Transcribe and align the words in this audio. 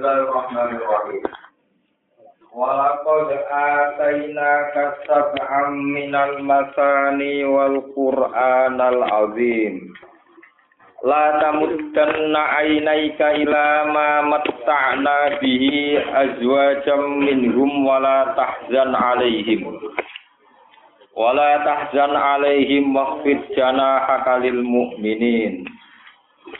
Bismillahirrahmanirrahim. 0.00 1.22
Walaqad 2.56 3.36
atainaka 3.36 4.96
sab'am 5.04 5.76
minal 5.92 6.40
masani 6.40 7.44
wal 7.44 7.84
Qur'anal 7.92 9.04
azim. 9.04 9.92
La 11.04 11.36
tamuddanna 11.44 12.64
ainaika 12.64 13.44
ila 13.44 13.92
ma 13.92 14.24
matta'na 14.24 15.36
bihi 15.36 16.00
azwajam 16.00 17.20
minhum 17.20 17.84
wala 17.84 18.32
tahzan 18.40 18.96
alaihim. 18.96 19.68
Wala 21.12 21.60
tahzan 21.60 22.16
alaihim 22.16 22.96
wakhfid 22.96 23.52
janahaka 23.52 24.48
lil 24.48 24.64
mu'minin. 24.64 25.68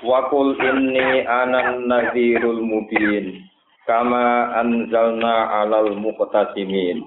Wa 0.00 0.30
qul 0.32 0.56
inni 0.56 1.26
anan 1.26 1.90
nadhirul 1.90 2.62
mubin 2.62 3.44
kama 3.84 4.54
anzalna 4.56 5.60
'alal 5.60 5.98
muqtasimin. 5.98 7.04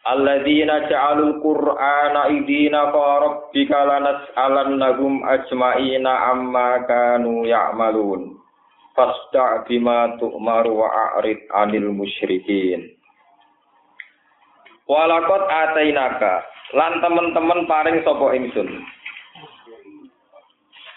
Alladzina 0.00 0.88
ja'alul 0.88 1.44
Qur'ana 1.44 2.32
idina 2.32 2.88
fa 2.88 3.04
rabbika 3.20 3.84
lanas'alannahum 3.84 5.20
ajma'ina 5.28 6.32
amma 6.32 6.88
kanu 6.88 7.44
ya'malun. 7.44 8.40
Fasda' 8.96 9.68
bima 9.68 10.16
tu'maru 10.16 10.80
wa 10.80 10.88
a'rid 10.88 11.44
'anil 11.52 11.92
musyrikin. 11.92 12.96
Walakot 14.90 15.46
atainaka 15.46 16.42
lan 16.74 16.98
temen-temen 16.98 17.68
paring 17.70 18.02
sapa 18.02 18.34
ingsun 18.34 18.66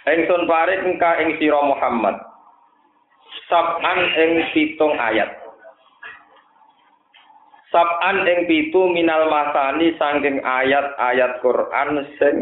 Ingsun 0.03 0.43
paring 0.51 0.83
engka 0.83 1.15
ing 1.23 1.39
sira 1.39 1.63
Muhammad. 1.63 2.19
Sab'an 3.47 3.99
ing 4.19 4.31
pitung 4.51 4.99
ayat. 4.99 5.31
Sab'an 7.71 8.27
ing 8.27 8.45
pitu 8.45 8.91
minal 8.91 9.31
masani 9.31 9.95
saking 9.95 10.43
ayat-ayat 10.43 11.39
Quran 11.39 12.03
sing 12.19 12.37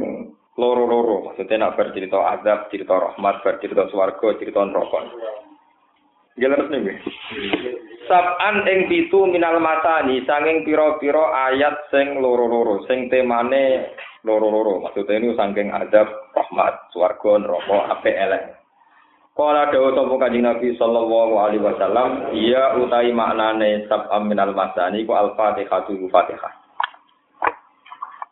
loro-loro. 0.57 1.31
Maksudnya 1.31 1.69
nak 1.69 1.79
bercerita 1.79 2.19
azab, 2.35 2.67
cerita 2.73 2.97
rahmat, 2.97 3.39
bercerita 3.45 3.87
swarga, 3.93 4.27
cerita 4.41 4.65
neraka. 4.65 4.99
Jelas 6.35 6.65
nih. 6.67 6.97
Sab'an 8.09 8.65
ing 8.65 8.89
pitu 8.89 9.29
minal 9.29 9.61
masani 9.61 10.25
saking 10.25 10.65
pira-pira 10.65 11.53
ayat 11.53 11.77
sing 11.93 12.19
loro-loro, 12.19 12.83
sing 12.89 13.07
temane 13.07 13.93
loro-loro. 14.21 14.81
Maksudnya 14.85 15.17
ini 15.17 15.33
saking 15.33 15.69
adab, 15.73 16.07
rahmat, 16.33 16.93
swarga, 16.93 17.41
neraka, 17.41 17.77
ape 17.97 18.11
elek. 18.13 18.43
Kala 19.31 19.71
dawa 19.71 19.95
sapa 19.95 20.15
Kanjeng 20.27 20.43
Nabi 20.43 20.75
sallallahu 20.75 21.33
alaihi 21.39 21.63
wasallam, 21.63 22.35
iya 22.35 22.75
utai 22.75 23.15
maknane 23.15 23.87
sab'am 23.87 24.27
minal 24.27 24.51
masani 24.51 25.07
ku 25.07 25.15
al-Fatihah 25.15 25.87
tu 25.87 25.95
Fatihah. 26.11 26.51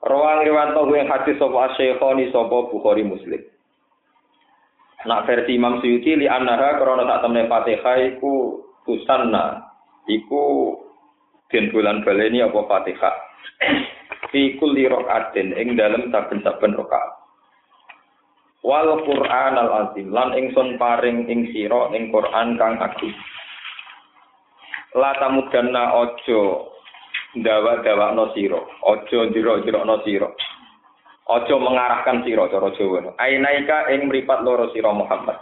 Rawang 0.04 0.44
riwanto 0.44 0.92
gue 0.92 1.08
hadis 1.08 1.40
sapa 1.40 1.72
Syekhoni 1.80 2.30
sapa 2.36 2.68
Muslim. 3.08 3.42
Nak 5.08 5.24
versi 5.24 5.56
Imam 5.56 5.80
Suyuti 5.80 6.20
li 6.20 6.28
annaha 6.28 6.76
krana 6.76 7.08
sak 7.08 7.24
temne 7.24 7.48
Fatihah 7.48 7.96
iku 8.16 8.60
tusanna 8.84 9.72
iku 10.12 10.76
den 11.48 11.72
bulan 11.72 12.04
baleni 12.04 12.44
apa 12.44 12.60
Fatihah. 12.68 13.16
Fi 14.30 14.58
kulli 14.58 14.86
rakaatin 14.86 15.54
ing 15.58 15.78
dalem 15.78 16.10
saben-saben 16.14 16.78
rakaat. 16.78 17.12
Wal 18.60 19.08
Qur'an 19.08 19.56
al 19.56 19.72
azim 19.88 20.12
lan 20.12 20.36
ingsun 20.36 20.76
paring 20.76 21.32
ing 21.32 21.50
sira 21.56 21.90
ing 21.96 22.12
Qur'an 22.12 22.60
kang 22.60 22.76
agung. 22.78 23.16
La 24.98 25.16
tamudanna 25.22 25.96
ojo 25.96 26.74
dawa-dawa 27.38 28.18
no 28.18 28.34
sira, 28.34 28.58
ojo 28.84 29.20
jiro-jiro 29.32 29.86
no 29.86 30.02
sira. 30.04 30.28
Ojo 31.30 31.62
mengarahkan 31.62 32.26
sira 32.26 32.50
cara 32.50 32.74
Jawa. 32.74 33.14
Ainaika 33.22 33.94
ing 33.94 34.10
mripat 34.10 34.42
loro 34.42 34.74
sira 34.74 34.90
Muhammad. 34.90 35.38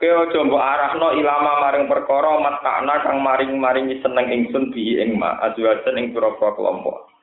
Ke 0.00 0.08
ojo 0.08 0.40
mbok 0.40 0.58
arahno 0.58 1.14
ilama 1.14 1.68
maring 1.68 1.86
perkara 1.86 2.40
matakna 2.40 2.96
kang 3.04 3.20
maring-maringi 3.22 4.00
seneng 4.00 4.26
ingsun 4.32 4.72
bihi 4.74 5.04
ing 5.04 5.20
ma 5.20 5.36
azwajan 5.46 6.00
ing 6.00 6.16
kelompok. 6.16 7.13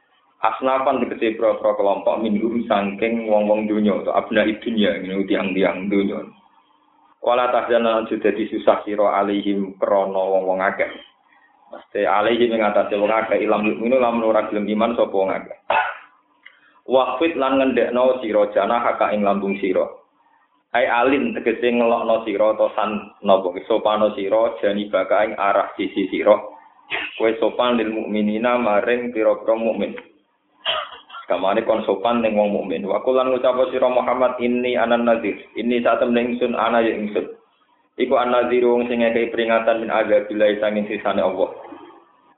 Asnafan 0.42 1.06
tegese 1.06 1.38
pro-pro 1.38 1.78
kelompok 1.78 2.22
minhum 2.22 2.66
saking 2.66 3.30
wong-wong 3.30 3.70
dunya 3.70 3.94
atau 4.02 4.18
abna 4.18 4.46
dunya 4.62 4.98
ini 5.02 5.22
tiang-tiang 5.30 5.90
dunya 5.90 6.22
wala 7.22 7.54
tahzana 7.54 8.04
dadi 8.10 8.50
susah 8.50 8.82
sira 8.84 9.22
alihim 9.22 9.78
krana 9.78 10.22
wong-wong 10.26 10.60
akeh. 10.60 10.90
Mesti 11.72 12.04
alihim 12.04 12.58
ing 12.58 12.62
atase 12.66 12.98
wong 12.98 13.14
akeh 13.14 13.40
ilam 13.40 13.64
mukminu 13.64 14.02
lamun 14.02 14.28
ora 14.28 14.50
gelem 14.50 14.68
iman 14.68 14.98
sapa 14.98 15.14
wong 15.14 15.30
akeh. 15.30 15.58
Waqfit 16.90 17.38
lan 17.38 17.62
ngendekno 17.62 18.20
sira 18.20 18.50
jana 18.52 18.82
haka 18.82 19.14
ing 19.14 19.22
lambung 19.22 19.56
sira. 19.62 19.86
Ai 20.74 20.90
alin 20.90 21.38
tegese 21.38 21.70
ngelokno 21.70 22.26
sira 22.26 22.58
to 22.58 22.68
san 22.74 23.14
napa? 23.22 23.54
Sopano 23.70 24.12
sira 24.18 24.58
jani 24.60 24.90
baka 24.90 25.30
ing 25.30 25.38
arah 25.38 25.72
sisi 25.78 26.10
sira. 26.10 26.36
Kowe 27.16 27.32
sopan 27.40 27.80
lil 27.80 27.88
mukminina 27.88 28.60
maring 28.60 29.16
pira-pira 29.16 29.56
mukmin 29.56 29.96
Kamane 31.32 31.64
kon 31.64 31.80
sopan 31.88 32.20
ning 32.20 32.36
wong 32.36 32.52
mukmin. 32.52 32.84
Wa 32.84 33.00
kulan 33.08 33.32
ngucap 33.32 33.56
sira 33.72 33.88
Muhammad 33.88 34.36
ini 34.44 34.76
anan 34.76 35.08
nadir. 35.08 35.40
Ini 35.56 35.80
saat 35.80 36.04
temen 36.04 36.36
ingsun 36.36 36.60
ana 36.60 36.84
ya 36.84 36.92
ingsun. 36.92 37.24
Iku 37.96 38.20
ana 38.20 38.44
nadir 38.44 38.68
wong 38.68 38.92
sing 38.92 39.00
ngekei 39.00 39.32
peringatan 39.32 39.88
min 39.88 39.96
azabillah 39.96 40.60
sanging 40.60 40.92
sisane 40.92 41.24
Allah. 41.24 41.56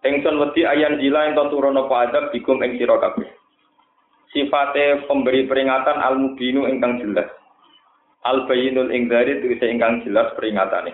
Ingsun 0.05 0.37
wedi 0.37 0.69
ayan 0.69 1.01
jila 1.01 1.25
ento 1.25 1.41
turun 1.49 1.81
apa 1.81 2.05
adab 2.05 2.29
bikum 2.29 2.61
ing 2.61 2.77
sira 2.77 3.01
kabeh. 3.01 3.25
Sifate 4.29 5.09
pemberi 5.09 5.49
peringatan 5.49 5.97
al 5.97 6.21
mubinu 6.21 6.69
ingkang 6.69 7.01
jelas. 7.01 7.33
Al 8.29 8.45
bayinul 8.45 8.93
ing 8.93 9.09
dari 9.09 9.41
tegese 9.41 9.73
ingkang 9.73 10.05
jelas 10.05 10.29
peringatane. 10.37 10.93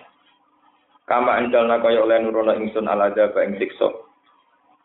Kama 1.03 1.35
anjalna 1.35 1.83
kaya 1.83 1.99
oleh 1.99 2.23
nurono 2.23 2.55
ingsun 2.55 2.87
al 2.87 3.11
adab 3.11 3.35
ing 3.43 3.59
siksa. 3.59 3.91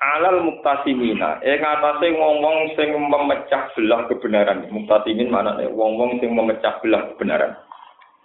Alal 0.05 0.45
muktasimina 0.45 1.41
ing 1.41 1.61
atase 1.65 2.13
wong-wong 2.13 2.77
sing 2.77 2.93
memecah 2.93 3.73
belah 3.73 4.05
kebenaran. 4.11 4.69
Muktasimin 4.69 5.33
maknane 5.33 5.73
wong-wong 5.73 6.21
sing 6.21 6.37
memecah 6.37 6.77
belah 6.85 7.09
kebenaran. 7.15 7.57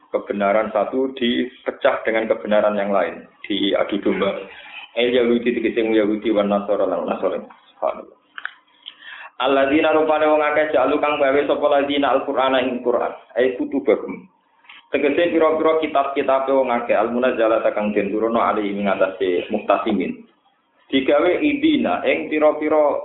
Kebenaran 0.10 0.74
satu 0.74 1.14
dipecah 1.14 2.02
dengan 2.04 2.26
kebenaran 2.28 2.76
yang 2.76 2.92
lain. 2.92 3.30
Di 3.46 3.78
adu 3.78 4.02
domba. 4.02 4.36
El 4.98 5.14
Yahudi 5.14 5.54
tegese 5.54 5.86
Yahudi 5.86 6.34
wan 6.34 6.50
Nasara 6.50 6.90
lan 6.90 7.06
Nasara. 7.06 7.38
Subhanallah. 7.78 8.18
Alladzina 9.40 9.96
rupane 9.96 10.26
wong 10.28 10.44
akeh 10.44 10.76
jalu 10.76 11.00
kang 11.00 11.16
gawe 11.16 11.40
sapa 11.48 11.68
ladina 11.72 12.12
Al-Qur'ana 12.12 12.60
ing 12.60 12.84
Qur'an. 12.84 13.16
Ai 13.38 13.56
kutubahum 13.56 14.28
tegese 14.90 15.32
pira-pira 15.32 15.80
kitab-kitab 15.80 16.50
wong 16.50 16.74
akeh. 16.74 16.98
Al-munazzalata 16.98 17.72
kang 17.72 17.96
den 17.96 18.12
turunno 18.12 18.42
ali 18.42 18.68
ing 18.68 18.90
atase 18.90 19.48
muktasimin 19.54 20.29
digawe 20.90 21.32
idina 21.40 22.02
ing 22.04 22.34
pira-pira 22.34 22.98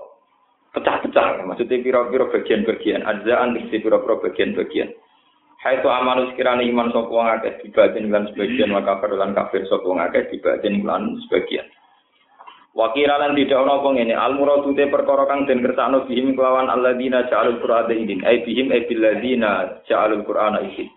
pecah-pecah 0.73 1.45
maksudnya 1.45 1.85
pira-pira 1.85 2.27
bagian-bagian 2.33 3.05
ajzaan 3.05 3.55
di 3.55 3.79
pira-pira 3.79 4.19
bagian-bagian. 4.25 4.91
Hai 5.65 5.81
tu 5.81 5.89
amanu 5.89 6.29
sekiranya 6.29 6.61
iman 6.61 6.93
sapa 6.93 7.09
wong 7.09 7.25
akeh 7.41 7.65
dibatin 7.65 8.13
sebagian 8.13 8.69
wa 8.69 8.85
kafir 8.85 9.17
lan 9.17 9.33
kafir 9.33 9.65
sapa 9.65 9.85
wong 9.85 9.97
akeh 9.97 10.29
dibatin 10.29 10.85
sebagian. 11.25 11.65
Wakira 12.75 13.17
lan 13.23 13.39
tidak 13.39 13.63
ono 13.65 13.81
apa 13.81 13.89
ngene 13.95 14.13
al 14.19 14.35
muradu 14.35 14.75
te 14.75 14.91
perkara 14.91 15.31
kang 15.31 15.47
den 15.47 15.63
kersakno 15.63 16.11
bihim 16.11 16.35
kelawan 16.35 16.67
alladzina 16.67 17.23
ja'alul 17.31 17.63
qur'ana 17.63 17.95
idin 17.95 18.27
ai 18.27 18.43
bihim 18.43 18.75
ai 18.75 18.83
billadzina 18.85 19.81
ja'alul 19.87 20.27
qur'ana 20.27 20.59
idin 20.67 20.91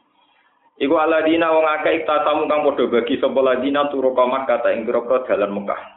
Iku 0.82 0.96
alladzina 0.98 1.54
wong 1.54 1.70
akeh 1.78 2.02
tatamu 2.04 2.50
kang 2.50 2.66
padha 2.66 2.90
bagi 2.90 3.22
sapa 3.22 3.40
ladina 3.40 3.94
turu 3.94 4.10
Makkah 4.10 4.66
ta 4.66 4.74
ing 4.74 4.90
pira 4.90 5.06
dalan 5.06 5.54
Mekah 5.54 5.97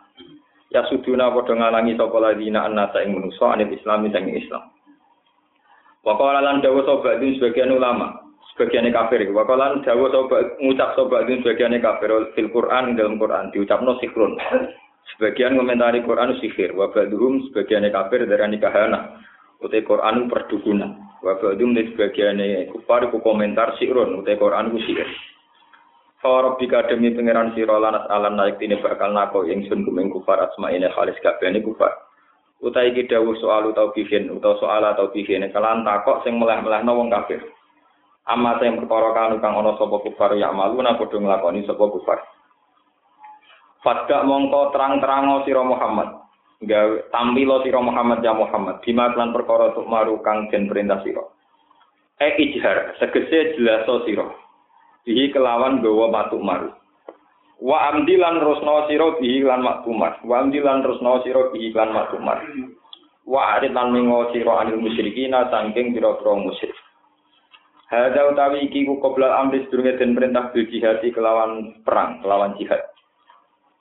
ya 0.70 0.86
suduna 0.86 1.34
padha 1.34 1.58
ngalangi 1.58 1.98
sapa 1.98 2.16
ladina 2.22 2.64
annasa 2.64 3.02
ing 3.02 3.18
manusa 3.18 3.54
anil 3.54 3.74
islami 3.74 4.14
sang 4.14 4.30
Islam. 4.30 4.70
Wa 6.06 6.16
qala 6.16 6.40
lan 6.40 6.62
dawuh 6.62 6.86
sapa 6.86 7.18
sebagian 7.20 7.74
ulama, 7.74 8.22
sebagian 8.54 8.88
kafir. 8.94 9.26
Wa 9.34 9.44
qala 9.44 9.76
lan 9.76 9.82
dawuh 9.82 10.08
sapa 10.08 10.56
ngucap 10.62 10.94
sapa 10.96 11.26
sebagian 11.26 11.74
kafir 11.82 12.10
fil 12.32 12.48
Quran 12.54 12.94
dalam 12.96 13.18
Quran 13.18 13.50
diucapno 13.52 13.98
sikrun. 13.98 14.38
Sebagian 15.16 15.58
komentari 15.58 16.06
Quran 16.06 16.38
sihir, 16.38 16.70
wa 16.72 16.86
ba'dhum 16.86 17.50
sebagian 17.50 17.82
kafir 17.90 18.24
darani 18.30 18.62
kahana. 18.62 19.18
Utai 19.58 19.82
Quran 19.82 20.30
perdukunan. 20.30 20.96
Wa 21.20 21.34
ba'dhum 21.34 21.74
sebagian 21.74 22.38
kufar 22.70 23.10
ku 23.10 23.18
komentar 23.18 23.74
sikrun, 23.76 24.22
utai 24.22 24.38
Quran 24.38 24.70
ku 24.70 24.78
sihir. 24.86 25.08
Fawarab 26.20 26.60
bika 26.60 26.84
demi 26.84 27.16
pangeran 27.16 27.56
sira 27.56 27.80
lanas 27.80 28.04
alam 28.12 28.36
naik 28.36 28.60
tine 28.60 28.76
bakal 28.76 29.16
nako 29.16 29.48
ingsun 29.48 29.88
kumeng 29.88 30.12
kufar 30.12 30.36
asma 30.36 30.68
ini 30.68 30.84
khalis 30.92 31.16
kabehane 31.24 31.64
kufar. 31.64 31.96
Utai 32.60 32.92
iki 32.92 33.08
dawuh 33.08 33.32
soal 33.40 33.72
utawa 33.72 33.88
bihin 33.96 34.28
utawa 34.28 34.60
soal 34.60 34.84
atau 34.84 35.08
bihin 35.08 35.48
kelan 35.48 35.80
takok 35.80 36.20
sing 36.20 36.36
melah-melahno 36.36 36.92
wong 36.92 37.08
kafir. 37.08 37.40
Amma 38.28 38.60
sing 38.60 38.76
perkara 38.76 39.16
kanu 39.16 39.40
kang 39.40 39.56
ana 39.56 39.72
sapa 39.80 39.96
kufar 40.04 40.36
ya 40.36 40.52
malu 40.52 40.84
na 40.84 41.00
padha 41.00 41.16
nglakoni 41.16 41.64
sapa 41.64 41.88
kufar. 41.88 42.20
Fadda 43.80 44.20
mongko 44.28 44.76
terang-terango 44.76 45.48
sira 45.48 45.64
Muhammad. 45.64 46.20
Gawe 46.60 47.08
tampilo 47.08 47.64
sira 47.64 47.80
Muhammad 47.80 48.20
ya 48.20 48.36
Muhammad 48.36 48.84
bima 48.84 49.08
lan 49.16 49.32
perkara 49.32 49.72
tuk 49.72 49.88
maru 49.88 50.20
kang 50.20 50.52
den 50.52 50.68
perintah 50.68 51.00
sira. 51.00 51.24
E 52.20 52.28
ijhar 52.44 52.92
segese 53.00 53.56
jelaso 53.56 54.04
sira. 54.04 54.49
Bihi 55.04 55.32
kelawan 55.32 55.80
gawa 55.80 56.12
matuk 56.12 56.44
maru. 56.44 56.70
Wa 57.60 57.92
amdi 57.92 58.16
lan 58.16 58.40
rusna 58.40 58.88
sira 58.88 59.20
bihi 59.20 59.44
lan 59.44 59.60
maktumar. 59.60 60.20
Wa 60.24 60.40
amdi 60.40 60.64
lan 60.64 60.80
rusna 60.80 61.20
sira 61.24 61.52
bihi 61.52 61.76
lan 61.76 61.92
maktumar. 61.92 62.40
Wa 63.28 63.60
arid 63.60 63.76
lan 63.76 63.92
mengo 63.92 64.32
sira 64.32 64.64
anil 64.64 64.80
musyrikina 64.80 65.52
saking 65.52 65.92
pira-pira 65.92 66.34
musyrik. 66.40 66.76
Hadza 67.90 68.22
utawi 68.32 68.70
iki 68.70 68.86
ku 68.86 69.02
qabla 69.02 69.42
amri 69.42 69.66
sedurunge 69.66 69.98
den 69.98 70.14
perintah 70.14 70.54
bil 70.54 70.62
jihad 70.70 71.02
kelawan 71.02 71.74
perang, 71.82 72.22
kelawan 72.22 72.54
jihad. 72.54 72.80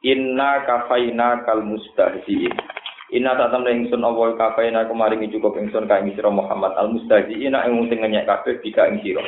Inna 0.01 0.65
kafaina 0.65 1.45
kal 1.45 1.61
mustahziin. 1.61 2.51
Inna 3.13 3.37
tatam 3.37 3.69
ingsun 3.69 4.01
apa 4.01 4.33
kafaina 4.33 4.89
kemaringi 4.89 5.29
cukup 5.33 5.61
ingsun 5.61 5.85
ka 5.85 6.01
ing 6.01 6.17
sira 6.17 6.33
Muhammad 6.33 6.73
al 6.73 6.89
mustahziin 6.89 7.53
ing 7.53 7.73
sing 7.85 8.01
ngenyek 8.01 8.25
kabeh 8.25 8.57
bika 8.59 8.89
ing 8.89 8.97
sira. 9.05 9.21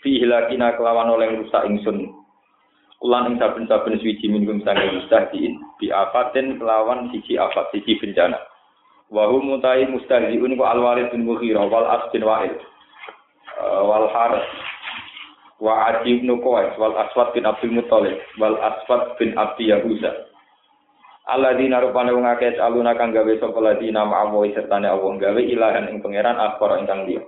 Fi 0.00 0.20
hilakina 0.20 0.76
kelawan 0.76 1.12
oleh 1.12 1.40
rusak 1.40 1.64
ingsun. 1.68 2.12
Kulan 2.96 3.32
ing 3.32 3.36
saben-saben 3.36 4.00
suci 4.00 4.26
minggum 4.28 4.64
sange 4.64 4.88
mustahziin. 4.92 5.60
Bi 5.76 5.92
afatin 5.92 6.56
kelawan 6.56 7.12
siji 7.12 7.36
afat 7.36 7.68
siji 7.72 8.00
bencana. 8.00 8.40
Wa 9.12 9.28
hum 9.28 9.52
mutai 9.52 9.86
mustahziun 9.86 10.56
ku 10.56 10.64
al 10.64 10.80
walid 10.80 11.12
bin 11.12 11.28
Mughirah 11.28 11.68
wal 11.68 11.86
as 11.86 12.08
bin 12.10 12.24
Wa'il. 12.24 12.56
Uh, 13.56 13.82
wal 13.88 14.08
Harith 14.12 14.48
wa 15.60 15.88
Adi 15.88 16.20
bin 16.20 16.28
Qais 16.44 16.76
wal 16.76 16.92
Aswad 16.92 17.32
bin 17.32 17.48
Abdul 17.48 17.72
Muthalib 17.72 18.20
wal 18.36 18.60
Aswad 18.60 19.16
bin 19.16 19.32
Abdi 19.32 19.72
Yahuza 19.72 20.12
Alladzina 21.26 21.82
rupane 21.82 22.14
wong 22.14 22.22
akeh 22.22 22.54
aluna 22.62 22.94
kang 22.94 23.10
gawe 23.10 23.32
sapa 23.42 23.58
ladina 23.58 24.06
ma'awu 24.06 24.46
sertane 24.54 24.86
Allah 24.86 25.10
gawe 25.18 25.40
ilahan 25.42 25.90
ing 25.90 25.98
pangeran 25.98 26.38
akhir 26.38 26.78
ingkang 26.78 27.02
liya. 27.02 27.18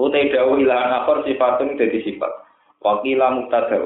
Utai 0.00 0.32
dawu 0.32 0.56
ilahan 0.56 1.04
akhir 1.04 1.28
sifatun 1.28 1.76
dadi 1.76 2.00
sifat. 2.00 2.32
Wakila 2.80 3.36
mubtada. 3.36 3.76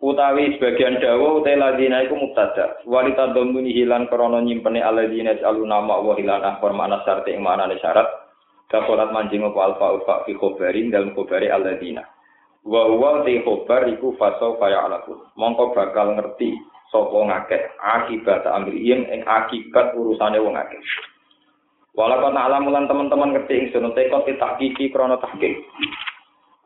Utawi 0.00 0.56
sebagian 0.56 0.96
dawu 0.96 1.44
utai 1.44 1.60
ladina 1.60 2.00
iku 2.08 2.16
mubtada. 2.16 2.80
Walita 2.88 3.36
domuni 3.36 3.76
hilang 3.76 4.08
krana 4.08 4.40
nyimpene 4.40 4.80
alladzina 4.80 5.36
aluna 5.44 5.84
ma'awu 5.84 6.16
ilahan 6.16 6.56
akhir 6.56 6.72
makna 6.72 7.04
syarat 7.04 7.28
ing 7.28 7.44
maknane 7.44 7.76
syarat. 7.84 8.08
Kasolat 8.72 9.12
mancing 9.12 9.44
apa 9.44 9.60
alfa 9.60 9.86
ufa 10.00 10.14
fi 10.24 10.32
khobarin 10.40 10.88
dalam 10.88 11.12
khobari 11.12 11.52
aladina. 11.52 12.00
Wa 12.64 12.88
huwa 12.88 13.28
te 13.28 13.44
khobar 13.44 13.84
iku 13.92 14.16
faso 14.16 14.56
kaya 14.56 14.88
alaku. 14.88 15.20
Mongko 15.36 15.76
bakal 15.76 16.16
ngerti 16.16 16.56
sopo 16.88 17.28
ngakeh 17.28 17.60
akibat 17.76 18.48
amrihim 18.48 19.04
ing 19.04 19.20
akibat 19.28 19.92
urusane 19.92 20.40
wong 20.40 20.56
akeh. 20.56 20.80
Walaupun 21.94 22.34
alam 22.34 22.66
lan 22.74 22.90
teman-teman 22.90 23.30
ngerti 23.38 23.54
ing 23.54 23.66
sunut 23.70 23.94
tekot 23.94 24.26
kiki 24.26 24.90
krono 24.90 25.14
tahkik. 25.22 25.62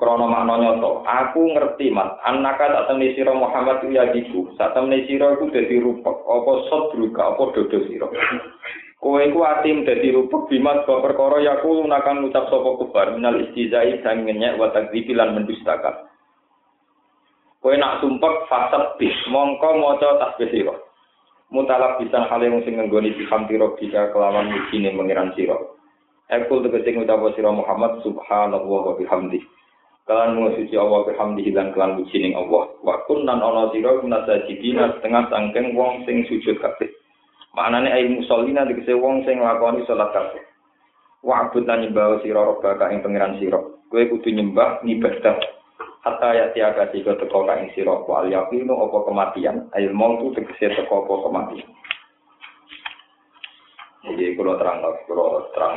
Krono 0.00 0.24
makna 0.24 0.56
nyoto. 0.56 1.04
Aku 1.04 1.52
ngerti 1.52 1.92
mas. 1.92 2.16
Anaka 2.24 2.70
tak 2.70 2.86
temni 2.88 3.12
siro 3.12 3.36
Muhammad 3.36 3.84
ya 3.92 4.08
diku. 4.08 4.48
Saat 4.56 4.72
temni 4.72 5.04
siro 5.04 5.36
iku 5.36 5.52
dadi 5.52 5.76
rupek. 5.84 6.16
Apa 6.24 6.52
sot 6.72 6.96
druga. 6.96 7.36
Apa 7.36 7.52
dodo 7.52 7.78
siro. 7.90 8.08
Kowe 9.02 9.20
iku 9.20 9.44
atim 9.44 9.84
dadi 9.84 10.16
rupek 10.16 10.48
bimas 10.48 10.88
bahwa 10.88 11.12
perkara 11.12 11.44
yaku 11.44 11.84
lunakan 11.84 12.24
ngucap 12.24 12.48
sapa 12.48 12.70
kubar 12.80 13.12
minal 13.12 13.36
istizai 13.42 14.00
sang 14.00 14.24
ngenyek 14.24 14.56
wa 14.56 14.72
takdzibi 14.72 15.12
lan 15.12 15.36
mendustakan. 15.36 16.08
Kowe 17.60 17.74
nak 17.76 18.00
sumpek 18.00 18.48
fasad 18.48 18.96
bis 18.96 19.14
mongko 19.28 19.76
maca 19.76 20.08
tasbih 20.24 20.48
sira. 20.48 20.87
Mutalab 21.48 21.96
bisan 21.96 22.28
hale 22.28 22.52
wong 22.52 22.60
sing 22.68 22.76
nggoni 22.76 23.16
biham 23.16 23.48
tiro 23.48 23.72
bisa 23.80 24.12
kelawan 24.12 24.52
mujine 24.52 24.92
mengiran 24.92 25.32
sira. 25.32 25.56
Ekul 26.28 26.60
tegese 26.60 26.92
ngucap 26.92 27.24
sira 27.32 27.48
Muhammad 27.48 28.04
subhanallah 28.04 28.60
wa 28.68 28.92
bihamdi. 29.00 29.40
Kalan 30.04 30.36
mengusuci 30.36 30.76
Allah 30.76 31.08
bihamdi 31.08 31.48
lan 31.56 31.72
kelan 31.72 31.96
mujine 31.96 32.36
Allah. 32.36 32.68
Wa 32.84 33.00
kunnan 33.08 33.40
ana 33.40 33.72
sira 33.72 33.96
kunasajidina 33.96 35.00
setengah 35.00 35.32
sangkeng 35.32 35.72
wong 35.72 36.04
sing 36.04 36.28
sujud 36.28 36.60
kabeh. 36.60 36.92
Maknane 37.56 37.96
ai 37.96 38.12
musallina 38.12 38.68
dikese 38.68 38.92
wong 38.92 39.24
sing 39.24 39.40
nglakoni 39.40 39.88
salat 39.88 40.12
kabeh. 40.12 40.44
Wa 41.24 41.48
abud 41.48 41.64
lan 41.64 41.80
nyembah 41.80 42.20
sira 42.20 42.44
robbaka 42.44 42.92
ing 42.92 43.00
pangeran 43.00 43.40
sira. 43.40 43.56
Kowe 43.88 44.04
kudu 44.04 44.36
nyembah 44.36 44.84
ngibadah 44.84 45.40
hatta 46.06 46.28
ya 46.34 46.46
tiaga 46.54 46.90
tiga 46.94 47.18
teko 47.18 47.46
ka 47.46 47.58
ing 47.58 47.74
sira 47.74 47.94
wa 48.06 48.22
al 48.22 48.28
yaqinu 48.30 48.74
apa 48.74 48.98
kematian 49.06 49.56
ail 49.74 49.90
mautu 49.94 50.30
tegese 50.34 50.74
teko 50.74 51.04
apa 51.06 51.14
kematian. 51.26 51.68
Jadi 54.08 54.38
kalau 54.38 54.54
terang 54.56 54.78
kalau 54.80 55.42
terang 55.52 55.74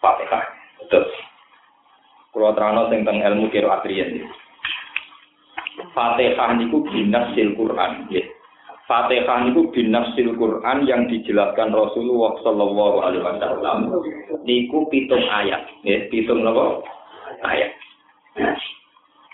Fatihah. 0.00 0.44
Terus 0.88 1.10
kalau 2.32 2.52
terang 2.56 2.88
sing 2.92 3.04
teng 3.04 3.20
ilmu 3.20 3.48
kiro 3.52 3.72
atrian. 3.72 4.26
Fatihah 5.92 6.56
niku 6.56 6.84
binasil 6.88 7.56
Quran, 7.56 8.08
nggih. 8.08 8.26
Fatihah 8.86 9.50
itu 9.50 9.66
binafsil 9.74 10.38
Quran 10.38 10.86
yang 10.86 11.10
dijelaskan 11.10 11.74
Rasulullah 11.74 12.38
Shallallahu 12.38 12.96
Alaihi 13.02 13.24
Wasallam. 13.24 13.78
Niku 14.46 14.86
pitung 14.86 15.26
ayat, 15.26 15.66
ya, 15.82 16.06
pitung 16.06 16.46
apa? 16.46 16.86
Ayat. 17.42 17.74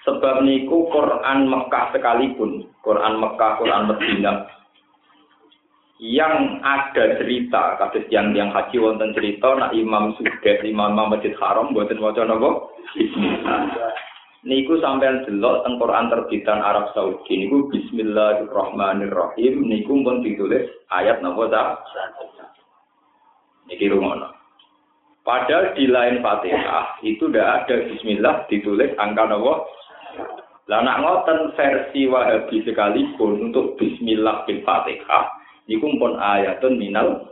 Sebab 0.02 0.42
niku 0.42 0.90
Quran 0.90 1.46
Mekah 1.46 1.94
sekalipun, 1.94 2.66
Quran 2.82 3.22
Mekah, 3.22 3.52
Quran 3.62 3.86
Medina, 3.86 4.50
yang 6.02 6.58
ada 6.66 7.14
cerita, 7.22 7.78
kasus 7.78 8.10
yang 8.10 8.34
yang 8.34 8.50
haji 8.50 8.82
wonten 8.82 9.14
cerita, 9.14 9.54
nak 9.54 9.70
Imam 9.70 10.10
Sudah, 10.18 10.34
Imam 10.66 10.98
Masjid 11.06 11.30
Haram, 11.38 11.70
buatin 11.70 12.02
wajah 12.02 12.26
Bismillah. 12.98 13.94
Niku 14.42 14.82
sampean 14.82 15.22
delok 15.22 15.62
teng 15.62 15.78
Quran 15.78 16.10
terbitan 16.10 16.58
Arab 16.66 16.90
Saudi. 16.90 17.46
Niku 17.46 17.70
bismillahirrahmanirrahim. 17.70 19.62
Niku 19.70 20.02
pun 20.02 20.18
ditulis 20.18 20.66
ayat 20.90 21.22
napa 21.22 21.46
ta 21.46 21.78
niki 23.70 23.86
rumono. 23.86 24.34
Padahal 25.22 25.78
di 25.78 25.86
lain 25.86 26.26
Fatihah 26.26 26.98
itu 27.06 27.30
ndak 27.30 27.70
ada 27.70 27.86
bismillah 27.86 28.42
ditulis 28.50 28.90
angka 28.98 29.30
napa 29.30 29.62
lah 30.70 30.80
nak 30.82 31.00
ngoten 31.02 31.58
versi 31.58 32.06
Wahabi 32.06 32.62
sekalipun 32.62 33.50
untuk 33.50 33.74
bismillah 33.78 34.46
bil 34.46 34.62
Fatihah 34.62 35.26
niku 35.66 35.90
pun 35.98 36.18
ayatun 36.18 36.78
minal 36.78 37.26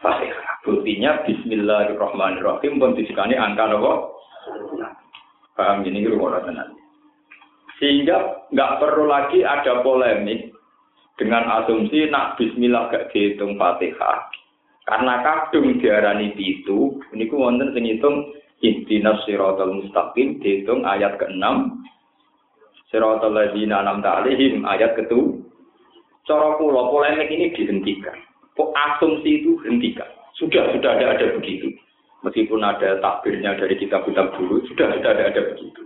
Fatihah 0.00 0.64
buktinya 0.64 1.20
bismillahirrahmanirrahim 1.28 2.80
pun 2.80 2.96
disikani 2.96 3.36
angka 3.36 3.68
napa 3.68 4.20
Paham 5.60 5.84
ini 5.84 6.08
rumah 6.08 6.40
tenan. 6.40 6.72
Sehingga 7.76 8.48
nggak 8.48 8.80
perlu 8.80 9.04
lagi 9.04 9.44
ada 9.44 9.84
polemik 9.84 10.56
dengan 11.20 11.44
asumsi 11.60 12.08
nak 12.08 12.40
Bismillah 12.40 12.88
gak 12.88 13.12
dihitung 13.12 13.60
Fatihah. 13.60 14.32
Karena 14.88 15.20
kadung 15.20 15.76
diarani 15.76 16.32
itu, 16.40 16.96
ini 17.12 17.28
ku 17.28 17.44
wonten 17.44 17.76
sing 17.76 17.84
hitung 17.84 18.32
Ihdinas 18.64 19.20
siratal 19.28 19.84
mustaqim 19.84 20.40
dihitung 20.40 20.88
ayat 20.88 21.20
ke-6 21.20 21.44
Siratal 22.90 23.30
ladzina 23.30 23.86
an'amta 23.86 24.22
alaihim 24.22 24.66
ayat 24.66 24.98
ke-7 24.98 25.46
Cara 26.26 26.58
kula 26.58 26.90
polemik 26.90 27.30
ini 27.32 27.50
dihentikan. 27.54 28.14
Asumsi 28.60 29.40
itu 29.40 29.56
hentikan. 29.64 30.06
Sudah 30.36 30.68
sudah 30.76 31.00
ada 31.00 31.16
ada 31.16 31.26
begitu. 31.32 31.72
Meskipun 32.20 32.60
ada 32.60 33.00
takbirnya 33.00 33.56
dari 33.56 33.80
kitab-kitab 33.80 34.36
dulu, 34.36 34.60
sudah 34.68 34.92
sudah 35.00 35.10
ada, 35.16 35.32
ada 35.32 35.42
begitu. 35.56 35.80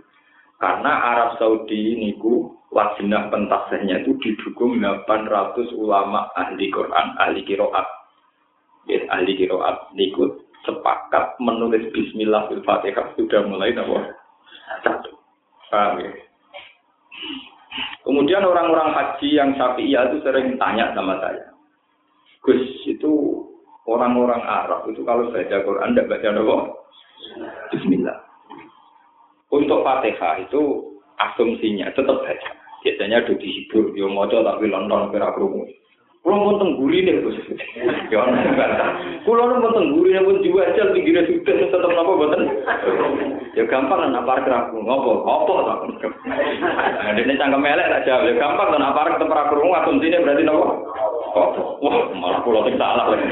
Karena 0.59 0.91
Arab 1.15 1.39
Saudi 1.39 1.95
niku 1.95 2.51
wajibnya 2.75 3.31
pentasnya 3.31 4.03
itu 4.03 4.19
didukung 4.19 4.83
800 4.83 5.71
ulama 5.79 6.27
ahli 6.35 6.67
Quran, 6.67 7.15
ahli 7.15 7.41
kiroat. 7.47 7.87
Ya, 8.91 9.07
ahli 9.15 9.39
kiroat 9.39 9.95
niku 9.95 10.43
sepakat 10.67 11.39
menulis 11.39 11.87
Bismillah 11.95 12.51
Fatihah 12.51 13.15
sudah 13.15 13.47
mulai 13.47 13.71
nomor 13.71 14.03
satu. 14.83 15.15
Ya? 15.71 16.11
Kemudian 18.05 18.45
orang-orang 18.45 18.93
haji 18.95 19.35
yang 19.35 19.51
Syafi'iyah 19.57 20.13
itu 20.13 20.17
sering 20.21 20.55
tanya 20.61 20.93
sama 20.93 21.17
saya. 21.19 21.51
Gus, 22.45 22.61
itu 22.85 23.11
orang-orang 23.89 24.41
Arab 24.45 24.85
itu 24.93 25.01
kalau 25.01 25.33
baca 25.33 25.57
Quran 25.65 25.91
tidak 25.97 26.09
baca 26.13 26.27
apa? 26.29 26.57
Bismillah. 27.73 28.17
Untuk 29.49 29.81
Fatihah 29.81 30.45
itu 30.45 30.61
asumsinya 31.17 31.89
tetap 31.97 32.21
baca. 32.21 32.49
Biasanya 32.85 33.25
ada 33.25 33.33
dihibur, 33.33 33.97
yo 33.97 34.05
mojo 34.05 34.45
tapi 34.45 34.69
lonton 34.69 35.09
kira 35.09 35.33
kerungu. 35.33 35.65
Kulo 36.25 36.41
pun 36.41 36.57
tengguri 36.57 37.05
nih 37.05 37.21
bos. 37.21 37.37
Ya. 38.09 38.25
Kulo 39.29 39.45
pun 39.45 39.77
tengguri 39.77 40.09
nih 40.09 40.25
pun 40.25 40.41
jiwa 40.41 40.65
aja 40.65 40.89
pinggirnya 40.89 41.29
sudah 41.29 41.53
tetap 41.53 41.85
apa 41.85 42.11
boten. 42.17 42.41
Ya 43.53 43.61
gampang 43.69 44.09
kan 44.09 44.17
apa 44.17 44.41
keraku 44.41 44.81
ngopo 44.81 45.21
ngopo 45.21 45.53
tak. 45.69 45.77
Nah, 46.25 47.13
ini 47.13 47.37
cangkem 47.37 47.61
melek 47.61 48.09
jawab. 48.09 48.25
Ya 48.25 48.41
gampang 48.41 48.73
kan 48.73 48.81
apa 48.89 49.13
ketemu 49.13 49.37
aku 49.37 49.53
rumah 49.53 49.85
asumsinya 49.85 50.25
berarti 50.25 50.43
nopo. 50.49 50.65
Wah 51.85 52.09
malah 52.17 52.41
kulo 52.41 52.65
sing 52.65 52.73
salah 52.81 53.05
lagi. 53.05 53.29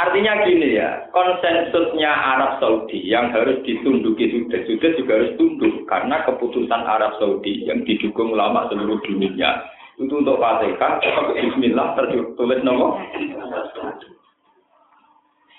Artinya 0.00 0.48
gini 0.48 0.80
ya, 0.80 1.12
konsensusnya 1.12 2.08
Arab 2.08 2.56
Saudi 2.56 3.04
yang 3.04 3.28
harus 3.36 3.60
ditunduki 3.68 4.32
sudah 4.32 4.64
sudah 4.64 4.90
juga 4.96 5.12
harus 5.20 5.36
tunduk 5.36 5.84
karena 5.84 6.24
keputusan 6.24 6.88
Arab 6.88 7.20
Saudi 7.20 7.68
yang 7.68 7.84
didukung 7.84 8.32
ulama 8.32 8.64
seluruh 8.72 8.96
dunia 9.04 9.60
itu 10.00 10.16
untuk 10.16 10.40
Fatihah, 10.40 11.04
Bismillah 11.36 11.92
tertulis 11.92 12.64
nomor. 12.64 12.96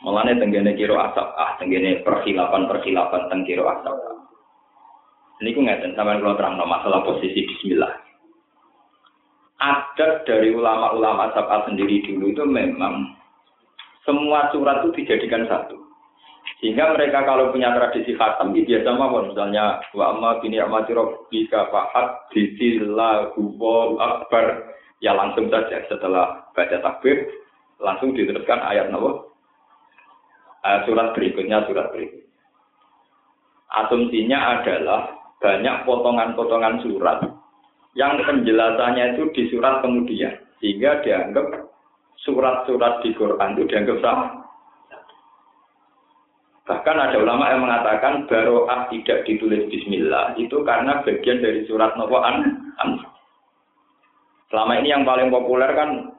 Mulane 0.01 0.33
tenggene 0.41 0.73
kiro 0.73 0.97
asap, 0.97 1.27
ah 1.37 1.53
tenggene 1.61 2.01
persilapan 2.01 2.65
persilapan 2.65 3.29
tenggiro 3.29 3.69
asap. 3.69 3.93
Ini 5.45 5.53
ku 5.53 5.61
ngeten 5.61 5.93
kula 5.93 6.33
terang 6.33 6.57
masalah 6.57 7.05
posisi 7.05 7.45
Bismillah. 7.45 7.93
Adat 9.61 10.25
dari 10.25 10.49
ulama-ulama 10.57 11.29
asap 11.29 11.45
sendiri 11.69 12.01
dulu 12.09 12.33
itu 12.33 12.41
memang 12.41 13.20
semua 14.11 14.51
surat 14.51 14.83
itu 14.83 14.91
dijadikan 14.99 15.47
satu. 15.47 15.79
Sehingga 16.59 16.91
mereka 16.91 17.23
kalau 17.23 17.49
punya 17.55 17.71
tradisi 17.71 18.11
khatam, 18.19 18.51
ya 18.51 18.67
biasa 18.67 18.89
mawon. 18.99 19.31
Misalnya, 19.31 19.79
wa 19.95 20.11
amma 20.11 20.43
bini 20.43 20.59
amati 20.59 20.91
robbika 20.91 21.71
fahad 21.71 22.27
bisillahu 22.35 23.39
akbar. 23.97 24.75
Ya 24.99 25.15
langsung 25.15 25.47
saja 25.49 25.81
setelah 25.89 26.45
baca 26.53 26.77
takbir, 26.83 27.25
langsung 27.79 28.13
diteruskan 28.13 28.61
ayat 28.61 28.91
nawa. 28.91 29.25
Ayat 30.61 30.85
surat 30.85 31.17
berikutnya, 31.17 31.65
surat 31.65 31.89
berikutnya. 31.95 32.29
Asumsinya 33.71 34.59
adalah 34.59 35.09
banyak 35.39 35.87
potongan-potongan 35.87 36.83
surat 36.83 37.23
yang 37.95 38.19
penjelasannya 38.21 39.17
itu 39.17 39.23
di 39.33 39.43
surat 39.49 39.79
kemudian. 39.79 40.35
Sehingga 40.61 41.01
dianggap 41.01 41.70
surat-surat 42.25 43.01
di 43.01 43.11
Quran 43.17 43.57
itu 43.57 43.63
dianggap 43.69 43.97
sama. 44.01 44.27
Bahkan 46.61 46.97
ada 46.97 47.17
ulama 47.17 47.51
yang 47.51 47.65
mengatakan 47.65 48.29
baroah 48.29 48.87
tidak 48.93 49.25
ditulis 49.25 49.65
Bismillah 49.67 50.37
itu 50.37 50.61
karena 50.61 51.01
bagian 51.01 51.41
dari 51.41 51.65
surat 51.65 51.97
Nawaan. 51.97 52.63
Selama 54.47 54.79
ini 54.79 54.93
yang 54.93 55.03
paling 55.03 55.33
populer 55.33 55.67
kan 55.73 56.15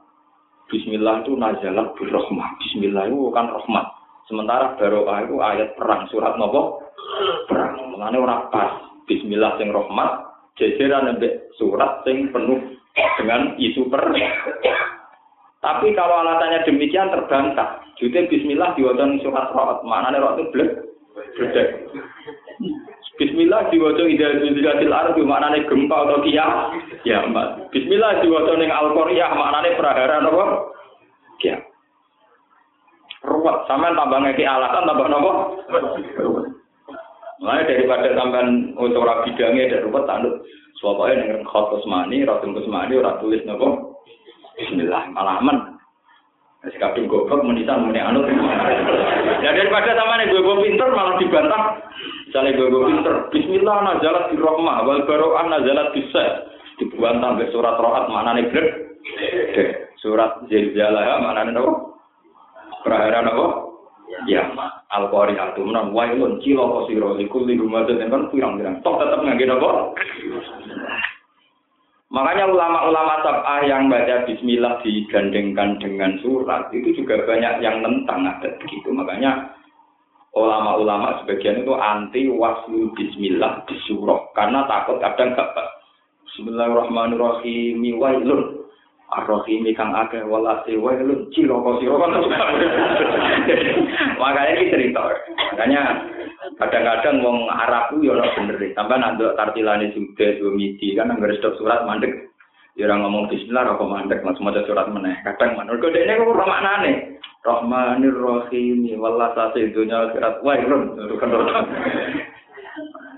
Bismillah 0.67 1.23
itu 1.23 1.33
nazalat 1.39 1.95
birrohmah. 1.95 2.59
Bismillah 2.59 3.07
itu 3.07 3.17
bukan 3.17 3.45
rahmat. 3.49 3.85
Sementara 4.27 4.75
baroah 4.77 5.17
itu 5.23 5.35
ayat 5.39 5.69
perang 5.79 6.05
surat 6.11 6.35
Nawa 6.35 6.79
perang. 7.47 7.95
Mengenai 7.95 8.19
orang 8.19 8.51
pas 8.51 8.71
Bismillah 9.03 9.59
sing 9.59 9.71
rahmat, 9.71 10.09
jajaran 10.59 11.19
surat 11.59 12.03
sing 12.07 12.31
penuh 12.31 12.61
dengan 13.19 13.57
isu 13.59 13.89
perang. 13.91 14.15
Tapi 15.63 15.95
kalau 15.95 16.27
alasannya 16.27 16.67
demikian 16.67 17.07
terbantah. 17.07 17.79
Jadi 17.95 18.27
Bismillah 18.27 18.75
diwajah 18.75 19.07
surat 19.23 19.47
rohat. 19.55 19.79
Mana 19.87 20.11
nih 20.11 20.19
rohat 20.19 20.35
itu 20.43 20.51
blek? 20.51 20.69
Bledek. 21.39 21.67
Bismillah 23.15 23.71
diwajah 23.71 24.05
ida 24.11 24.27
zilzatil 24.43 24.91
ardi 24.91 25.23
mana 25.23 25.55
nih 25.55 25.63
gempa 25.63 25.95
atau 26.03 26.19
kia? 26.27 26.73
Ya, 27.07 27.23
mbak. 27.23 27.71
Bismillah 27.71 28.19
diwajah 28.19 28.55
ning 28.59 28.75
al 28.75 28.91
quriyah 28.91 29.31
mana 29.31 29.63
nih 29.63 29.79
prahara 29.79 30.19
apa? 30.19 30.45
Kia. 31.39 31.63
Ruwet, 33.23 33.63
sama 33.71 33.95
tambah 33.95 34.19
ngeki 34.19 34.43
alasan 34.43 34.83
tambah 34.83 35.07
nopo? 35.07 35.31
Mulai 37.39 37.63
daripada 37.63 38.11
sampean 38.11 38.75
untuk 38.75 39.07
rapi 39.07 39.31
bidangnya 39.31 39.79
dan 39.79 39.83
ruwet 39.87 40.03
tanduk. 40.11 40.43
Soalnya 40.83 41.23
dengan 41.23 41.47
khot 41.47 41.71
kusmani, 41.71 42.27
ratul 42.27 42.51
kusmani, 42.51 42.99
ora 42.99 43.15
tulis 43.23 43.39
nopo? 43.47 43.92
Bismillah, 44.53 45.09
malah 45.13 45.41
aman. 45.41 45.57
Masih 46.63 46.79
kadung 46.79 47.11
goblok 47.11 47.43
menisan 47.43 47.89
meni 47.89 47.99
anut. 47.99 48.23
Ya 49.43 49.51
daripada 49.51 49.91
sama 49.99 50.15
nih 50.15 50.31
gue 50.31 50.55
pinter 50.63 50.87
malah 50.95 51.19
dibantah. 51.19 51.63
Misalnya 52.29 52.55
gue 52.55 52.81
pinter, 52.87 53.15
Bismillah 53.35 53.77
nazalat 53.83 54.31
di 54.31 54.39
rohmah, 54.39 54.87
wal 54.87 55.03
baro'an 55.03 55.51
nazalat 55.51 55.91
di 55.91 56.01
Dibuat 56.73 57.21
sampai 57.21 57.53
surat 57.53 57.77
rohat 57.77 58.09
nih 58.09 58.49
blek? 58.49 58.67
Surat 60.01 60.41
zilzalah 60.49 61.21
mana 61.21 61.45
nih 61.45 61.53
nopo? 61.53 62.01
Prahara 62.81 63.21
nopo? 63.21 63.45
Ya, 64.29 64.45
al-qari 64.93 65.35
atuman 65.35 65.91
wailun 65.91 66.39
cilo 66.39 66.69
kosiro 66.69 67.19
ikul 67.19 67.43
li 67.43 67.59
gumadun 67.59 67.99
kan 68.07 68.31
pirang-pirang. 68.31 68.79
Tok 68.81 69.03
tetap 69.03 69.19
ngangge 69.19 69.45
nopo? 69.45 69.93
Makanya 72.13 72.45
ulama-ulama 72.45 73.25
sab'ah 73.25 73.65
yang 73.65 73.89
baca 73.89 74.29
bismillah 74.29 74.77
digandengkan 74.85 75.81
dengan 75.81 76.13
surat 76.21 76.69
itu 76.69 76.93
juga 76.93 77.25
banyak 77.25 77.65
yang 77.65 77.81
tentang 77.81 78.29
ada 78.29 78.53
begitu. 78.61 78.93
Makanya 78.93 79.49
ulama-ulama 80.37 81.25
sebagian 81.25 81.65
itu 81.65 81.73
anti 81.73 82.29
waslu 82.29 82.93
bismillah 82.93 83.65
di 83.65 83.73
surah 83.89 84.29
karena 84.37 84.61
takut 84.69 85.01
kadang 85.01 85.33
gak 85.33 85.57
Bismillahirrahmanirrahim 86.33 87.81
wailun 87.97 88.61
Ar-Rahimi 89.13 89.77
kang 89.77 89.93
akeh 89.93 90.25
walase 90.25 90.73
wailun 90.77 91.29
cilaka 91.33 91.71
sira 91.81 91.97
Makanya 94.21 94.51
ini 94.57 94.71
cerita. 94.73 95.01
Makanya 95.53 95.81
kadang-kadang 96.59 97.23
wong 97.23 97.47
Arab 97.47 97.93
ku 97.93 98.03
yo 98.03 98.15
ora 98.15 98.27
bener. 98.35 98.59
Tambah 98.75 98.97
nanduk 98.99 99.35
tartilane 99.39 99.91
sudah 99.95 100.29
dua 100.39 100.51
midi 100.51 100.95
kan 100.95 101.11
anggere 101.11 101.39
stok 101.39 101.55
surat 101.59 101.87
mandek. 101.87 102.31
Ya 102.75 102.89
ora 102.89 102.99
ngomong 102.99 103.29
bismillah 103.29 103.73
ora 103.73 103.85
mandek 103.85 104.23
langsung 104.25 104.49
maca 104.49 104.65
surat 104.67 104.87
meneh. 104.91 105.15
Kadang 105.23 105.55
manut 105.55 105.79
kok 105.79 105.93
dekne 105.93 106.19
kok 106.19 106.31
ora 106.33 106.45
maknane. 106.47 106.93
Rahmanir 107.43 108.15
Rahim 108.15 108.87
walase 109.03 109.75
dunya 109.75 110.07
akhirat 110.07 110.39
wailun. 110.47 110.95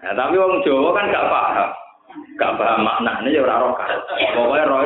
Nah, 0.01 0.13
tapi 0.17 0.34
wong 0.38 0.65
Jawa 0.65 0.89
kan 0.98 1.13
gak 1.13 1.29
paham. 1.29 1.70
Gak 2.41 2.55
paham 2.58 2.82
maknanya 2.82 3.29
ya 3.29 3.46
ora 3.46 3.62
roh. 3.62 3.74
Pokoke 4.34 4.63
roh 4.65 4.82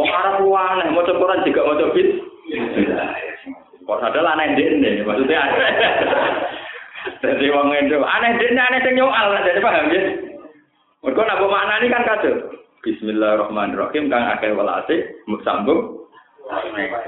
wong 0.00 0.08
Arab 0.08 0.34
ku 0.40 0.56
aneh 0.56 0.88
maca 0.88 1.12
Quran 1.12 1.44
juga 1.44 1.68
maca 1.68 1.86
bis. 1.92 2.08
Kok 3.84 4.00
ada 4.04 4.20
aneh 4.24 4.56
dene 4.56 5.04
maksudnya. 5.04 5.40
Jadi 7.18 7.46
wong 7.48 7.72
itu 7.72 7.98
aneh 7.98 8.36
dene 8.36 8.60
aneh 8.60 8.80
sing 8.84 8.94
nyual 8.96 9.32
jadi 9.40 9.60
paham 9.64 9.88
ya. 9.90 10.02
Mergo 11.00 11.22
nak 11.24 11.40
maknani 11.40 11.86
kan 11.88 12.04
kacau. 12.04 12.34
Bismillahirrahmanirrahim 12.84 14.10
kang 14.12 14.24
akeh 14.36 14.52
welase 14.54 14.96
sambung. 15.42 16.06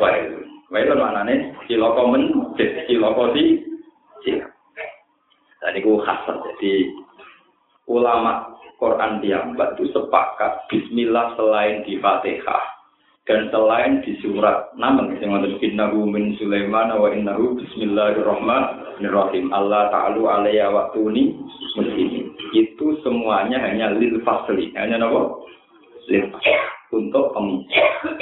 Wae. 0.00 0.20
Wae 0.70 0.82
lho 0.86 0.94
maknane 0.96 1.54
cilaka 1.68 2.02
men 2.08 2.24
cilaka 2.88 3.24
si. 3.34 3.44
Tadi 5.60 5.78
ku 5.84 6.00
khas 6.00 6.24
jadi 6.24 6.88
ulama 7.84 8.56
Quran 8.80 9.20
diambat 9.20 9.76
itu 9.76 9.92
sepakat 9.92 10.64
Bismillah 10.72 11.36
selain 11.36 11.84
di 11.84 12.00
Fatihah 12.00 12.79
dan 13.30 13.46
selain 13.54 14.02
di 14.02 14.18
surat 14.18 14.74
namun 14.74 15.14
yang 15.22 15.38
ada 15.38 15.46
innahu 15.62 16.02
min 16.02 16.34
Sulaiman 16.34 16.90
wa 16.98 17.14
innahu 17.14 17.62
Bismillahirrahmanirrahim. 17.62 19.54
Allah 19.54 19.86
ta'alu 19.94 20.26
alaiya 20.26 20.66
waktuni 20.66 21.38
muslimin. 21.78 22.34
Itu 22.50 22.98
semuanya 23.06 23.62
hanya 23.62 23.94
lil 23.94 24.18
fasli. 24.26 24.74
Hanya 24.74 24.98
apa? 24.98 25.46
lil 26.10 26.26
untuk 26.90 27.30
pemisah 27.30 28.18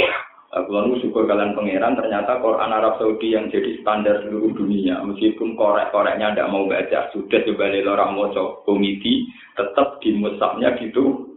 Kalau 0.49 0.97
syukur 1.01 1.25
kalian 1.25 1.57
pangeran, 1.57 1.97
ternyata 1.97 2.41
Quran 2.45 2.73
Arab 2.73 3.01
Saudi 3.01 3.33
yang 3.33 3.49
jadi 3.49 3.81
standar 3.81 4.25
seluruh 4.25 4.53
dunia, 4.57 5.01
meskipun 5.05 5.57
korek-koreknya 5.57 6.33
tidak 6.37 6.51
mau 6.53 6.65
baca, 6.65 7.09
sudah 7.13 7.41
coba 7.49 7.69
orang 7.69 8.13
moco 8.17 8.65
komiti, 8.65 9.29
tetap 9.57 10.01
di 10.01 10.17
musabnya 10.17 10.73
gitu. 10.81 11.28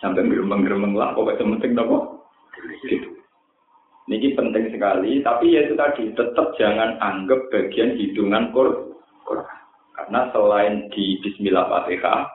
Sampai 0.00 0.24
geremeng-geremeng 0.24 0.96
lah, 0.96 1.12
pokoknya 1.12 1.60
penting 1.60 1.76
nopo. 1.76 2.24
Gitu. 2.88 3.20
Ini 4.08 4.34
penting 4.34 4.74
sekali, 4.74 5.20
tapi 5.22 5.54
ya 5.54 5.68
itu 5.68 5.76
tadi, 5.76 6.10
tetap 6.16 6.56
jangan 6.56 6.98
anggap 6.98 7.46
bagian 7.52 7.94
hitungan 7.94 8.50
Quran. 8.50 8.90
Karena 9.94 10.26
selain 10.32 10.88
di 10.90 11.20
Bismillah 11.20 11.68
Fatihah, 11.68 12.26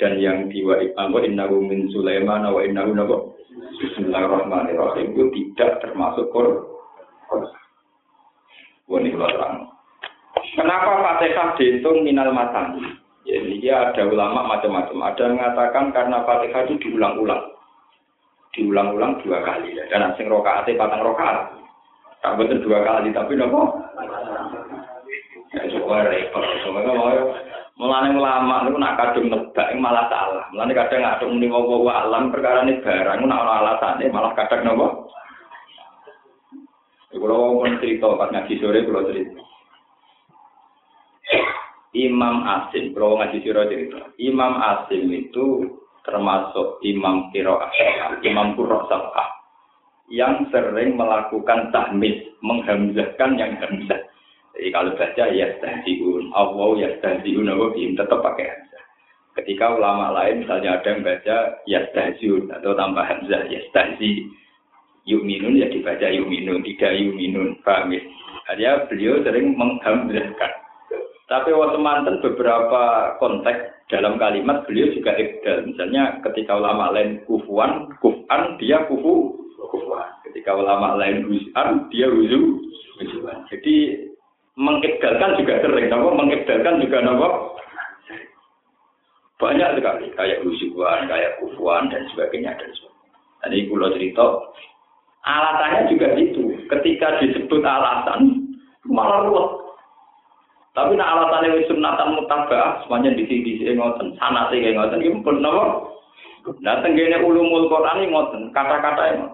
dan 0.00 0.16
yang 0.16 0.48
di 0.48 0.64
wa 0.64 0.78
innahu 1.20 1.62
min 1.62 1.90
Sulaiman 1.92 2.48
wa 2.48 2.62
innahu 2.64 2.90
nopo 2.96 3.16
Bismillahirrahmanirrahim 3.52 5.12
itu 5.12 5.24
tidak 5.36 5.82
termasuk 5.84 6.30
Quran. 6.32 6.70
Terang. 8.92 9.72
Kenapa 10.52 10.90
Fatihah 11.00 11.48
dihitung 11.56 12.04
minal 12.04 12.30
matan? 12.30 12.98
Jadi 13.22 13.62
ya 13.62 13.90
ada 13.90 14.02
ulama 14.06 14.46
macam-macam. 14.50 14.98
Ada 14.98 15.22
yang 15.22 15.34
mengatakan 15.38 15.84
karena 15.94 16.18
Fatihah 16.26 16.62
itu 16.66 16.74
diulang-ulang. 16.82 17.42
Diulang-ulang 18.52 19.22
dua 19.22 19.38
kali. 19.46 19.78
Dan 19.88 20.10
sing 20.18 20.26
rokaatnya 20.26 20.76
patang 20.76 21.06
rokaat. 21.06 21.54
Tak 22.22 22.38
betul 22.38 22.62
dua 22.66 22.82
kali, 22.82 23.14
tapi 23.14 23.34
nopo. 23.38 23.78
Ya, 25.52 25.62
coba 25.70 26.06
repot. 26.10 26.44
Coba 26.66 26.80
mau 26.86 27.10
Mulane 27.72 28.12
ulama 28.12 28.68
niku 28.68 28.76
nak 28.76 29.00
kadung 29.00 29.32
nebak 29.32 29.72
malah 29.80 30.04
salah. 30.12 30.44
Mulane 30.52 30.76
kadang 30.76 31.02
ngadung 31.02 31.40
muni 31.40 31.48
wa 31.48 32.04
alam 32.04 32.28
perkara 32.28 32.68
ini 32.68 32.84
barang 32.84 33.24
nak 33.24 33.42
ana 33.42 33.52
alasane 33.64 34.12
malah 34.12 34.36
kadang 34.36 34.68
napa? 34.68 34.86
Kulo 37.10 37.64
pun 37.64 37.80
cerita 37.80 38.12
pas 38.12 38.28
ngaji 38.28 38.54
sore 38.60 38.84
kulo 38.84 39.08
cerita. 39.08 39.40
Imam 41.92 42.40
Asim, 42.48 42.96
kalau 42.96 43.20
ngaji 43.20 43.44
sore 43.44 43.68
cerita. 43.68 44.00
Imam 44.16 44.56
Asim 44.56 45.12
itu 45.12 45.68
termasuk 46.08 46.80
Imam 46.80 47.28
Kiro 47.30 47.60
Imam 48.24 48.56
Kuro 48.56 48.88
yang 50.12 50.44
sering 50.52 50.96
melakukan 50.96 51.72
tahmis, 51.72 52.20
menghamzahkan 52.44 53.30
yang 53.36 53.56
hamzah. 53.60 54.00
Jadi 54.52 54.68
kalau 54.68 54.92
baca 54.92 55.24
ya 55.32 55.48
stasiun, 55.56 56.28
Allah 56.36 56.68
ya 56.76 56.88
stasiun, 57.00 57.48
apa 57.48 57.72
bim 57.72 57.96
tetap 57.96 58.20
pakai 58.20 58.52
hamzah. 58.52 58.84
Ketika 59.40 59.72
ulama 59.72 60.12
lain 60.12 60.44
misalnya 60.44 60.76
ada 60.76 60.88
yang 60.92 61.00
baca 61.00 61.36
ya 61.64 61.80
stasiun 61.92 62.52
atau 62.52 62.76
tambah 62.76 63.00
hamzah 63.00 63.48
ya 63.48 63.60
stasi, 63.72 64.28
yuminun 65.08 65.56
ya 65.56 65.72
dibaca 65.72 66.08
yuminun, 66.12 66.60
tidak 66.60 66.92
yuminun, 67.00 67.56
paham 67.64 67.96
ya? 67.96 68.02
Artinya 68.52 68.84
beliau 68.92 69.24
sering 69.24 69.56
menghamzahkan. 69.56 70.61
Tapi 71.32 71.48
waktu 71.56 71.80
mantan 71.80 72.20
beberapa 72.20 73.16
konteks 73.16 73.88
dalam 73.88 74.20
kalimat 74.20 74.68
beliau 74.68 74.92
juga 74.92 75.16
ibdal. 75.16 75.64
Misalnya 75.64 76.20
ketika 76.28 76.60
ulama 76.60 76.92
lain 76.92 77.24
kufuan, 77.24 77.88
kufan, 78.04 78.60
dia 78.60 78.84
kufu, 78.84 79.40
kufuan. 79.56 80.12
Ketika 80.28 80.52
ulama 80.52 81.00
lain 81.00 81.24
huzan, 81.24 81.88
dia 81.88 82.12
huzu, 82.12 82.60
huzuan. 83.00 83.48
Jadi 83.48 84.04
mengibdalkan 84.60 85.40
juga 85.40 85.64
sering, 85.64 85.88
nopo 85.88 86.12
mengibdalkan 86.12 86.84
juga 86.84 87.00
nopo 87.00 87.56
banyak 89.40 89.80
sekali 89.80 90.12
kayak 90.12 90.44
usuan, 90.44 91.08
kayak 91.08 91.40
kufuan 91.40 91.88
dan 91.88 92.04
sebagainya 92.12 92.60
dan 92.60 92.68
sebagainya. 92.76 93.18
Tadi 93.40 93.58
pulau 93.72 93.88
cerita 93.96 94.26
alasannya 95.24 95.96
juga 95.96 96.12
itu. 96.20 96.60
Ketika 96.68 97.24
disebut 97.24 97.64
alasan 97.64 98.52
malah 98.84 99.24
ruwet. 99.24 99.61
Tapi 100.72 100.96
nak 100.96 101.10
alasannya 101.12 101.60
wis 101.60 101.68
sunatan 101.68 102.16
mutabah, 102.16 102.80
semuanya 102.84 103.12
di 103.12 103.28
sini 103.28 103.44
di 103.44 103.52
sini 103.60 103.76
ngoten, 103.76 104.16
sana 104.16 104.48
sih 104.48 104.56
kayak 104.56 104.80
ngoten, 104.80 105.04
ini 105.04 105.20
pun 105.20 105.44
nopo. 105.44 105.92
Nah, 106.64 106.80
tenggine 106.80 107.20
ulumul 107.20 107.68
Quran 107.68 108.00
ini 108.00 108.08
ngoten, 108.08 108.42
kata-kata 108.56 109.02
ini. 109.12 109.26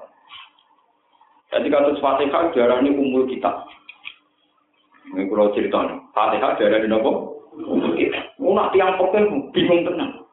Jadi 1.55 1.67
kalau 1.71 1.95
Fatihah 2.03 2.51
ini 2.83 2.91
umul 2.91 3.31
kitab. 3.31 3.71
Ini 5.15 5.31
kalau 5.31 5.55
cerita 5.55 5.79
nih, 5.87 5.99
Fatihah 6.11 6.59
dari 6.59 6.91
nopo. 6.91 7.39
Umul 7.55 7.95
kita. 7.95 8.19
Nak 8.39 8.75
tiang 8.75 8.99
pokoknya 8.99 9.51
bingung 9.55 9.87
tenang. 9.87 10.27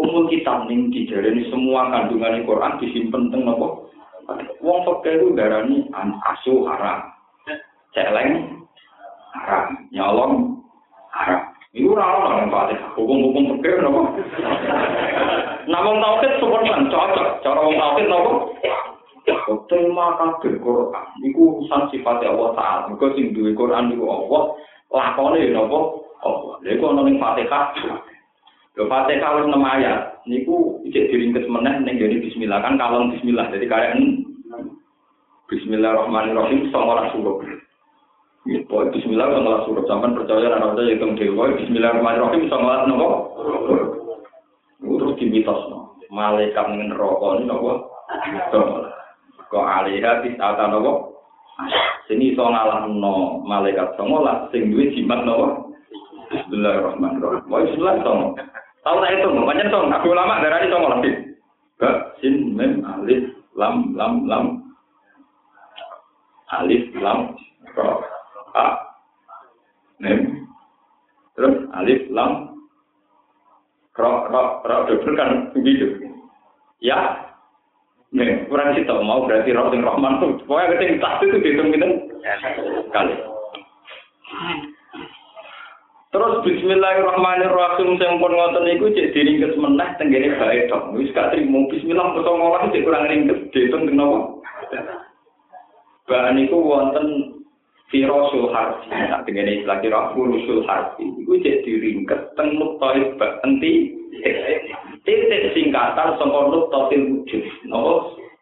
Umul 0.00 0.28
kita 0.32 0.64
nih 0.68 0.88
di 0.88 1.04
ini 1.04 1.52
semua 1.52 1.92
kandungan 1.92 2.48
Quran 2.48 2.80
disimpan 2.80 3.28
teng 3.28 3.44
nopo. 3.44 3.92
Wong 4.64 4.78
pokoknya 4.88 5.20
itu 5.20 5.26
darani 5.36 5.78
asu 6.24 6.64
haram, 6.64 7.12
celeng 7.92 8.64
haram, 9.36 9.64
nyolong 9.92 10.34
haram. 11.12 11.42
Itu 11.76 11.92
orang 11.92 12.48
yang 12.48 12.48
Fatihah. 12.48 12.88
Hukum-hukum 12.96 13.60
pokoknya 13.60 13.84
nopo. 13.84 14.00
Namun 15.68 16.00
tauhid 16.00 16.32
seperti 16.40 16.88
cocok. 16.88 17.28
Cara 17.44 17.60
wong 17.60 17.76
tauhid 17.76 18.06
nopo. 18.08 18.32
Tema 19.66 20.16
kabeh 20.16 20.56
Quran 20.62 21.06
niku 21.20 21.60
urusan 21.60 21.90
sifat 21.92 22.24
Allah 22.24 22.50
Taala. 22.56 22.88
Mergo 22.88 23.12
sing 23.12 23.34
duwe 23.36 23.52
Quran 23.52 23.92
niku 23.92 24.06
Allah, 24.08 24.56
lakone 24.88 25.42
napa? 25.52 25.78
Allah. 26.24 26.54
Lha 26.64 26.70
iku 26.78 26.84
ana 26.94 27.02
ning 27.04 27.20
Fatihah. 27.20 27.74
Lho 28.78 28.84
Fatihah 28.88 29.30
wis 29.36 29.46
6 29.50 29.60
ayat. 29.60 30.00
Niku 30.24 30.80
cek 30.88 31.10
diringkes 31.12 31.50
meneh 31.50 31.74
ning 31.84 32.00
ngene 32.00 32.24
bismillah 32.24 32.62
kan 32.64 32.80
kalon 32.80 33.12
bismillah. 33.12 33.52
Jadi 33.52 33.66
karek 33.68 33.92
Bismillahirrahmanirrahim 35.46 36.74
sama 36.74 37.06
surat. 37.14 37.65
Ya, 38.46 38.62
Bismillah 38.62 39.26
sama 39.26 39.66
surat. 39.66 39.84
Sampai 39.90 40.14
percaya 40.14 40.54
anak 40.54 40.78
percaya 40.78 40.94
hitung 40.94 41.18
dewa. 41.18 41.50
Bismillahirrahmanirrahim 41.58 42.46
sama 42.46 42.86
nopo. 42.86 43.08
Terus 44.78 45.18
dimitos 45.18 45.66
no. 45.66 45.98
Malaikat 46.14 46.62
ngerokok 46.70 47.42
ini 47.42 47.50
nopo. 47.50 47.90
Kok 49.50 49.66
alihah 49.66 50.22
tisata 50.22 50.70
nopo? 50.70 51.18
Sini 52.06 52.38
so 52.38 52.46
no 52.46 53.42
malaikat 53.42 53.98
songolas 53.98 54.46
sing 54.54 54.70
duwe 54.70 54.94
jimat 54.94 55.26
nopo? 55.26 55.74
Bismillahirrahmanirrahim. 56.30 57.50
Wa 57.50 57.66
bismillah 57.66 57.98
songo. 58.06 58.38
Tahu 58.86 59.02
tak 59.02 59.18
itu, 59.18 59.28
macam 59.34 59.66
song. 59.74 59.90
Aku 59.90 60.14
ulama 60.14 60.38
darah 60.38 60.62
songo 60.70 60.94
lebih. 60.94 61.34
Ba, 61.82 62.14
sin, 62.22 62.54
mem, 62.54 62.86
alif, 62.86 63.26
lam, 63.58 63.98
lam, 63.98 64.22
lam. 64.30 64.62
Alif, 66.54 66.94
lam, 66.94 67.34
ro, 67.74 68.06
a, 68.56 68.66
mem. 70.00 70.48
Terus 71.36 71.68
alif, 71.76 72.08
lam, 72.08 72.56
ro, 74.00 74.10
ro, 74.32 74.42
ro, 74.64 74.76
double 74.88 75.14
kan 75.20 75.52
begitu. 75.52 76.00
Ya, 76.80 77.26
Nih, 78.14 78.46
kurang 78.46 78.78
sih 78.78 78.86
tau 78.86 79.02
mau 79.02 79.26
berarti 79.26 79.50
roh 79.50 79.68
sing 79.74 79.82
Rahman 79.82 80.22
tuh. 80.22 80.38
Pokoknya 80.46 80.78
keting 80.78 81.02
tas 81.02 81.18
itu 81.20 81.36
dihitung 81.42 81.74
kita 81.74 81.86
kali. 82.94 83.14
Terus 86.14 86.34
Bismillahirrahmanirrahim 86.46 87.98
sing 87.98 88.12
pun 88.22 88.32
ngoten 88.32 88.62
niku 88.62 88.94
cek 88.94 89.10
diringkes 89.10 89.58
meneh 89.58 89.90
tenggene 89.98 90.38
bae 90.38 90.70
tok. 90.70 90.94
Wis 90.94 91.10
gak 91.12 91.34
trimo 91.34 91.66
Bismillah 91.66 92.14
kok 92.14 92.30
ngolah 92.30 92.70
cek 92.70 92.86
kurang 92.86 93.10
ringkes 93.10 93.42
dihitung 93.50 93.90
teng 93.90 93.98
napa? 93.98 94.18
Bahan 96.06 96.38
niku 96.38 96.62
wonten 96.62 97.25
Firosul 97.86 98.50
harfi, 98.50 98.90
nah 98.90 99.22
dengan 99.22 99.46
istilah 99.46 99.78
kira 99.78 100.10
furusul 100.10 100.66
harfi, 100.66 101.06
itu 101.06 101.38
cek 101.38 101.62
diringkes 101.62 102.34
teng 102.34 102.58
nuktois 102.58 103.14
bak 103.14 103.38
enti 103.46 103.94
titik 105.06 105.54
singkatan 105.54 106.18
sangka 106.18 106.40
nuktotil 106.50 107.02
wujud. 107.14 107.42
Napa 107.70 107.94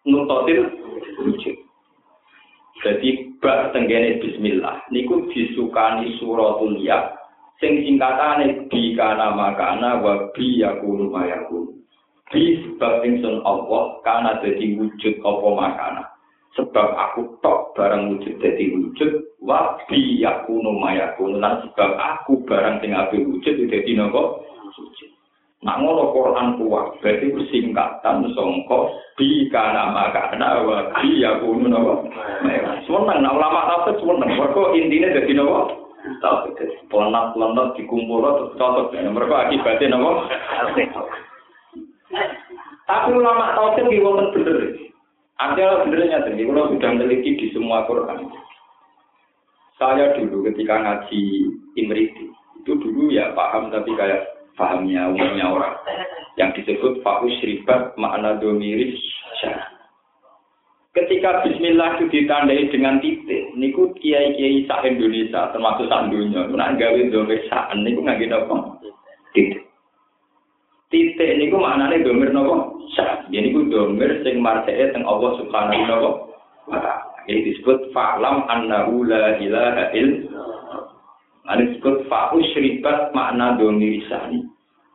nuktotil 0.09 0.64
wujud. 1.20 1.57
Jadi 2.80 3.37
bak 3.44 3.76
tenggene 3.76 4.16
bismillah 4.24 4.80
niku 4.88 5.28
disukani 5.28 6.16
suratul 6.16 6.80
ya 6.80 7.12
sing 7.61 7.85
singkatane 7.85 8.64
bi 8.72 8.96
kana 8.96 9.37
makana 9.37 10.00
wa 10.00 10.33
bi 10.33 10.64
yakunu 10.64 11.12
mayakun. 11.12 11.85
Bi 12.33 12.64
sebab 12.64 13.04
ingsun 13.04 13.44
Allah 13.44 14.00
kana 14.09 14.40
dadi 14.40 14.72
wujud 14.80 15.20
apa 15.20 15.48
makana. 15.52 16.13
Sebab 16.54 16.88
aku 16.94 17.34
tok 17.42 17.74
barang 17.74 18.14
wujud 18.14 18.38
dadi 18.38 18.70
wujud 18.70 19.10
wa 19.42 19.74
bi 19.90 20.22
yakunu 20.22 20.78
mayakun 20.78 21.42
lan 21.42 21.58
sebab 21.66 21.98
aku 21.98 22.46
barang 22.46 22.78
sing 22.78 22.94
ape 22.94 23.18
wujud 23.18 23.66
dadi 23.66 23.92
napa 23.98 24.38
wujud. 24.78 25.10
Nak 25.64 25.80
ngono 25.80 26.12
Quran 26.12 26.60
kuat, 26.60 27.00
berarti 27.00 27.32
ku 27.32 27.40
singkatan 27.48 28.28
songko 28.36 28.94
bi 29.18 29.48
kana 29.50 29.90
maka 29.90 30.30
ana 30.30 30.62
wa 30.62 30.78
bi 31.02 31.18
yakunu 31.18 31.66
napa 31.66 32.06
seneng 32.86 33.18
nak 33.18 33.34
ulama 33.34 33.60
tafsir 33.66 33.98
seneng. 33.98 34.30
Mergo 34.38 34.70
intine 34.78 35.10
dadi 35.10 35.34
napa 35.34 35.74
tafsir 36.22 36.70
pelanat-pelanat 36.86 37.74
dikumpul 37.74 38.22
terus 38.22 38.54
cocok. 38.62 38.94
Mergo 38.94 39.34
akibatnya 39.34 39.98
napa 39.98 40.10
tapi 42.86 43.10
ulama 43.10 43.58
tafsir 43.58 43.90
ki 43.90 43.98
wonten 43.98 44.30
bener 44.30 44.83
Artinya 45.34 45.82
sebenarnya 45.82 46.18
tadi, 46.22 46.46
kalau 46.46 46.70
sudah 46.70 46.90
meneliti 46.94 47.30
di 47.34 47.46
semua 47.50 47.82
Quran. 47.90 48.30
Saya 49.74 50.14
dulu 50.14 50.46
ketika 50.46 50.78
ngaji 50.78 51.22
Imriti, 51.74 52.30
itu 52.62 52.72
dulu 52.78 53.10
ya 53.10 53.34
paham 53.34 53.74
tapi 53.74 53.90
kayak 53.98 54.30
pahamnya 54.54 55.10
umumnya 55.10 55.50
orang. 55.50 55.74
Yang 56.38 56.62
disebut 56.62 57.02
Fakus 57.02 57.34
Ribat 57.42 57.98
makna 57.98 58.38
domiris 58.38 58.94
Ketika 60.94 61.42
Bismillah 61.42 61.98
itu 61.98 62.06
ditandai 62.06 62.70
dengan 62.70 63.02
titik, 63.02 63.50
niku 63.58 63.90
kiai-kiai 63.98 64.62
sak 64.70 64.86
Indonesia, 64.86 65.50
termasuk 65.50 65.90
sak 65.90 66.06
dunia, 66.06 66.46
nak 66.54 66.78
gawe 66.78 67.00
domir 67.10 67.42
niku 67.82 67.98
nggak 68.06 68.30
apa? 68.30 68.78
Titik. 69.34 69.63
Titik 70.94 71.42
niku 71.42 71.59
maknanya 71.59 72.07
domir 72.07 72.30
nopo? 72.30 72.74
syah. 72.94 73.26
Jadi 73.28 73.50
ku 73.50 73.66
domir 73.68 74.22
sing 74.22 74.38
marja'e 74.38 74.94
teng 74.94 75.04
Allah 75.04 75.30
Subhanahu 75.42 76.09
wa 76.70 76.78
taala. 76.78 76.94
Ini 77.26 77.40
disebut 77.50 77.90
fa'lam 77.96 78.44
annahu 78.46 79.09
la 79.09 79.40
ilaha 79.40 79.90
illallah. 79.96 80.83
Ini 81.57 81.62
disebut 81.74 82.07
fa'u 82.07 82.37
syribat 82.54 83.11
makna 83.16 83.57
domir 83.59 84.00
sani. 84.07 84.44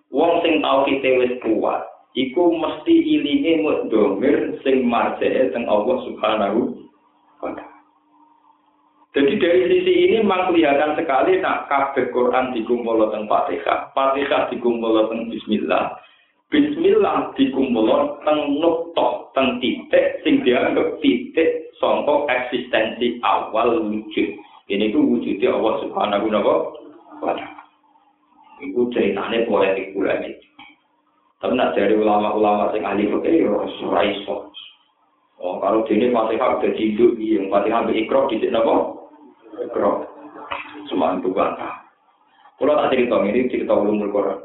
tauhid 0.09 1.05
wis 1.05 1.33
kuat, 1.45 1.81
iku 2.17 2.53
mesti 2.57 2.95
ilinge 2.95 3.65
mudhamir 3.65 4.57
sing 4.65 4.85
marjane 4.87 5.51
teng 5.53 5.65
Allah 5.67 5.97
Subhanahu 6.07 6.59
wa 7.43 7.51
taala. 7.53 7.68
Jadi 9.09 9.41
dari 9.41 9.65
sisi 9.65 9.93
ini 10.05 10.21
memang 10.21 10.53
kelihatan 10.53 10.93
sekali 10.93 11.41
nak 11.41 11.65
kabeh 11.65 12.13
Quran 12.13 12.53
dikumpul 12.53 13.09
teng 13.09 13.25
Fatihah, 13.25 13.89
Fatihah 13.97 14.53
dikumpul 14.53 15.09
teng 15.09 15.33
Bismillah, 15.33 15.97
Bismillah 16.53 17.33
dikumpul 17.33 17.89
teng 18.21 18.39
nukta, 18.61 19.33
teng 19.33 19.57
titik 19.57 20.21
sing 20.21 20.45
dianggap 20.45 21.01
titik 21.01 21.73
songkok 21.81 22.29
eksistensi 22.29 23.17
awal 23.25 23.81
wujud. 23.89 24.29
Ini 24.69 24.93
ku 24.93 25.01
wujudnya 25.01 25.57
Allah 25.57 25.73
Subhanahu 25.81 26.29
wa 26.29 26.69
taala. 27.25 27.49
Iku 28.61 28.93
ceritanya 28.93 29.41
poetik 29.49 29.97
pula 29.97 30.21
nih. 30.21 30.37
Tapi 31.41 31.57
nak 31.57 31.73
dari 31.73 31.97
ulama-ulama 31.97 32.69
sing 32.77 32.85
ahli 32.85 33.09
fikih 33.09 33.41
ya 33.41 33.49
ora. 33.49 34.37
Oh, 35.39 35.57
kalau 35.57 35.81
dene 35.89 36.13
Fatihah 36.13 36.61
udah 36.61 36.71
hidup, 36.77 37.17
yang 37.17 37.49
Fatihah 37.49 37.89
ikrar 37.89 38.29
di 38.29 38.37
sini? 38.37 38.61
Ikrar. 39.63 40.07
Semantu 40.87 41.29
bantah. 41.35 41.83
Kalau 42.59 42.75
tak 42.75 42.91
cerita 42.91 43.15
ini 43.23 43.47
cerita 43.47 43.71
ulumul 43.71 44.11
Quran. 44.11 44.39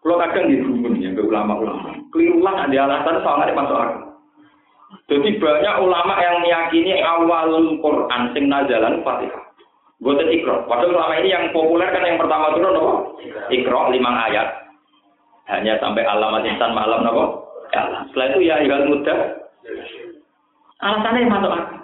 Kalau 0.00 0.16
kadang 0.16 0.48
di 0.48 0.56
rumun 0.58 0.96
ya 0.98 1.12
ke 1.12 1.22
ulama-ulama. 1.22 1.92
Keliru 2.10 2.40
lah 2.40 2.64
ada 2.64 2.78
alasan 2.88 3.20
soalnya 3.20 3.52
masuk 3.52 3.76
akal. 3.76 4.02
Jadi 5.06 5.38
banyak 5.38 5.76
ulama 5.86 6.14
yang 6.18 6.42
meyakini 6.42 6.98
awal 7.04 7.52
Quran 7.78 8.22
sing 8.34 8.48
nazalan 8.50 9.04
Fatihah. 9.06 9.44
Buatan 10.00 10.32
ikro. 10.32 10.64
Padahal 10.64 10.96
selama 10.96 11.14
ini 11.20 11.28
yang 11.28 11.52
populer 11.52 11.92
kan 11.92 12.08
yang 12.08 12.16
pertama 12.16 12.56
turun 12.56 12.80
apa? 12.80 12.92
Ikro 13.52 13.92
lima 13.92 14.10
ayat. 14.32 14.48
Hanya 15.52 15.76
sampai 15.76 16.08
alamat 16.08 16.48
insan 16.48 16.72
malam 16.72 17.04
apa? 17.04 17.24
Ya, 17.70 17.82
setelah 18.08 18.26
itu 18.32 18.38
ya 18.48 18.56
igal 18.64 18.88
muda. 18.88 19.14
Alasannya 20.80 21.28
masuk 21.28 21.52
akal. 21.52 21.80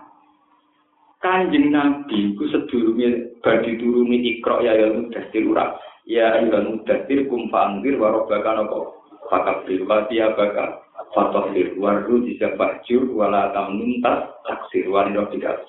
Kanjeng 1.24 1.72
Nabi 1.72 2.36
ku 2.36 2.44
sedurunge 2.52 3.40
badi 3.40 3.80
turuni 3.80 4.36
ikro 4.36 4.60
ya 4.60 4.76
igal 4.76 5.00
muda 5.00 5.20
ura. 5.32 5.66
Ya 6.04 6.38
igal 6.44 6.76
muda 6.76 6.94
kum 7.08 7.48
fa'anzir 7.48 7.96
wa 7.96 8.12
rabbaka 8.12 8.50
napa? 8.52 8.78
Fakabir 9.26 9.82
wa 9.88 10.06
tiyabaka 10.06 10.86
fatahir 11.16 11.74
waru 11.80 12.22
bisa 12.22 12.54
bajur 12.54 13.10
wala 13.16 13.50
tamnun 13.56 13.98
tas 14.04 14.28
taksir 14.46 14.86
wa 14.86 15.08
tidak 15.32 15.64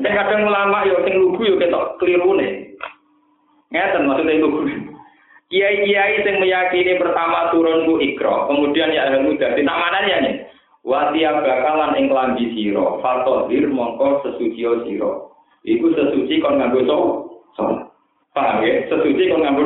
ada 0.00 0.08
kadang 0.08 0.48
ulama 0.48 0.88
yo 0.88 1.04
sing 1.04 1.20
lugu 1.20 1.52
yo 1.52 1.60
ketok 1.60 2.00
klirune. 2.00 2.72
Ngeten 3.68 4.08
maksudnya 4.08 4.40
lugu. 4.40 4.64
Kiai-kiai 5.52 6.24
sing 6.24 6.40
meyakini 6.40 6.96
pertama 6.96 7.52
turun 7.52 7.84
ku 7.84 8.00
ikro, 8.00 8.48
kemudian 8.48 8.88
ya 8.88 9.12
ahli 9.12 9.20
muda. 9.20 9.52
Di 9.52 9.60
mananya 9.60 10.16
nih. 10.24 10.34
Watia 10.82 11.30
bakalan 11.38 11.94
ing 11.94 12.10
klambi 12.10 12.50
sira, 12.58 12.98
fatohir 12.98 13.70
mongko 13.70 14.26
sesuci 14.26 14.66
sira. 14.82 15.10
Iku 15.62 15.94
sesuci 15.94 16.42
kon 16.42 16.58
nganggo 16.58 16.82
so. 16.90 16.98
Salat. 17.54 17.86
Paham 18.34 18.66
ya? 18.66 18.90
Sesuci 18.90 19.30
kon 19.30 19.46
nganggo? 19.46 19.62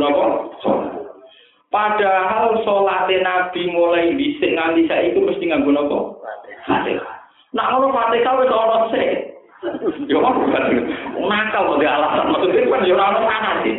Salat. 0.60 0.96
Padahal 1.72 2.62
sholat 2.62 3.08
Nabi 3.08 3.62
mulai 3.68 4.14
bisik 4.14 4.54
nganti 4.54 4.86
saya 4.86 5.12
itu 5.12 5.20
mesti 5.24 5.44
nganggo 5.50 5.72
napa? 5.72 5.98
Fatihah. 6.64 7.14
Nah, 7.52 7.64
kalau 7.74 7.90
Fatihah 7.92 8.32
wis 8.38 8.52
ana 8.52 8.78
sik. 8.92 9.10
Yo 10.06 10.20
nakal 10.20 11.74
kok 11.74 11.80
alasan 11.80 12.28
maksudnya 12.28 12.68
kan 12.70 12.86
yo 12.86 12.94
ora 12.94 13.06
ono 13.18 13.52
sih. 13.64 13.74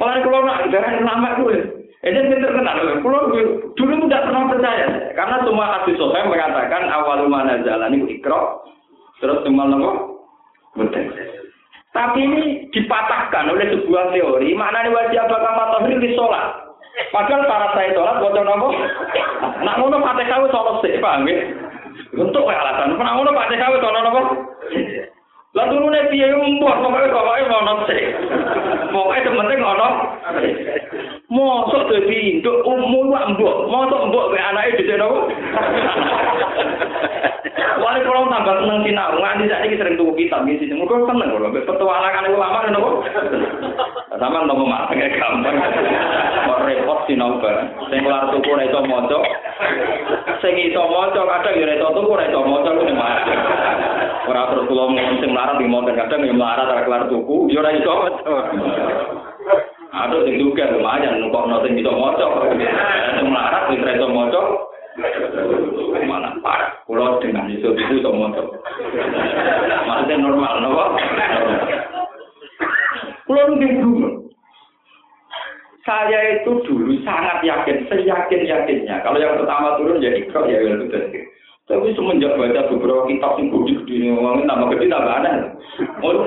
Mulane 0.00 0.24
kula 0.24 0.38
nak 0.42 0.64
darah 0.72 0.92
lama 1.00 1.30
kuwi. 1.38 1.79
Ini 2.00 2.16
yang 2.16 2.40
terkenal. 2.40 2.80
Kalau 3.04 3.28
dulu 3.76 3.94
tidak 4.08 4.24
pernah 4.24 4.48
percaya. 4.48 4.88
Karena 5.12 5.36
semua 5.44 5.66
hadis 5.68 6.00
sahih 6.00 6.32
mengatakan 6.32 6.88
awal 6.88 7.28
mana 7.28 7.60
jalan 7.60 7.92
itu 7.92 8.16
ikro, 8.16 8.64
terus 9.20 9.44
semua 9.44 9.68
nopo 9.68 10.16
Tapi 11.90 12.18
ini 12.24 12.40
dipatahkan 12.72 13.52
oleh 13.52 13.68
sebuah 13.76 14.16
teori. 14.16 14.56
Mana 14.56 14.80
nih 14.80 14.96
wajib 14.96 15.28
apa 15.28 15.36
kamu 15.44 15.64
tahu 15.76 16.00
di 16.00 16.10
sholat? 16.16 16.72
Padahal 17.12 17.44
para 17.44 17.68
saya 17.76 17.92
sholat 17.92 18.16
buat 18.16 18.38
nopo. 18.48 18.68
Nak 19.60 19.76
nopo 19.76 19.96
pakai 20.00 20.30
kau 20.32 20.48
sholat 20.48 20.76
sih, 20.80 20.96
paham 21.04 21.28
ya? 21.28 21.36
Untuk 22.16 22.48
alasan. 22.48 22.96
Nak 22.96 23.12
nopo 23.12 23.36
pakai 23.36 23.60
kau 23.60 23.76
sholat 23.76 24.02
nopo. 24.08 24.20
Lalu 25.52 25.74
lu 25.82 25.88
nih 25.92 26.02
dia 26.14 26.32
yang 26.32 26.62
buat 26.62 26.80
pokoknya 26.80 27.12
pokoknya 27.12 27.50
mau 27.50 27.76
sih. 27.90 28.02
Pokoknya 28.88 29.26
temen-temen 29.28 31.19
Mosok 31.30 31.86
dadi 31.86 32.42
induk 32.42 32.66
umum 32.66 33.14
wae 33.14 33.22
mbok. 33.38 33.70
Mosok 33.70 34.02
mbok 34.10 34.34
mek 34.34 34.42
anake 34.50 34.82
dhisik 34.82 34.98
nopo? 34.98 35.30
Wali 37.80 38.02
tambah 38.02 38.54
seneng 38.60 38.82
sinau, 38.82 39.14
nganti 39.14 39.46
saat 39.46 39.62
ini 39.62 39.78
sering 39.78 39.94
tuku 39.94 40.26
kitab 40.26 40.42
di 40.42 40.58
sini. 40.58 40.74
Mungkin 40.74 41.06
seneng 41.06 41.30
kalau 41.30 41.54
petualangan 41.54 42.34
ulama 42.34 42.66
nopo. 42.74 43.06
Sama 44.18 44.42
nopo 44.42 44.66
mak, 44.66 44.90
gampang. 44.90 45.54
Kok 46.50 46.62
repot 46.66 46.98
sinau 47.06 47.38
bareng. 47.38 47.78
Sing 47.94 48.02
kelar 48.02 48.26
tuku 48.34 48.50
ora 48.50 48.66
iso 48.66 48.82
maca. 48.90 49.18
Sing 50.42 50.54
iso 50.66 50.82
maca 50.82 51.22
kadang 51.30 51.54
ya 51.62 51.78
ora 51.78 51.94
tuku 51.94 52.10
ora 52.10 52.26
iso 52.26 52.42
maca 52.42 52.70
ku 52.74 52.82
Ora 54.30 54.42
terus 54.50 54.66
kula 54.66 54.82
ngomong 54.82 55.18
sing 55.22 55.30
melarat 55.30 55.56
di 55.62 55.66
motor 55.70 55.94
kadang 55.94 56.26
ya 56.26 56.34
melarat 56.34 56.66
ora 56.74 56.82
kelar 56.82 57.02
tuku, 57.06 57.54
ya 57.54 57.62
ora 57.62 57.70
iso. 57.70 57.94
Aduh 59.90 60.22
sing 60.22 60.38
juga 60.38 60.70
lumayan 60.70 61.18
nukok 61.18 61.66
sing 61.66 61.74
iso 61.78 61.92
maca. 61.94 62.26
Sing 63.18 63.26
melarat 63.26 63.74
ora 63.74 63.92
iso 63.98 64.08
maca. 64.10 64.40
Mana 66.06 66.34
parah. 66.42 66.70
Kulo 66.86 67.18
dengan 67.18 67.50
iso 67.50 67.74
itu 67.74 67.98
iso 67.98 68.10
maca. 68.14 68.42
Maksudnya 69.86 70.14
normal 70.22 70.54
napa? 70.62 70.84
Kulo 73.26 73.42
nggih 73.58 73.72
saya 75.80 76.38
itu 76.38 76.60
dulu 76.62 76.92
sangat 77.02 77.42
yakin, 77.42 77.88
seyakin 77.88 78.46
yakinnya. 78.46 79.02
Kalau 79.02 79.18
yang 79.18 79.34
pertama 79.40 79.80
turun 79.80 79.98
jadi 79.98 80.22
ikro 80.22 80.46
ya 80.46 80.60
itu 80.60 80.86
tadi. 80.92 81.24
Tapi 81.66 81.94
semenjak 81.94 82.34
baca 82.34 82.66
beberapa 82.66 83.06
kitab 83.06 83.38
yang 83.38 83.50
gede 83.54 83.72
gede 83.82 83.94
ini 83.94 84.06
ngomongin 84.14 84.46
nama 84.46 84.70
gede 84.74 84.90
tambah 84.90 85.14
aneh. 85.22 85.34
Oh, 86.02 86.26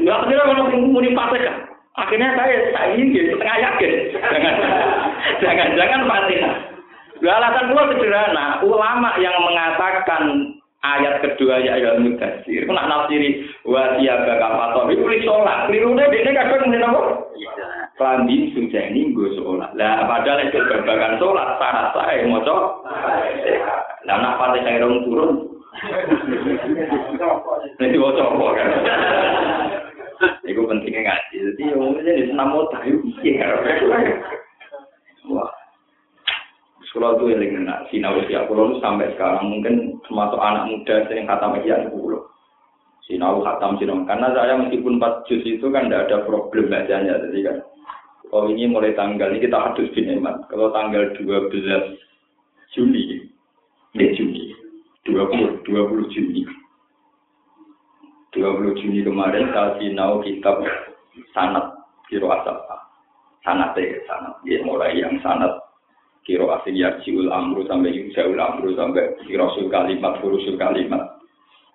nggak 0.00 0.20
kira 0.28 0.42
kalau 0.44 0.68
muni 0.80 1.16
kan. 1.16 1.75
Akhirnya 1.96 2.28
saya 2.36 2.56
saya 2.76 2.92
ini 2.92 3.16
setengah 3.32 3.56
yakin. 3.56 3.92
Jangan 5.40 5.68
jangan 5.76 6.00
fatihah. 6.04 6.54
Alasan 7.24 7.72
gua 7.72 7.88
sederhana, 7.88 8.60
ulama 8.60 9.16
yang 9.16 9.32
mengatakan 9.40 10.52
ayat 10.84 11.24
kedua 11.24 11.64
ya 11.64 11.80
ayat 11.80 11.96
mudasir, 12.04 12.60
itu 12.62 12.70
nak 12.70 12.86
nafsiri 12.92 13.48
wa 13.64 13.96
siyaga 13.96 14.36
kafator, 14.36 14.92
itu 14.92 15.24
sholat. 15.24 15.66
Kelirunya 15.66 16.12
dia 16.12 16.36
kadang 16.36 16.68
ngomongin 16.68 16.84
apa? 16.84 17.00
Klambi 17.96 18.52
sujani 18.52 19.16
gue 19.16 19.32
sholat. 19.40 19.72
Lah 19.74 20.04
padahal 20.04 20.44
itu 20.44 20.60
babakan 20.60 21.16
sholat, 21.16 21.48
syarat 21.56 21.86
saya 21.96 22.28
mau 22.28 22.44
Lah 24.04 24.16
nak 24.20 24.36
pada 24.36 24.60
saya 24.60 24.84
dong 24.84 25.08
turun. 25.08 25.30
Nanti 27.80 27.96
mau 27.96 28.12
coba 28.12 28.46
kan. 28.54 28.68
Itu 30.46 30.62
pentingnya 30.64 31.02
ngaji. 31.04 31.34
Jadi 31.52 31.62
umumnya 31.76 32.12
di 32.12 32.24
senam 32.30 32.48
mau 32.54 32.64
tahu 32.72 32.96
iya. 33.22 33.48
Wah. 35.28 35.50
Sekolah 36.88 37.18
itu 37.18 37.24
yang 37.34 37.66
enak. 37.66 37.78
Sinau 37.92 38.20
usia 38.22 38.46
pulau 38.48 38.78
sampai 38.80 39.12
sekarang 39.14 39.52
mungkin 39.52 40.00
termasuk 40.06 40.40
anak 40.40 40.70
muda 40.70 40.96
yang 41.12 41.28
kata 41.28 41.46
media 41.52 41.76
pulau. 41.92 42.24
Sinau 43.04 43.44
khatam 43.44 43.76
sinau. 43.76 44.02
Karena 44.08 44.32
saya 44.32 44.56
meskipun 44.56 44.98
4 44.98 45.26
juz 45.28 45.42
itu 45.44 45.66
kan 45.68 45.90
tidak 45.90 46.08
ada 46.08 46.24
problem 46.24 46.72
bacanya. 46.72 47.20
Jadi 47.20 47.40
kan. 47.44 47.56
Oh 48.34 48.50
ini 48.50 48.66
mulai 48.66 48.90
tanggal 48.98 49.30
ini 49.30 49.46
kita 49.46 49.54
hadus 49.54 49.86
bin 49.94 50.18
Kalau 50.50 50.74
tanggal 50.74 51.14
12 51.14 51.94
Juni, 52.74 53.24
ya 53.96 54.12
Juni, 54.12 54.52
20, 55.08 55.62
20 55.64 56.12
Juni. 56.12 56.42
20 58.36 58.78
Juni 58.78 59.00
kemarin 59.00 59.48
saya 59.50 59.80
sinau 59.80 60.20
kitab 60.20 60.60
sanat 61.32 61.72
kiro 62.12 62.28
asap 62.28 62.56
sanat 63.40 63.72
ya 63.80 63.96
sanat 64.04 64.34
ya 64.44 64.60
mulai 64.62 64.92
yang 65.00 65.16
sanat 65.24 65.56
kiro 66.28 66.52
asing 66.60 66.76
yarjiul 66.76 67.32
amru 67.32 67.64
sampai 67.64 67.96
yusaul 67.96 68.36
amru 68.36 68.76
sampai 68.76 69.16
kirosul 69.24 69.72
kalimat 69.72 70.20
furusul 70.20 70.60
kalimat. 70.60 71.16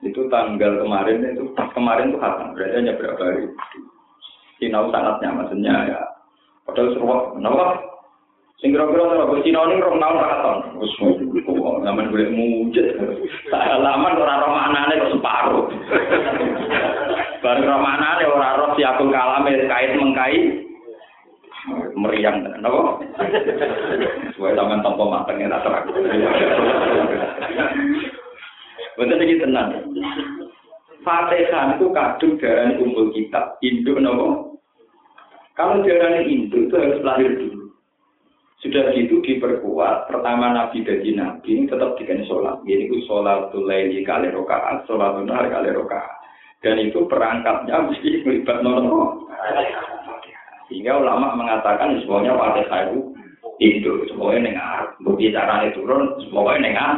Itu 0.05 0.27
tanggal 0.29 0.81
kemarin 0.81 1.23
itu 1.33 1.49
pas 1.53 1.69
kemarin 1.73 2.13
itu 2.13 2.19
hatam. 2.19 2.57
Berarti 2.57 2.75
hanya 2.77 2.97
berapa 2.97 3.21
hari? 3.21 3.45
Sinau 4.59 4.91
sanatnya 4.93 5.29
maksudnya 5.33 5.75
ya. 5.89 5.99
Padahal 6.67 6.93
seruak 6.93 7.21
kenapa? 7.33 7.65
Sing 8.61 8.69
kira-kira 8.77 9.01
ora 9.01 9.25
kok 9.25 9.41
Cina 9.41 9.65
ini 9.65 9.81
rong 9.81 9.97
zaman 11.81 12.09
golek 12.09 12.33
mujud. 12.33 12.85
Salaman 13.51 14.19
ora 14.19 14.45
maknane 14.45 15.01
kok 15.01 15.13
separuh. 15.17 15.65
Bareng 17.41 17.65
roh 17.65 17.79
maknane 17.81 18.23
ora 18.29 18.49
roh 18.57 18.69
siapun 18.77 19.09
kalame 19.09 19.65
kait 19.65 19.97
mengkai 19.97 20.37
meriang 21.93 22.41
napa? 22.61 23.01
sampean 24.37 24.81
tanpa 24.85 25.03
mateng 25.05 25.41
ya 25.41 25.57
terang. 25.61 25.85
Betul 28.97 29.21
iki 29.25 29.41
tenang. 29.41 29.69
Fatihah 31.01 31.81
itu 31.81 31.89
kadung 31.89 32.37
darah 32.37 32.77
kumpul 32.77 33.09
kitab. 33.09 33.57
Induk 33.65 33.97
nopo? 33.97 34.61
Kalau 35.57 35.81
darah 35.81 36.21
induk 36.21 36.69
itu 36.69 36.75
harus 36.77 37.01
lahir 37.01 37.31
dulu. 37.33 37.50
Sudah 38.61 38.93
gitu 38.93 39.25
diperkuat. 39.25 40.05
Pertama 40.05 40.53
Nabi 40.53 40.85
dari 40.85 41.17
Nabi 41.17 41.65
tetap 41.65 41.97
dikasih 41.97 42.29
sholat. 42.29 42.61
Ini 42.61 42.85
itu 42.85 43.01
sholat 43.09 43.49
laili 43.57 44.05
kali 44.05 44.29
rokaat, 44.29 44.85
sholat 44.85 45.17
benar 45.17 45.49
kali 45.49 45.73
rokaat. 45.73 46.21
Dan 46.61 46.77
itu 46.77 47.09
perangkatnya 47.09 47.89
mesti 47.89 48.21
melibat 48.21 48.61
nopo. 48.61 49.25
Sehingga 50.69 51.01
ulama 51.01 51.33
mengatakan 51.33 51.97
semuanya 52.05 52.37
Fatihah 52.37 52.93
itu 52.93 52.99
itu 53.57 53.93
semuanya 54.13 54.53
dengar. 54.53 54.81
Bukti 55.01 55.33
caranya 55.33 55.73
turun, 55.73 56.21
semuanya 56.21 56.61
dengar. 56.69 56.91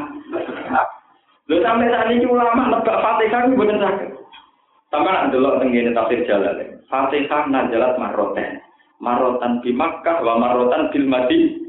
Lho 1.47 1.59
sampai 1.63 1.91
saat 1.91 2.11
ini 2.11 2.27
ulama 2.27 2.75
lebak 2.75 2.99
Fatihah 2.99 3.41
itu 3.47 3.55
benar 3.55 3.79
sakit. 3.79 4.11
Sama 4.91 5.09
nak 5.09 5.31
dulu 5.31 5.63
tenggine 5.63 5.95
tafsir 5.95 6.27
jalan. 6.27 6.83
Fatihah 6.91 7.47
najalat 7.47 7.95
maroten. 7.95 8.62
Marotan 9.03 9.59
di 9.59 9.75
Makkah 9.75 10.23
wa 10.23 10.39
marotan 10.39 10.87
bil 10.95 11.03
Madi. 11.11 11.59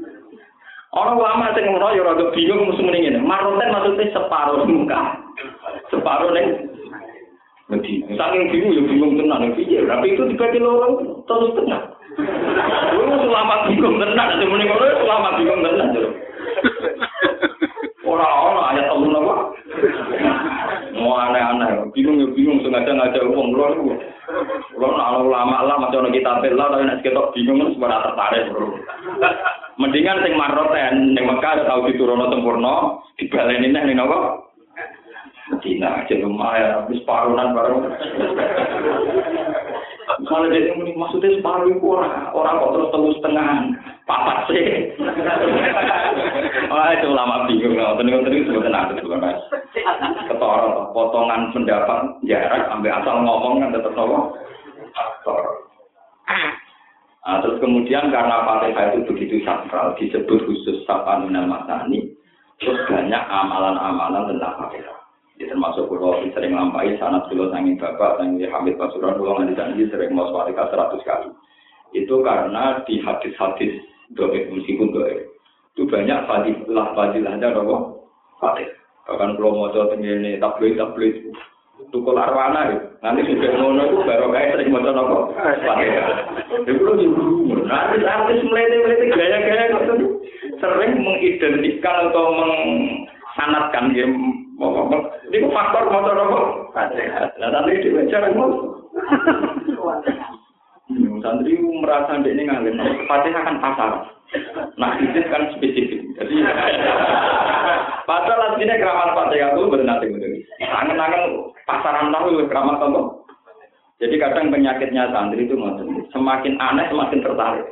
Orang 0.95 1.19
ulama 1.19 1.51
sing 1.51 1.67
ngono 1.67 1.91
ya 1.91 2.07
rada 2.07 2.31
bingung 2.31 2.71
mesti 2.71 2.79
muni 2.79 3.03
ngene. 3.03 3.19
Maroten 3.19 3.75
maksudnya 3.75 4.15
separuh 4.15 4.63
muka. 4.63 5.19
Separuh 5.91 6.31
ning 6.31 6.47
Medina. 7.67 8.15
Saking 8.15 8.47
bingung 8.55 8.71
ya 8.71 8.81
bingung 8.87 9.11
tenan 9.19 9.51
piye. 9.59 9.83
Tapi 9.83 10.15
itu 10.15 10.23
dibagi 10.31 10.63
loro 10.63 11.19
terus 11.27 11.51
tengah. 11.59 11.81
Lu 12.95 13.03
ulama 13.27 13.67
bingung 13.67 13.99
tenan, 13.99 14.39
muni 14.47 14.63
ngono 14.63 14.85
ulama 15.03 15.35
bingung 15.35 15.59
tenan. 15.59 15.91
Ora-ora 18.07 18.71
ayat 18.71 18.87
Allah 18.87 19.09
napa? 19.11 19.35
Mau 20.95 21.19
aneh-aneh, 21.19 21.91
bingung 21.91 22.23
ya 22.23 22.31
bingung 22.31 22.63
sengaja 22.63 22.95
ngajak 22.95 23.27
wong 23.27 23.51
lho 23.51 23.99
Kulo 24.25 24.89
nak 24.97 25.21
ulama 25.21 25.61
lah 25.69 25.77
macam 25.77 26.09
kita 26.09 26.41
bela 26.41 26.73
tapi 26.73 26.83
nek 26.89 27.01
ketok 27.05 27.31
bingung 27.37 27.77
sebenarnya 27.77 28.09
tertarik. 28.09 28.45
Mendingan 29.77 30.23
sing 30.25 30.33
maroten 30.33 31.13
ning 31.13 31.25
Mekah 31.29 31.61
tau 31.67 31.85
diturunno 31.85 32.31
sempurna, 32.33 32.75
dibaleni 33.21 33.69
neh 33.69 33.83
ning 33.85 33.97
napa? 34.01 34.41
Medina 35.45 36.01
aja 36.01 36.15
lumayan, 36.17 36.73
habis 36.81 37.05
parunan 37.05 37.53
baru. 37.53 37.77
Kalau 40.25 40.49
ini 40.49 40.93
maksudnya 40.97 41.37
separuh 41.37 41.77
orang, 41.85 42.33
orang 42.33 42.57
kok 42.57 42.71
terus 42.73 42.89
terus 42.89 43.15
setengah, 43.21 43.49
papat 44.05 44.37
sih. 44.49 44.93
Wah 46.71 46.93
itu 46.93 47.09
lama 47.09 47.45
bingung, 47.49 47.77
nggak 47.77 47.97
tenang 48.01 48.21
tenang 48.25 48.43
sebetulnya 48.45 48.79
ada 48.89 48.93
juga 49.01 49.17
mas. 49.21 49.41
Ketoro, 50.29 50.93
potongan 50.93 51.51
pendapat 51.53 52.21
jarak, 52.25 52.69
ambil 52.69 52.95
asal 53.01 53.15
ngomong 53.21 53.53
kan 53.61 53.73
tetap 53.73 53.93
nopo. 53.93 54.37
Nah, 57.25 57.41
terus 57.41 57.57
kemudian 57.57 58.13
karena 58.13 58.45
Fatihah 58.45 58.93
itu 58.93 59.09
begitu 59.09 59.41
sakral, 59.41 59.97
disebut 59.97 60.45
khusus 60.45 60.85
Sapan 60.85 61.25
Minal 61.25 61.49
Masani, 61.49 62.13
terus 62.61 62.77
banyak 62.85 63.23
amalan-amalan 63.25 64.29
tentang 64.29 64.61
Fatihah. 64.61 64.97
Ya, 65.35 65.51
termasuk 65.51 65.91
pulau 65.91 66.21
sering 66.31 66.55
lampai 66.55 66.95
sanat 66.95 67.27
pulau 67.27 67.51
sangi 67.51 67.75
bapak 67.75 68.23
sangi 68.23 68.47
Hamid 68.47 68.79
Pasuruan 68.79 69.19
pulau 69.19 69.43
janji 69.43 69.83
sering 69.91 70.15
mau 70.15 70.31
swarika 70.31 70.71
seratus 70.71 71.03
kali. 71.03 71.27
Itu 71.91 72.23
karena 72.23 72.79
di 72.87 73.03
hadis-hadis 73.03 73.83
doa 74.13 74.37
meskipun 74.53 74.93
doa 74.93 75.09
itu 75.75 75.81
banyak 75.89 76.19
fadilah 76.29 76.87
fadilahnya 76.93 77.55
doa 77.55 77.97
fatih. 78.37 78.69
Bahkan 79.05 79.37
pulau 79.37 79.53
mau 79.53 79.73
coba 79.73 79.93
tinggi 79.93 80.37
tabloid 80.37 80.77
tabloid 80.77 81.15
tukul 81.89 82.17
arwana 82.17 82.73
ya. 82.73 82.77
Nanti 83.01 83.25
sudah 83.25 83.51
ngono 83.57 83.81
itu 83.85 83.97
baru 84.05 84.27
kayak 84.29 84.51
sering 84.57 84.69
mau 84.69 84.85
coba 84.85 85.17
fatih. 85.61 85.89
Itu 86.69 86.81
lo 86.81 86.93
juga 87.01 87.21
nanti 87.65 88.05
artis 88.05 88.45
melete 88.45 88.75
melete 88.85 89.05
gaya-gaya 89.13 89.65
sering 90.61 90.93
mengidentikan 91.01 92.09
atau 92.09 92.25
mengsanatkan 92.33 93.93
dia 93.93 94.05
ini 94.55 95.51
faktor 95.51 95.91
motor 95.91 96.15
apa? 96.15 96.39
Nah, 97.43 97.49
tapi 97.51 97.83
di 97.83 97.91
cara 98.07 98.31
mau. 98.31 98.71
Santri 100.85 101.57
merasa 101.57 102.21
ini 102.21 102.45
ngalim, 102.45 102.77
Fatihah 103.09 103.41
kan 103.41 103.57
pasar. 103.57 103.91
Nah, 104.77 104.93
itu 105.01 105.17
kan 105.33 105.49
spesifik. 105.57 106.05
Jadi, 106.13 106.45
padahal 108.05 108.53
aslinya 108.53 108.77
keramat 108.77 109.17
Fatihah 109.17 109.57
itu 109.57 109.65
benar 109.73 109.97
benar. 109.97 110.29
Tangan-tangan 110.61 111.23
pasaran 111.65 112.13
tahu 112.13 112.45
keramat 112.45 112.77
apa? 112.77 113.01
Jadi 113.97 114.15
kadang 114.21 114.53
penyakitnya 114.53 115.09
santri 115.09 115.49
itu 115.49 115.57
semakin 116.13 116.53
aneh 116.61 116.85
semakin 116.93 117.25
tertarik. 117.25 117.65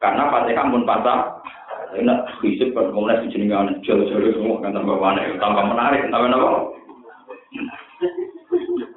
Karena 0.00 0.32
Fatihah 0.32 0.72
pun 0.72 0.88
pasar, 0.88 1.44
enak 1.92 2.40
fisik 2.40 2.72
kan 2.74 2.90
kemudian 2.90 3.22
di 3.22 3.28
sini 3.30 3.46
kan 3.52 3.70
jauh-jauh 3.84 4.32
semua 4.34 4.58
kan 4.64 4.74
tambah 4.74 4.96
mana 4.98 5.22
tambah 5.38 5.64
menarik 5.70 6.08
tambah 6.10 6.32
apa 6.32 6.60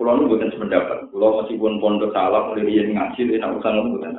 Pulau 0.07 0.23
nu 0.23 0.39
bukan 0.39 0.55
sependapat. 0.55 1.11
Pulau 1.11 1.43
meskipun 1.43 1.83
pondok 1.83 2.15
salah 2.15 2.47
mulai 2.47 2.63
dia 2.63 2.87
ngaji, 2.87 3.27
dia 3.27 3.43
nak 3.43 3.59
urusan 3.59 3.75
nu 3.75 3.99
bukan. 3.99 4.15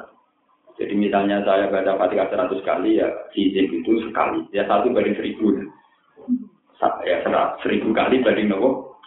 Jadi 0.76 0.92
misalnya 0.92 1.40
saya 1.48 1.72
baca 1.72 1.96
fatihah 1.96 2.28
seratus 2.28 2.60
kali 2.60 3.00
ya 3.00 3.08
izin 3.32 3.72
itu 3.72 3.96
sekali. 4.04 4.44
Ya 4.52 4.68
satu 4.68 4.92
banding 4.92 5.16
seribu. 5.16 5.64
Ya 7.08 7.24
seribu 7.64 7.96
kali 7.96 8.20
banding 8.20 8.52
nopo. 8.52 9.00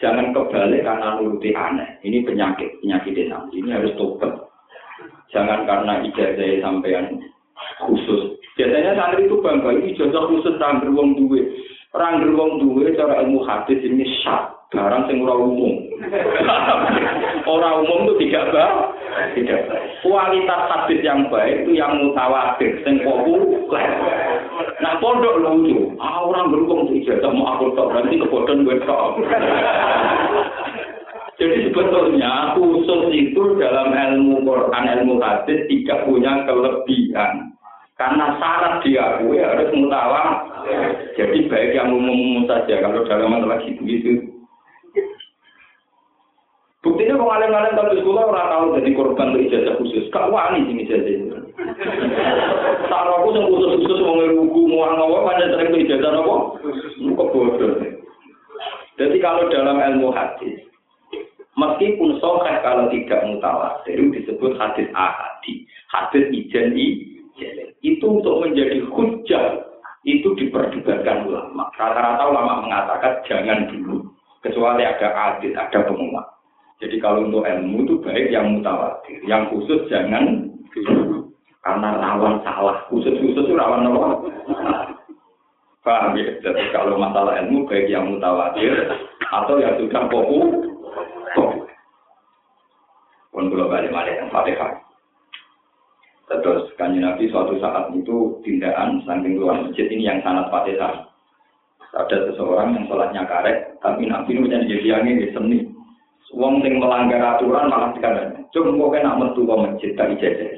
Jangan 0.00 0.32
kebalik 0.32 0.88
karena 0.88 1.20
nuruti 1.20 1.52
aneh. 1.52 2.00
Ini 2.00 2.24
penyakit, 2.24 2.80
penyakit 2.80 3.12
desa. 3.12 3.44
Ini 3.52 3.68
harus 3.76 3.92
tobat. 4.00 4.32
Jangan 5.28 5.68
karena 5.68 6.08
ijazah 6.08 6.64
sampean 6.64 7.20
khusus. 7.84 8.40
Biasanya 8.56 8.96
santri 8.96 9.28
itu 9.28 9.44
bangga, 9.44 9.76
ini 9.76 9.92
ijazah 9.92 10.24
khusus 10.24 10.56
orang 10.56 10.88
beruang 10.88 11.20
duwe. 11.20 11.52
Orang 11.92 12.24
beruang 12.24 12.64
duwe 12.64 12.96
cara 12.96 13.20
ilmu 13.20 13.44
hadis 13.44 13.84
ini 13.84 14.08
syak, 14.24 14.63
barang 14.72 15.02
sing 15.06 15.20
ora 15.22 15.34
umum. 15.36 15.74
orang 17.52 17.74
umum 17.84 18.00
itu 18.08 18.14
tidak 18.26 18.54
baik. 18.54 18.74
Tidak. 19.36 19.60
Kualitas 20.02 20.62
hadis 20.70 21.00
yang 21.04 21.30
baik 21.30 21.64
itu 21.64 21.78
yang 21.78 21.94
mutawatir, 22.02 22.80
sing 22.82 22.98
populer. 23.04 23.86
Nah, 24.82 24.98
pondok 24.98 25.38
lucu. 25.38 25.94
Ah, 26.02 26.24
orang 26.26 26.50
beruang 26.50 26.90
ijazah 26.90 27.30
mau 27.30 27.54
aku 27.54 27.74
tok, 27.78 27.90
berarti 27.94 28.18
kebodohan 28.18 28.66
gue 28.66 28.76
tok. 28.84 29.22
Jadi 31.34 31.66
sebetulnya 31.66 32.54
khusus 32.54 33.10
itu 33.10 33.58
dalam 33.58 33.90
ilmu 33.90 34.46
Quran, 34.46 34.84
ilmu 34.98 35.18
hadis 35.18 35.66
tidak 35.66 36.06
punya 36.06 36.46
kelebihan. 36.46 37.54
Karena 37.94 38.34
syarat 38.42 38.82
diakui 38.82 39.38
harus 39.38 39.70
mutawa. 39.70 40.42
Jadi 41.14 41.46
baik 41.46 41.78
yang 41.78 41.94
umum-umum 41.94 42.50
saja. 42.50 42.82
Kalau 42.82 43.06
dalam 43.06 43.30
masalah 43.30 43.62
gitu 43.62 43.82
gitu. 43.86 44.33
Buktinya 46.84 47.16
kalau 47.16 47.32
ngalim-ngalim 47.32 47.72
tapi 47.80 47.96
sekolah 47.96 48.22
orang 48.28 48.48
tahu 48.52 48.64
jadi 48.76 48.90
korban 48.92 49.28
untuk 49.32 49.44
ijazah 49.48 49.74
khusus. 49.80 50.04
Kak 50.12 50.28
wani 50.28 50.68
sih 50.68 50.84
ijazah 50.84 51.12
itu. 51.16 51.26
aku 52.92 53.28
yang 53.32 53.48
khusus-khusus 53.48 53.98
mau 54.04 54.20
ngerugu, 54.20 54.60
mau 54.68 54.92
ngawa, 54.92 55.32
pada 55.32 55.48
sering 55.48 55.72
untuk 55.72 55.80
ijazah 55.80 56.12
apa? 56.12 56.36
Bodoh. 57.16 57.72
Jadi 59.00 59.16
kalau 59.24 59.48
dalam 59.48 59.80
ilmu 59.80 60.12
hadis, 60.12 60.60
meskipun 61.56 62.20
soheh 62.20 62.56
kalau 62.60 62.92
tidak 62.92 63.32
mutawatir 63.32 63.98
disebut 64.12 64.52
hadis 64.60 64.86
ahadi, 64.92 65.64
hadis 65.88 66.28
ijen 66.36 66.76
itu 67.80 68.04
untuk 68.04 68.44
menjadi 68.44 68.84
hujah 68.92 69.72
itu 70.04 70.36
diperdebatkan 70.36 71.32
ulama. 71.32 71.72
Rata-rata 71.80 72.28
ulama 72.28 72.60
mengatakan 72.60 73.24
jangan 73.24 73.72
dulu, 73.72 74.04
kecuali 74.44 74.84
ada 74.84 75.32
adil, 75.32 75.56
ada 75.56 75.80
pengumuman. 75.88 76.33
Jadi 76.84 77.00
kalau 77.00 77.24
untuk 77.24 77.48
ilmu 77.48 77.88
itu 77.88 77.96
baik 78.04 78.28
yang 78.28 78.60
mutawatir, 78.60 79.16
yang 79.24 79.48
khusus 79.48 79.88
jangan. 79.88 80.52
Karena 81.64 81.96
rawan 81.96 82.44
salah, 82.44 82.84
khusus-khusus 82.92 83.48
itu 83.48 83.56
rawan 83.56 83.88
apa? 83.88 84.20
Paham 85.80 86.12
ya? 86.20 86.28
Jadi 86.44 86.60
kalau 86.76 87.00
masalah 87.00 87.40
ilmu 87.40 87.64
baik 87.64 87.88
yang 87.88 88.12
mutawatir 88.12 88.84
atau 89.32 89.56
yang 89.56 89.80
sudah 89.80 90.04
populer. 90.12 90.60
Pun 93.32 93.48
kalau 93.48 93.72
balik-balik 93.72 94.20
yang 94.20 94.28
fatihah. 94.28 94.84
Terus 96.28 96.68
kanji 96.76 97.00
Nabi 97.00 97.32
suatu 97.32 97.56
saat 97.64 97.96
itu 97.96 98.44
tindakan 98.44 99.00
samping 99.08 99.40
luar 99.40 99.64
masjid 99.64 99.88
ini 99.88 100.04
yang 100.04 100.20
sangat 100.20 100.52
fatihah. 100.52 101.08
Ada 101.96 102.28
seseorang 102.28 102.76
yang 102.76 102.84
sholatnya 102.92 103.24
karet, 103.24 103.80
tapi 103.80 104.04
Nabi 104.04 104.36
menjadi 104.36 104.68
jadi 104.68 105.00
angin 105.00 105.16
di 105.24 105.28
seni. 105.32 105.73
Wong 106.34 106.66
sing 106.66 106.82
melanggar 106.82 107.38
aturan 107.38 107.70
malah 107.70 107.94
dikatakan, 107.94 108.50
cuma 108.50 108.74
kok 108.74 108.90
kena 108.90 109.14
metu 109.14 109.46
ke 109.46 109.54
masjid 109.54 109.90
dari 109.94 110.18
jajah. 110.18 110.50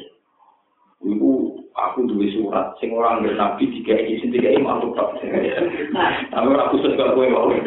Ibu 1.05 1.31
aku 1.77 2.09
duwe 2.09 2.33
surat 2.33 2.73
sing 2.81 2.97
ora 2.97 3.21
nggih 3.21 3.37
nabi 3.37 3.69
iki 3.69 4.17
sing 4.25 4.33
iki 4.33 4.57
mantuk 4.57 4.97
tok. 4.97 5.21
Tapi 5.21 6.47
ora 6.49 6.73
khusus 6.73 6.97
kok 6.97 7.13
kowe 7.13 7.29
wae. 7.29 7.61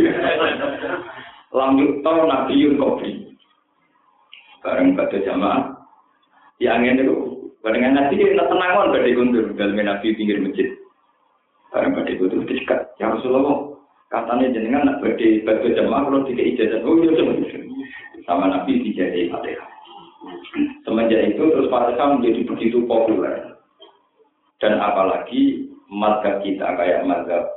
Lam 1.53 1.77
yukta 1.77 2.09
nabiyun 2.09 2.81
kopi. 2.81 3.29
Bareng 4.65 4.97
pada 4.97 5.17
jamaah. 5.21 5.77
Yang 6.57 6.81
ini 6.91 7.01
itu, 7.05 7.15
bareng 7.61 7.93
nabi 7.93 8.17
kita 8.17 8.43
tenangan 8.49 8.89
pada 8.89 9.09
kundur. 9.13 9.45
Dalam 9.53 9.77
nabi 9.77 10.17
pinggir 10.17 10.41
masjid. 10.41 10.73
Bareng 11.69 11.93
pada 11.93 12.11
kundur 12.17 12.41
dekat. 12.49 12.89
Ya 12.97 13.13
Rasulullah, 13.13 13.77
katanya 14.09 14.49
jenengan 14.49 14.89
nak 14.89 14.97
pada 15.05 15.27
pada 15.45 15.67
jamaah 15.77 16.01
kalau 16.09 16.25
tiga 16.25 16.43
ijazah. 16.43 16.81
Oh 16.81 16.97
iya, 16.97 17.68
sama 18.29 18.45
nabi 18.53 18.77
dijadiin 18.85 19.33
fatihah. 19.33 19.79
Semenjak 20.83 21.35
itu 21.35 21.43
terus 21.51 21.71
Fatihah 21.71 22.07
menjadi 22.17 22.41
begitu 22.43 22.83
populer. 22.83 23.55
Dan 24.59 24.75
apalagi 24.83 25.71
mazhab 25.87 26.43
kita 26.43 26.75
kayak 26.75 27.07
mazhab 27.07 27.47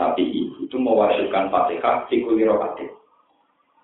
sapi 0.00 0.48
itu 0.48 0.76
mewajibkan 0.80 1.52
Fatihah 1.52 2.08
di 2.08 2.24
kulirokatif. 2.24 2.88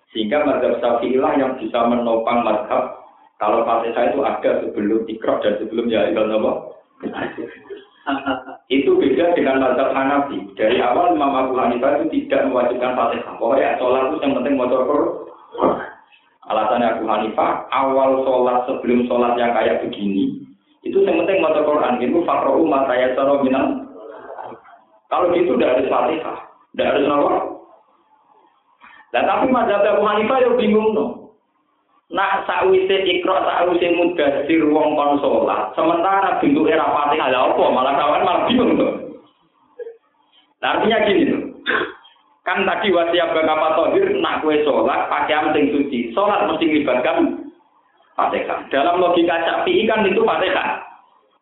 Sehingga 0.09 0.43
mazhab 0.43 0.81
Syafi'i 0.81 1.21
lah 1.21 1.37
yang 1.37 1.61
bisa 1.61 1.77
menopang 1.85 2.41
mazhab 2.41 3.05
kalau 3.37 3.61
Fatihah 3.63 4.09
itu 4.09 4.19
ada 4.25 4.51
sebelum 4.65 5.05
ikrok 5.05 5.45
dan 5.45 5.61
sebelum 5.61 5.85
ya 5.89 6.09
Allah 6.09 6.55
itu 8.73 8.91
beda 8.97 9.37
dengan 9.37 9.61
mazhab 9.61 9.93
Hanafi. 9.93 10.41
Dari 10.57 10.81
awal 10.81 11.13
Imam 11.13 11.37
Abu 11.37 11.53
Hanifah 11.53 12.01
itu 12.01 12.25
tidak 12.25 12.49
mewajibkan 12.49 12.97
Fatihah. 12.97 13.37
Pokoknya 13.37 13.77
sholat 13.77 14.09
itu 14.09 14.17
yang 14.25 14.33
penting 14.41 14.55
motor 14.57 14.81
Alasannya 16.49 16.97
Abu 16.97 17.05
Hanifah, 17.05 17.69
awal 17.69 18.25
sholat 18.25 18.65
sebelum 18.65 19.05
sholat 19.05 19.37
yang 19.37 19.53
kayak 19.53 19.85
begini, 19.85 20.41
itu 20.81 20.97
yang 21.05 21.21
penting 21.21 21.37
mata 21.37 21.61
Quran. 21.61 22.01
Itu 22.01 22.25
fakrohu 22.25 22.65
mata 22.65 22.97
ya 22.97 23.13
minal. 23.45 23.85
Kalau 25.11 25.29
gitu 25.37 25.53
udah 25.53 25.69
ada 25.77 25.85
fatihah, 25.85 26.37
udah 26.73 26.85
ada 26.87 26.99
apa? 27.13 27.31
Dan 29.11 29.23
tapi 29.27 29.45
mazhab 29.51 29.85
Abu 29.85 30.01
Hanifah 30.07 30.37
ya 30.41 30.49
bingung 30.57 30.97
no. 30.97 31.05
Nah, 32.11 32.43
sakwise 32.49 33.07
ikro, 33.07 33.37
sakwise 33.37 33.87
di 34.49 34.55
wong 34.65 34.97
kon 34.97 35.21
sholat, 35.21 35.77
sementara 35.77 36.41
bentuk 36.41 36.65
era 36.65 36.89
fatihah 36.89 37.29
ya 37.29 37.39
apa? 37.53 37.63
Malah 37.69 37.93
kawan 37.93 38.25
malah 38.25 38.43
bingung 38.49 38.81
tuh. 38.81 38.91
Nah, 40.63 40.79
artinya 40.79 41.05
gini 41.05 41.23
tuh. 41.29 41.50
Kan 42.51 42.67
tadi 42.67 42.91
wasiat 42.91 43.31
bakal 43.31 43.79
tohir, 43.79 44.11
nak 44.19 44.43
kue 44.43 44.59
sholat, 44.67 45.07
pakai 45.07 45.55
sing 45.55 45.71
suci. 45.71 46.11
Sholat 46.11 46.51
mesti 46.51 46.67
melibatkan 46.67 47.47
fatihah. 48.19 48.67
Dalam 48.67 48.99
logika 48.99 49.39
syafi'i 49.39 49.87
kan 49.87 50.03
itu 50.03 50.19
fatihah. 50.19 50.83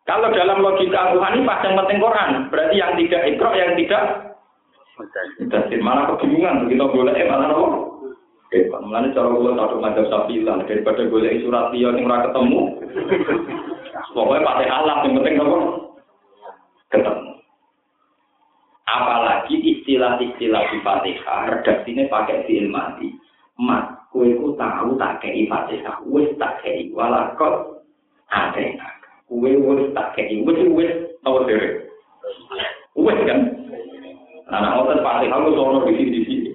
Kalau 0.06 0.30
dalam 0.30 0.62
logika 0.62 1.10
Hanifah 1.10 1.58
yang 1.66 1.74
penting 1.82 1.98
Quran, 1.98 2.30
berarti 2.46 2.78
yang 2.78 2.94
tidak 2.94 3.26
ikro, 3.26 3.50
yang 3.58 3.74
tidak 3.74 4.30
Mudasir. 5.00 5.80
Malah 5.82 6.14
kebingungan, 6.14 6.68
begitu 6.68 6.86
boleh, 6.86 7.14
eh, 7.16 7.26
malah 7.26 7.50
apa? 7.50 7.66
Oke, 8.46 8.68
Mulanya 8.70 9.14
cara 9.16 9.32
satu 9.34 9.76
macam 9.82 10.04
sapi 10.06 10.46
lah, 10.46 10.62
daripada 10.62 11.08
boleh 11.10 11.42
surat 11.42 11.74
dia 11.74 11.90
yang 11.90 12.06
ora 12.06 12.30
ketemu. 12.30 12.60
Pokoknya 14.14 14.46
fatihah 14.46 14.80
lah, 14.86 14.96
yang 15.02 15.12
penting 15.18 15.34
apa? 15.42 15.58
Ketemu. 16.94 17.30
Apalagi 18.90 19.54
istilah-istilah 19.90 20.62
di 20.70 20.78
Fatihah 20.86 21.50
redaksinya 21.50 22.06
pakai 22.06 22.46
di 22.46 22.62
ilmati 22.62 23.10
mat 23.58 24.06
kue 24.14 24.38
ku 24.38 24.54
tahu 24.54 24.94
tak 25.02 25.18
kei 25.18 25.50
Fatihah 25.50 25.98
wes 26.06 26.30
tak 26.38 26.62
kei 26.62 26.94
walakot 26.94 27.82
ada 28.30 28.54
enak 28.54 29.02
kue 29.26 29.50
wes 29.50 29.90
tak 29.90 30.14
kei 30.14 30.38
wes 30.46 30.62
wes 30.70 30.94
tahu 31.26 31.42
sih 31.50 31.58
wes 33.02 33.18
kan? 33.26 33.38
Nah 34.46 34.58
nah 34.62 34.78
otot 34.78 35.02
Fatihah 35.02 35.42
gue 35.42 35.58
soalnya 35.58 35.90
di 35.90 35.94
sini 35.98 36.10
di 36.14 36.22
sini 36.22 36.50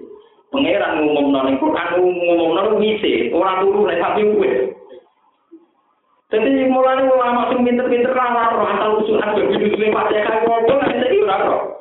pangeran 0.55 1.03
ngomong 1.03 1.27
nol 1.35 1.47
itu 1.51 1.67
kan 1.75 1.99
ngomong 1.99 2.51
nol 2.55 2.67
ngisi 2.79 3.35
orang 3.35 3.67
dulu 3.67 3.83
naik 3.83 3.99
tapi 3.99 4.23
wes 4.39 4.71
jadi 6.31 6.71
mulai 6.71 7.05
ulama 7.05 7.53
sing 7.53 7.63
pinter-pinter 7.63 8.11
lah, 8.11 8.49
roh 8.49 8.65
asal 8.65 8.97
usul 8.97 9.21
aja, 9.21 9.39
bisnis 9.45 9.77
ini 9.77 9.93
pasti 9.93 10.19
kok 10.19 10.41
ora 10.43 10.83
nanti 10.83 10.97
jadi 10.99 11.21
udah 11.21 11.39
roh. 11.47 11.74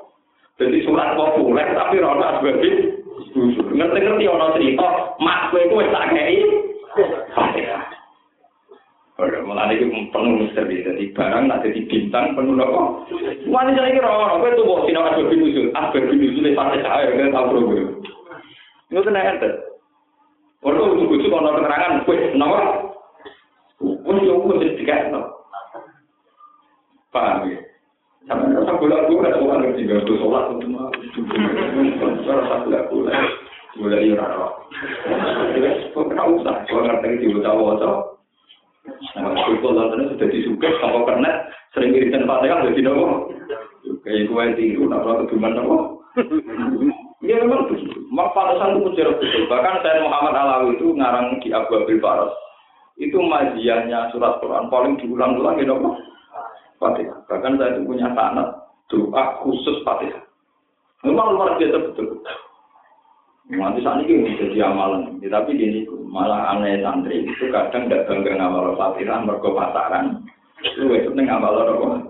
Jadi 0.54 0.86
surat 0.86 1.18
populer 1.18 1.66
tapi 1.74 1.98
rona 1.98 2.38
sebagai 2.38 3.02
ngerti-ngerti 3.74 4.24
ono 4.30 4.46
cerita 4.54 4.86
mak 5.18 5.50
kowe 5.50 5.62
kowe 5.66 5.84
tak 5.90 6.14
kei 6.14 6.38
Ora 9.14 9.46
mulane 9.46 9.78
iki 9.78 10.10
penuh 10.10 10.42
misteri 10.42 10.82
dadi 10.82 11.10
barang 11.14 11.46
nak 11.46 11.62
dadi 11.62 11.86
bintang 11.86 12.34
penuh 12.38 12.58
apa? 12.58 12.82
Wani 13.50 13.74
jane 13.74 13.94
iki 13.94 14.02
ora 14.02 14.38
kowe 14.38 14.50
tuh 14.54 14.62
mbok 14.66 14.82
sinau 14.86 15.06
asbab 15.10 15.34
nusul, 15.34 15.66
asbab 15.74 16.10
nusul 16.14 16.46
e 16.46 16.54
pate 16.54 16.78
saya 16.82 17.14
kan 17.18 17.34
tau 17.34 17.50
bro. 17.50 17.62
Yo 18.94 19.02
tenan 19.02 19.38
ente. 19.38 19.50
Ora 20.62 20.78
kudu 20.86 21.30
ono 21.34 21.50
keterangan 21.50 22.02
kowe 22.06 22.16
napa? 22.38 22.58
Wong 23.82 24.18
yo 24.22 24.38
kudu 24.38 24.78
dikasih. 24.78 25.18
Paham 27.10 27.50
ya? 27.50 27.63
Sampai 28.24 28.56
rasa 28.56 28.72
sholat 30.16 30.56
untuk 30.56 30.72
mau. 30.72 30.88
Rasa 30.88 32.56
iya 34.00 34.16
rara. 34.16 34.48
Kena 35.92 36.24
usah, 36.32 36.64
kok 36.64 36.84
ngerti 36.88 37.20
di. 37.20 37.92
Nah, 39.16 39.32
lantarnya 39.76 40.16
sudah 40.16 40.28
kalau 40.80 41.04
sering 41.76 41.92
jadi. 41.92 42.08
Kayak 44.04 44.28
gue. 45.64 45.80
Ya 47.24 47.40
memang 47.40 47.72
begitu. 47.72 48.04
Mak 48.12 48.36
itu 48.36 48.84
betul. 48.84 49.16
Bahkan 49.48 49.80
saya 49.80 50.04
Muhammad 50.04 50.36
Alawi 50.36 50.76
itu 50.76 50.92
ngarang 50.92 51.40
di 51.40 51.48
Abu 51.56 51.80
Abil. 51.80 51.98
Itu 53.00 53.18
majiannya 53.18 54.12
surat 54.12 54.44
Quran 54.44 54.68
paling 54.68 55.00
diulang-ulang 55.00 55.56
ya 55.56 55.66
nopo. 55.66 55.96
Fatihah. 56.78 57.18
Bahkan 57.30 57.56
saya 57.58 57.78
itu 57.78 57.88
punya 57.88 58.08
sanat 58.12 58.48
doa 58.90 59.22
khusus 59.42 59.80
Fatihah. 59.82 60.24
Memang 61.04 61.36
luar 61.36 61.60
biasa 61.60 61.78
betul. 61.92 62.24
Nanti 63.44 63.84
saat 63.84 64.00
ini 64.08 64.40
jadi 64.40 64.72
amalan, 64.72 65.20
ya, 65.20 65.28
tapi 65.36 65.52
ini 65.52 65.84
malah 66.08 66.56
aneh 66.56 66.80
santri 66.80 67.28
itu 67.28 67.52
kadang 67.52 67.92
tidak 67.92 68.08
bangga 68.08 68.40
ngamal 68.40 68.72
fatihah 68.80 69.20
mergo 69.20 69.52
pasaran. 69.52 70.24
Itu 70.64 70.88
itu 70.88 71.12
ngamal 71.12 71.52
apa? 71.52 72.08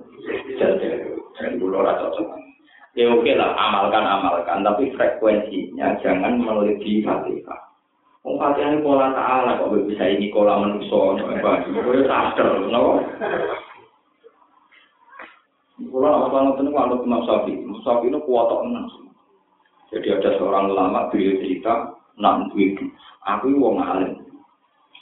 Jadi, 0.55 1.59
dulu 1.59 1.83
rasa 1.83 2.07
cocok. 2.15 2.39
Ya 2.95 3.11
oke 3.11 3.27
lah, 3.35 3.51
amalkan 3.59 4.07
amalkan, 4.07 4.63
tapi 4.63 4.95
frekuensinya 4.95 5.99
jangan 5.99 6.39
melebihi 6.39 7.03
fatihah. 7.03 7.61
Oh, 8.23 8.39
fatihah 8.39 8.79
ini 8.79 8.87
pola 8.87 9.11
ta'ala, 9.11 9.59
kok 9.59 9.75
bisa 9.91 10.07
ini 10.07 10.31
pola 10.31 10.63
manusia? 10.63 11.19
Itu 11.67 12.07
sadar, 12.07 12.47
kenapa? 12.63 12.93
Kalau 15.75 16.07
nak 16.07 16.23
masalah 16.31 16.51
itu 16.55 16.71
kalau 16.71 16.97
Imam 17.03 17.23
Sapi, 17.27 17.53
Imam 17.59 17.83
Sapi 17.83 18.07
itu 18.07 18.19
kuat 18.23 18.47
tenang. 18.47 18.87
Jadi 19.91 20.09
ada 20.11 20.31
seorang 20.39 20.71
ulama 20.71 21.11
beliau 21.11 21.39
cerita, 21.43 21.99
nak 22.15 22.51
duit, 22.55 22.79
aku 23.27 23.51
wong 23.59 23.83
alim, 23.83 24.23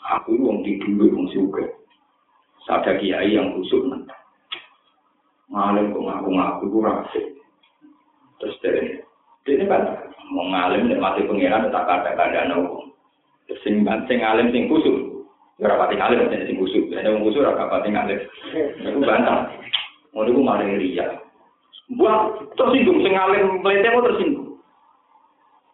aku 0.01 0.33
wong 0.41 0.65
di 0.65 0.81
dulu 0.81 1.13
wong 1.13 1.27
suka. 1.33 1.65
Ada 2.73 2.97
kiai 2.97 3.37
yang 3.37 3.53
khusus 3.53 3.85
nanti. 3.91 4.17
Ngalim 5.53 5.93
kok 5.93 6.05
ngaku-ngaku 6.09 6.65
kurang 6.73 7.05
asik. 7.05 7.27
Terus 8.41 8.57
dari 8.65 8.83
ini 9.53 9.69
kan 9.69 10.09
mau 10.33 10.49
ngalim 10.49 10.89
dan 10.89 11.03
mati 11.03 11.27
pengiran 11.29 11.69
tak 11.69 11.85
ada 11.85 12.17
keadaan 12.17 12.65
wong. 12.65 12.97
Sing 13.61 13.85
sing 13.85 14.19
ngalim 14.25 14.49
sing 14.55 14.73
khusus. 14.73 15.21
Ya 15.61 15.69
ora 15.69 15.85
pati 15.85 16.01
ngalim 16.01 16.33
sing 16.33 16.57
khusus. 16.57 16.89
Ada 16.97 17.13
wong 17.13 17.29
khusus 17.29 17.45
ora 17.45 17.69
pati 17.69 17.93
ngalim. 17.93 18.21
Aku 18.89 18.99
bantah. 19.05 19.53
Ngono 20.13 20.29
iku 20.29 20.41
mari 20.45 20.77
riya. 20.77 21.09
Buat 21.97 22.53
tersinggung 22.57 23.01
sing 23.01 23.17
alim 23.17 23.65
mlete 23.65 23.89
tersinggung. 23.89 24.61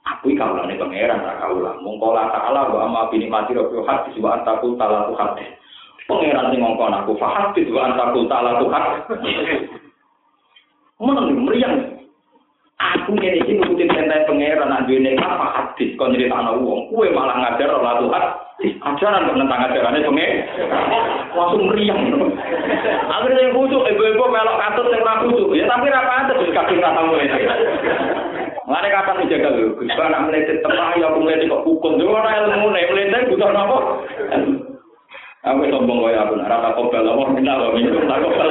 Aku 0.09 0.33
iki 0.33 0.41
kawulane 0.41 0.79
pangeran 0.79 1.21
tak 1.21 1.39
kawula. 1.43 1.77
Mung 1.85 2.01
kala 2.01 2.33
ta'ala 2.33 2.73
wa 2.73 2.81
amma 2.87 3.11
bi 3.13 3.21
nikmati 3.21 3.53
rabbil 3.53 3.85
hadis 3.85 4.17
wa 4.23 4.41
antakul 4.41 4.79
talatu 4.79 5.13
hadis. 5.19 5.51
Pangeran 6.09 6.49
sing 6.55 6.65
ngongkon 6.65 6.97
aku 6.97 7.13
fahadis 7.21 7.69
wa 7.69 7.93
talatu 7.93 8.67
hadis. 8.73 9.69
Mana 10.99 11.29
meriang 11.29 11.98
Aku 12.79 13.11
ngene 13.11 13.43
iki 13.43 13.59
nurutin 13.59 13.91
perintah 13.91 14.23
pangeran 14.31 14.71
nak 14.71 14.87
duwe 14.87 15.03
nikmat 15.03 15.27
apa 15.27 15.47
hadis 15.51 15.99
kon 15.99 16.15
nyritakno 16.15 16.63
wong. 16.63 16.87
Kuwe 16.95 17.11
malah 17.11 17.35
ngajar 17.43 17.75
ora 17.75 17.99
Tuhan. 17.99 18.25
Ajaran 18.59 19.27
kok 19.27 19.35
nentang 19.35 19.65
ajarane 19.67 19.99
pengen. 19.99 20.31
Langsung 21.35 21.67
meriang. 21.67 22.07
Akhirnya 23.11 23.51
yang 23.51 23.55
khusyuk, 23.55 23.83
ibu-ibu 23.83 24.31
melok 24.31 24.59
katut 24.63 24.95
yang 24.95 25.03
ora 25.03 25.23
khusyuk. 25.27 25.59
Ya 25.59 25.67
tapi 25.67 25.91
pantes 25.91 26.39
wis 26.39 26.55
kadung 26.55 26.79
ra 26.79 26.95
tamu 26.95 27.19
ini. 27.19 27.51
Ngene 28.69 28.89
kata 28.95 29.11
menjaga 29.17 29.49
lho, 29.59 29.75
Gus 29.75 29.91
nak 29.99 30.23
meletet 30.29 30.61
tengah 30.63 30.89
ya 31.03 31.07
aku 31.11 31.19
meletet 31.19 31.51
kok 31.51 31.65
hukum. 31.67 31.99
Yo 31.99 32.15
ora 32.15 32.31
ilmu 32.47 32.71
nek 32.71 32.89
meletet 32.95 33.27
butuh 33.27 33.51
napa? 33.51 33.79
Aku 35.51 35.67
sombong 35.67 35.99
kaya 36.07 36.23
aku 36.23 36.39
ora 36.39 36.63
tak 36.63 36.75
kobal 36.79 37.11
apa 37.11 37.25
minta 37.35 37.59
apa 37.59 37.75
minum 37.75 38.07
tak 38.07 38.23
kobal. 38.23 38.51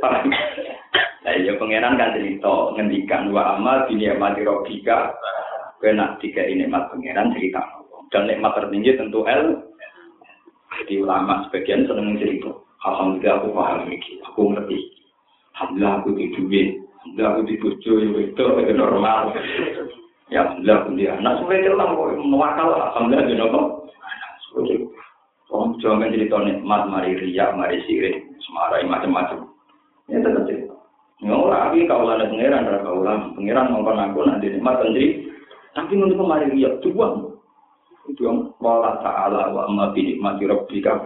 Nah, 0.00 1.36
ya 1.36 1.52
pangeran 1.60 2.00
kan 2.00 2.16
cerita 2.16 2.72
ngendikan 2.72 3.28
wa 3.28 3.60
amal 3.60 3.84
dunia 3.84 4.16
mati 4.16 4.40
robika 4.40 5.12
kena 5.76 6.16
tiga 6.16 6.48
ini 6.48 6.64
nikmat 6.64 6.88
pangeran 6.88 7.36
cerita 7.36 7.60
dan 8.08 8.24
nikmat 8.24 8.56
tertinggi 8.56 8.96
tentu 8.96 9.28
el. 9.28 9.68
Jadi 10.80 11.04
ulama 11.04 11.44
sebagian 11.44 11.84
seneng 11.84 12.16
cerita 12.16 12.56
alhamdulillah 12.88 13.36
aku 13.36 13.48
paham 13.52 13.78
ini 13.92 14.00
aku 14.24 14.40
ngerti. 14.56 14.78
Alhamdulillah 15.60 15.92
aku 16.00 16.08
di 16.16 16.26
duit. 16.32 16.68
Alhamdulillah 17.04 17.30
aku 17.36 17.42
di 17.44 17.54
bojo 17.60 17.92
yang 18.00 18.12
itu 18.16 18.44
itu 18.64 18.72
normal. 18.72 19.20
Ya 20.32 20.40
alhamdulillah 20.48 20.76
aku 20.80 20.90
di 20.96 21.04
anak. 21.04 21.32
Sebagai 21.44 21.62
cerita 21.68 21.84
kok 21.84 22.08
mewakal 22.16 22.68
alhamdulillah 22.72 23.28
di 23.28 23.34
nopo 23.36 23.60
Om 25.50 25.82
jangan 25.82 26.14
cerita 26.14 26.38
nikmat 26.46 26.86
mari 26.86 27.18
riak 27.18 27.58
mari 27.58 27.82
sirik 27.84 28.22
semarai 28.46 28.86
macam-macam 28.86 29.49
ya 30.10 30.18
tetap 30.20 30.44
cerita 30.46 30.74
Ngora 31.20 31.68
lagi 31.68 31.84
kau 31.84 32.00
lada 32.00 32.32
pangeran, 32.32 32.64
ada 32.64 32.80
kau 32.80 33.04
lada 33.04 33.28
pangeran 33.36 33.76
ngomong 33.76 34.00
aku 34.00 34.24
nanti 34.24 34.56
nikmat 34.56 34.80
sendiri. 34.80 35.28
Tapi 35.76 35.92
untuk 36.00 36.16
kemarin 36.16 36.56
dia 36.56 36.72
dua, 36.80 37.30
itu 38.08 38.26
yang 38.26 38.50
wala 38.58 38.98
ta'ala 39.04 39.54
wa 39.54 39.68
amma 39.70 39.92
bi 39.92 40.02
nikmati 40.02 40.48
rabbika 40.48 41.04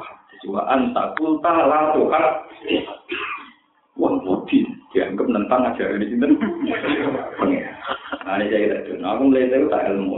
wa 0.48 0.62
anta 0.72 1.12
qul 1.18 1.36
ta'ala 1.44 1.92
tuhan 1.96 2.24
wah 4.00 4.14
mudi 4.24 4.64
dianggap 4.92 5.26
nentang 5.28 5.68
aja 5.68 5.84
di 5.98 6.06
sini 6.08 6.36
nah 8.24 8.40
ini 8.40 8.48
saya 8.48 8.82
tidak 8.88 9.04
nah, 9.04 9.16
aku 9.16 9.22
melihat 9.28 9.60
itu 9.60 9.66
tak 9.68 9.84
ilmu 9.92 10.16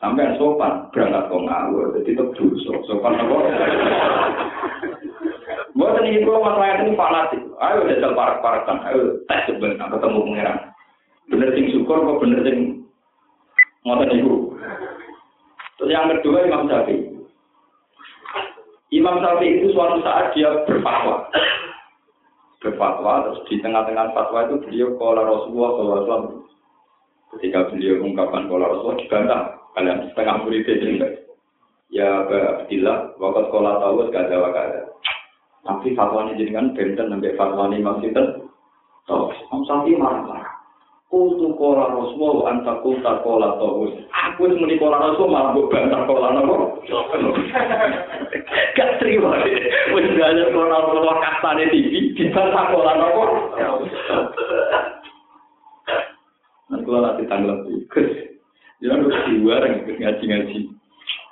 sampai 0.00 0.34
sopan 0.40 0.88
berangkat 0.90 1.28
kok 1.28 1.44
ngawur 1.44 1.86
jadi 2.00 2.10
tetap 2.16 2.28
dosa. 2.34 2.72
Sopan 2.88 3.20
apa 3.20 3.36
Buat 5.82 5.98
ini 6.06 6.22
kalau 6.22 6.46
masalah 6.46 6.78
ini 6.78 6.94
fanatik. 6.94 7.42
Ayo 7.58 7.90
jajal 7.90 8.14
parak-parakan. 8.14 8.86
Ayo 8.86 9.18
tes 9.26 9.50
sebenarnya 9.50 9.90
ketemu 9.90 10.18
pangeran. 10.22 10.58
Bener 11.26 11.48
sing 11.58 11.66
syukur 11.74 11.98
kok 12.06 12.22
bener 12.22 12.38
sing 12.46 12.86
ngotot 13.82 14.14
ibu. 14.14 14.54
Terus 15.82 15.90
yang 15.90 16.06
kedua 16.06 16.46
Imam 16.46 16.70
Syafi'i. 16.70 17.18
Imam 18.94 19.26
Syafi'i 19.26 19.58
itu 19.58 19.74
suatu 19.74 19.98
saat 20.06 20.30
dia 20.38 20.54
berfatwa. 20.70 21.26
Berfatwa, 22.62 23.26
terus 23.26 23.42
di 23.50 23.58
tengah-tengah 23.58 24.14
fatwa 24.14 24.46
itu 24.46 24.62
beliau 24.62 24.94
kola 25.02 25.26
Rasulullah 25.26 25.70
SAW. 26.06 26.46
Ketika 27.34 27.74
beliau 27.74 27.98
mengungkapkan 27.98 28.46
kola 28.46 28.70
Rasulullah 28.70 29.02
dibantah. 29.02 29.42
Kalian 29.74 29.98
setengah 30.14 30.46
murid 30.46 30.62
itu 30.62 31.10
Ya 31.90 32.22
Abdillah, 32.22 33.18
waktu 33.18 33.40
sekolah 33.50 33.72
tahu 33.82 34.06
gak 34.14 34.30
ada 34.30 34.36
wakada. 34.38 34.80
Tapi 35.62 35.94
fatwanya 35.94 36.34
kan 36.34 36.74
benten 36.74 37.06
sampai 37.06 37.38
fatwanya 37.38 37.78
Imam 37.78 38.02
Sinten. 38.02 38.50
Tahu, 39.06 39.30
Imam 39.30 39.62
Syafi'i 39.66 39.94
marah-marah. 39.98 40.62
Kultu 41.12 41.52
kola 41.60 41.92
Rasulullah 41.92 42.56
anta 42.56 42.80
kulta 42.80 43.20
kola 43.20 43.60
tawus. 43.60 43.92
Aku 44.16 44.48
itu 44.48 44.56
meni 44.56 44.78
kola 44.80 44.96
Rasulullah 44.96 45.52
malah 45.52 45.60
gue 45.60 45.68
bantah 45.68 46.00
kola 46.08 46.28
nopo. 46.32 46.80
Gak 48.72 48.90
terima. 48.96 49.44
Gak 49.92 50.30
ada 50.32 50.44
kola 50.56 50.72
Rasulullah 50.72 51.16
kastane 51.20 51.68
tinggi, 51.68 52.16
dibantah 52.16 52.64
kola 52.72 52.92
nopo. 52.96 53.24
Nanti 56.72 56.84
kalau 56.88 57.04
nanti 57.04 57.22
tanggal 57.28 57.60
ikut, 57.68 58.06
ya 58.80 58.96
harus 58.96 59.12
keluar 59.28 59.62
ngaji-ngaji. 59.68 60.58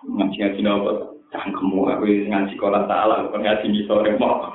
Ngaji-ngaji 0.05 0.61
nopo. 0.61 1.10
Cangkemmu 1.31 1.87
aku 1.87 2.05
ngaji 2.27 2.55
kolam 2.59 2.91
salah 2.91 3.23
bukan 3.27 3.41
ngaji 3.47 3.67
misore 3.71 4.11
mau. 4.19 4.51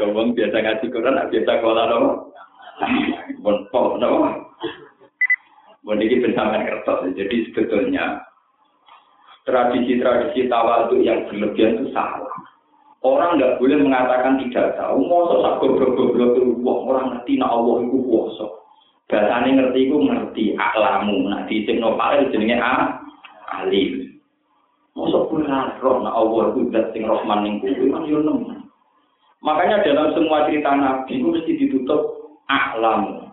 Coba 0.00 0.20
biasa 0.32 0.56
ngaji 0.56 0.84
Quran 0.88 1.20
biasa 1.28 1.52
kolam 1.60 1.86
dong 1.92 2.06
bon 3.44 3.58
pol 3.68 4.00
dong 4.00 4.48
bon 5.84 6.00
ini 6.00 6.24
kertas 6.24 7.12
jadi 7.12 7.36
sebetulnya 7.52 8.24
tradisi-tradisi 9.44 10.48
tawadu 10.48 11.02
yang 11.02 11.28
berlebihan 11.28 11.82
itu 11.82 11.86
salah. 11.92 12.30
Orang 13.02 13.34
nggak 13.34 13.58
boleh 13.58 13.82
mengatakan 13.82 14.38
tidak 14.38 14.78
tahu 14.78 15.02
mau 15.10 15.42
sak 15.42 15.58
goblok-goblok 15.58 16.38
itu 16.38 16.54
orang 16.62 17.18
ngerti 17.18 17.34
nak 17.34 17.50
Allah 17.50 17.82
itu 17.82 17.98
kuasa. 18.06 18.46
Bahasanya 19.10 19.50
ngerti 19.58 19.80
itu 19.90 19.96
ngerti 19.98 20.44
aklamu. 20.54 21.26
Nah 21.26 21.42
di 21.50 21.66
sing 21.66 21.82
nopal 21.82 22.22
itu 22.22 22.38
jenenge 22.38 22.62
alim 23.50 24.11
Masa 24.92 25.24
pun 25.24 25.48
roh 25.80 25.96
na 26.04 26.10
Allah 26.12 26.52
itu 26.52 26.68
dat 26.68 26.92
sing 26.92 27.08
Rahman 27.08 27.48
ning 27.48 27.54
kuwi 27.64 27.88
kan 27.88 28.04
yo 28.04 28.20
Makanya 29.42 29.82
dalam 29.82 30.14
semua 30.14 30.46
cerita 30.46 30.70
Nabi 30.70 31.18
itu 31.18 31.26
mesti 31.26 31.52
ditutup 31.58 32.00
a'lamu. 32.46 33.26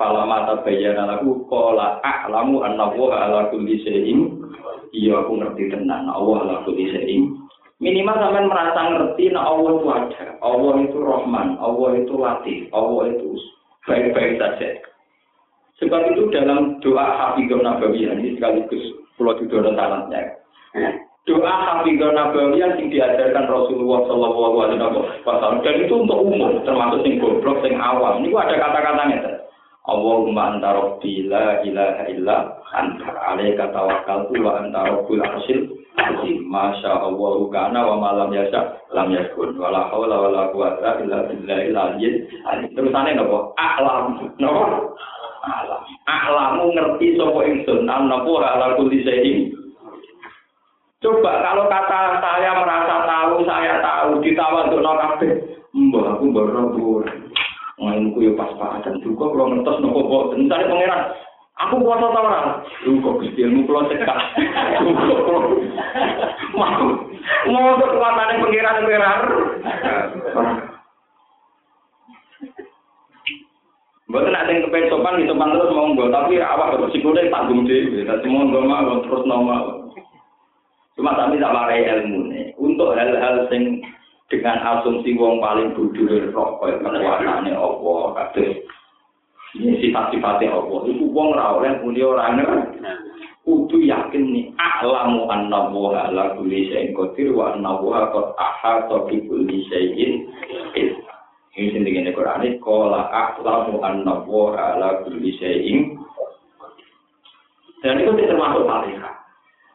Fala 0.00 0.24
mata 0.24 0.64
bayana 0.64 1.04
lagu 1.04 1.44
qala 1.44 2.00
a'lamu 2.00 2.64
anna 2.64 2.88
wa 2.88 3.12
ala 3.12 3.52
kulli 3.52 3.84
shay'in. 3.84 4.40
Iya 4.96 5.20
aku 5.20 5.36
ngerti 5.36 5.68
tenan 5.68 6.08
Allah 6.08 6.36
ala 6.40 6.54
kulli 6.64 6.88
shay'in. 6.88 7.36
Minimal 7.80 8.16
sampean 8.16 8.48
merasa 8.48 8.80
ngerti 8.92 9.24
na 9.32 9.40
Allah 9.44 9.72
itu 9.76 9.88
ada. 9.88 10.26
Allah 10.40 10.74
itu 10.84 10.98
Rahman, 11.00 11.48
Allah 11.60 11.90
itu 11.96 12.12
Latif, 12.16 12.60
Allah 12.76 13.04
itu 13.08 13.28
baik-baik 13.88 14.36
saja. 14.36 14.68
Sebab 15.80 16.12
itu 16.12 16.28
dalam 16.28 16.76
doa 16.84 17.08
Habibur 17.08 17.64
Nabawi 17.64 18.04
ini 18.04 18.36
sekaligus 18.36 18.84
pulau 19.16 19.32
Dudono 19.40 19.72
salahnya. 19.72 20.36
Doa 21.28 21.52
Hafizah 21.52 22.10
Nabawiyah 22.16 22.80
yang 22.80 22.88
diajarkan 22.88 23.44
Rasulullah 23.44 24.08
Shallallahu 24.08 24.56
Alaihi 24.66 24.80
Wasallam 25.22 25.60
dan 25.60 25.76
itu 25.84 25.94
untuk 26.00 26.26
umum 26.26 26.64
termasuk 26.64 27.04
sing 27.04 27.20
goblok 27.20 27.60
sing 27.60 27.76
awam. 27.76 28.24
Ini 28.24 28.32
ada 28.34 28.56
kata-katanya. 28.56 29.18
Allahumma 29.84 30.56
anta 30.56 30.74
rabbi 30.74 31.28
la 31.28 31.60
ilaha 31.60 32.02
illa 32.08 32.36
anta 32.72 33.10
alaika 33.30 33.68
tawakkaltu 33.68 34.42
wa 34.42 34.64
anta 34.64 34.80
rabbul 34.90 35.20
arsyil. 35.20 35.70
Masya 36.50 36.88
Allah 37.04 37.36
kana 37.52 37.80
wa 37.84 37.96
malam 38.00 38.32
yasha 38.32 38.80
lam 38.96 39.12
yakun. 39.12 39.60
Wala 39.60 39.92
haula 39.92 40.16
wala 40.24 40.42
quwata 40.56 41.04
illa 41.04 41.28
billahil 41.28 41.76
aliyyil 41.76 42.32
azim. 42.48 42.72
Terusane 42.72 43.12
napa? 43.12 43.52
A'lam. 43.60 44.32
Napa? 44.40 44.64
A'lam. 45.44 45.82
A'lamu 46.08 46.64
ngerti 46.72 47.20
sapa 47.20 47.40
ingsun 47.44 47.84
napa 47.84 48.32
ala 48.40 48.66
kulli 48.80 49.04
syai'in 49.04 49.59
Coba 51.00 51.32
kalau 51.40 51.64
kata 51.64 52.20
saya 52.20 52.60
merasa 52.60 52.96
tahu, 53.08 53.40
saya 53.48 53.80
tahu, 53.80 54.20
ditawar 54.20 54.68
untuk 54.68 54.84
kabeh. 54.84 55.32
Mbah 55.72 56.20
aku 56.20 56.28
baru 56.28 56.76
bur. 56.76 57.08
Main 57.80 58.12
ku 58.12 58.20
yo 58.20 58.36
pas-pasan 58.36 59.00
juga 59.00 59.32
kalau 59.32 59.48
ngetos 59.48 59.80
nopo 59.80 60.00
kok. 60.04 60.24
Misalnya 60.36 60.68
pangeran, 60.68 61.02
aku 61.56 61.80
kuasa 61.80 62.06
tau 62.12 62.28
ora? 62.28 62.40
Lu 62.84 63.00
kok 63.00 63.16
Gusti 63.16 63.40
ilmu 63.40 63.64
kula 63.64 63.88
cekak. 63.88 64.18
Mau 66.52 66.92
mau 67.48 67.80
kekuatane 67.80 68.44
pangeran 68.44 68.84
pangeran. 68.84 69.18
Mboten 74.12 74.32
nek 74.36 74.44
sing 74.50 74.56
kepen 74.68 74.90
sopan 74.92 75.24
sopan 75.24 75.54
terus 75.56 75.72
mau 75.72 75.88
nggo, 75.88 76.12
tapi 76.12 76.36
awak 76.44 76.76
sikile 76.92 77.32
tanggung 77.32 77.64
dhewe. 77.64 78.04
Dadi 78.04 78.28
monggo 78.28 78.60
mawon 78.68 79.00
terus 79.08 79.24
nomor. 79.24 79.79
Cuma 81.00 81.16
tapi 81.16 81.40
tak 81.40 81.56
warai 81.56 81.88
ilmu 81.88 82.28
nih. 82.28 82.52
Untuk 82.60 82.92
hal-hal 82.92 83.48
sing 83.48 83.80
dengan 84.30 84.62
asumsi 84.62 85.16
wong 85.18 85.42
paling 85.42 85.74
bodoh 85.74 86.06
rokok 86.06 86.62
kekuatannya 86.62 87.50
Allah 87.58 88.02
kados 88.14 88.62
ini 89.58 89.74
sifat-sifatnya 89.82 90.54
Allah 90.54 90.86
itu 90.86 91.10
wong 91.10 91.34
ra 91.34 91.58
oleh 91.58 91.74
muni 91.82 91.98
ora 91.98 92.30
kudu 93.42 93.82
yakin 93.82 94.22
nih 94.30 94.46
a'lamu 94.54 95.26
anna 95.26 95.66
wa 95.74 96.06
ala 96.06 96.38
kulli 96.38 96.70
syai'in 96.70 96.94
qadir 96.94 97.34
wa 97.34 97.50
anna 97.50 97.74
wa 97.82 98.06
qad 98.14 98.26
ahata 98.38 99.10
bi 99.10 99.18
kulli 99.26 99.66
syai'in 99.66 100.30
ini 101.58 101.66
sing 101.74 101.82
dikene 101.82 102.14
Quran 102.14 102.46
iki 102.46 102.62
qala 102.62 103.10
a'lamu 103.10 103.82
anna 103.82 104.22
wa 104.22 104.54
ala 104.54 105.02
kulli 105.02 105.34
syai'in 105.42 105.98
dan 107.82 107.98
itu 107.98 108.14
termasuk 108.14 108.62
Fatihah 108.62 109.19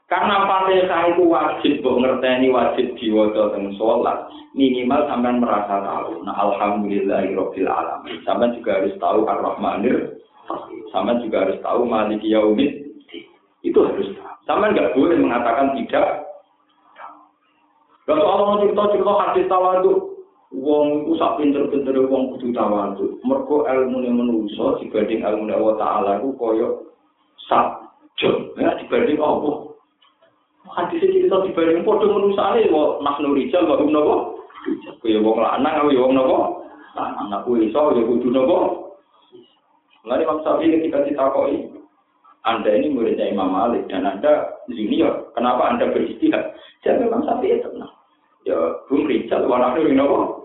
Karena 0.05 0.45
Fatihah 0.45 1.17
itu 1.17 1.23
wajib 1.25 1.73
kok 1.81 1.97
ngerteni 1.97 2.53
wajib 2.53 2.93
diwaca 2.93 3.57
teng 3.57 3.73
salat, 3.73 4.29
minimal 4.53 5.01
sampean 5.09 5.41
merasa 5.41 5.81
tahu. 5.81 6.21
Nah, 6.21 6.37
alhamdulillahirabbil 6.45 7.65
alamin. 7.65 8.21
Sampean 8.21 8.53
juga 8.53 8.77
harus 8.77 8.93
tahu 9.01 9.25
Ar-Rahmanir 9.25 10.21
Sampean 10.93 11.25
juga 11.25 11.49
harus 11.49 11.57
tahu 11.65 11.89
Maliki 11.89 12.29
Yaumid. 12.29 13.01
Itu 13.65 13.81
harus 13.81 14.13
tahu. 14.13 14.33
Sampean 14.45 14.77
nggak 14.77 14.93
boleh 14.93 15.17
mengatakan 15.17 15.73
tidak. 15.73 16.21
Kalau 18.05 18.21
Allah 18.21 18.61
cerita-cerita 18.61 19.13
hadis 19.17 19.49
tawadu, 19.49 20.21
wong 20.53 21.09
iku 21.09 21.13
sak 21.17 21.41
pinter-pintere 21.41 22.05
wong 22.05 22.37
kudu 22.37 22.53
tawadu. 22.53 23.17
Mergo 23.25 23.65
ilmune 23.65 24.13
manusa 24.13 24.77
dibanding 24.77 25.25
ilmu 25.25 25.49
Allah 25.49 25.75
Ta'ala 25.81 26.11
iku 26.21 26.29
koyo 26.37 26.93
sak 27.49 27.81
ya 28.21 28.69
dibanding 28.79 29.17
apa? 29.17 29.74
Hadis 30.65 31.05
iki 31.05 31.29
kita 31.29 31.45
dibanding 31.45 31.85
padha 31.85 32.09
manusane 32.09 32.65
wa 32.73 32.97
nahnu 33.05 33.37
rijal 33.37 33.69
wa 33.69 33.77
hum 33.77 33.93
napa? 33.93 34.15
Kaya 35.05 35.21
wong 35.21 35.37
lanang 35.37 35.85
kaya 35.85 36.01
wong 36.01 36.13
napa? 36.17 36.37
Lanang 36.97 37.29
aku 37.37 37.61
iso 37.61 37.93
ya 37.93 38.01
kudu 38.01 38.29
napa? 38.33 38.57
Lalu 40.05 40.21
Imam 40.21 40.39
Syafi'i 40.45 40.73
ketika 40.77 41.01
ditakoi, 41.01 41.65
Anda 42.45 42.69
ini 42.77 42.93
muridnya 42.93 43.25
Imam 43.25 43.49
Malik 43.49 43.89
dan 43.89 44.05
Anda 44.05 44.53
junior, 44.69 45.33
kenapa 45.33 45.65
Anda 45.65 45.89
beristihad? 45.89 46.53
Jadi 46.85 47.09
Imam 47.09 47.25
Syafi'i 47.25 47.61
tenang. 47.61 47.89
Ya, 48.45 48.57
belum 48.85 49.09
rijal, 49.09 49.49
wa 49.49 49.57
nahnu 49.57 49.89
napa? 49.97 50.44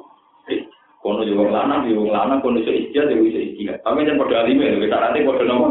Kono 1.01 1.25
yo 1.25 1.33
wong 1.33 1.49
lanang 1.49 1.89
yo 1.89 1.97
wong 1.97 2.13
lanang 2.13 2.45
kono 2.45 2.61
iso 2.61 2.69
istihad 2.77 3.09
yo 3.09 3.25
iso 3.25 3.41
istihad 3.41 3.81
tapi 3.81 4.05
jan 4.05 4.21
padha 4.21 4.45
alime 4.45 4.69
lho 4.69 4.85
kita 4.85 5.01
nanti 5.01 5.25
padha 5.25 5.45
nopo? 5.49 5.69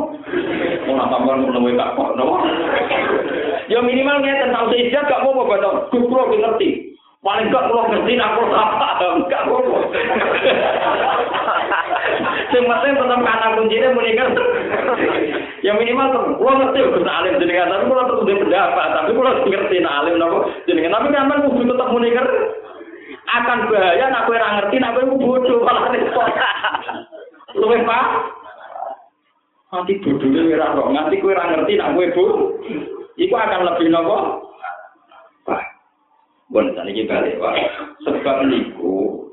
Tambahan 0.89 1.38
ngono 1.45 1.59
wae 1.69 1.77
tak 1.77 1.93
kok 1.93 2.17
nopo? 2.17 2.36
Yo 3.69 3.80
minimal 3.86 4.25
ngeten 4.25 4.49
tau 4.49 4.73
istihad 4.73 5.05
gak 5.05 5.21
apa-apa 5.21 5.41
batok 5.45 5.73
kulo 5.93 6.34
ngerti. 6.34 6.97
Paling 7.21 7.53
gak 7.53 7.65
kulo 7.69 7.82
ngerti 7.93 8.13
kulo 8.17 8.57
apa 8.57 9.05
gak 9.30 9.43
apa-apa. 9.45 9.77
Sing 12.49 12.65
penting 12.65 12.93
tetep 12.97 13.19
kata 13.21 13.47
kuncine 13.53 13.88
muni 13.93 14.17
ngerti. 14.17 14.43
Ya 15.61 15.77
minimal 15.77 16.41
kulo 16.41 16.51
ngerti 16.57 16.80
kok 16.89 17.05
alim 17.05 17.38
jenengan. 17.38 17.69
Tapi 17.69 17.86
kulo 17.86 18.01
tetep 18.01 18.34
pendapat. 18.34 18.88
Tapi 18.97 19.09
kulo 19.13 19.30
ngerti 19.45 19.77
nak 19.77 19.97
alim 20.01 20.17
nopo 20.17 20.49
jenengan. 20.65 20.97
Tapi 20.97 21.13
sampean 21.13 21.45
kudu 21.45 21.69
tetep 21.69 21.88
muni 21.93 22.09
ngerti 22.17 22.38
akan 23.30 23.69
bahaya 23.69 24.05
nak 24.09 24.25
kowe 24.25 24.34
ora 24.34 24.49
ngerti 24.57 24.75
nak 24.82 24.93
kowe 24.97 25.05
bodoh 25.21 25.61
malah 25.61 25.93
repot. 25.93 26.30
Luwe 27.57 27.77
Pak. 27.86 28.05
Nanti 29.69 30.01
bodohnya 30.01 30.41
ora 30.57 30.73
kok 30.73 30.89
nganti 30.89 31.15
kowe 31.21 31.34
ora 31.34 31.45
ngerti 31.53 31.73
nak 31.77 31.93
kowe 31.93 32.05
bodoh. 32.17 32.57
Iku 33.19 33.36
akan 33.36 33.67
lebih 33.69 33.88
nopo? 33.93 34.17
Pak. 35.45 35.61
Bon 36.49 36.65
saniki 36.73 37.05
balik 37.05 37.38
Pak. 37.38 37.55
Sebab 38.07 38.49
niku 38.49 39.27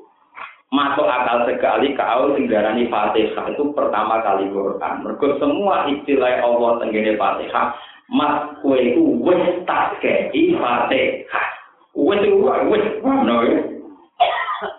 masuk 0.75 1.07
akal 1.09 1.49
sekali 1.49 1.97
kau 1.97 2.35
tinggalani 2.37 2.91
Fatihah 2.93 3.47
itu 3.49 3.65
pertama 3.73 4.21
kali 4.21 4.53
Quran. 4.53 5.07
Mergo 5.07 5.41
semua 5.41 5.89
istilah 5.89 6.45
Allah 6.45 6.85
tenggene 6.85 7.17
Fatihah, 7.17 7.73
mas 8.13 8.61
kowe 8.61 8.77
iku 8.77 9.25
wis 9.25 9.65
tak 9.65 9.97
kei 10.05 10.53
Fatihah. 10.53 11.49
Wis 11.97 12.21
wis 12.69 12.85
ngono 13.01 13.37
ya. 13.49 13.76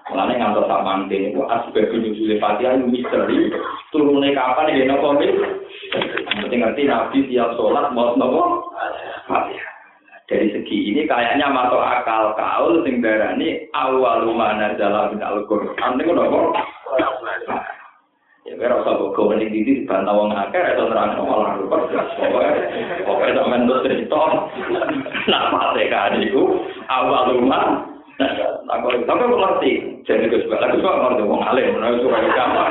Mulane 0.09 0.41
ngantos 0.41 0.65
sak 0.65 0.81
mantin 0.81 1.29
itu 1.29 1.41
asbab 1.45 1.93
nuzul 1.93 2.33
Fatihah 2.41 2.81
itu 2.81 2.89
misteri. 2.89 3.53
Turune 3.93 4.33
kapan 4.33 4.73
ya 4.73 4.89
nopo 4.89 5.21
wis. 5.21 5.37
Mesti 6.41 6.55
ngerti 6.57 6.89
Nabi 6.89 7.17
tiap 7.29 7.53
sholat 7.53 7.93
mau 7.93 8.17
nopo. 8.17 8.73
Dari 10.27 10.51
segi 10.51 10.91
ini 10.91 11.07
kayaknya 11.07 11.47
masuk 11.53 11.79
akal 11.79 12.35
kaul 12.35 12.83
sing 12.83 12.99
darani 12.99 13.63
awal 13.71 14.27
mana 14.33 14.75
dalam 14.75 15.15
Al-Qur'an 15.21 15.95
niku 15.95 16.11
nopo? 16.11 16.57
Ya 18.47 18.55
kira 18.55 18.79
usah 18.79 18.95
kok 18.95 19.27
mending 19.27 19.51
di 19.51 19.83
dibantah 19.83 20.15
wong 20.15 20.31
akeh 20.31 20.63
atau 20.63 20.87
nerang 20.87 21.19
malah 21.19 21.59
rupa 21.59 21.83
pokoke 23.03 23.35
sampean 23.35 23.67
terus 23.67 23.83
cerita 23.83 24.23
nak 25.27 25.43
Fatihah 25.51 26.15
niku 26.15 26.63
awal 26.87 27.35
mana 27.43 27.96
Aku 28.17 28.85
tapi 29.05 29.21
aku 29.21 29.37
ngerti. 29.37 29.71
Jadi 30.09 30.27
gue 30.27 30.41
suka, 30.43 30.57
aku 30.57 30.81
suka 30.81 30.91
ngerti 31.05 31.23
wong 31.29 31.41
alim, 31.45 31.77
aku 31.77 32.01
suka 32.01 32.17
ke 32.25 32.29
kamar. 32.33 32.67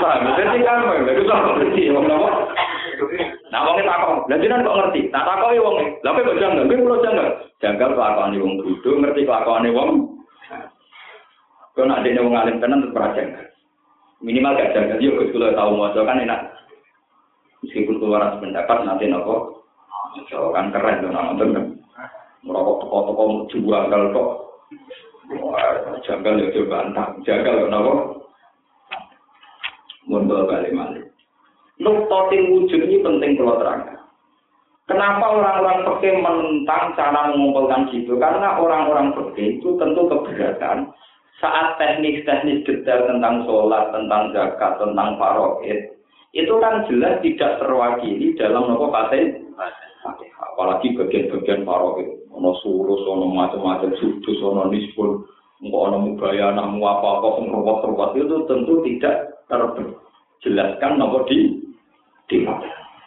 Paham? 0.00 0.26
Jadi 0.40 0.58
kan, 0.64 0.84
aku 0.88 1.22
suka 1.22 1.36
ngerti 1.36 1.92
wong 1.92 2.04
apa? 2.08 2.30
Nah, 3.52 3.60
wong 3.68 3.76
itu 3.78 3.86
takut. 3.86 4.18
Lah 4.26 4.38
jenengan 4.40 4.66
kok 4.66 4.78
ngerti? 4.80 5.00
Nah, 5.12 5.22
ya 5.52 5.60
wong. 5.60 5.76
Lah 6.00 6.10
kok 6.16 6.38
janggal? 6.40 6.64
Kowe 6.66 6.80
kula 6.80 6.96
janggal. 7.04 7.28
Janggal 7.62 7.90
kelakuane 7.94 8.36
wong 8.40 8.52
bodho, 8.64 8.90
ngerti 8.98 9.28
kelakuane 9.28 9.68
wong. 9.70 9.90
Kau 11.74 11.84
nak 11.84 12.02
dene 12.06 12.22
wong 12.22 12.34
alim 12.38 12.62
tenan 12.62 12.86
tetep 12.86 12.96
ora 12.96 13.14
janggal. 13.18 13.44
Minimal 14.24 14.56
gak 14.56 14.72
janggal 14.72 14.98
yo 15.04 15.20
Gus 15.20 15.32
kula 15.36 15.52
tau 15.52 15.76
maca 15.76 16.00
kan 16.00 16.22
enak. 16.22 16.40
Meskipun 17.60 18.00
keluar 18.00 18.40
pendapat 18.40 18.78
nanti 18.88 19.04
nopo. 19.10 19.66
Kan 20.30 20.70
keren 20.70 21.02
tuh 21.02 21.10
nonton 21.12 21.48
kan. 21.52 21.64
Merokok 22.44 22.84
toko-toko 22.84 23.24
jual 23.50 23.82
kok. 23.88 24.30
Wah, 25.40 25.98
janggal 26.04 26.36
ya 26.36 26.52
coba 26.52 26.76
antah. 26.84 27.08
Janggal 27.24 27.54
ya 27.58 27.64
kenapa? 27.66 27.92
Mundur 30.04 30.44
balik 30.44 30.76
balik. 30.76 31.04
Nuktotin 31.80 32.52
wujud 32.54 32.80
ini 32.86 33.02
penting 33.02 33.40
kalau 33.40 33.58
terangkan. 33.58 33.98
Kenapa 34.84 35.24
orang-orang 35.32 35.80
peke 35.88 36.12
menentang 36.20 36.92
cara 36.92 37.32
mengumpulkan 37.32 37.88
gitu? 37.88 38.20
Karena 38.20 38.60
orang-orang 38.60 39.16
peke 39.16 39.56
itu 39.58 39.80
tentu 39.80 40.04
keberatan 40.12 40.92
saat 41.40 41.80
teknis-teknis 41.80 42.62
detail 42.68 43.08
tentang 43.08 43.48
sholat, 43.48 43.90
tentang 43.96 44.30
zakat, 44.36 44.76
tentang 44.76 45.16
paroid, 45.16 45.88
itu 46.36 46.54
kan 46.60 46.84
jelas 46.86 47.18
tidak 47.24 47.58
terwakili 47.64 48.36
dalam 48.36 48.70
nopo 48.70 48.92
fatih. 48.92 49.40
Apalagi 50.52 50.94
bagian-bagian 51.00 51.64
paroid. 51.64 52.23
Ono 52.34 52.58
surus, 52.60 53.02
ono 53.06 53.30
macam-macam 53.30 53.94
sudus, 54.02 54.38
ono 54.42 54.66
nisbun, 54.68 55.22
ono 55.62 55.96
mubayana, 56.02 56.66
mu 56.66 56.82
apa-apa, 56.82 57.46
ruwet-ruwet. 57.46 58.10
Itu 58.18 58.36
tentu 58.50 58.82
tidak 58.82 59.46
terjelaskan 59.46 60.98
nomor 60.98 61.24
di 61.30 61.62
di 62.28 62.42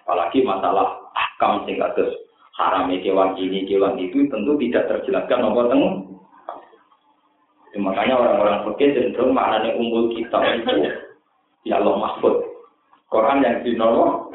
apalagi 0.08 0.46
masalah 0.46 0.94
ahkam 1.18 1.66
sing 1.66 1.82
kados 1.82 2.14
haram 2.56 2.90
kewan 3.02 3.34
ini 3.36 3.66
kewan 3.66 3.98
itu 3.98 4.30
tentu 4.30 4.54
tidak 4.62 4.88
terjelaskan 4.88 5.42
nomor 5.42 5.68
teng 5.68 5.84
makanya 7.78 8.18
orang-orang 8.18 8.74
fikih 8.74 8.90
cenderung 8.96 9.38
maknanya 9.38 9.78
umul 9.78 10.10
kitab 10.10 10.42
itu 10.42 10.90
ya 11.68 11.78
Allah 11.78 11.94
mahfud. 12.00 12.42
Quran 13.08 13.46
yang 13.46 13.62
dinolong 13.62 14.34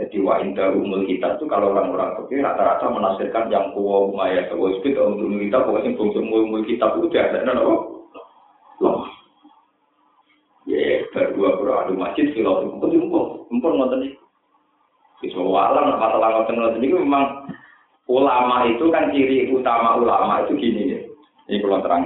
Jadi 0.00 0.16
wa 0.24 0.40
inda 0.40 0.72
umul 0.72 1.04
kita 1.04 1.36
itu 1.36 1.44
kalau 1.44 1.76
orang-orang 1.76 2.16
fikih 2.24 2.40
rata-rata 2.40 2.88
menafsirkan 2.88 3.52
yang 3.52 3.68
kuwa 3.76 4.08
umaya 4.08 4.48
itu 4.48 4.56
untuk 4.56 4.96
umul 4.96 5.44
kita 5.44 5.60
pokoknya 5.60 5.90
fungsi 5.92 6.18
umul 6.24 6.64
kita 6.64 6.88
itu 6.88 7.12
dia 7.12 7.28
ada 7.28 7.52
apa? 7.52 7.74
Loh. 8.80 9.04
Ya, 10.64 11.04
berdua 11.12 11.60
berdua 11.60 11.84
adu 11.84 12.00
masjid 12.00 12.32
filosofi 12.32 12.80
itu 12.80 12.86
jumbo, 12.96 13.44
jumbo 13.52 13.68
nonton 13.76 14.08
nih. 14.08 14.12
Bisa 15.20 15.36
walam 15.36 15.92
masalah 15.92 16.32
nonton 16.32 16.56
nonton 16.56 16.80
ini 16.80 16.96
memang 16.96 17.24
ulama 18.08 18.64
itu 18.72 18.88
kan 18.88 19.12
ciri 19.12 19.52
utama 19.52 20.00
ulama 20.00 20.48
itu 20.48 20.56
gini 20.56 20.96
ya. 20.96 21.00
Ini 21.52 21.60
kalau 21.60 21.84
terang. 21.84 22.04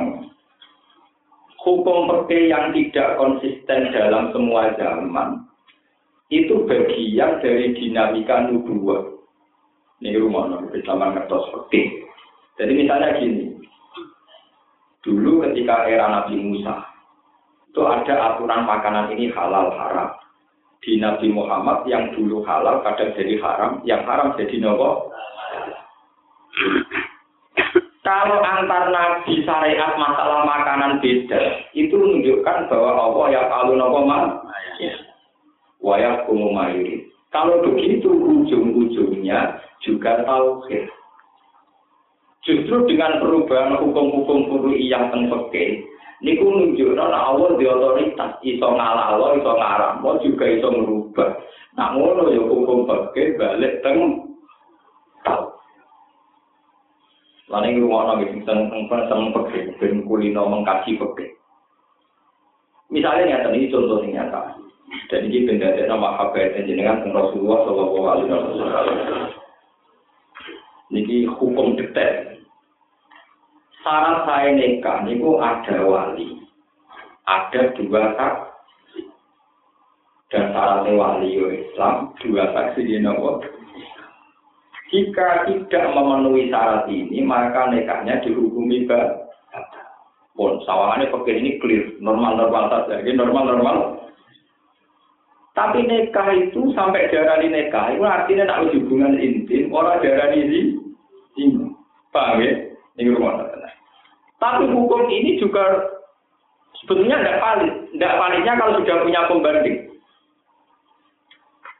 Hukum 1.62 2.10
perke 2.10 2.50
yang 2.50 2.74
tidak 2.74 3.22
konsisten 3.22 3.94
dalam 3.94 4.34
semua 4.34 4.74
zaman 4.74 5.46
itu 6.42 6.66
bagian 6.66 7.38
dari 7.38 7.70
dinamika 7.78 8.50
nubuah. 8.50 9.14
Ini 10.02 10.18
rumah 10.18 10.50
nabi 10.50 10.82
zaman 10.82 11.14
ngertos 11.14 11.46
oke. 11.54 11.82
Jadi 12.58 12.72
misalnya 12.74 13.18
gini, 13.18 13.54
dulu 15.02 15.42
ketika 15.46 15.86
era 15.90 16.06
Nabi 16.06 16.38
Musa, 16.38 16.86
itu 17.70 17.82
ada 17.82 18.34
aturan 18.34 18.62
makanan 18.62 19.10
ini 19.14 19.30
halal 19.34 19.74
haram. 19.74 20.14
Di 20.84 21.00
Nabi 21.00 21.32
Muhammad 21.32 21.88
yang 21.88 22.12
dulu 22.12 22.44
halal 22.44 22.84
kadang 22.84 23.16
jadi 23.16 23.40
haram, 23.40 23.80
yang 23.82 24.04
haram 24.04 24.36
jadi 24.36 24.60
nopo. 24.60 25.10
Kalau 28.04 28.44
antar 28.44 28.92
nabi 28.92 29.40
syariat 29.48 29.96
masalah 29.96 30.44
makanan 30.44 31.00
beda, 31.00 31.72
itu 31.72 31.96
menunjukkan 31.96 32.68
bahwa 32.68 32.90
Allah 33.00 33.26
ya 33.32 33.42
kalau 33.48 33.72
nopo 33.74 33.98
mah 34.04 34.44
wayak 35.84 36.24
mayuri. 36.32 37.12
Kalau 37.28 37.60
begitu 37.60 38.08
ujung-ujungnya 38.08 39.60
juga 39.84 40.24
tauhid. 40.24 40.88
Justru 42.44 42.88
dengan 42.88 43.20
perubahan 43.20 43.76
hukum-hukum 43.80 44.52
furui 44.52 44.86
yang 44.88 45.08
tengpeke, 45.08 45.80
niku 46.20 46.44
nunjukno 46.44 47.04
nek 47.08 47.24
Allah 47.24 47.50
di 47.56 47.64
otoritas 47.64 48.32
iso 48.44 48.68
ngalalo, 48.68 49.40
iso 49.40 49.52
ngaramno 49.56 50.10
juga 50.20 50.44
iso 50.48 50.68
merubah. 50.68 51.30
Nah 51.74 51.96
ngono 51.96 52.30
ya 52.30 52.44
hukum 52.44 52.84
peke 52.84 53.40
balik 53.40 53.80
teng. 53.80 54.28
Lan 57.48 57.68
ing 57.68 57.80
rumah 57.80 58.12
nabi 58.12 58.28
sing 58.28 58.40
seneng 58.44 58.88
seneng 58.88 59.32
peke, 59.32 59.74
ben 59.80 60.04
kulino 60.04 60.44
mengkaji 60.48 61.00
peke. 61.00 61.34
Misalnya 62.92 63.40
nyata 63.40 63.48
ini 63.56 63.72
contoh 63.72 64.04
yang 64.04 64.20
nyata. 64.20 64.63
Dan 65.10 65.30
ini 65.30 65.46
benda 65.46 65.74
nama 65.86 66.16
kabar 66.18 66.54
jenengan 66.58 67.06
Rasulullah 67.10 67.60
Shallallahu 67.66 68.06
Alaihi 68.08 68.28
Wasallam. 68.30 69.28
Ini 70.94 71.16
hukum 71.34 71.74
detail. 71.74 72.38
Syarat 73.84 74.24
saya 74.24 74.50
nikah 74.56 75.04
niku 75.04 75.36
ada 75.42 75.84
wali, 75.84 76.40
ada 77.28 77.74
dua 77.76 78.16
saksi. 78.16 78.54
dan 80.34 80.50
syaratnya 80.50 80.98
wali 80.98 81.38
Islam 81.62 82.10
dua 82.18 82.50
saksi 82.50 82.82
di 82.82 82.98
nomor 82.98 83.38
jika 84.90 85.46
tidak 85.46 85.84
memenuhi 85.94 86.50
syarat 86.50 86.90
ini 86.90 87.22
maka 87.22 87.70
nikahnya 87.70 88.18
dihukumi 88.26 88.82
batal 88.86 89.22
pun 90.34 90.58
sawangannya 90.66 91.14
pakai 91.14 91.38
ini 91.38 91.62
clear 91.62 91.86
normal 92.02 92.34
normal 92.34 92.66
saja 92.90 92.98
normal 93.14 93.44
normal 93.46 93.76
tapi 95.54 95.86
nikah 95.86 96.28
itu 96.34 96.74
sampai 96.74 97.08
darah 97.14 97.38
di 97.38 97.48
nikah 97.48 97.94
itu 97.94 98.02
artinya 98.02 98.44
nak 98.50 98.74
hubungan 98.74 99.16
intim 99.18 99.70
orang 99.70 100.02
darah 100.02 100.34
ini 100.34 100.78
ini. 101.38 101.70
Paham 102.14 102.42
ya? 102.42 102.52
Ini 102.94 103.10
rumah 103.10 103.54
tapi 104.44 104.68
hukum 104.68 105.08
ini 105.08 105.40
juga 105.40 105.64
sebetulnya 106.84 107.16
tidak 107.16 107.40
valid. 107.40 107.74
Tidak 107.96 108.16
validnya 108.20 108.52
kalau 108.60 108.76
sudah 108.76 108.96
punya 109.00 109.20
pembanding. 109.24 109.78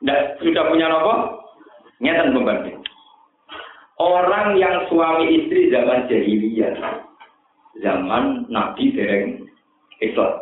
Tidak 0.01 0.21
sudah 0.41 0.65
punya 0.73 0.89
apa? 0.89 1.15
Nyata 2.01 2.33
pembanding. 2.33 2.79
Orang 4.01 4.57
yang 4.57 4.89
suami 4.89 5.29
istri 5.29 5.69
zaman 5.69 6.09
jahiliyah 6.09 7.05
zaman 7.85 8.49
Nabi 8.49 8.97
dereng 8.97 9.45
Islam. 10.01 10.41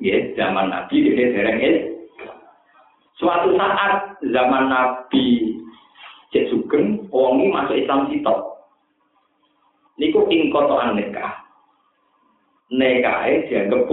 Ya, 0.00 0.32
zaman 0.32 0.72
Nabi 0.72 1.12
dereng 1.12 1.60
Islam. 1.60 1.87
Suatu 3.18 3.50
saat 3.58 4.22
zaman 4.30 4.70
Nabi 4.70 5.58
Cek 6.30 6.54
Sugeng, 6.54 7.10
wongi 7.10 7.50
masuk 7.50 7.74
Islam 7.74 8.06
sitok. 8.06 8.62
Niku 9.98 10.30
ing 10.30 10.54
kotoan 10.54 10.94
nikah. 10.94 11.34
Nikahe 12.70 13.48
dianggap 13.50 13.90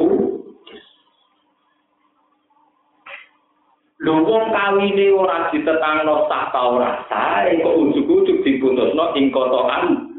Lho 4.05 4.21
wong 4.21 4.45
kawine 4.53 5.07
ora 5.15 5.49
ditetangno 5.49 6.29
sah 6.29 6.51
ta 6.53 6.61
ora 6.67 7.01
sah, 7.09 7.47
kok 7.47 7.77
ujug-ujug 7.79 8.43
diputusno 8.43 9.15
ing 9.17 9.33
kotoan. 9.33 10.11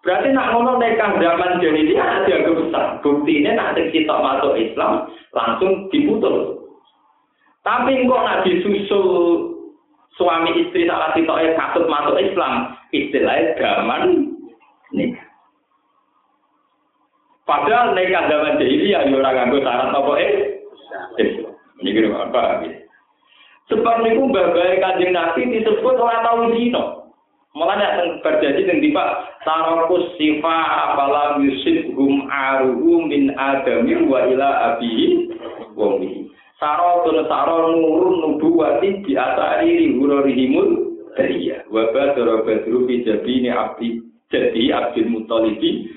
Berarti 0.00 0.32
nak 0.32 0.56
ngono 0.56 0.80
nikah 0.80 1.18
zaman 1.20 1.60
jahiliyah 1.60 2.24
dianggap 2.24 2.56
besar. 2.56 2.86
Bukti 3.04 3.44
ini 3.44 3.52
nanti 3.52 3.92
kita 3.92 4.14
masuk 4.16 4.56
Islam 4.56 5.12
langsung 5.36 5.92
diputus. 5.92 6.59
Tapi 7.60 8.08
kok 8.08 8.24
nak 8.24 8.42
disusul 8.48 9.08
suami 10.16 10.64
istri 10.64 10.88
salah 10.88 11.12
satu 11.12 11.32
eh 11.40 11.52
katut 11.56 11.84
masuk 11.88 12.16
Islam, 12.16 12.76
istilahnya 12.92 13.56
zaman 13.60 14.02
nikah. 14.96 15.26
Padahal 17.44 17.92
nikah 17.92 18.30
zaman 18.30 18.60
jahiliyah 18.62 19.10
ya 19.10 19.16
ora 19.16 19.30
nganggo 19.34 19.58
syarat 19.60 19.90
apa 19.90 20.12
eh. 20.22 20.32
Ini 21.80 21.90
kira 21.96 22.12
apa? 22.12 22.62
Sebab 23.72 23.96
niku 24.04 24.28
mbah-mbah 24.28 24.76
Kanjeng 24.82 25.14
Nabi 25.16 25.48
disebut 25.48 25.96
ora 25.96 26.20
tau 26.26 26.52
zina. 26.52 27.00
Malah 27.50 27.82
yang 27.82 28.22
terjadi 28.22 28.62
dengan 28.62 28.78
tiba 28.78 29.04
tarokus 29.42 30.14
sifa 30.14 30.56
apalah 30.86 31.42
yusuf 31.42 31.90
hum 31.98 32.30
aruhu 32.30 33.10
min 33.10 33.34
adami 33.34 34.06
wa 34.06 34.22
ila 34.22 34.48
abihi 34.74 35.34
wa. 35.74 35.98
Saro 36.60 37.08
tun 37.08 37.24
saro 37.24 37.72
nurun 37.72 38.20
nubuwati 38.20 39.00
di 39.00 39.16
asari 39.16 39.96
hurorihimul 39.96 40.68
dariya. 41.16 41.64
Wa 41.72 41.88
badara 41.88 42.44
badru 42.44 42.84
fi 42.84 43.00
jabini 43.00 43.48
abdi 43.48 44.04
jadi 44.28 44.68
abdul 44.76 45.08
mutalibi 45.08 45.88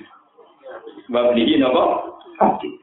Bablihi 1.04 1.60
napa? 1.60 2.16
Abdi. 2.40 2.80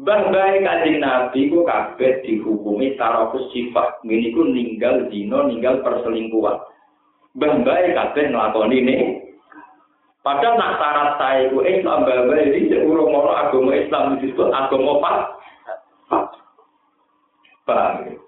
Bah 0.00 0.32
bae 0.32 0.64
kanjeng 0.64 1.04
Nabi 1.04 1.52
ku 1.52 1.68
kabeh 1.68 2.24
dihukumi 2.24 2.96
tarokus 2.96 3.52
sifat. 3.52 4.00
Ini 4.08 4.32
ku 4.32 4.48
ninggal 4.48 5.12
dino, 5.12 5.44
ninggal 5.44 5.84
perselingkuhan. 5.84 6.56
Mbah-mbah 7.36 7.92
kabeh 7.92 8.32
nglakoni 8.32 8.76
ini. 8.80 8.96
Padahal 10.20 10.56
nak 10.56 10.76
syarat 10.76 11.10
saya 11.16 11.48
itu 11.48 11.64
Islam 11.64 12.04
mbah 12.04 12.28
ini 12.44 12.76
urung 12.84 13.08
ngono 13.08 13.32
agama 13.32 13.72
Islam 13.72 14.20
disebut 14.20 14.52
agama 14.52 15.00
pak. 15.00 15.39
Paham 17.70 18.18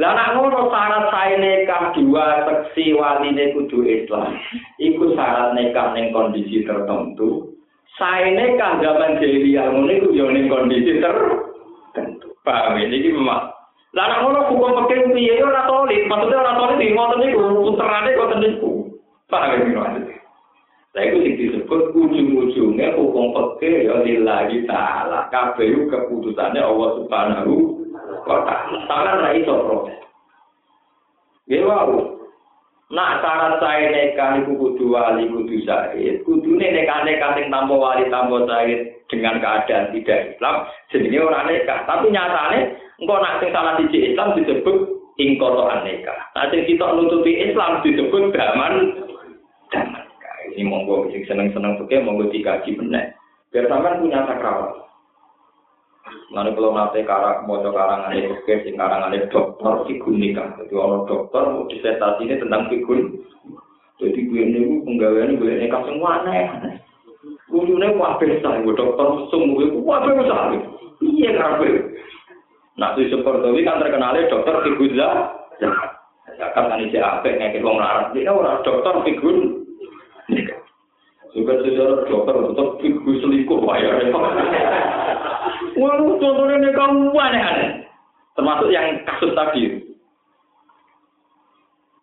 Lah 0.00 0.16
nak 0.16 0.40
ngono 0.40 0.72
syarat 0.72 1.12
saya 1.12 1.36
nikah 1.36 1.92
dua 1.92 2.48
seksi 2.48 2.96
waline 2.96 3.52
kudu 3.52 3.84
Islam. 3.84 4.40
Iku 4.80 5.12
syarat 5.12 5.52
nikah 5.52 5.92
ning 5.92 6.16
kondisi 6.16 6.64
tertentu. 6.64 7.52
Saya 8.00 8.32
nikah 8.32 8.80
zaman 8.80 9.20
jahiliyah 9.20 9.68
ngono 9.68 9.92
iku 9.92 10.08
yo 10.16 10.32
ning 10.32 10.48
kondisi 10.48 10.96
tertentu. 10.96 12.32
Paham 12.40 12.80
ini 12.80 13.12
memang 13.12 13.52
Lah 13.92 14.04
nek 14.08 14.20
ngono 14.24 14.40
hukum 14.48 14.88
pekeh 14.88 15.12
piye 15.12 15.36
yo 15.36 15.52
ora 15.52 15.68
tolit, 15.68 16.08
maksudnya 16.08 16.40
ora 16.40 16.52
tolit 16.56 16.80
di 16.80 16.96
ngoten 16.96 17.18
niku 17.20 17.40
puterane 17.68 18.16
kok 18.16 18.32
niku. 18.40 18.72
Paham 19.28 19.60
ya 19.60 19.76
maksudnya? 19.76 20.16
Lah 20.96 21.02
iku 21.04 21.16
sing 21.20 21.34
disebut 21.36 21.80
ujung-ujungnya 21.92 22.96
hukum 22.96 23.36
pekeh 23.36 23.92
ya 23.92 24.00
lillahi 24.00 24.64
taala. 24.64 25.28
Kabeh 25.28 25.92
keputusannya 25.92 26.64
Allah 26.64 26.90
Subhanahu 26.96 27.81
taala. 28.24 28.54
Sampeyan 28.88 29.22
ra 29.22 29.30
iso 29.36 29.54
protes. 29.66 29.98
Wae. 31.50 32.22
Nak 32.92 33.24
syarat 33.24 33.56
saya 33.56 33.88
nekah 33.88 34.44
iku 34.44 34.52
kudu 34.52 34.92
wali 34.92 35.24
kudu 35.24 35.64
syahid, 35.64 36.20
kudune 36.28 36.60
nekah-nekah 36.60 37.40
sing 37.40 37.48
tanpa 37.48 37.72
wali 37.72 38.04
tanpa 38.12 38.44
syahid 38.44 38.92
dengan 39.08 39.40
keadaan 39.40 39.96
tidak 39.96 40.36
Islam, 40.36 40.68
jenenge 40.92 41.24
ora 41.24 41.40
nekah. 41.48 41.88
Tapi 41.88 42.12
nyatane 42.12 42.76
engko 43.00 43.16
nak 43.16 43.40
sing 43.40 43.48
salah 43.48 43.80
siji 43.80 44.12
Islam 44.12 44.36
disebut 44.36 44.76
ingkotoan 45.16 45.88
nekah. 45.88 46.20
Nah 46.36 46.52
sing 46.52 46.68
kita 46.68 46.84
nutupi 46.92 47.32
Islam 47.40 47.80
disebut 47.80 48.28
daman 48.36 48.92
daman. 49.72 50.04
Ini 50.52 50.68
monggo 50.68 51.08
sing 51.16 51.24
seneng-seneng 51.24 51.80
oke 51.80 51.96
monggo 52.04 52.28
dikaji 52.28 52.76
bener. 52.76 53.16
Biar 53.56 53.72
sampean 53.72 54.04
punya 54.04 54.20
sakral. 54.28 54.84
Lalu 56.32 56.50
kalau 56.56 56.70
nanti 56.72 57.04
karang 57.04 57.44
mau 57.44 57.60
karangan 57.60 58.16
itu 58.16 58.32
ke 58.48 58.64
sing 58.64 58.80
karangan 58.80 59.12
itu 59.12 59.28
dokter 59.28 59.84
figur 59.84 60.16
nikah. 60.16 60.48
Jadi 60.56 60.72
orang 60.72 61.04
dokter 61.04 61.42
mau 61.44 61.68
disertasi 61.68 62.24
ini 62.24 62.40
tentang 62.40 62.72
figur. 62.72 62.98
Jadi 64.00 64.18
gue 64.32 64.40
ini 64.40 64.60
penggawean 64.82 65.36
gue 65.36 65.68
semua 65.68 66.24
aneh. 66.24 66.48
Ujungnya 67.52 67.92
wah 68.00 68.16
besar, 68.16 68.64
gue 68.64 68.72
dokter 68.72 69.06
mesum 69.12 69.52
gue 69.52 69.76
wah 69.84 70.00
besar. 70.08 70.56
Iya 71.04 71.30
ngapain? 71.36 71.92
Nah 72.80 72.96
itu 72.96 73.12
seperti 73.12 73.60
kan 73.68 73.76
terkenalnya 73.84 74.32
dokter 74.32 74.56
figur 74.64 74.90
lah. 74.96 75.36
Zakat 76.40 76.64
kan 76.64 76.80
isi 76.80 76.96
apa 76.96 77.28
ngekit 77.28 77.60
wong 77.60 77.76
larat. 77.76 78.16
Dia 78.16 78.32
orang 78.32 78.64
dokter 78.64 78.94
figur. 79.04 79.60
Juga 81.32 81.60
sejarah 81.60 82.08
dokter 82.08 82.36
untuk 82.40 82.80
figur 82.80 83.20
selingkuh 83.20 83.60
bayar. 83.68 84.00
Wah, 85.78 85.96
contohnya 85.96 86.56
ini 86.60 86.70
kamu 86.76 87.16
aneh-aneh. 87.16 87.70
Termasuk 88.36 88.68
yang 88.72 89.00
kasus 89.08 89.32
tadi. 89.32 89.62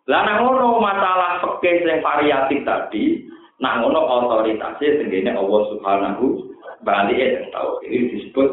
Lah 0.09 0.25
nang 0.25 0.41
masalah 0.81 1.37
fikih 1.41 1.85
yang 1.85 2.01
variatif 2.01 2.65
tadi, 2.65 3.29
nang 3.61 3.85
ngono 3.85 4.01
otoritasnya 4.01 5.05
tenggene 5.05 5.37
Allah 5.37 5.61
Subhanahu 5.69 6.25
balik 6.81 7.17
yang 7.17 7.45
tahu. 7.53 7.77
Ini 7.85 8.17
disebut 8.17 8.49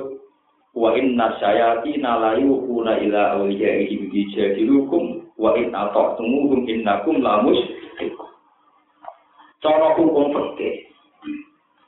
wa 0.77 0.93
inna 0.93 1.33
syayatina 1.41 2.21
la 2.21 2.33
yuquna 2.37 3.01
ila 3.01 3.41
awliyaihim 3.41 4.12
bijadilukum 4.12 5.25
wa 5.41 5.57
in 5.57 5.73
ata'tumuhum 5.73 6.69
innakum 6.69 7.25
lamus 7.25 7.57
cara 9.64 9.97
hukum 9.97 10.31
fikih 10.31 10.75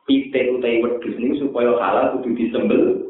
pitik 0.09 0.57
utai 0.57 0.81
wedhus 0.81 1.14
supaya 1.37 1.76
halal 1.76 2.16
kudu 2.16 2.33
disembel 2.33 3.08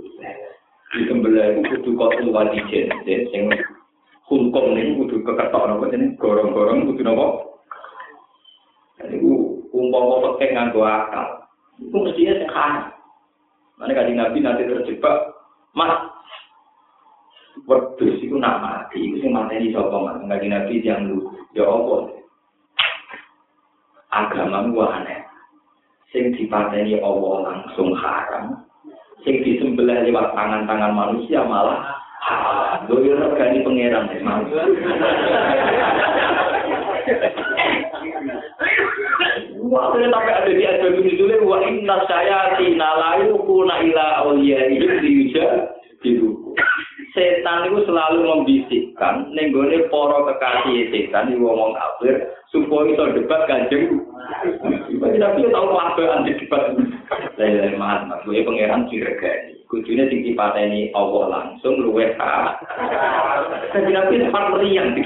di 0.88 1.04
tembelah 1.04 1.52
itu 1.52 1.60
kudu 1.68 1.90
kotul 2.00 2.32
wadijen 2.32 2.88
sing 3.04 3.44
hukum 4.24 4.72
ini 4.72 4.96
kudu 4.96 5.20
keketok 5.20 5.68
nopo 5.68 5.84
ini 5.92 6.16
gorong-gorong 6.16 6.88
kudu 6.88 7.02
nopo. 7.04 7.26
Itu 9.04 9.64
umpama 9.68 10.32
pakai 10.32 10.56
nganggo 10.56 10.80
akal 10.80 11.26
itu 11.78 11.94
mestinya 11.94 12.34
sehat 12.42 12.74
mana 13.78 13.94
kaji 13.94 14.12
nabi 14.16 14.38
nanti 14.42 14.66
terjebak 14.66 15.38
mas 15.76 16.10
wedus 17.68 18.18
itu 18.18 18.34
nak 18.40 18.58
mati 18.58 18.98
itu 18.98 19.22
sing 19.22 19.30
mati 19.30 19.60
di 19.60 19.70
sopo 19.70 20.02
mas 20.02 20.18
nabi 20.24 20.80
yang 20.80 21.04
lu 21.04 21.28
ya 21.52 21.68
apa? 21.68 21.96
Agama 24.08 24.64
aneh. 24.64 25.20
Sing 26.08 26.32
dipateni 26.32 26.96
Allah 27.04 27.36
langsung 27.44 27.92
haram 27.92 28.67
sing 29.26 29.42
disembelih 29.42 30.06
lewat 30.06 30.34
tangan-tangan 30.34 30.92
manusia 30.94 31.42
malah 31.42 31.98
halal. 32.22 32.86
Lho 32.86 33.14
regani 33.16 33.64
pangeran 33.64 34.04
Wah, 39.68 39.92
ini 40.00 40.08
sampai 40.08 40.32
ada 40.32 40.48
di 40.48 40.64
ayat 40.64 40.96
itu 40.96 41.20
dulu 41.20 41.44
wa 41.44 41.60
inna 41.60 42.00
saya 42.08 42.56
tina 42.56 42.88
layu 42.88 43.36
kuna 43.44 43.84
ila 43.84 44.24
awliya 44.24 44.64
itu 44.72 44.88
diuja 45.04 45.76
diruku. 46.00 46.56
itu 47.12 47.78
selalu 47.84 48.18
membisikkan 48.24 49.28
nenggone 49.36 49.90
para 49.92 50.18
kekasih 50.24 50.88
setan 50.88 51.28
di 51.28 51.36
wong 51.36 51.76
kafir 51.76 52.32
supaya 52.48 52.96
iso 52.96 53.04
debat 53.12 53.44
kanjeng. 53.44 54.08
Tapi 54.98 55.16
Nabi 55.16 55.46
tahu 55.54 55.78
apa 55.78 56.02
anti 56.18 56.34
debat. 56.34 56.74
Lain-lain 57.38 57.78
mas, 57.78 58.02
mas 58.10 58.22
gue 58.26 58.42
pangeran 58.42 58.90
diregani. 58.90 59.54
Kudune 59.70 60.10
sing 60.10 60.26
dipateni 60.26 60.90
Allah 60.96 61.24
langsung 61.30 61.78
luwes 61.78 62.16
ha. 62.18 62.58
Tapi 63.70 63.90
Nabi 63.94 64.20
sempat 64.26 64.44
meriang. 64.52 64.96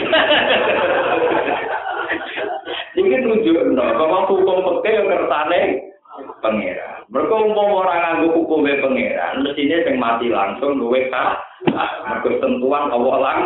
Ini 2.93 3.25
tunjuk, 3.25 3.57
bahwa 3.73 4.29
hukum 4.29 4.81
peke 4.81 5.01
yang 5.01 5.09
kersane 5.09 5.61
pangeran. 6.45 7.05
Mereka 7.13 7.35
umpama 7.35 7.85
orang 7.85 8.01
nganggo 8.25 8.29
hukumnya 8.41 8.81
pangeran, 8.81 9.45
mestinya 9.45 9.77
yang 9.85 9.97
mati 10.01 10.27
langsung 10.33 10.81
luwe 10.81 11.09
ka. 11.13 11.37
Mereka 11.69 12.41
sentuhan 12.41 12.89
Allah 12.89 13.17
lang. 13.21 13.39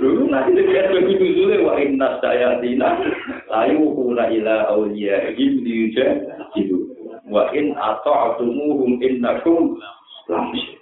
Dulu 0.00 0.32
nanti 0.32 0.56
dia 0.64 0.88
lebih 0.88 1.20
dulu 1.20 1.68
wa 1.68 1.76
inna 1.76 2.16
sayatina 2.24 3.04
layu 3.52 3.92
kuna 3.92 4.32
ila 4.32 4.72
awliya 4.72 5.36
him 5.36 5.60
diuja 5.60 6.06
itu. 6.56 6.88
Wa 7.28 7.52
in 7.52 7.76
ata'atumuhum 7.76 8.98
innakum 9.04 9.76
lamsyir. 10.26 10.80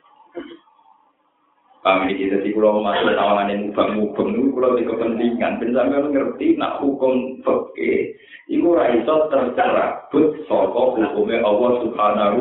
Kami 1.81 2.13
di 2.13 2.29
jadi 2.29 2.53
pulau 2.53 2.85
masuk 2.85 3.17
tawanan 3.17 3.49
yang 3.49 3.61
mubang-mubang 3.73 4.37
itu 4.37 4.53
pulau 4.53 4.77
di 4.77 4.85
kepentingan. 4.85 5.57
Ben 5.57 5.73
sampai 5.73 6.13
ngerti 6.13 6.61
nak 6.61 6.77
hukum 6.85 7.41
fakih. 7.41 8.13
Iku 8.53 8.77
raiso 8.77 9.33
tercerabut 9.33 10.45
soko 10.45 11.01
hukumnya 11.01 11.41
Allah 11.41 11.71
Subhanahu 11.81 12.41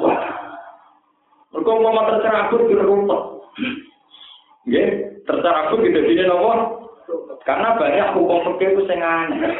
wa 0.00 0.14
Ta'ala. 0.16 0.56
Mereka 1.52 1.68
mau 1.84 2.00
tercerabut 2.16 2.60
ke 2.64 2.80
rumput. 2.80 3.22
Ya, 4.62 4.82
tercerabut 5.26 5.82
gitu 5.82 6.00
sini 6.06 6.22
nomor. 6.26 6.82
Karena 7.42 7.74
banyak 7.74 8.14
hukum 8.14 8.38
fakih 8.46 8.78
itu 8.78 8.82
yang 8.86 9.02
aneh. 9.02 9.50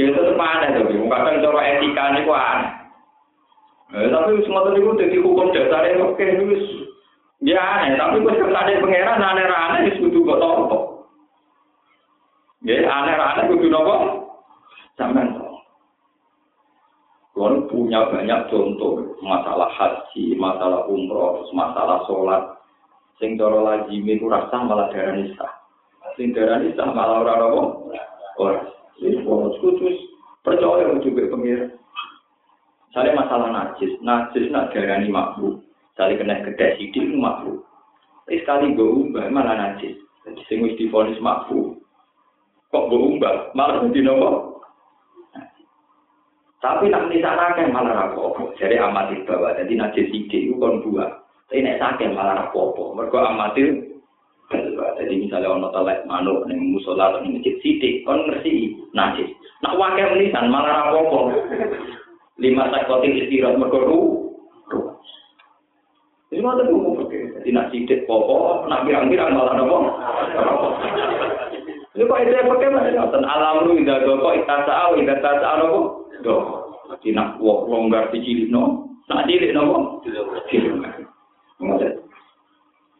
Ya 0.00 0.10
itu 0.10 0.16
tuh 0.16 0.34
aneh 0.40 0.68
tapi 0.72 0.96
kadang 0.96 1.42
cara 1.44 1.60
etika 1.68 2.04
ini 2.16 2.24
kok 2.24 2.40
aneh. 2.40 2.72
Eh, 3.94 4.08
tapi 4.10 4.42
semua 4.42 4.66
itu 4.72 4.90
jadi 4.96 5.16
hukum 5.20 5.52
dasarnya 5.52 6.00
fakih 6.00 6.28
itu 6.40 6.44
Ya 7.44 7.60
aneh, 7.60 8.00
tapi 8.00 8.24
gue 8.24 8.40
sekali 8.40 8.80
pangeran 8.80 9.20
aneh-aneh 9.20 9.92
di 9.92 10.00
kudu 10.00 10.24
kok 10.24 10.40
topo. 10.40 10.78
Ya 12.64 12.80
aneh-aneh 12.88 13.52
kudu 13.52 13.68
nopo? 13.68 13.94
Sampean 14.96 15.36
Kalau 17.34 17.66
punya 17.66 18.06
banyak 18.08 18.46
contoh 18.46 19.18
masalah 19.20 19.66
haji, 19.74 20.38
masalah 20.38 20.86
umroh, 20.86 21.42
masalah 21.50 22.00
sholat. 22.06 22.42
Sing 23.22 23.38
cara 23.38 23.62
lagi 23.62 24.02
itu 24.02 24.26
rasa 24.26 24.66
malah 24.66 24.90
darah 24.90 25.14
nisa. 25.14 25.46
Sing 26.18 26.34
darah 26.34 26.58
nisa 26.58 26.82
malah 26.90 27.22
orang 27.22 27.38
nopo. 27.38 27.62
Orang. 28.42 28.66
Jadi 28.98 29.22
khusus 29.22 29.96
percaya 30.42 30.90
juga 30.98 31.30
pengiran. 31.30 31.70
Saya 32.94 33.10
masalah 33.10 33.50
najis, 33.50 33.98
najis 34.02 34.50
nak 34.50 34.70
darah 34.74 35.02
ini 35.02 35.10
makhluk. 35.10 35.62
Sekali 35.94 36.18
kena 36.18 36.42
gede 36.42 36.78
sidik 36.78 37.06
itu 37.06 37.14
makfu. 37.18 37.62
Tapi 38.26 38.42
sekali 38.42 38.74
gue 38.74 38.82
umbah 38.82 39.30
malah 39.30 39.54
najis. 39.54 39.94
Jadi 40.26 40.42
sing 40.50 40.58
wis 40.66 40.74
difonis 40.74 41.22
makfu. 41.22 41.78
Kok 42.74 42.86
gue 42.90 42.98
umbah 42.98 43.54
malah 43.54 43.86
di 43.90 44.02
nopo. 44.02 44.54
Tapi 46.58 46.88
nak 46.88 47.12
nisa 47.12 47.30
nakeh 47.30 47.68
malah 47.70 47.92
rapopo. 47.92 48.56
Jadi 48.56 48.80
amatir 48.80 49.22
bawa. 49.28 49.52
Jadi 49.54 49.76
najis 49.76 50.08
sidik 50.10 50.50
itu 50.50 50.56
kon 50.56 50.80
dua. 50.80 51.23
Tapi 51.54 51.70
sakit 51.78 52.18
malah 52.18 52.34
rapopo. 52.50 52.98
Mereka 52.98 53.14
amatir. 53.14 53.94
Jadi 54.98 55.14
misalnya 55.22 55.54
ono 55.54 55.70
telek 55.70 56.02
manuk 56.02 56.50
ning 56.50 56.74
musola 56.74 57.14
atau 57.14 57.22
ning 57.22 57.38
masjid 57.38 57.54
sidik 57.62 58.02
kon 58.02 58.26
ngerti 58.26 58.74
najis. 58.90 59.30
Nak 59.62 59.78
wakil 59.78 60.18
menisan 60.18 60.50
malah 60.50 60.90
rapopo. 60.90 61.30
Lima 62.42 62.66
sakotin 62.74 63.22
istirahat 63.22 63.54
mereka 63.54 63.86
Ini 66.34 66.42
mau 66.42 66.58
tuh 66.58 67.06
oke. 67.06 67.18
Jadi 67.38 67.54
nak 67.54 67.70
sidik 67.70 68.10
popo, 68.10 68.66
nak 68.66 68.82
pirang-pirang 68.82 69.38
malah 69.38 69.54
nopo. 69.54 69.78
Ini 71.94 72.02
kok 72.02 72.18
itu 72.18 72.34
pakai 72.34 72.74
mas? 72.74 72.90
Nonton 72.90 73.22
alam 73.22 73.70
lu 73.70 73.78
tidak 73.78 74.02
doko 74.02 74.34
tidak 74.34 74.50
tasa 74.58 74.74
aw 74.74 74.98
nopo. 75.62 76.10
Do. 76.26 76.36
Jadi 76.90 77.14
nak 77.14 77.38
wong 77.38 77.70
longgar 77.70 78.10
di 78.10 78.18
cilik 78.26 78.50
no, 78.50 78.90
nak 79.06 79.30
cilik 79.30 79.54
nopo. 79.54 80.02
Cilik. 80.50 81.03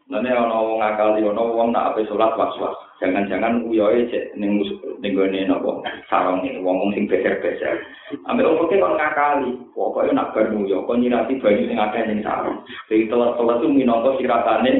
Nanti 0.05 0.29
ono 0.29 0.57
wong 0.61 0.77
ngakali 0.85 1.25
ono 1.25 1.43
wong 1.49 1.73
nak 1.73 1.97
ape 1.97 2.05
sholat 2.05 2.37
was-was. 2.37 2.77
Jangan-jangan 3.01 3.65
uyoe 3.65 4.05
cek 4.07 4.37
ning 4.37 4.61
ning 5.01 5.11
gone 5.17 5.39
napa 5.49 5.81
sarong 6.05 6.45
iki 6.45 6.61
wong 6.61 6.93
sing 6.93 7.09
beser-beser. 7.09 7.81
Ambek 8.29 8.45
wong 8.45 8.69
kok 8.69 8.95
ngakali. 9.01 9.57
Pokoke 9.73 10.13
nak 10.13 10.37
bar 10.37 10.45
uyo 10.53 10.85
kok 10.85 11.01
nyirati 11.01 11.41
banyu 11.41 11.65
sing 11.65 11.81
akeh 11.81 12.05
ning 12.05 12.21
sarong. 12.21 12.61
Jadi 12.85 13.09
telat-telat 13.09 13.57
itu 13.59 13.67
minangka 13.73 14.13
siratane. 14.21 14.71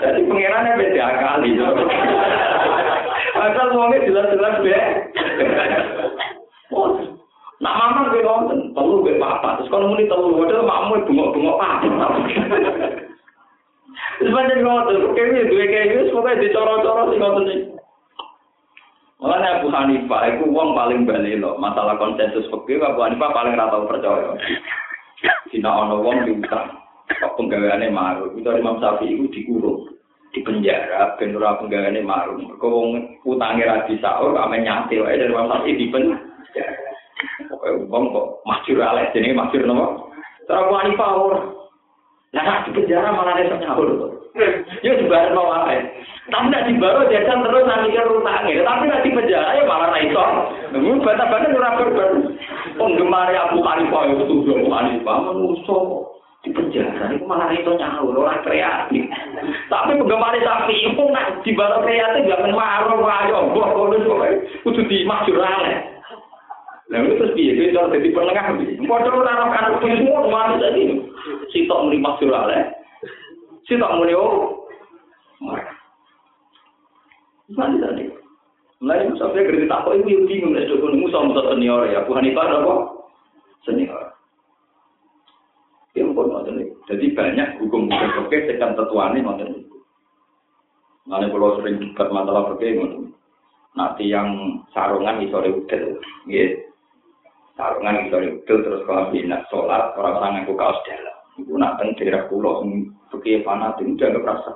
Jadi 0.00 0.20
pengirannya 0.24 0.78
beda 0.80 1.06
kali. 1.20 1.48
Asal 3.36 3.68
wongnya 3.76 4.04
jelas-jelas 4.08 4.56
be. 4.64 4.74
Oh, 6.72 7.00
nak 7.58 7.74
mamang 7.74 8.14
gue 8.14 8.22
nonton, 8.22 8.70
telu 8.70 9.02
gue 9.02 9.18
papa, 9.18 9.58
terus 9.58 9.70
kalau 9.74 9.90
muni 9.90 10.06
telu, 10.06 10.30
waduh 10.38 10.62
mamu 10.62 11.02
bengok-bengok 11.02 11.58
papa. 11.58 12.06
Sepanjang 14.18 14.62
ngotot, 14.66 15.14
kayaknya 15.14 15.46
dua 15.46 15.64
kayak 15.66 15.86
gitu, 15.94 16.10
pokoknya 16.14 16.42
dicoro-coro 16.42 17.02
sih 17.10 17.18
ngotot 17.18 17.44
nih. 17.46 17.60
Makanya 19.18 19.58
Abu 19.58 19.68
Hanifah 19.74 20.22
itu 20.30 20.44
uang 20.46 20.78
paling 20.78 21.02
balik 21.02 21.42
loh. 21.42 21.58
Masalah 21.58 21.98
konsensus 21.98 22.46
fikih 22.46 22.78
Abu 22.78 23.02
Hanifah 23.02 23.30
paling 23.34 23.58
ratau 23.58 23.86
percaya. 23.90 24.38
Sina 25.50 25.70
ono 25.74 25.98
wong 26.06 26.22
diutang, 26.22 26.78
kok 27.18 27.34
penggaweane 27.34 27.90
maru. 27.90 28.38
Itu 28.38 28.54
Imam 28.54 28.78
Syafi'i 28.78 29.18
itu 29.18 29.26
dikurung, 29.34 29.90
di 30.30 30.46
penjara, 30.46 31.18
ben 31.18 31.34
ora 31.34 31.58
penggaweane 31.58 31.98
maru. 32.06 32.38
Kok 32.58 32.70
wong 32.70 33.18
utange 33.26 33.66
ra 33.66 33.82
disaur, 33.90 34.38
ame 34.38 34.62
nyate 34.62 35.02
wae 35.02 35.18
dari 35.18 35.34
Imam 35.34 35.50
Syafi'i 35.50 35.78
di 35.78 35.86
penjara. 35.90 36.87
Wong 37.90 38.04
kok 38.14 38.26
masjur 38.46 38.78
aleh 38.82 39.10
jenenge 39.10 39.34
masjur? 39.34 39.62
Terus 39.64 40.56
Abu 40.56 40.72
Hanifah 40.76 41.12
ora 41.18 41.40
Nah, 42.28 42.60
di 42.68 42.76
penjara 42.76 43.08
malah 43.08 43.40
ada 43.40 43.56
nyaur. 43.56 44.20
Ya 44.84 44.92
dibayar 45.00 45.32
mau 45.32 45.48
apa? 45.48 45.80
Tapi 46.28 46.46
nak 46.52 46.68
dibaru 46.68 47.08
jajan 47.08 47.40
terus 47.40 47.64
nanti 47.64 47.96
ke 47.96 48.04
rutangnya. 48.04 48.62
Tapi 48.68 48.84
nak 48.84 49.00
di 49.00 49.16
penjara 49.16 49.56
ya 49.56 49.64
malah 49.64 49.88
raiso. 49.96 50.24
Nunggu 50.76 51.00
bata-bata 51.00 51.48
ora 51.48 51.70
berber. 51.80 52.10
Penggemar 52.76 53.32
Abu 53.32 53.64
Hanifah 53.64 54.02
itu 54.12 54.24
tuh 54.28 54.60
Abu 54.60 54.68
Hanifah 54.68 55.16
menuso 55.32 55.78
di 56.44 56.52
penjara 56.52 57.16
itu 57.16 57.24
malah 57.24 57.48
raiso 57.48 57.72
nyaur 57.80 58.12
orang 58.12 58.44
kreatif. 58.44 59.08
Tapi 59.72 59.90
penggemar 59.96 60.36
sapi 60.36 60.76
itu 60.84 61.02
nak 61.08 61.40
dibaru 61.48 61.80
kreatif 61.80 62.28
gak 62.28 62.44
menmarah 62.44 63.24
ayo 63.24 63.56
boh 63.56 63.68
kodus 63.72 64.04
kudu 64.68 64.84
dimaksud 64.84 65.40
aneh. 65.40 65.97
Nah 66.88 67.04
itu 67.04 67.20
terus 67.20 67.34
piye? 67.36 67.52
Itu 67.52 67.76
harus 67.76 68.00
jadi 68.00 68.08
penengah. 68.16 68.46
Padahal 68.88 69.20
orang 69.20 69.52
anak 69.52 69.72
itu 69.76 69.86
semua 70.00 70.24
ke 70.24 70.28
mana 70.32 70.54
tadi? 70.56 70.82
Si 71.52 71.68
tok 71.68 71.84
muni 71.84 72.00
maksudal 72.00 72.48
ya. 72.48 72.64
Si 73.68 73.76
tok 73.76 73.94
muni 74.00 74.16
oh. 74.16 74.64
Mana 77.52 77.76
tadi? 77.76 78.08
Mulai 78.80 79.10
sampai 79.20 79.44
kerja 79.44 79.68
tak 79.68 79.84
kok 79.84 79.96
ibu 80.00 80.24
bingung 80.30 80.54
cukup 80.54 80.88
nemu 80.94 81.06
sama 81.12 81.34
musa 81.34 81.42
senior 81.52 81.82
ya. 81.92 82.00
Itu 82.08 82.40
ada 82.40 82.56
apa? 82.62 82.74
Senior. 83.68 84.04
Ya 85.92 86.08
pun 86.08 86.30
ini. 86.54 86.72
Jadi 86.88 87.06
banyak 87.12 87.58
hukum-hukum 87.60 88.22
oke 88.24 88.36
sedang 88.48 88.78
tetuane 88.78 89.18
macam 89.20 89.50
itu. 89.50 89.76
Mana 91.04 91.26
kalau 91.28 91.58
sering 91.60 91.82
debat 91.82 92.08
masalah 92.14 92.54
oke 92.54 92.64
macam 92.64 93.12
Nanti 93.76 94.10
yang 94.10 94.58
sarungan 94.74 95.22
isore 95.22 95.54
udel, 95.54 96.02
gitu. 96.26 96.67
Sarungan 97.58 98.06
itu 98.06 98.14
dari 98.14 98.28
udel 98.38 98.58
terus 98.62 98.82
kalau 98.86 99.10
bina 99.10 99.42
sholat 99.50 99.90
orang-orang 99.98 100.46
yang 100.46 100.54
kaos 100.54 100.78
dalam 100.86 101.16
itu 101.34 101.52
nak 101.58 101.74
teng 101.82 101.90
daerah 101.98 102.22
pulau 102.30 102.62
sebagai 103.10 103.42
fanatik 103.42 103.82
itu 103.82 104.02
agak 104.06 104.22
rasa 104.22 104.52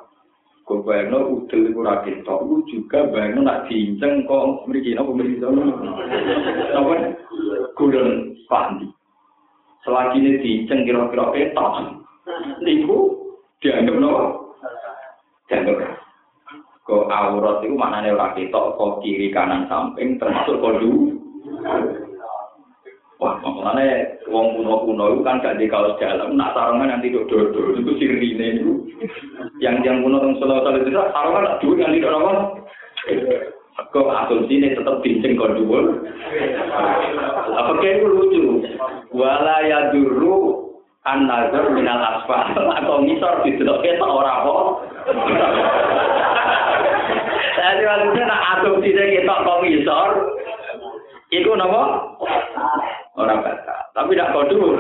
kau 0.63 0.87
bayangno 0.87 1.43
udel 1.43 1.67
itu 1.67 1.81
rakyat 1.83 2.23
itu 2.23 2.55
juga 2.71 3.11
bayangno 3.11 3.43
nak 3.43 3.67
diinceng 3.67 4.23
kok 4.31 4.71
memiliki 4.71 4.95
apa 4.95 5.11
memiliki 5.11 5.43
apa 6.79 6.93
gulun 7.75 8.39
pandi. 8.47 8.87
Selagi 9.83 10.23
ini 10.23 10.39
diinceng 10.39 10.87
kira-kira 10.87 11.35
petok 11.35 11.75
itu 12.63 12.99
dianggap 13.59 13.97
no 13.99 14.11
dianggap 15.51 15.99
kok 16.87 17.11
aurat 17.11 17.67
itu 17.67 17.75
maknanya 17.75 18.15
rakyat 18.15 18.55
kok 18.55 19.03
kiri 19.03 19.35
kanan 19.35 19.67
samping 19.67 20.23
termasuk 20.23 20.63
kau 20.63 20.79
Wah, 23.23 23.39
Mulane 23.39 24.19
wong 24.27 24.59
kuno-kuno 24.59 25.15
itu 25.15 25.23
kan 25.23 25.39
gak 25.39 25.55
di 25.55 25.71
kaos 25.71 25.95
dalam, 26.03 26.35
nak 26.35 26.59
sarungan 26.59 26.91
nanti 26.91 27.15
dodo 27.15 27.55
itu 27.79 27.95
sirine 28.03 28.59
itu. 28.59 28.73
Yang 29.63 29.87
yang 29.87 30.03
kuno 30.03 30.19
teng 30.19 30.43
Solo 30.43 30.59
itu 30.75 30.91
sarungan 30.91 31.47
tak 31.47 31.59
duwe 31.63 31.79
yang 31.79 31.95
tidak 31.95 32.19
apa. 32.19 32.33
Kok 33.95 34.11
asumsi 34.27 34.59
ini 34.59 34.75
tetap 34.75 34.99
bincang 35.07 35.39
kau 35.39 35.55
dulu. 35.55 36.03
Apa 37.55 37.73
kayak 37.79 38.03
itu 38.03 38.07
lucu? 38.11 38.43
Wala 39.15 39.71
ya 39.71 39.95
dulu 39.95 40.67
an 41.07 41.31
nazar 41.31 41.71
minal 41.71 42.03
asfal 42.03 42.59
atau 42.59 43.07
misor 43.07 43.47
di 43.47 43.55
dalam 43.63 43.79
kita 43.87 44.03
orang 44.03 44.43
kok. 44.43 44.63
Jadi 47.55 47.83
maksudnya 47.87 48.23
nak 48.27 48.45
asumsi 48.59 48.91
kita 48.91 49.35
kok 49.47 49.63
misor, 49.63 50.09
itu 51.33 51.51
nama 51.57 52.13
orang 53.17 53.45
batal. 53.45 53.81
Tapi 53.93 54.17
tidak 54.17 54.33
kodur. 54.33 54.77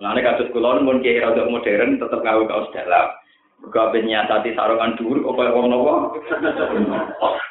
Nah, 0.00 0.16
ini 0.16 0.24
kasus 0.24 0.48
kulon 0.50 0.88
pun 0.88 1.04
kira 1.04 1.30
untuk 1.30 1.52
modern 1.52 2.00
tetap 2.00 2.20
gawe 2.24 2.42
kaos 2.48 2.72
dalam. 2.72 3.08
Gawe 3.68 3.92
nyatati 3.92 4.56
sarungan 4.56 4.96
dulu, 4.96 5.20
kok 5.20 5.36
kayak 5.36 5.52
nopo. 5.68 6.16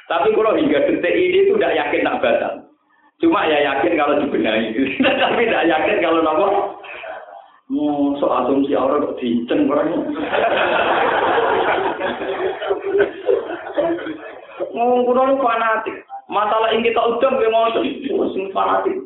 Tapi 0.09 0.33
kalau 0.33 0.57
hingga 0.57 0.89
detik 0.89 1.13
ini 1.13 1.45
itu 1.45 1.53
tidak 1.55 1.77
yakin 1.77 2.01
tak 2.01 2.17
batal. 2.17 2.53
Cuma 3.21 3.45
ya 3.45 3.61
yakin 3.61 3.93
kalau 3.93 4.17
dibenahi. 4.17 4.73
Tapi 5.21 5.41
tidak 5.45 5.69
yakin 5.69 6.01
kalau 6.01 6.25
nopo. 6.25 6.47
Oh, 7.69 8.17
so 8.17 8.25
asumsi 8.33 8.73
orang 8.73 9.05
kok 9.05 9.21
dinceng 9.21 9.69
orangnya. 9.69 10.01
Ngomong 14.73 15.05
kuno 15.05 15.37
fanatik. 15.37 16.08
Masalah 16.29 16.69
yang 16.77 16.85
kita 16.85 17.01
udah 17.01 17.29
gak 17.41 17.49
mau 17.49 17.73
sing 18.29 18.53
fanatik. 18.53 19.01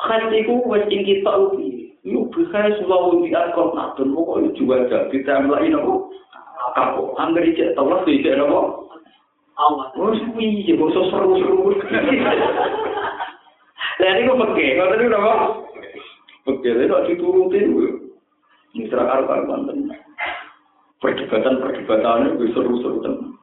Khas 0.00 0.32
iku 0.32 0.64
wis 0.72 0.88
ing 0.88 1.04
kita 1.04 1.28
ugi. 1.28 1.92
Yu 2.04 2.28
bisa 2.32 2.68
selalu 2.80 3.28
diakon 3.28 3.72
natun 3.72 4.12
pokoknya 4.12 4.52
juga 4.56 4.84
jadi 4.88 5.16
template 5.24 5.72
nopo. 5.72 6.12
Apa? 6.76 7.00
Angger 7.20 7.44
iki 7.48 7.72
tau 7.76 7.88
lah 7.88 8.00
iki 8.04 8.32
nopo. 8.32 8.88
Allah. 9.60 9.92
Wes 9.96 10.20
kuwi 10.32 10.64
ya 10.64 10.76
bosok 10.80 11.08
seru-seru. 11.12 11.76
Lah 13.94 14.10
niku 14.18 14.32
peke, 14.34 14.66
ngoten 14.80 14.96
niku 15.00 15.10
nopo? 15.12 15.32
Peke 16.48 16.70
lek 16.76 16.88
kok 16.88 17.04
diturutin 17.08 17.66
Mitra 18.74 19.06
karo-karuan 19.06 19.70
tenan. 19.70 19.94
Perdebatan-perdebatan 20.98 22.40
itu 22.40 22.56
seru-seru 22.56 23.04
tenan. 23.04 23.33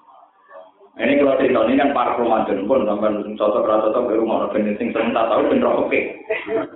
Ini 1.02 1.18
kalau 1.18 1.34
cerita 1.42 1.66
ini 1.66 1.82
kan 1.82 1.98
para 1.98 2.14
Ramadan 2.14 2.70
pun 2.70 2.86
sampai 2.86 3.26
cocok 3.34 3.66
rata 3.66 3.90
cocok 3.90 4.06
baru 4.06 4.22
mau 4.22 4.46
bener 4.54 4.78
sing 4.78 4.94
sering 4.94 5.10
tak 5.18 5.34
tahu 5.34 5.50
bener 5.50 5.66
oke. 5.66 5.98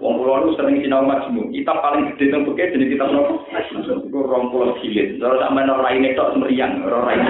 Wong 0.01 0.17
pulau 0.17 0.49
lu 0.49 0.57
sering 0.57 0.81
sinau 0.81 1.05
majmu. 1.05 1.53
Kita 1.53 1.77
paling 1.77 2.09
gede 2.09 2.33
tentang 2.33 2.49
oke 2.49 2.57
jadi 2.57 2.85
kita 2.89 3.05
nopo. 3.05 3.45
Itu 3.53 4.17
rong 4.25 4.49
pulau 4.49 4.73
gilit. 4.81 5.21
Kalau 5.21 5.37
sampai 5.37 5.69
nol 5.69 5.77
lain 5.77 6.09
itu 6.09 6.25
semeriang, 6.33 6.81
nol 6.81 7.05
lain. 7.05 7.21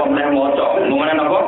Kemudian 0.00 0.32
mau 0.32 0.48
cok, 0.56 0.88
mau 0.88 0.96
mana 0.96 1.12
nopo? 1.12 1.40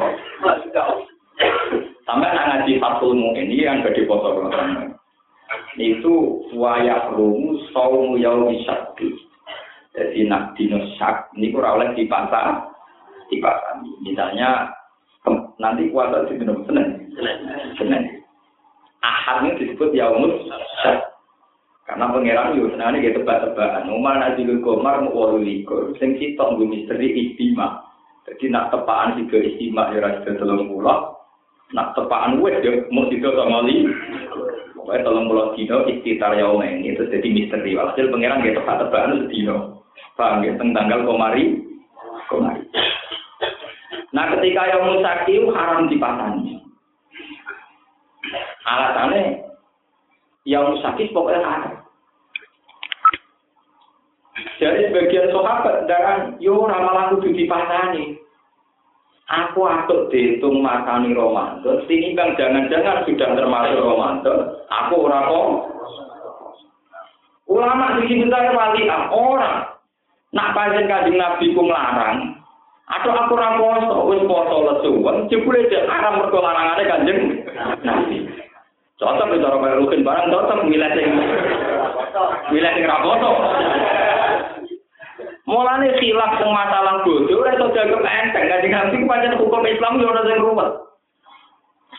Sampai 2.05 2.29
nak 2.29 2.47
ngaji 2.53 2.73
fatul 2.85 3.17
ini 3.17 3.65
yang 3.65 3.81
gede 3.81 4.05
foto 4.05 4.45
Itu 5.81 6.45
wayak 6.53 7.17
rumu 7.17 7.65
saumu 7.73 8.21
yau 8.21 8.45
bisakti. 8.45 9.09
Jadi 9.97 10.29
nak 10.29 10.53
dino 10.53 10.85
sak 11.01 11.33
ini 11.33 11.49
kurang 11.49 11.81
oleh 11.81 11.97
dipasang 11.97 12.77
dipasang. 13.29 13.85
Misalnya 14.05 14.73
nanti 15.61 15.93
puasa 15.93 16.29
di 16.29 16.41
benar 16.41 16.59
Senin. 16.65 16.89
Senin. 17.77 18.03
Ahad 18.99 19.47
ini 19.47 19.63
disebut 19.63 19.95
yaumus 19.95 20.43
karena 21.89 22.13
pangeran 22.13 22.53
yo 22.53 22.69
senane 22.69 23.01
gitu 23.01 23.25
tebak-tebakan. 23.25 23.89
Umar 23.89 24.21
nazilul 24.21 24.61
komar 24.61 25.01
mu 25.01 25.17
walu 25.17 25.41
likur. 25.41 25.97
Sing 25.97 26.21
sitok 26.21 26.53
nggo 26.53 26.69
misteri 26.69 27.09
istima. 27.17 27.81
Jadi 28.29 28.53
nak 28.53 28.69
tepaan 28.69 29.17
tiga 29.17 29.41
istima 29.41 29.89
ya 29.97 30.21
sida 30.21 30.37
telung 30.37 30.69
puluh. 30.69 31.17
Nak 31.73 31.97
tepaan 31.97 32.45
wes 32.45 32.61
yo 32.61 32.85
mau 32.93 33.09
sida 33.09 33.33
sama 33.33 33.65
li. 33.65 33.89
Pokoknya 34.77 35.01
telung 35.01 35.33
puluh 35.33 35.57
dino 35.57 35.89
istitar 35.89 36.37
yaum 36.37 36.61
ini 36.61 36.93
itu 36.93 37.09
jadi 37.09 37.25
misteri. 37.25 37.73
Walhasil 37.73 38.13
pangeran 38.13 38.45
gitu 38.45 38.61
tebak-tebakan 38.61 39.25
sedino. 39.25 39.57
Paham 40.13 40.45
ya 40.45 40.53
tanggal 40.61 41.09
komari 41.09 41.57
komari. 42.29 42.69
Nah 44.19 44.35
ketika 44.35 44.67
yang 44.67 44.83
musaki 44.83 45.47
haram 45.55 45.87
dipasani. 45.87 46.59
Alasannya 48.67 49.47
yang 50.43 50.75
musaki 50.75 51.15
pokoknya 51.15 51.39
haram. 51.39 51.75
Jadi 54.59 54.91
sebagian 54.91 55.31
sahabat 55.31 55.87
darah 55.87 56.35
yo 56.43 56.67
ramalan 56.67 57.15
kudu 57.15 57.31
dipasani. 57.31 58.19
Aku 59.31 59.63
atur 59.63 60.11
dihitung 60.11 60.65
makani 60.65 61.13
Ramadan, 61.13 61.85
bang 61.85 62.31
jangan-jangan 62.41 63.05
sudah 63.05 63.29
termasuk 63.37 63.77
Ramadan, 63.77 64.39
aku 64.73 64.95
ora 65.05 65.21
kok. 65.29 65.51
Ulama 67.45 68.01
di 68.01 68.09
sini 68.09 68.25
saya 68.33 68.57
wali 68.57 68.89
orang. 68.89 69.69
Nak 70.33 70.53
panjen 70.57 70.89
kanjeng 70.89 71.21
Nabi 71.21 71.53
ku 71.53 71.61
nglarang, 71.61 72.38
atau 72.89 73.13
aku 73.13 73.37
ora 73.37 73.61
poso, 73.61 73.97
wis 74.09 74.25
poso 74.25 74.57
lesuwen, 74.65 75.29
jebule 75.29 75.69
dek 75.69 75.85
haram 75.93 76.25
mergo 76.25 76.41
larangane 76.41 76.85
kanjeng 76.89 77.21
Nabi. 77.85 78.25
Cocok 78.97 79.37
cara 79.39 79.57
kaya 79.61 79.79
rukin 79.79 80.03
barang 80.03 80.33
cocok 80.33 80.65
milih 80.65 80.91
sing 80.97 81.09
milih 82.49 82.71
sing 82.73 82.85
ra 82.89 83.05
poso. 83.05 83.31
Mulane 85.45 85.97
khilaf 86.01 86.41
teng 86.41 86.53
masalah 86.53 87.05
bodoh 87.05 87.45
ora 87.45 87.57
iso 87.57 87.73
dianggap 87.77 88.03
enteng 88.09 88.47
kanjeng 88.49 88.73
Nabi 88.73 88.97
pancen 89.05 89.37
hukum 89.37 89.69
Islam 89.69 90.01
yo 90.01 90.09
ora 90.09 90.25
sing 90.25 90.41
ruwet. 90.41 90.73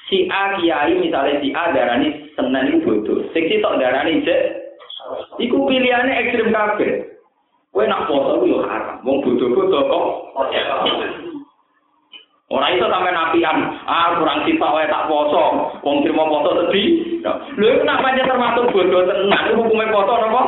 Si 0.10 0.26
A 0.34 0.58
kiai 0.58 0.98
misalnya 0.98 1.38
si 1.38 1.54
A 1.54 1.70
darani 1.70 2.34
senen 2.34 2.66
itu 2.66 2.82
bodoh, 2.82 3.30
sing 3.30 3.46
sitok 3.46 3.78
darani 3.78 4.26
jek 4.26 4.58
iku 5.38 5.70
pilihane 5.70 6.18
ekstrem 6.18 6.50
kabeh. 6.50 7.19
Kowe 7.70 7.86
nak 7.86 8.10
foto 8.10 8.42
yo 8.50 8.66
haram, 8.66 8.98
wong 9.06 9.22
bodoh-bodoh 9.22 9.84
kok. 9.86 10.06
Ora 12.50 12.74
iso 12.74 12.90
sampe 12.90 13.14
napian, 13.14 13.78
ah 13.86 14.18
kurang 14.18 14.42
sitok 14.42 14.74
wae 14.74 14.90
tak 14.90 15.06
poso, 15.06 15.70
wong 15.86 16.02
terima 16.02 16.26
foto 16.26 16.66
sedih. 16.66 17.22
Lha 17.22 17.70
nak 17.86 18.02
pancen 18.02 18.26
termasuk 18.26 18.74
bodoh 18.74 19.06
tenan, 19.06 19.54
hukume 19.54 19.86
foto 19.94 20.14
napa? 20.18 20.42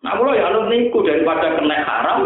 Nah, 0.00 0.16
kalau 0.16 0.32
ya 0.34 0.48
alur 0.50 0.66
niku 0.66 1.04
daripada 1.06 1.60
kena 1.60 1.78
haram, 1.86 2.20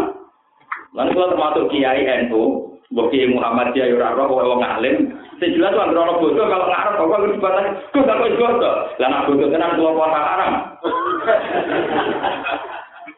lan 0.97 1.11
kula 1.13 1.29
termasuk 1.29 1.69
kiai 1.69 2.07
NU, 2.25 2.73
mbok 2.89 3.13
Muhammad 3.13 3.77
ya 3.77 3.85
ora 3.93 4.17
roh 4.17 4.33
wong 4.33 4.65
alim. 4.65 5.13
Sing 5.37 5.51
jelas 5.53 5.75
tuh 5.75 5.83
ana 5.83 6.15
bodoh 6.17 6.47
kalau 6.47 6.71
ngarep 6.71 6.95
kok 6.95 7.09
kudu 7.11 7.35
dibatasi. 7.37 7.69
Kok 7.91 8.01
gak 8.07 8.17
kok 8.17 8.33
bodoh. 8.39 8.75
Lah 8.97 9.07
nak 9.11 9.25
bodoh 9.29 9.47
tenan 9.51 9.75
kula 9.77 9.91
puasa 9.93 10.19
haram. 10.25 10.53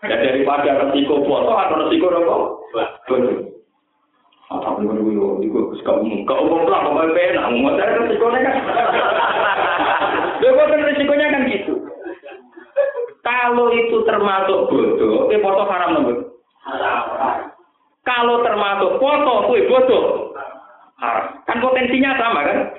Ya 0.06 0.16
daripada 0.22 0.86
resiko 0.86 1.26
foto 1.26 1.52
atau 1.58 1.82
resiko 1.88 2.14
apa? 2.14 2.36
Bodoh. 3.10 3.58
Apa 4.48 4.80
pun 4.80 4.88
gue 4.88 5.12
gue 5.12 5.52
gue 5.52 5.76
suka 5.84 6.00
umum, 6.00 6.24
kau 6.24 6.48
umum 6.48 6.72
lah, 6.72 6.88
mau 6.88 7.04
pena, 7.12 7.52
mau 7.52 7.76
saya 7.76 8.00
resikonya 8.00 8.40
kan. 8.48 8.56
Dia 10.40 10.56
resikonya 10.56 11.28
kan 11.34 11.42
gitu. 11.52 11.74
Kalau 13.28 13.68
itu 13.76 13.98
termasuk 14.08 14.72
bodoh, 14.72 15.28
eh 15.36 15.40
foto 15.44 15.68
haram 15.68 16.00
nomor. 16.00 16.32
Kalau 18.08 18.40
termasuk 18.40 19.04
foto, 19.04 19.52
kue 19.52 19.68
bodoh. 19.68 20.32
Haram. 20.96 21.44
Kan 21.44 21.60
potensinya 21.60 22.16
sama 22.16 22.48
kan? 22.48 22.72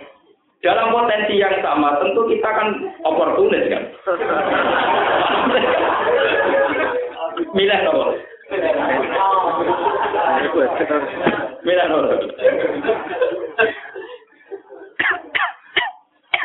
Dalam 0.65 0.91
potensi 0.91 1.37
yang 1.37 1.53
sama, 1.61 2.01
tentu 2.01 2.25
kita 2.33 2.49
kan 2.49 2.69
oportunis 3.05 3.69
kan. 3.69 3.85
Milih 7.53 7.79
apa? 7.85 8.05
Milih 11.63 11.85
apa? 11.85 11.99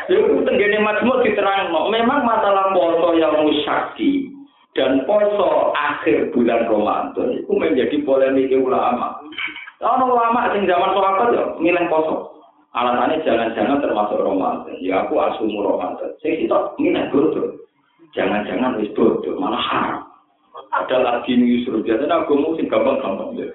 Itu 0.04 0.44
tenggene 0.44 0.78
majmuk 0.84 1.24
diterang, 1.24 1.72
memang 1.88 2.28
masalah 2.28 2.76
poso 2.76 3.16
yang 3.16 3.40
musyaki 3.40 4.28
dan 4.76 5.00
poso 5.08 5.72
akhir 5.72 6.34
bulan 6.36 6.68
Ramadan 6.68 7.40
itu 7.40 7.52
menjadi 7.56 7.96
polemik 8.04 8.52
ulama. 8.52 9.16
Kalau 9.80 10.12
ulama 10.12 10.52
sing 10.52 10.68
zaman 10.68 10.92
sahabat 10.92 11.28
ya 11.32 11.44
milih 11.56 11.88
poso. 11.88 12.36
Alasannya 12.74 13.22
jangan-jangan 13.22 13.78
termasuk 13.78 14.18
Ramadan. 14.18 14.74
Ya 14.82 15.06
aku 15.06 15.14
asumu 15.22 15.62
Ramadan. 15.62 16.10
Saya 16.18 16.42
kita 16.42 16.74
milih 16.76 17.06
bodoh. 17.14 17.48
Jangan-jangan 18.18 18.82
wis 18.82 18.90
bodoh, 18.98 19.38
malah 19.38 19.62
haram. 19.62 20.02
Ada 20.54 20.96
lagi 21.02 21.34
nih 21.34 21.46
Yusuf 21.50 21.82
biasanya 21.82 22.22
aku 22.22 22.38
mau 22.38 22.54
sing 22.54 22.70
gampang-gampang 22.70 23.34
ya. 23.34 23.46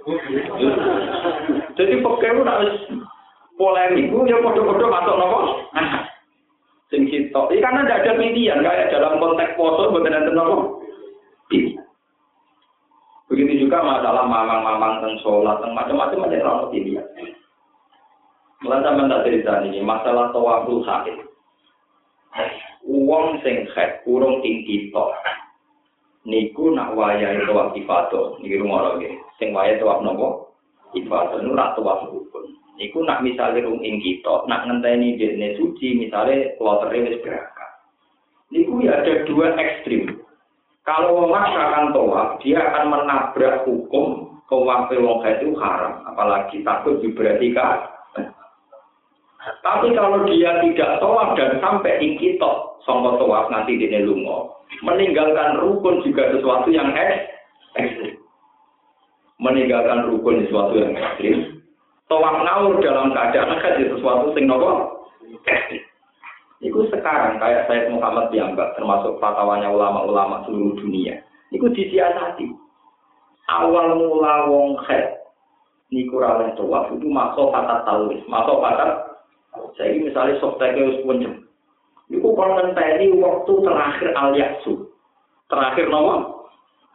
Jadi 1.79 2.03
pokoknya 2.03 2.43
harus 2.43 2.75
polemik, 3.55 4.11
ya 4.27 4.39
podo-podo 4.43 4.85
masuk 4.91 5.15
nopo. 5.15 5.39
Sing 6.91 7.07
sitok. 7.07 7.55
Ini 7.55 7.63
karena 7.63 7.87
tidak 7.87 7.99
ada 8.03 8.11
pilihan 8.19 8.59
kayak 8.65 8.91
dalam 8.91 9.19
konteks 9.19 9.55
poso 9.55 9.91
bukan 9.95 10.15
ada 10.15 10.31
nopo. 10.31 10.83
Begitu 13.29 13.69
juga 13.69 13.85
masalah 13.85 14.25
mamang-mamang 14.25 14.99
tentang 14.99 15.21
sholat, 15.21 15.61
tentang 15.61 15.77
macam-macam 15.77 16.25
ada 16.25 16.37
orang 16.43 16.71
pilihan. 16.73 17.05
Mulai 18.59 18.83
sama 18.83 19.07
tak 19.07 19.23
cerita 19.23 19.63
ini, 19.63 19.79
masalah 19.79 20.33
tawaful 20.35 20.83
sakit. 20.83 21.15
Uang 22.83 23.39
sing 23.45 23.69
kurung 24.03 24.43
ing 24.43 24.67
kita. 24.67 25.05
Niku 26.29 26.69
nak 26.77 26.93
waya 26.93 27.33
itu 27.33 27.49
wak 27.49 27.73
ibadah, 27.73 28.37
niki 28.37 28.61
rumah 28.61 28.93
lagi. 28.93 29.17
Sing 29.41 29.49
waya 29.49 29.73
itu 29.73 29.89
wak 29.89 30.05
nopo? 30.05 30.53
Ibadah, 30.93 31.41
nu 31.41 31.57
rak 31.57 31.73
tawaf 31.73 32.05
rukun. 32.05 32.53
Iku 32.77 33.01
nak 33.01 33.25
misalnya 33.25 33.65
rung 33.65 33.81
ing 33.81 33.97
kita, 33.97 34.45
nak 34.45 34.69
ngenteni 34.69 35.17
dene 35.17 35.57
suci, 35.57 35.97
misalnya 35.97 36.53
kloternya 36.61 37.09
wis 37.09 37.21
berangkat. 37.25 37.71
Niku 38.53 38.85
ya 38.85 39.01
ada 39.01 39.25
dua 39.25 39.57
ekstrim. 39.57 40.21
Kalau 40.85 41.25
memaksakan 41.25 41.97
tawaf, 41.97 42.37
dia 42.45 42.61
akan 42.61 42.85
menabrak 42.93 43.65
hukum 43.65 44.37
tawaf 44.49 44.89
wong 44.89 45.21
itu 45.25 45.53
haram, 45.57 46.01
apalagi 46.09 46.61
takut 46.61 47.01
diberatikan. 47.01 47.89
Tapi 49.65 49.93
kalau 49.97 50.29
dia 50.29 50.61
tidak 50.61 51.01
tawaf 51.01 51.33
dan 51.33 51.57
sampai 51.57 51.97
ing 52.01 52.21
kita, 52.21 52.51
sangka 52.85 53.17
tawaf 53.17 53.49
nanti 53.49 53.77
dene 53.77 54.05
lunga, 54.05 54.58
meninggalkan 54.85 55.59
rukun 55.59 56.01
juga 56.05 56.31
sesuatu 56.33 56.69
yang 56.69 56.93
ekstrim. 57.75 58.15
Meninggalkan 59.39 60.07
rukun 60.07 60.45
sesuatu 60.45 60.75
yang 60.77 60.93
ekstrim, 60.95 61.63
tawaf 62.11 62.43
ngawur 62.43 62.81
dalam 62.83 63.13
keadaan 63.15 63.57
haji 63.59 63.83
sesuatu 63.93 64.33
sing 64.35 64.49
nopo 64.49 64.99
Iku 66.59 66.91
sekarang 66.91 67.39
kayak 67.39 67.71
saya 67.71 67.87
Muhammad 67.87 68.35
dianggap 68.35 68.75
termasuk 68.75 69.15
fatwanya 69.23 69.71
ulama-ulama 69.71 70.43
seluruh 70.43 70.75
dunia. 70.75 71.23
Iku 71.55 71.71
disiasati. 71.71 72.51
Awal 73.47 73.95
mula 73.95 74.51
wong 74.51 74.75
head 74.83 75.23
niku 75.89 76.19
raweh 76.19 76.51
tawaf 76.59 76.91
itu 76.93 77.07
masuk 77.07 77.49
kata 77.49 77.81
taulis, 77.87 78.21
masuk 78.27 78.59
kata 78.61 79.09
saya 79.79 79.97
misalnya 79.97 80.37
software 80.37 80.75
harus 80.77 81.01
puncem. 81.01 81.48
Iku 82.09 82.33
ngenteni 82.33 83.13
waktu 83.21 83.53
terakhir 83.61 84.09
al. 84.17 84.33
Terakhir 85.49 85.85
nopo 85.89 86.45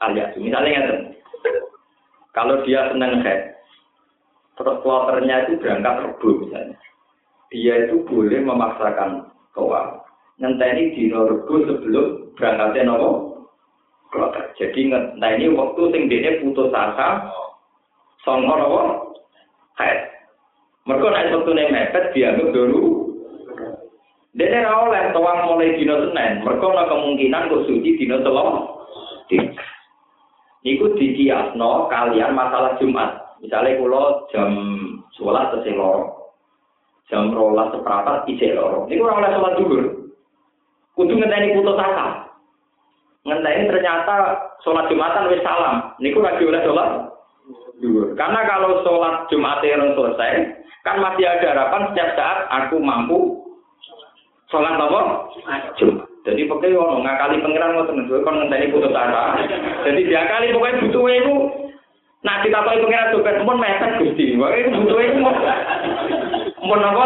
al 0.03 0.13
yaksu. 0.15 0.43
Misalnya 0.43 0.71
ngeten. 0.83 1.01
Kalau 2.35 2.67
dia 2.67 2.91
seneng 2.91 3.23
head, 3.23 3.55
terus 4.59 4.83
kloternya 4.83 5.47
itu 5.47 5.55
berangkat 5.63 6.03
rebu 6.03 6.29
misalnya. 6.43 6.75
Dia 7.55 7.87
itu 7.87 8.03
boleh 8.03 8.43
memaksakan 8.43 9.31
toa. 9.55 10.03
Ngenteni 10.43 10.99
di 10.99 11.15
rebu 11.15 11.55
sebelum 11.63 12.35
berangkatnya 12.35 12.91
nopo 12.91 13.11
kloter. 14.11 14.51
Jadi 14.59 14.91
ngenteni 14.91 15.47
waktu 15.55 15.83
sing 15.95 16.03
dene 16.11 16.43
putus 16.43 16.75
asa 16.75 17.31
songo 18.27 18.55
nopo 18.59 18.81
head. 19.79 20.11
Mereka 20.91 21.07
naik 21.07 21.33
waktu 21.39 21.51
mepet 21.55 22.05
dianggap 22.13 22.51
dulu. 22.51 23.04
Dene 24.35 24.67
ra 24.67 24.91
oleh 24.91 25.15
toa 25.15 25.47
mulai 25.47 25.79
dino 25.79 26.11
Senin. 26.11 26.43
Mereka 26.43 26.67
ana 26.67 26.91
kemungkinan 26.91 27.51
kok 27.55 27.65
suci 27.71 27.91
dino 27.95 28.19
Selasa. 28.19 28.63
Iku 30.65 30.97
dikiasno 30.99 31.87
kalian 31.87 32.35
masalah 32.35 32.75
Jumat. 32.83 33.39
Misalnya 33.39 33.77
kalau 33.77 34.25
jam 34.33 34.51
sholat 35.13 35.53
tesih 35.53 35.77
loro, 35.77 36.33
jam 37.13 37.29
rolas 37.37 37.69
seperempat 37.77 38.25
isi 38.25 38.57
loro. 38.57 38.89
Ini 38.89 38.97
kurang 38.97 39.21
oleh 39.21 39.33
sholat 39.37 39.55
juga. 39.61 39.81
Kudu 40.97 41.13
ngenteni 41.21 41.53
putus 41.61 41.77
asa. 41.77 42.33
Ngenteni 43.29 43.69
ternyata 43.69 44.17
sholat 44.65 44.89
jumatan 44.89 45.29
wis 45.29 45.45
salam. 45.45 45.93
Ini 46.01 46.17
kurang 46.17 46.41
oleh 46.41 46.63
sholat 46.65 46.91
juga. 47.85 48.05
Karena 48.17 48.41
kalau 48.49 48.81
sholat 48.81 49.29
jumat 49.29 49.61
yang 49.61 49.93
selesai, 49.93 50.65
kan 50.81 50.97
masih 51.05 51.29
ada 51.29 51.47
harapan 51.53 51.93
setiap 51.93 52.11
saat 52.17 52.39
aku 52.49 52.81
mampu 52.81 53.44
sholat 54.55 54.79
apa? 54.79 55.01
Jumat. 55.75 56.07
Jadi 56.25 56.49
pokoknya 56.49 56.81
orang 56.81 57.05
ngakali 57.05 57.43
pengiran 57.43 57.75
ngoten, 57.77 58.09
kon 58.25 58.37
ngenteni 58.39 58.73
putus 58.73 58.95
asa. 58.95 59.43
Jadi 59.85 60.09
dia 60.09 60.25
kali 60.31 60.55
pokoknya 60.55 60.81
butuh 60.89 61.05
itu 61.11 61.35
Nah 62.25 62.41
kita 62.41 62.65
tahu 62.65 62.81
pengiran 62.89 63.13
dompet 63.13 63.37
pun 63.45 63.61
mepet 63.61 64.01
gusti. 64.01 64.33
Wah 64.41 64.49
itu 64.57 64.73
butuh 64.73 64.97
itu 64.97 65.21
mau 65.21 65.37
mau 66.65 66.81
apa? 66.81 67.05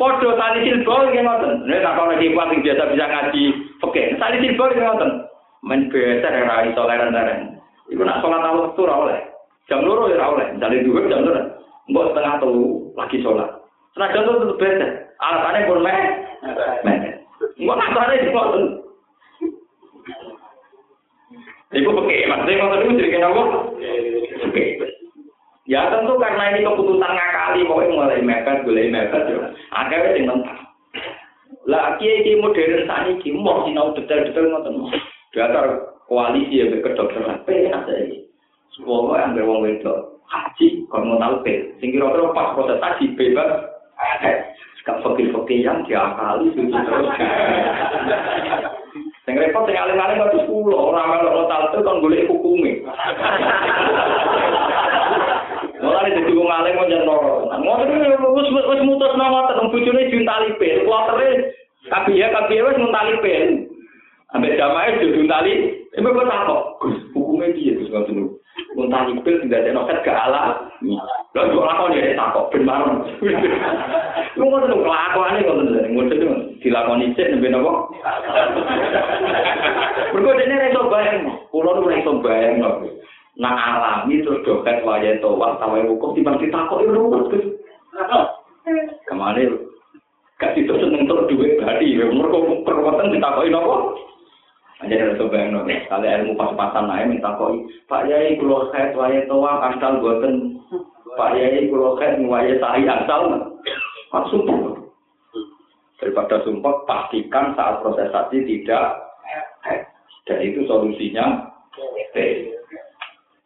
Podo 0.00 0.32
tali 0.40 0.64
silbol 0.64 1.12
yang 1.12 1.28
ngoten. 1.28 1.68
Ini 1.68 1.84
tak 1.84 2.00
kau 2.00 2.08
lagi 2.08 2.32
kuat 2.32 2.56
biasa 2.56 2.88
bisa 2.88 3.04
ngaji. 3.04 3.44
Oke, 3.84 4.16
tali 4.16 4.40
silbol 4.40 4.72
yang 4.72 4.96
ngoten. 4.96 5.10
Main 5.60 5.92
biasa 5.92 6.26
yang 6.32 6.48
rai 6.48 6.72
toleran 6.72 7.12
toleran. 7.12 7.60
Iku 7.92 8.00
nak 8.00 8.24
sholat 8.24 8.40
awal 8.40 8.72
itu 8.72 8.82
oleh. 8.88 9.20
Jam 9.68 9.84
loro 9.84 10.08
ya 10.08 10.24
oleh. 10.24 10.48
Misalnya 10.56 10.84
dua 10.88 11.00
jam 11.12 11.28
loro. 11.28 11.42
Mbok 11.92 12.06
setengah 12.10 12.34
tuh 12.40 12.56
lagi 12.96 13.20
jam 14.16 14.24
tuh 14.24 14.34
tetap 14.40 14.56
biasa. 14.56 14.86
Alasannya 15.22 15.68
pun 15.70 15.80
meh. 15.86 15.98
Mbok 17.62 17.78
alasannya 17.78 18.22
di 18.26 18.30
Iku 21.72 21.88
pakai, 21.88 22.28
maksudnya 22.28 22.60
kalau 22.60 22.76
itu 22.84 23.00
jadi 23.00 23.10
kenapa? 23.16 23.42
Ya 25.64 25.88
tentu 25.88 26.20
karena 26.20 26.52
ini 26.52 26.68
keputusan 26.68 27.00
ngakali, 27.00 27.64
pokoknya 27.64 27.96
mulai 27.96 28.20
mepet, 28.20 28.60
mulai 28.68 28.92
mepet, 28.92 29.22
ya. 29.32 29.40
Akhirnya 29.72 30.12
sing 30.12 30.24
mentah. 30.28 30.58
Lah 31.64 31.96
kiai 31.96 32.28
kiai 32.28 32.44
modern 32.44 32.84
saat 32.84 33.08
ini 33.08 33.40
mau 33.40 33.64
sinau 33.64 33.96
detail-detail 33.96 34.52
ngoten. 34.52 34.92
Dasar 35.32 35.96
koalisi 36.12 36.60
ya 36.60 36.68
kedokteran, 36.68 37.40
penak 37.48 37.88
saya 37.88 38.20
Semua 38.76 39.16
yang 39.24 39.32
berwong 39.32 39.64
wedok 39.64 40.20
haji, 40.28 40.84
kalau 40.92 41.16
mau 41.16 41.20
tahu 41.24 41.48
sing 41.80 41.88
kira-kira 41.88 42.36
pas 42.36 42.52
proses 42.52 42.80
haji 42.84 43.16
bebas, 43.16 43.48
gak 44.82 44.98
fakir-fakir 45.06 45.62
yang 45.62 45.86
diakali, 45.86 46.50
terus. 46.54 47.08
Sing 49.22 49.38
repot 49.38 49.62
sing 49.70 49.78
alim-alim 49.78 50.18
kok 50.18 50.34
sepuluh 50.34 50.74
ora 50.74 51.06
melok 51.06 51.46
taltu 51.46 51.78
kon 51.86 52.02
golek 52.02 52.26
hukume. 52.26 52.82
Mulane 55.78 56.10
dadi 56.10 56.32
wong 56.34 56.50
alim 56.50 56.74
kok 56.74 56.90
jan 56.90 57.06
loro. 57.06 57.46
Ngoten 57.54 58.02
wis 58.34 58.48
wis 58.50 58.82
mutus 58.82 59.14
nang 59.14 59.30
ngoten 59.30 59.70
bojone 59.70 60.10
juntali 60.10 60.50
pil, 60.58 60.82
kuwatere 60.82 61.54
kabeh 61.86 62.18
kabeh 62.18 62.58
wis 62.66 62.80
muntali 62.82 63.14
pil. 63.22 63.42
Ambek 64.34 64.58
jamaah 64.58 64.98
juntali, 64.98 65.52
ibu 65.94 66.08
kok 66.08 66.26
takok, 66.26 66.62
Gus, 66.82 66.96
hukume 67.14 67.54
piye 67.54 67.78
Gus 67.78 67.94
ngoten 67.94 68.31
Muntah 68.82 69.06
nyipil 69.06 69.46
tidak 69.46 69.62
ada 69.62 69.78
noket 69.78 69.98
ke 70.02 70.10
ala. 70.10 70.58
Lalu 71.38 71.54
juga 71.54 71.70
lakon 71.70 71.94
ya, 71.94 72.18
takut 72.18 72.50
ben 72.50 72.66
marun. 72.66 73.06
Lu 74.36 74.50
mau 74.50 74.58
tuh 74.66 74.82
kelakuan 74.82 75.38
ini 75.38 75.46
kalau 75.46 75.62
tidak 75.62 75.86
ngurus 75.94 76.14
itu 76.18 76.28
dilakoni 76.66 77.14
cek 77.14 77.30
nabi 77.30 77.48
nopo. 77.54 77.72
Berikut 80.10 80.40
ini 80.42 80.54
reso 80.66 80.90
bayang, 80.90 81.30
pulau 81.54 81.78
tuh 81.78 81.86
reso 81.86 82.12
bayang 82.26 82.58
nopo. 82.58 82.90
Nah 83.38 83.54
alami 83.54 84.18
terus 84.26 84.42
doket 84.42 84.82
wajah 84.82 85.22
tawar 85.22 85.62
tawar 85.62 85.86
hukum 85.86 86.18
tiba 86.18 86.34
ditakut 86.42 86.82
itu 86.82 86.90
rumus 86.90 87.30
gus. 87.30 87.44
Kemana 89.06 89.46
gak 90.42 90.58
itu 90.58 90.74
seneng 90.74 91.06
terus 91.06 91.28
duit 91.30 91.54
tadi, 91.62 92.02
mereka 92.02 92.38
perbuatan 92.66 93.14
ditakutin 93.14 93.54
nopo. 93.54 93.94
Aja 94.82 94.94
ada 94.98 95.18
coba 95.18 95.36
yang. 95.38 95.62
Kali 95.62 96.06
ilmu 96.10 96.32
pas-pasan 96.34 96.90
naik 96.90 97.06
minta 97.06 97.38
koi. 97.38 97.62
Pak 97.86 98.10
Yai 98.10 98.34
kulo 98.36 98.70
kait 98.74 98.94
waya 98.98 99.22
toa 99.30 99.72
asal 99.72 100.02
buatan. 100.02 100.58
Pak 101.14 101.38
Yai 101.38 101.70
kulo 101.70 101.94
kait 101.96 102.18
waya 102.26 102.58
sahi 102.58 102.82
asal. 102.86 103.54
Pak 104.10 104.26
sumpah. 104.34 104.82
Daripada 106.02 106.42
sumpah 106.42 106.82
pastikan 106.82 107.54
saat 107.54 107.78
prosesasi 107.78 108.42
tidak 108.42 109.12
dan 110.26 110.38
itu 110.42 110.62
solusinya 110.70 111.50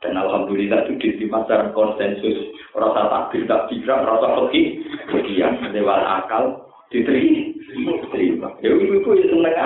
dan 0.04 0.12
alhamdulillah 0.12 0.84
itu 0.86 1.16
di 1.16 1.26
masyarakat 1.26 1.72
konsensus 1.72 2.52
rasa 2.76 3.08
takbir 3.08 3.48
tak 3.48 3.72
bisa 3.72 3.96
rasa 4.04 4.26
pergi 4.36 4.84
kemudian 5.08 5.56
lewat 5.72 6.00
akal 6.04 6.68
diterima 6.92 8.52
ya 8.60 8.70
itu 8.76 9.08
itu 9.16 9.36
ya 9.40 9.64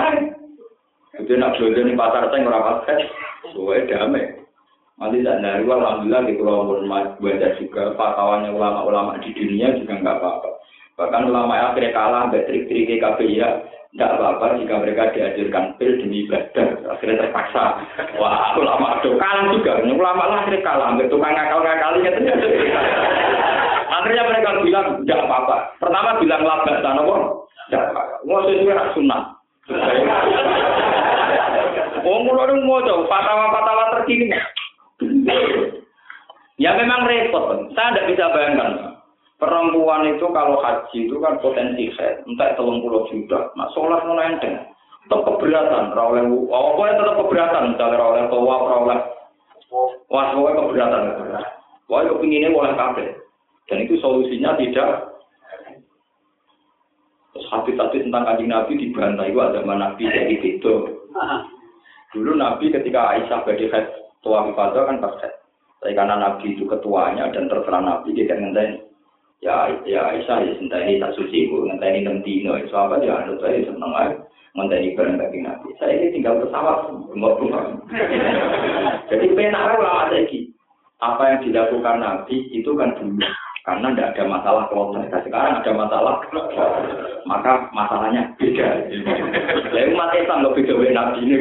itu 1.19 1.35
nak 1.35 1.59
jual 1.59 1.75
di 1.75 1.91
pasar 1.91 2.31
saya 2.31 2.39
ngerapat 2.39 2.77
kan, 2.87 2.99
gue 3.51 3.77
damai. 3.91 4.25
Nanti 5.01 5.25
tak 5.25 5.41
dari 5.41 5.65
alhamdulillah 5.65 6.23
di 6.29 6.37
pulau 6.37 6.69
pun 6.69 6.85
baca 6.85 7.47
juga 7.57 7.97
fatwanya 7.97 8.53
ulama-ulama 8.53 9.17
di 9.19 9.33
dunia 9.33 9.73
juga 9.81 9.97
nggak 9.97 10.17
apa-apa. 10.21 10.49
Bahkan 11.01 11.25
ulama 11.33 11.57
akhirnya 11.57 11.89
kalah 11.89 12.29
sampai 12.29 12.45
trik-trik 12.45 13.01
KPI 13.01 13.41
ya, 13.41 13.49
nggak 13.97 14.11
apa-apa 14.13 14.61
jika 14.61 14.75
mereka 14.77 15.09
diajarkan 15.11 15.73
pil 15.81 15.97
demi 15.97 16.29
ibadah. 16.29 16.67
Akhirnya 16.85 17.27
terpaksa. 17.27 17.81
Wah, 18.21 18.53
ulama 18.55 19.01
itu 19.01 19.17
kalah 19.17 19.49
juga. 19.49 19.81
Ulama 19.81 20.23
lah 20.29 20.37
akhirnya 20.45 20.61
kalah 20.61 20.93
sampai 20.93 21.09
tukang 21.09 21.33
ngakal-ngakalinya 21.33 22.11
Akhirnya 23.91 24.23
mereka 24.23 24.49
bilang, 24.63 24.87
tidak 25.03 25.19
apa-apa. 25.27 25.55
Pertama 25.81 26.09
bilang 26.21 26.41
labas, 26.45 26.77
apa? 26.85 28.01
Wong 28.27 28.41
sesuai 28.47 28.75
nak 28.75 28.91
sunat. 28.93 29.23
Wong 32.01 32.27
kula 32.27 32.43
nu 32.51 32.65
maca 32.65 32.93
fatwa-fatwa 33.07 33.85
terkini. 33.97 34.33
Ya 36.61 36.77
memang 36.77 37.09
repot. 37.09 37.73
Saya 37.73 37.97
tidak 37.97 38.07
bisa 38.13 38.25
bayangkan. 38.33 38.71
Perempuan 39.41 40.05
itu 40.05 40.25
kalau 40.29 40.61
haji 40.61 41.09
itu 41.09 41.17
kan 41.17 41.41
potensi 41.41 41.89
head, 41.97 42.21
entah 42.29 42.53
telung 42.53 42.85
puluh 42.85 43.09
juta. 43.09 43.49
Nah, 43.57 43.65
sholat 43.73 44.05
mulai 44.05 44.37
enteng. 44.37 44.69
Tetap 45.09 45.25
keberatan, 45.25 45.97
oleh 45.97 46.29
oh, 46.29 46.77
pokoknya 46.77 47.01
tetap 47.01 47.15
keberatan, 47.25 47.73
misalnya 47.73 48.05
oleh 48.05 48.23
tua, 48.29 48.55
oleh 48.61 48.99
wah, 50.13 50.29
pokoknya 50.29 50.61
keberatan. 50.61 51.03
Wah, 51.89 52.05
kepinginnya 52.05 52.53
oleh 52.53 52.73
kafe. 52.77 53.05
Dan 53.65 53.81
itu 53.81 53.97
solusinya 53.97 54.53
tidak 54.61 55.09
Terus 57.31 57.47
hadis-hadis 57.47 58.03
tentang 58.03 58.27
kanjeng 58.27 58.51
Nabi 58.51 58.75
dibantai 58.75 59.31
itu 59.31 59.39
ada 59.39 59.63
Nabi 59.63 60.03
jadi 60.03 60.35
itu. 60.35 60.73
Dulu 62.11 62.35
Nabi 62.35 62.67
ketika 62.67 63.15
Aisyah 63.15 63.47
bagi 63.47 63.71
head 63.71 63.87
tua 64.19 64.51
ibadah 64.51 64.83
kan 64.83 64.99
pas 64.99 65.15
head. 65.23 65.31
Tapi 65.79 65.95
karena 65.95 66.19
Nabi 66.19 66.53
itu 66.53 66.67
ketuanya 66.67 67.31
dan 67.31 67.47
terserah 67.47 67.81
Nabi 67.81 68.11
dia 68.11 68.27
kan 68.27 68.43
ngenteni. 68.43 68.83
Ya 69.41 69.71
ya 69.87 70.11
Aisyah 70.11 70.37
ya 70.43 70.53
ini 70.59 70.99
tak 70.99 71.15
suci 71.15 71.47
bu 71.47 71.65
ngenteni 71.65 72.03
enam 72.03 72.19
dino. 72.21 72.59
Itu 72.59 72.75
apa 72.75 72.99
ya 72.99 73.23
anut 73.23 73.39
saya 73.39 73.63
seneng 73.63 73.91
aja 73.95 74.19
ngenteni 74.59 74.93
bareng 74.93 75.15
bagi 75.17 75.39
Nabi. 75.39 75.67
Saya 75.79 75.93
ini 75.95 76.19
tinggal 76.19 76.43
pesawat 76.43 76.91
mau 77.15 77.39
rumah. 77.39 77.79
Jadi 79.07 79.25
penak 79.31 79.79
ulama 79.79 80.11
lagi. 80.11 80.51
Apa 81.01 81.23
yang 81.33 81.39
dilakukan 81.47 81.97
Nabi 81.97 82.51
itu 82.53 82.75
kan 82.77 82.93
dulu 82.93 83.25
karena 83.61 83.93
tidak 83.93 84.09
ada 84.17 84.23
masalah 84.25 84.63
kloter. 84.73 85.05
Nah, 85.05 85.21
sekarang 85.21 85.53
ada 85.61 85.71
masalah, 85.77 86.13
maka 87.29 87.51
masalahnya 87.69 88.33
beda. 88.41 88.67
Lalu 89.69 89.93
umat 89.93 90.13
Islam 90.17 90.49
beda 90.49 90.73
Nabi 90.97 91.19
ini. 91.21 91.35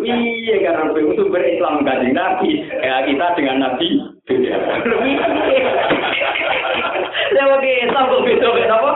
Iya 0.00 0.56
karena 0.64 0.96
sumber 1.12 1.44
Islam 1.44 1.84
ganti 1.84 2.08
Nabi, 2.16 2.50
ya 2.80 3.04
kita 3.04 3.26
dengan 3.36 3.56
Nabi 3.68 3.88
beda. 4.24 4.54
Oke, 7.40 7.72
Islam 7.84 8.08
kok 8.08 8.24
beda 8.24 8.46
beda 8.48 8.76
apa? 8.80 8.92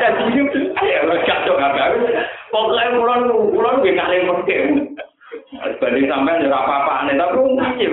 Jadi 0.00 0.40
ya 0.88 1.00
kacau 1.04 1.60
apa? 1.60 1.92
Pokoknya 2.48 2.96
pulau 2.96 3.52
pulau 3.52 3.80
gue 3.84 3.92
ngalih 3.92 4.24
pakai. 4.24 4.60
Banding 5.48 6.12
sampai 6.12 6.44
ya 6.44 6.52
apa-apa 6.52 6.92
aneh, 7.08 7.16
tapi 7.16 7.40
iya. 7.80 7.88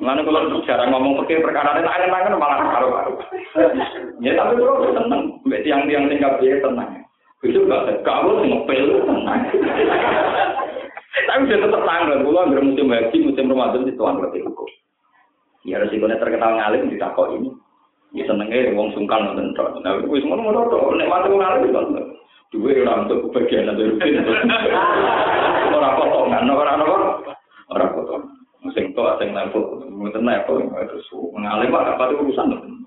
Mana 0.00 0.24
kalau 0.24 0.64
jarang 0.64 0.88
ngomong 0.88 1.20
pakai 1.20 1.44
perkara 1.44 1.76
ini, 1.76 1.84
aneh-aneh 1.84 2.36
malah 2.40 2.64
karu-karu. 2.64 3.12
Ya 4.24 4.32
tapi 4.40 4.56
kalau 4.56 4.88
seneng, 4.96 5.36
tiang-tiang 5.44 6.08
tinggal 6.08 6.40
dia 6.40 6.64
tenang. 6.64 7.04
Itu 7.44 7.68
gak 7.68 8.00
kalau 8.08 8.40
ngepel 8.40 9.04
tenang. 9.04 9.40
Tapi 11.16 11.42
sudah 11.48 11.58
tetap 11.68 11.82
tanggal, 11.84 12.24
pulau 12.24 12.44
ambil 12.48 12.60
musim 12.64 12.92
haji, 12.92 13.16
musim 13.24 13.48
Ramadan 13.52 13.84
itu 13.88 13.96
tuan 13.96 14.20
berarti 14.20 14.44
hukum. 14.44 14.68
Ya 15.64 15.80
resikonya 15.80 16.20
terkenal 16.20 16.56
ngalim 16.56 16.88
di 16.88 16.96
takok 16.96 17.36
ini. 17.36 17.52
Ya 18.16 18.24
senengnya 18.24 18.72
wong 18.72 18.92
sungkan 18.96 19.34
nonton. 19.34 19.80
Nah, 19.84 19.96
itu 20.00 20.24
semua 20.24 20.40
mau 20.40 20.54
tok. 20.72 20.96
Nek 20.96 21.08
mati 21.08 21.32
ngalim 21.32 21.68
itu 21.68 22.16
Dua 22.56 22.72
orang 22.72 23.04
untuk 23.04 23.28
kebagian 23.28 23.68
atau 23.68 23.84
rutin. 23.84 24.16
Orang 25.76 25.94
potongan, 26.00 26.48
orang 26.48 26.80
apa? 26.80 26.96
Orang 27.68 27.90
potongan. 27.92 28.32
Musim 28.64 28.96
tua, 28.96 29.20
sing 29.20 29.36
level, 29.36 29.84
mungkin 29.92 30.24
level, 30.24 30.72
terus 30.72 31.06
mengalim 31.36 31.76
apa 31.76 32.08
itu 32.08 32.16
urusan. 32.24 32.80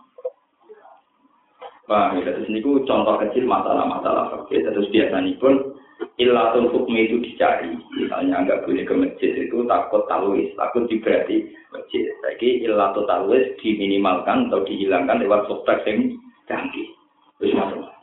Paham 1.85 2.21
ya, 2.21 2.33
terus 2.33 2.49
ini 2.49 2.61
contoh 2.61 3.15
kecil 3.17 3.49
masalah-masalah 3.49 4.29
oke, 4.41 4.53
terus 4.53 4.89
biasanya 4.93 5.33
pun 5.41 5.73
ilatul 6.21 6.69
hukmi 6.69 7.09
itu 7.09 7.17
dicari. 7.17 7.73
Misalnya 7.97 8.45
nggak 8.45 8.61
boleh 8.65 8.83
ke 8.85 8.93
masjid 8.93 9.31
itu 9.33 9.65
takut 9.65 10.05
talwis, 10.05 10.53
takut 10.53 10.85
diberati 10.85 11.49
masjid. 11.73 12.05
Jadi 12.25 12.61
ilatul 12.65 13.09
talwis 13.09 13.57
diminimalkan 13.61 14.49
atau 14.49 14.61
dihilangkan 14.65 15.17
lewat 15.21 15.49
software 15.49 15.81
yang 15.89 16.13
canggih. 16.45 16.93
Terus 17.41 17.57
masuk. 17.57 17.98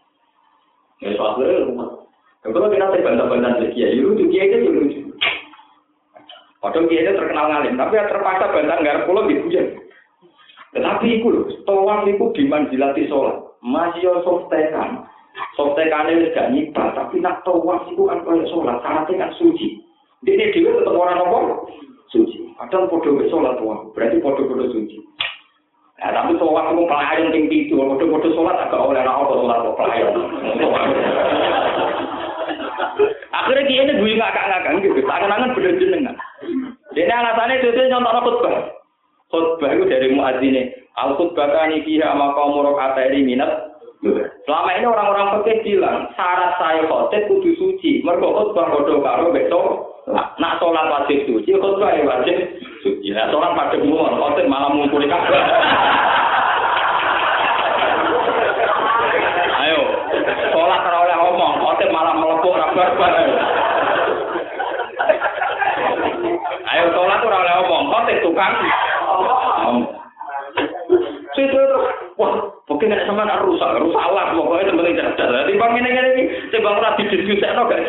Ya 1.05 1.13
soalnya 1.17 1.69
rumah. 1.69 1.89
Kalau 2.41 2.71
kita 2.71 2.87
terbantah-bantah 2.95 3.59
lagi 3.59 3.75
ya, 3.75 3.89
itu 3.91 4.23
dia 4.31 4.43
itu 4.47 4.71
lucu. 4.71 5.01
Padahal 6.63 6.87
dia 6.87 7.05
itu 7.05 7.13
terkenal 7.19 7.47
ngalim, 7.51 7.75
tapi 7.75 7.99
ya 7.99 8.07
terpaksa 8.07 8.55
bantah 8.55 8.77
nggak 8.81 9.05
pulau 9.05 9.27
hujan. 9.27 9.67
Tetapi 10.77 11.07
itu 11.09 11.27
loh, 11.33 11.49
tawaf 11.65 12.05
itu 12.05 12.25
dimanjilati 12.37 13.09
sholat. 13.09 13.37
Masih 13.65 14.05
yo 14.05 14.21
softekan. 14.23 15.09
Softekan 15.57 16.13
ini 16.13 16.33
gak 16.37 16.53
nyibah, 16.53 16.93
tapi 16.93 17.21
nak 17.21 17.41
tawaf 17.49 17.89
itu 17.89 18.05
kan 18.05 18.21
kaya 18.23 18.45
sholat. 18.53 18.77
Syaratnya 18.85 19.21
kan 19.25 19.31
suci. 19.41 19.81
Ini 20.27 20.53
dia 20.53 20.71
tetap 20.77 20.93
orang 20.93 21.23
apa? 21.23 21.39
Suci. 22.13 22.53
Padahal 22.61 22.93
podo 22.93 23.25
sholat 23.33 23.57
tawaf. 23.57 23.91
Berarti 23.97 24.21
podo-podo 24.21 24.69
suci. 24.69 25.01
Nah, 25.97 26.13
tapi 26.13 26.37
tawaf 26.37 26.77
itu 26.77 26.85
pelayan 26.85 27.33
tinggi 27.33 27.59
itu. 27.67 27.75
Podo-podo 27.81 28.29
sholat 28.37 28.69
agak 28.69 28.85
oleh 28.85 29.01
orang 29.01 29.33
sholat 29.33 29.59
kok 29.65 29.77
pelayan. 29.81 30.13
Akhirnya 33.33 33.69
dia 33.69 33.81
ini 33.85 33.93
gue 34.01 34.21
ngakak-ngakak 34.21 34.73
gitu. 34.85 35.01
Tangan-tangan 35.09 35.55
bener 35.57 35.73
jenengan. 35.81 36.17
Ini 36.93 37.13
alasannya 37.13 37.61
itu 37.65 37.81
nyontok 37.89 38.25
khutbah. 38.25 38.77
khutbah 39.31 39.71
itu 39.75 39.85
dari 39.91 40.09
muadzine 40.15 40.63
al 40.97 41.19
khutbah 41.19 41.51
kani 41.51 41.83
fiha 41.83 42.15
maqamu 42.15 42.63
rakaataini 42.63 43.27
minat 43.27 43.75
selama 44.47 44.71
ini 44.79 44.87
orang-orang 44.87 45.43
fikih 45.43 45.77
bilang 45.77 46.07
syarat 46.15 46.55
saya 46.63 46.87
khotib 46.87 47.27
kudu 47.27 47.51
suci 47.59 48.01
mergo 48.07 48.33
khutbah 48.33 48.71
padha 48.71 48.95
karo 49.03 49.25
besok 49.35 49.67
nak 50.39 50.57
sholat 50.63 50.87
wajib 50.89 51.27
suci 51.27 51.51
khutbah 51.59 51.91
ya 51.91 52.03
wajib 52.07 52.37
nah 53.17 53.27
sholat 53.33 53.51
pada 53.57 53.77
umum 53.81 54.13
khotib 54.21 54.47
malah 54.47 54.69
ngumpuli 54.71 55.07
kabeh 55.09 55.43
ayo 59.67 59.81
sholat 60.53 60.81
oleh 60.85 61.17
ngomong 61.17 61.55
khotib 61.63 61.89
malah 61.91 62.15
melepuk 62.15 62.55
kabar 62.55 63.13
ayo 66.71 66.85
sholat 66.93 67.21
oleh 67.25 67.53
ngomong 67.63 67.83
khotib 67.91 68.17
tukang 68.23 68.55
Situ 71.37 71.53
itu, 71.53 71.79
wah, 72.17 72.33
mungkin 72.65 72.97
ada 72.97 73.05
sama 73.05 73.29
nak 73.29 73.45
rusak, 73.45 73.69
rusak 73.77 74.09
lah, 74.09 74.33
pokoknya 74.33 74.73
temen 74.73 74.97
cerdas. 74.97 75.45
Jadi 75.45 75.53
bang 75.61 75.73
ini 75.77 75.91
ini, 75.93 76.23
timbang 76.49 76.81
rapi 76.81 77.05
diskusi, 77.13 77.45
no 77.53 77.69
gak. 77.69 77.85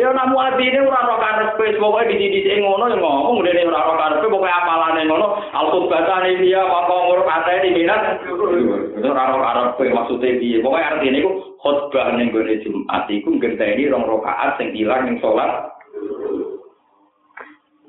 Ya 0.00 0.08
namu 0.16 0.40
hati 0.40 0.64
ini 0.64 0.80
ora 0.80 1.04
ora 1.04 1.20
karepe 1.20 1.76
pokoke 1.76 2.08
di 2.08 2.32
di 2.32 2.40
sing 2.48 2.64
ngono 2.64 2.88
yang 2.88 3.04
ngomong 3.04 3.44
udah 3.44 3.52
ora 3.68 3.80
ora 3.84 3.96
karepe 4.00 4.32
pokoke 4.32 4.48
apalane 4.48 5.04
ngono 5.04 5.44
al-qutbatan 5.52 6.40
dia 6.40 6.64
maka 6.64 6.96
nguruk 7.04 7.28
ate 7.28 7.68
minat? 7.68 8.16
Ora 9.04 9.22
ora 9.36 9.44
karepe 9.76 9.92
maksude 9.92 10.40
piye? 10.40 10.64
Pokoke 10.64 10.80
artine 10.80 11.20
iku 11.20 11.52
khotbah 11.60 12.16
ning 12.16 12.32
gone 12.32 12.48
Jumat 12.64 13.12
iku 13.12 13.28
ngenteni 13.28 13.92
rong 13.92 14.08
rakaat 14.08 14.56
sing 14.56 14.72
ilang 14.72 15.04
ning 15.04 15.20
salat 15.20 15.68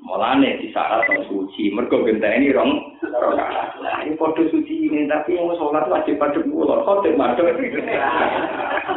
Mulane 0.02 0.58
di 0.58 0.74
syarat 0.74 1.06
yang 1.06 1.22
suci, 1.30 1.70
mergo 1.70 2.02
ini 2.02 2.50
rong 2.50 2.98
rakaat. 3.06 3.78
Nah, 3.78 4.02
ini 4.02 4.18
foto 4.18 4.42
suci 4.50 4.90
ini 4.90 5.06
tapi 5.06 5.38
yang 5.38 5.46
sholat 5.54 5.86
wajib 5.86 6.18
pada 6.18 6.42
pulau, 6.42 6.82
khotib 6.82 7.14
madem. 7.14 7.54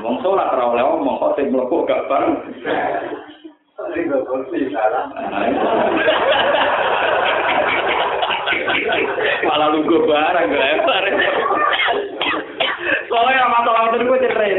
Wong 0.02 0.18
sholat 0.26 0.50
ora 0.50 0.66
oleh 0.74 0.82
omong 0.82 1.22
khotib 1.22 1.54
mlebu 1.54 1.86
gak 1.86 2.10
bareng. 2.10 2.42
Malah 9.46 9.68
lugu 9.78 9.98
barang 10.10 10.48
lebar. 10.50 11.06
Soalnya 13.06 13.46
masalah 13.54 13.94
itu 13.94 14.10
gue 14.10 14.20
cerai. 14.26 14.52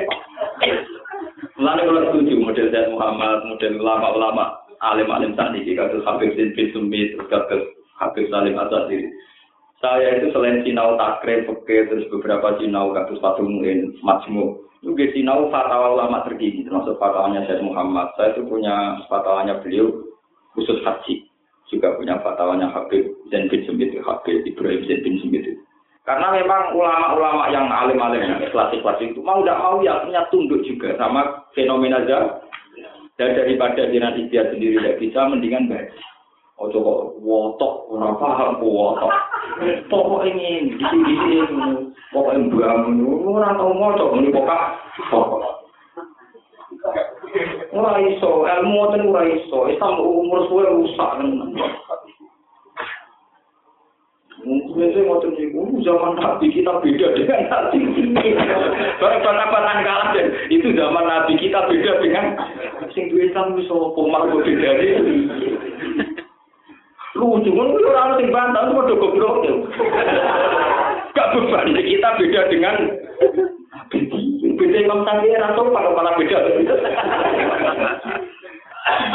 Lalu 1.59 1.83
kalau 1.91 2.03
setuju 2.13 2.35
model 2.39 2.67
Zaid 2.71 2.93
Muhammad, 2.95 3.49
model 3.51 3.73
ulama-ulama 3.83 4.66
alim-alim 4.81 5.37
tadi 5.39 5.65
kasus 5.77 6.05
Habib 6.05 6.37
bin 6.37 6.67
Sumi 6.73 7.15
terus 7.15 7.29
kasus 7.29 7.63
Habib 7.97 8.29
Salim 8.29 8.57
Asadi. 8.57 9.09
Saya 9.77 10.17
itu 10.17 10.33
selain 10.33 10.65
sinau 10.65 10.97
takre, 10.97 11.45
peke, 11.45 11.85
terus 11.93 12.09
beberapa 12.09 12.57
sinau 12.57 12.97
kasus 12.97 13.21
Fatumuin, 13.21 13.93
Majmu. 14.01 14.57
Juga 14.81 15.05
sinau 15.13 15.53
fatwa 15.53 15.93
ulama 15.93 16.25
terkini, 16.25 16.65
termasuk 16.65 16.97
fatwanya 16.97 17.45
Syed 17.45 17.61
Muhammad. 17.61 18.13
Saya 18.17 18.33
itu 18.33 18.45
punya 18.49 19.03
fatwanya 19.09 19.61
beliau 19.61 19.93
khusus 20.57 20.81
haji. 20.81 21.29
Juga 21.69 21.93
punya 21.99 22.17
fatwanya 22.25 22.73
Habib 22.73 23.05
Zain 23.29 23.51
bin 23.53 23.67
Sumit, 23.69 23.93
Habib 24.01 24.47
Ibrahim 24.47 24.81
Zain 24.89 25.03
bin 25.05 25.21
Sumit. 25.21 25.45
Karena 26.07 26.31
memang 26.31 26.71
ulama-ulama 26.71 27.51
yang 27.51 27.67
alim-alim 27.67 28.23
yang 28.23 28.39
klasik-klasik 28.55 29.11
itu 29.11 29.19
mau 29.27 29.43
tidak 29.43 29.59
mau 29.59 29.83
ya 29.83 29.99
punya 30.07 30.23
tunduk 30.31 30.63
juga 30.63 30.95
sama 30.95 31.43
fenomena 31.51 31.99
dan 33.17 33.33
daripada 33.33 33.89
jenazah 33.89 34.29
dia 34.29 34.45
sendiri 34.53 34.77
tidak 34.77 35.01
bisa, 35.01 35.21
mendingan 35.25 35.73
baca. 35.73 35.97
Ojo 36.57 36.79
kok 36.81 37.01
wotok 37.21 37.75
ora 37.93 38.17
paham 38.17 38.65
wotok. 38.65 39.13
Pokoke 39.93 40.33
ngene, 40.33 40.73
disi-disi 40.81 41.53
ngono. 41.53 41.93
Pokoke 42.13 42.49
mbang 42.49 42.97
ora 43.29 43.53
tau 43.61 43.77
maca 43.77 44.05
ngene 44.17 44.33
pokok. 44.33 45.45
Ora 47.77 48.01
iso, 48.01 48.49
ilmu 48.49 48.81
ten 48.89 49.05
ora 49.05 49.23
iso. 49.29 49.69
Islam 49.69 50.01
umur 50.01 50.49
suwe 50.49 50.65
rusak 50.65 51.21
Mungkin 54.45 55.09
waktu 55.09 55.29
itu 55.41 55.81
zaman 55.81 56.21
Nabi 56.21 56.53
kita 56.53 56.79
beda 56.85 57.07
dengan 57.17 57.41
Nabi 57.49 57.81
Barang 59.01 59.21
bantah 59.25 59.77
kalah 59.81 60.09
deh. 60.13 60.27
Itu 60.53 60.77
zaman 60.77 61.05
Nabi 61.09 61.41
kita 61.41 61.65
beda 61.65 61.93
dengan 62.05 62.37
sing 62.93 63.09
duwe 63.09 63.33
Islam 63.33 63.57
wis 63.57 63.71
apa 63.73 64.01
malah 64.05 64.29
beda 64.29 64.71
Lucu 67.17 67.49
kan 67.49 67.69
orang 67.73 68.11
sing 68.21 68.29
bantah 68.29 68.63
padha 68.77 68.95
goblok. 69.01 69.37
Gak 71.17 71.31
beban 71.33 71.73
kita 71.73 72.09
beda 72.21 72.41
dengan 72.53 72.77
Beda 74.57 74.79
Imam 74.81 75.05
Syafi'i 75.05 75.37
atau 75.37 75.69
malah 75.71 76.17
beda. 76.17 76.39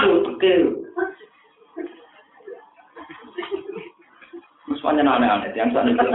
Betul. 0.02 0.82
Semuanya 4.82 5.14
aneh-aneh, 5.14 5.52
yang 5.54 5.71
sana 5.82 5.90
itu. 5.90 6.08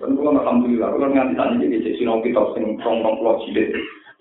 Dan 0.00 0.18
kalau 0.18 0.34
alhamdulillah, 0.34 0.88
kalau 0.96 1.08
nganti 1.12 1.34
sana 1.36 1.60
jadi 1.60 1.76
jadi 1.78 1.90
sinau 2.00 2.24
kita 2.24 2.42
sing 2.56 2.80
rong-rong 2.80 3.20
pulau 3.20 3.38
jilid. 3.44 3.70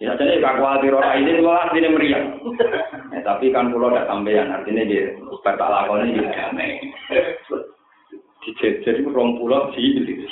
Ya 0.01 0.17
jadi 0.17 0.41
kak 0.41 0.57
khawatir 0.57 0.97
orang 0.97 1.23
ini 1.23 1.39
kalau 1.39 1.53
artinya 1.55 1.89
meriah. 1.93 2.23
Ya, 3.13 3.19
tapi 3.21 3.53
kan 3.53 3.69
pulau 3.69 3.93
tidak 3.93 4.09
sampean, 4.09 4.49
artinya 4.49 4.83
dia 4.85 5.13
supaya 5.29 5.57
tak 5.57 5.71
lakonnya 5.71 6.13
dia 6.13 6.29
damai. 6.33 6.71
Dijejer 8.43 9.05
rong 9.09 9.39
pulau 9.39 9.71
jilid. 9.73 10.25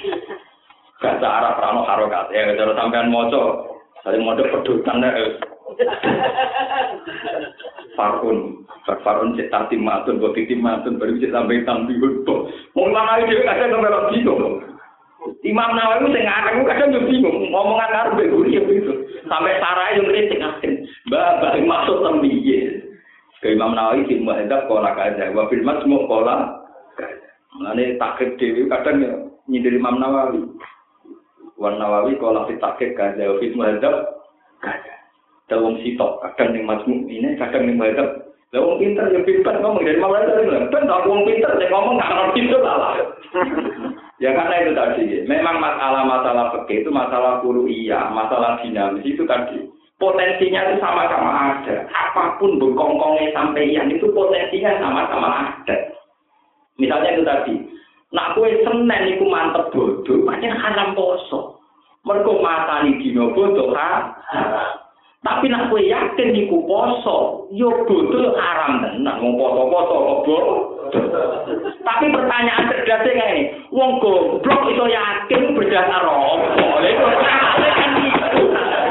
Bahasa 0.99 1.27
Arab 1.31 1.64
rano 1.64 1.81
harokat 1.88 2.27
ya, 2.35 2.51
kalau 2.60 2.76
sampean 2.76 3.07
moco, 3.07 3.43
saling 4.03 4.19
moco 4.19 4.43
pedutan 4.43 4.99
deh. 4.99 5.39
Farun, 7.95 8.68
farun 8.84 9.38
cek 9.38 9.47
tati 9.53 9.80
matun, 9.80 10.19
buat 10.19 10.35
titi 10.35 10.57
matun, 10.60 10.99
baru 10.99 11.15
cek 11.22 11.31
sampai 11.31 11.64
tampi 11.64 11.95
Mau 12.90 13.06
mana 13.06 13.22
itu 13.22 13.45
kadang 13.45 13.78
nggak 13.78 14.10
bingung. 14.10 14.66
Imam 15.45 15.72
Nawawi 15.76 16.10
sing 16.16 16.24
ngarang 16.26 16.66
kadang 16.66 16.95
yo 16.95 17.02
bingung, 17.06 17.53
ngomongan 17.53 17.91
karo 17.94 18.10
mbek 18.16 18.34
ya 18.49 18.60
begitu. 18.66 18.94
Sampai 19.28 19.61
sarai 19.61 19.99
yo 19.99 20.03
kritik 20.10 20.41
asin. 20.41 20.74
Mbak, 21.07 21.30
mbak 21.40 21.53
maksud 21.64 21.98
tembiye. 22.02 22.60
Ke 23.40 23.56
Imam 23.56 23.76
Nawawi 23.78 24.10
di 24.10 24.20
muhadzab 24.20 24.68
kola 24.68 24.91
kaza, 24.98 25.32
wa 25.32 25.48
fil 25.48 25.64
majmu 25.64 26.10
kola 26.10 26.66
kaza. 26.98 27.30
Mulane 27.56 27.95
takrib 28.02 28.36
dhewe 28.36 28.68
kadang 28.68 29.30
nyindir 29.48 29.76
Imam 29.78 30.02
Nawawi. 30.02 30.44
Wan 31.56 31.78
Nawawi 31.78 32.20
kola 32.20 32.49
fit 32.49 32.60
takrib 32.60 32.98
kaza, 32.98 33.22
wa 33.22 33.40
fil 33.40 33.53
kaza. 33.56 34.94
Dawong 35.49 35.82
sitok, 35.82 36.20
kadang 36.26 36.57
ning 36.57 36.66
majmu 36.68 37.07
ini, 37.07 37.40
kadang 37.40 37.64
ning 37.70 37.80
muhadzab 37.80 38.28
Lah 38.49 38.65
wong 38.65 38.81
pinter 38.81 39.05
ya 39.13 39.21
pinter 39.21 39.61
ngomong 39.61 39.85
dari 39.85 40.01
malah 40.01 40.26
dari 40.26 40.49
bilang, 40.49 40.73
ben 40.73 40.89
tak 40.89 41.05
wong 41.05 41.21
pinter 41.21 41.53
saya 41.53 41.69
ngomong 41.69 42.01
nggak 42.01 42.13
ngerti 42.17 42.39
itu 42.49 42.57
lah. 42.57 42.97
ya 44.23 44.30
karena 44.34 44.55
itu 44.57 44.71
tadi, 44.73 45.03
memang 45.30 45.61
masalah-masalah 45.61 46.45
fikih 46.57 46.81
itu 46.81 46.89
masalah 46.89 47.45
iya, 47.69 48.09
masalah 48.09 48.57
dinamis 48.65 49.05
itu 49.05 49.21
tadi. 49.30 49.69
Potensinya 50.01 50.65
itu 50.65 50.81
sama-sama 50.81 51.30
ada. 51.30 51.85
Apa 51.91 52.39
pun 52.39 52.57
berkongkongnya 52.57 53.35
sampai 53.35 53.69
yang 53.69 53.91
itu 53.91 54.09
potensinya 54.15 54.81
sama-sama 54.81 55.30
ada. 55.53 55.77
Misalnya 56.81 57.09
itu 57.13 57.23
tadi, 57.27 57.53
nak 58.15 58.34
kue 58.34 58.49
senen 58.65 59.13
itu 59.13 59.27
mantep 59.30 59.69
bodoh, 59.76 60.26
macam 60.26 60.55
haram 60.57 60.97
poso. 60.97 61.61
Mereka 62.07 62.31
matani 62.41 62.97
dino 62.97 63.35
bodoh, 63.35 63.76
ha? 63.76 64.07
Tapi 65.19 65.51
nak 65.51 65.67
kowe 65.67 65.83
yakin 65.83 66.31
iku 66.31 66.63
poso, 66.63 67.43
yo 67.51 67.67
bodoh 67.83 68.39
haram 68.39 68.79
tenan 68.79 69.19
wong 69.19 69.35
poso-poso 69.35 70.23
kok 70.23 70.43
Tapi 71.83 72.05
pertanyaan 72.07 72.71
cerdasnya 72.71 73.11
kayak 73.19 73.31
ini, 73.35 73.43
wong 73.67 73.99
goblok 73.99 74.71
iso 74.71 74.87
yakin 74.87 75.59
berdasar 75.59 76.07
apa? 76.07 76.71
Lha 76.79 77.11
kan. 77.19 77.43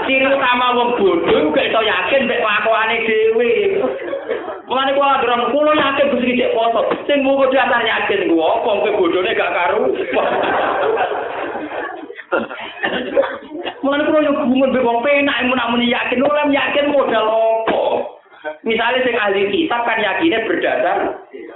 Ciri 0.05 0.29
utama 0.29 0.77
wong 0.77 1.01
bodoh 1.01 1.49
gak 1.57 1.73
iso 1.73 1.81
yakin 1.81 2.29
mek 2.29 2.45
kelakuane 2.45 2.97
dhewe. 3.09 3.51
Mulane 4.69 4.93
kula 5.01 5.25
gerong 5.25 5.49
kula 5.49 5.73
yakin 5.81 6.13
Gusti 6.13 6.37
cek 6.45 6.53
poso. 6.53 6.81
Sing 7.09 7.25
mau 7.25 7.41
dasar 7.49 7.81
yakin 7.81 8.29
gua 8.29 8.61
apa 8.61 8.85
kowe 8.85 8.91
bodone 9.01 9.33
gak 9.33 9.53
karu. 9.57 9.97
Mulane 13.79 14.03
kula 14.11 14.27
yo 14.27 14.33
gumun 14.35 14.75
be 14.75 14.81
wong 14.83 14.99
penak 15.07 15.47
mun 15.47 15.55
nak 15.55 15.71
yakin 15.79 16.27
ora 16.27 16.51
yakin 16.51 16.91
modal 16.91 17.27
opo. 17.31 17.83
Misalnya 18.67 19.03
sing 19.07 19.17
ahli 19.19 19.51
kitab 19.51 19.87
kan 19.87 20.03
yakinnya 20.03 20.47
berdasar 20.47 20.99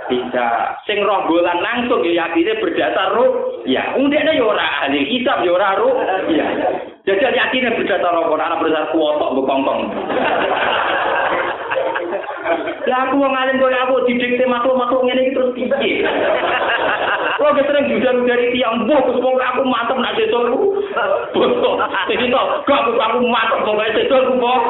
bisa. 0.07 0.47
Sing 0.87 1.03
roh 1.03 1.27
bolan 1.27 1.59
langsung 1.63 2.03
ya 2.07 2.27
yakinnya 2.27 2.63
berdasar 2.63 3.15
ruh 3.15 3.63
ya. 3.67 3.95
Undeknya 3.99 4.39
ya 4.39 4.45
ora 4.47 4.67
ahli 4.87 5.03
kitab 5.11 5.43
ya 5.43 5.51
ora 5.51 5.79
ruh 5.79 5.95
ya. 6.31 6.47
Jadi 7.03 7.23
yakinnya 7.23 7.75
berdasar 7.75 8.13
apa? 8.15 8.35
Anak 8.39 8.61
berdasar 8.63 8.91
kuotok 8.95 9.31
bekongkong 9.35 9.81
lah 12.43 12.99
aku 13.07 13.15
wong 13.23 13.35
alim 13.39 13.63
koyo 13.63 13.79
aku 13.87 13.95
didikte 14.11 14.45
makhluk-makhluk 14.51 15.03
ngene 15.07 15.21
iki 15.23 15.35
terus 15.35 15.55
piye 15.55 16.03
Kalau 17.39 17.59
kita 17.59 17.75
sering 17.75 17.91
jujur 17.91 18.23
dari 18.23 18.55
tiang 18.55 18.87
buh, 18.87 19.03
terus 19.03 19.19
mau 19.19 19.35
aku 19.35 19.67
mantep 19.67 19.99
nak 19.99 20.15
sesor 20.15 20.47
lu. 20.47 20.79
Jadi 22.07 22.31
tau, 22.31 22.63
gak 22.63 22.87
aku 22.87 23.27
mantep 23.27 23.67
mau 23.67 23.75
kayak 23.83 23.99
sesor 23.99 24.31
lu 24.31 24.39
kok. 24.39 24.61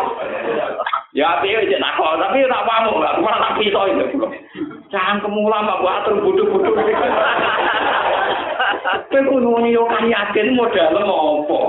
Ya 1.13 1.37
tapi 1.37 1.53
aja 1.53 1.77
nak 1.77 2.01
kok, 2.01 2.17
tapi 2.17 2.49
tak 2.49 2.65
pamuk, 2.65 3.05
aku 3.05 3.21
malah 3.21 3.41
tak 3.45 3.55
pisau 3.61 3.85
itu. 3.93 4.17
Jangan 4.89 5.21
kemulam 5.21 5.69
aku 5.69 5.85
atur 5.85 6.17
bodoh-bodoh. 6.25 6.73
Kowe 9.13 9.21
kudu 9.21 9.69
yo 9.69 9.85
kan 9.93 10.09
yakin 10.09 10.57
modal 10.57 10.97
apa. 10.97 11.61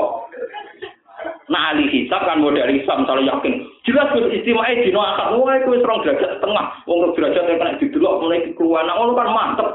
Nah, 1.51 1.75
ahli 1.75 1.91
hisab 1.91 2.23
kan 2.23 2.39
modal 2.39 2.71
hisab 2.71 3.03
misalnya 3.03 3.35
yakin. 3.35 3.53
Jelas 3.83 4.15
gus 4.15 4.31
istimewa 4.31 4.71
dino 4.79 4.99
akad 5.03 5.27
mulai 5.35 5.59
kowe 5.67 5.75
serong 5.75 5.99
derajat 6.07 6.39
setengah. 6.39 6.65
Wong 6.87 7.11
derajat 7.19 7.43
yang 7.43 7.59
kena 7.59 7.79
didelok 7.83 8.19
mulai 8.23 8.47
keluar. 8.55 8.87
Nah, 8.87 8.95
kan 8.95 9.27
mantep. 9.27 9.69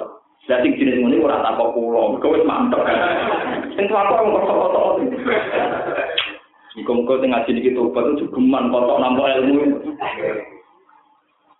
Sing 0.49 0.73
jenis 0.81 0.97
ngene 0.97 1.21
ora 1.21 1.45
tak 1.45 1.61
kok 1.61 1.77
kula, 1.77 2.17
wis 2.25 2.49
mantep. 2.49 2.81
Sing 3.77 3.85
apa 3.93 4.17
wong 4.17 4.33
kok-kok. 4.33 4.97
Muga-muga 6.79 7.15
sing 7.21 7.31
ngaji 7.35 7.51
iki 7.59 7.71
tobat 7.77 8.07
itu 8.17 8.25
geman 8.33 8.71
kotok 8.73 9.01
nampa 9.03 9.29
ilmu. 9.35 9.83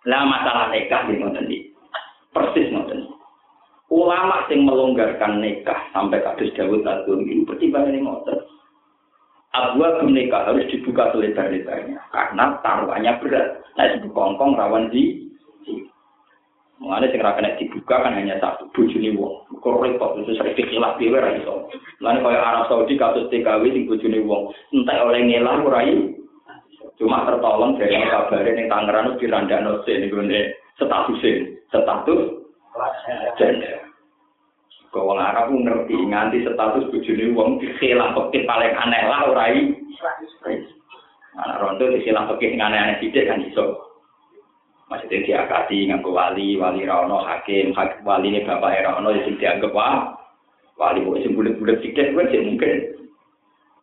Lah 0.07 0.23
masalah 0.25 0.71
nikah 0.73 1.05
di 1.05 1.21
ngoten 1.21 1.45
iki. 1.51 1.69
Persis 2.33 2.71
ngoten. 2.73 3.13
Ulama 3.93 4.47
sing 4.49 4.65
melonggarkan 4.65 5.43
nikah 5.43 5.91
sampai 5.93 6.23
kados 6.23 6.55
Dawud 6.55 6.87
Agung 6.87 7.27
ini 7.27 7.45
pertimbangan 7.45 7.99
ngoten. 7.99 8.39
Abwa 9.49 10.05
nikah 10.05 10.45
harus 10.45 10.69
dibuka 10.69 11.09
selebar-lebarnya 11.09 11.97
karena 12.13 12.45
taruhannya 12.61 13.17
berat. 13.17 13.65
Nah, 13.73 13.85
itu 13.89 14.07
kongkong 14.13 14.53
rawan 14.53 14.93
di 14.93 15.25
Mengenai 16.79 17.11
sing 17.11 17.19
kena 17.19 17.59
dibuka 17.59 17.99
kan 17.99 18.15
hanya 18.15 18.39
satu 18.39 18.71
bojone 18.71 19.11
wong. 19.19 19.43
Kok 19.59 19.83
repot 19.83 20.15
itu 20.15 20.31
sering 20.39 20.55
dikilap 20.55 20.95
dhewe 20.95 21.19
ra 21.19 21.35
iso. 21.35 21.67
Lan 21.99 22.23
kaya 22.23 22.39
Arab 22.39 22.71
Saudi 22.71 22.95
kasus 22.95 23.27
TKW 23.27 23.67
sing 23.67 23.83
bojone 23.83 24.23
wong, 24.23 24.55
entek 24.71 25.03
oleh 25.03 25.19
ngelah 25.27 25.59
ora 25.59 25.83
Cuma 26.95 27.27
tertolong 27.27 27.75
dari 27.79 27.95
yang 27.95 28.71
Tangerang 28.71 29.15
itu 29.15 29.27
dirandakno 29.27 29.83
sik 29.83 30.03
niku 30.03 30.23
status 30.79 31.19
status 31.67 32.19
gender. 33.35 33.88
Kau 34.89 35.13
Arab 35.13 35.53
ngerti 35.53 35.93
nganti 36.09 36.41
status 36.41 36.89
bojone 36.89 37.25
wong 37.37 37.61
dikhilah 37.61 38.09
pekih 38.17 38.49
paling 38.49 38.73
aneh 38.73 39.03
lah 39.05 39.29
ora 39.29 39.45
Anak 41.39 41.59
rondo 41.61 41.93
dikhilah 41.93 42.25
pekih 42.33 42.57
aneh-aneh 42.57 42.97
sithik 42.97 43.29
kan 43.29 43.45
iso. 43.45 43.89
Maksudnya 44.89 45.21
diakati 45.21 45.85
nganggo 45.85 46.09
wali, 46.09 46.57
wali 46.57 46.81
rano 46.89 47.21
hakim, 47.21 47.77
hakim 47.77 48.01
wali 48.01 48.33
ini 48.33 48.41
bapak 48.41 48.81
rano 48.81 49.13
yang 49.13 49.37
dianggap 49.37 49.69
wah, 49.69 50.17
wali 50.81 51.05
bukan 51.05 51.21
sing 51.21 51.37
bulat-bulat 51.37 51.77
sikit 51.85 52.09
kan 52.17 52.25
mungkin. 52.41 52.77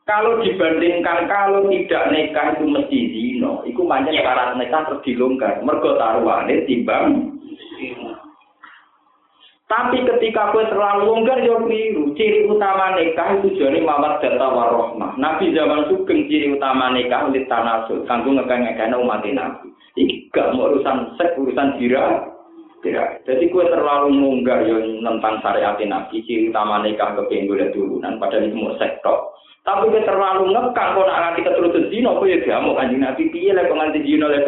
Kalau 0.07 0.43
dibandingkan 0.43 1.31
kalau 1.31 1.70
tidak 1.70 2.11
nikah 2.11 2.59
itu 2.59 2.66
mesti 2.66 2.99
zino, 3.15 3.62
itu 3.62 3.83
banyak 3.87 4.19
syarat 4.19 4.59
nikah 4.59 4.83
terus 4.91 5.03
dilonggar. 5.07 5.62
Mergo 5.62 5.95
taruhane 5.95 6.66
timbang 6.66 7.39
Tapi 9.66 9.98
ketika 10.06 10.55
kue 10.55 10.62
terlalu 10.70 11.10
longgar 11.10 11.43
ya 11.43 11.59
keliru. 11.59 12.14
Ciri 12.14 12.47
utama 12.47 12.94
nikah 12.94 13.34
itu 13.43 13.59
jadi 13.59 13.82
mawar 13.82 14.22
data 14.22 14.47
warohmah. 14.47 15.18
Nabi 15.18 15.51
zaman 15.51 15.90
sugeng 15.90 16.30
ciri 16.30 16.55
utama 16.55 16.94
nikah 16.94 17.26
ulit 17.26 17.51
tanasul. 17.51 18.06
Kanggo 18.06 18.30
ngekang 18.30 18.62
ngekang 18.62 18.94
umat 18.94 19.26
nabi. 19.26 19.74
Iki 19.98 20.30
gak 20.30 20.55
mau 20.55 20.70
urusan 20.70 21.18
seks, 21.18 21.34
urusan 21.34 21.82
jira. 21.82 22.30
Ya, 22.86 23.18
jadi 23.26 23.51
kue 23.51 23.66
terlalu 23.66 24.14
munggah 24.14 24.62
yang 24.62 25.02
tentang 25.02 25.43
syariat 25.43 25.74
Nabi, 25.74 26.22
ciri 26.22 26.55
utama 26.55 26.78
nikah 26.78 27.18
kepengen 27.18 27.51
golek 27.51 27.74
turunan, 27.74 28.14
padahal 28.22 28.47
itu 28.47 28.55
mau 28.55 28.78
sektor. 28.78 29.34
Tapi 29.66 29.90
kue 29.90 30.06
terlalu 30.06 30.55
ngekang 30.55 30.94
kok 30.94 31.09
nak 31.10 31.18
nganti 31.18 31.40
keturutan 31.43 31.90
zina, 31.90 32.14
kue 32.14 32.30
ya 32.30 32.38
diamuk 32.47 32.78
anjing 32.78 33.02
Nabi, 33.02 33.26
piye 33.34 33.51
lah 33.51 33.66
kok 33.66 33.74
nganti 33.74 34.06
zina 34.06 34.30
lah 34.30 34.38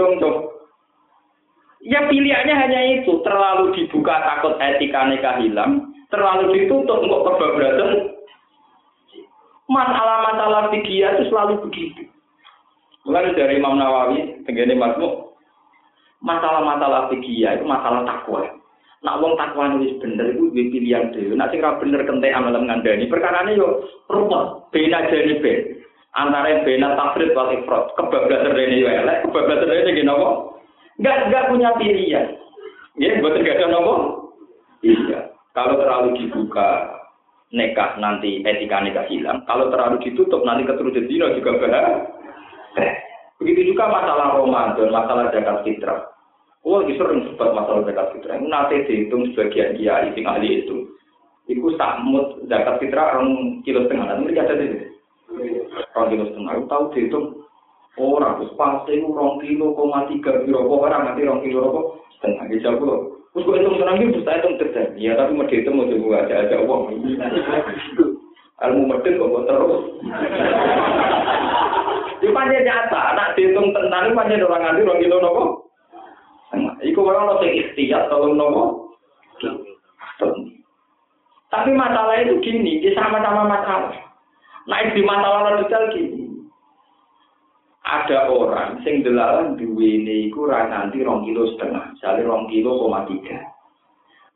Ya 1.86 2.10
pilihannya 2.10 2.55
hanya 2.59 2.80
itu, 2.98 3.22
terlalu 3.22 3.70
dibuka 3.78 4.18
takut 4.18 4.59
etika 4.59 5.06
nikah 5.06 5.38
hilang, 5.38 5.94
terlalu 6.10 6.50
ditutup 6.59 7.06
untuk 7.06 7.22
kebablasan. 7.22 8.18
Masalah-masalah 9.70 10.74
fikih 10.74 11.06
itu 11.06 11.22
selalu 11.30 11.62
begitu. 11.68 12.02
Mulai 13.06 13.30
dari 13.36 13.62
Imam 13.62 13.78
Nawawi, 13.78 14.42
tenggene 14.42 14.74
Masmuk, 14.74 15.38
masalah-masalah 16.18 17.12
fikih 17.14 17.46
itu 17.46 17.62
masalah 17.62 18.02
takwa. 18.02 18.42
Nak 19.06 19.22
wong 19.22 19.38
takwa 19.38 19.78
wis 19.78 19.94
bener 20.02 20.34
iku 20.34 20.50
duwe 20.50 20.74
pilihan 20.74 21.14
dhewe. 21.14 21.38
Nak 21.38 21.55
sing 21.55 21.62
ora 21.62 21.78
bener 21.78 22.02
kentek 22.02 22.34
amal 22.34 22.59
ngandani 22.59 23.06
ini 23.06 23.55
yo 23.55 23.86
rupa 24.10 24.66
bena 24.74 25.06
jane 25.06 25.38
ben. 25.38 25.78
Antara 26.18 26.66
bena 26.66 26.98
tafrid 26.98 27.30
wal 27.30 27.55
ifrat. 27.55 27.94
Kebablasan 27.94 28.59
rene 28.59 28.82
yo 28.82 28.90
elek, 28.90 29.22
kebablasan 29.22 30.02
napa? 30.02 30.57
Enggak 30.98 31.16
enggak 31.30 31.46
punya 31.54 31.70
pilihan. 31.78 32.26
Ya, 32.98 33.22
buat 33.22 33.38
gak 33.38 33.56
ada 33.62 33.66
nopo? 33.70 33.94
Iya. 34.82 35.30
Kalau 35.54 35.78
terlalu 35.78 36.18
dibuka 36.18 36.98
nekah 37.54 37.96
nanti 38.02 38.42
etika 38.42 38.82
nikah 38.82 39.06
hilang. 39.06 39.46
Kalau 39.46 39.70
terlalu 39.70 40.02
ditutup 40.02 40.42
nanti 40.42 40.66
keturunan 40.66 41.06
dino 41.06 41.30
juga 41.38 41.62
bahaya. 41.62 42.02
Begitu 43.38 43.70
juga 43.72 43.86
masalah 43.86 44.34
Ramadan, 44.34 44.90
masalah 44.90 45.30
zakat 45.30 45.62
fitrah. 45.62 46.10
Oh, 46.66 46.82
lagi 46.82 46.98
sering 46.98 47.22
sebut 47.30 47.54
masalah 47.54 47.86
zakat 47.86 48.06
fitrah. 48.18 48.36
Nanti 48.42 48.82
dihitung 48.90 49.30
sebagian 49.30 49.78
kiai 49.78 50.10
sing 50.12 50.26
ahli 50.26 50.66
itu. 50.66 50.90
Iku 51.46 51.78
samut 51.78 52.42
zakat 52.50 52.82
fitrah 52.82 53.14
orang 53.14 53.62
kilo 53.62 53.86
setengah. 53.86 54.10
Nanti 54.10 54.22
mereka 54.26 54.50
ada 54.50 54.54
di 54.58 54.66
Orang 55.94 56.10
kilo 56.10 56.24
setengah. 56.34 56.52
Tahu 56.66 56.84
dihitung. 56.92 57.26
Orang 57.98 58.38
terus 58.38 58.54
pasti 58.54 58.94
itu 58.94 59.10
orang 59.10 59.42
kilo 59.42 59.74
koma 59.74 60.06
tiga 60.06 60.46
kilo 60.46 60.70
orang 60.70 61.02
nanti 61.10 61.26
orang 61.26 61.42
kilo 61.42 61.58
rokok 61.66 61.84
setengah. 62.14 62.46
Bisa 62.46 62.78
pulau. 62.78 63.18
Terus 63.34 63.44
gue 63.44 63.58
hitung 63.58 63.78
senang 63.78 63.98
gitu, 63.98 64.22
saya 64.22 64.38
hitung 64.38 64.56
terjadi. 64.58 64.98
Ya 64.98 65.12
tapi 65.18 65.34
mau 65.34 65.46
dihitung 65.50 65.74
mau 65.78 65.90
coba 65.90 66.26
aja 66.26 66.34
aja 66.46 66.56
uang. 66.62 66.82
Ilmu 68.66 68.82
medit 68.90 69.14
kok 69.14 69.46
terus. 69.46 69.82
Di 72.18 72.28
panjang 72.34 72.66
nyata, 72.66 73.00
anak 73.14 73.34
dihitung 73.38 73.70
tentang 73.70 74.10
ini 74.10 74.18
panjang 74.18 74.42
orang 74.46 74.62
nganti 74.66 74.82
orang 74.86 75.02
kilo 75.02 75.16
nopo. 75.22 75.44
Iku 76.82 77.00
orang 77.02 77.26
lo 77.30 77.34
sing 77.42 77.52
ikhtiar 77.54 78.10
tolong 78.10 78.34
nopo. 78.34 78.94
Tapi 81.48 81.70
masalah 81.72 82.20
itu 82.20 82.38
gini, 82.44 82.82
di 82.84 82.92
sama-sama 82.92 83.48
masalah. 83.48 83.94
Naik 84.68 84.92
di 84.92 85.00
masalah 85.00 85.56
radikal 85.56 85.88
gini. 85.96 86.27
Ada 87.89 88.28
orang 88.28 88.85
sing 88.85 89.01
delalan 89.01 89.56
duwene 89.56 90.28
iku 90.28 90.44
ra 90.44 90.69
nganti 90.69 91.01
rong 91.01 91.24
kilo 91.24 91.48
setengah, 91.56 91.97
misalnya 91.97 92.28
rong 92.28 92.44
kilo 92.52 92.77
koma 92.85 93.09
tiga. 93.09 93.40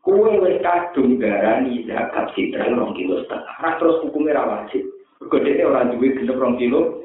Kue 0.01 0.41
wis 0.41 0.57
kadung 0.65 1.20
darani 1.20 1.85
zakat 1.85 2.33
fitrah 2.33 2.73
rong 2.73 2.97
kilo 2.97 3.20
setengah. 3.23 3.55
Ra 3.61 3.77
terus 3.77 4.01
hukumnya 4.09 4.41
ra 4.41 4.45
wajib. 4.49 4.89
Kodene 5.29 5.69
orang 5.69 5.93
duwe 5.95 6.16
genep 6.16 6.41
rong 6.41 6.57
kilo 6.57 7.05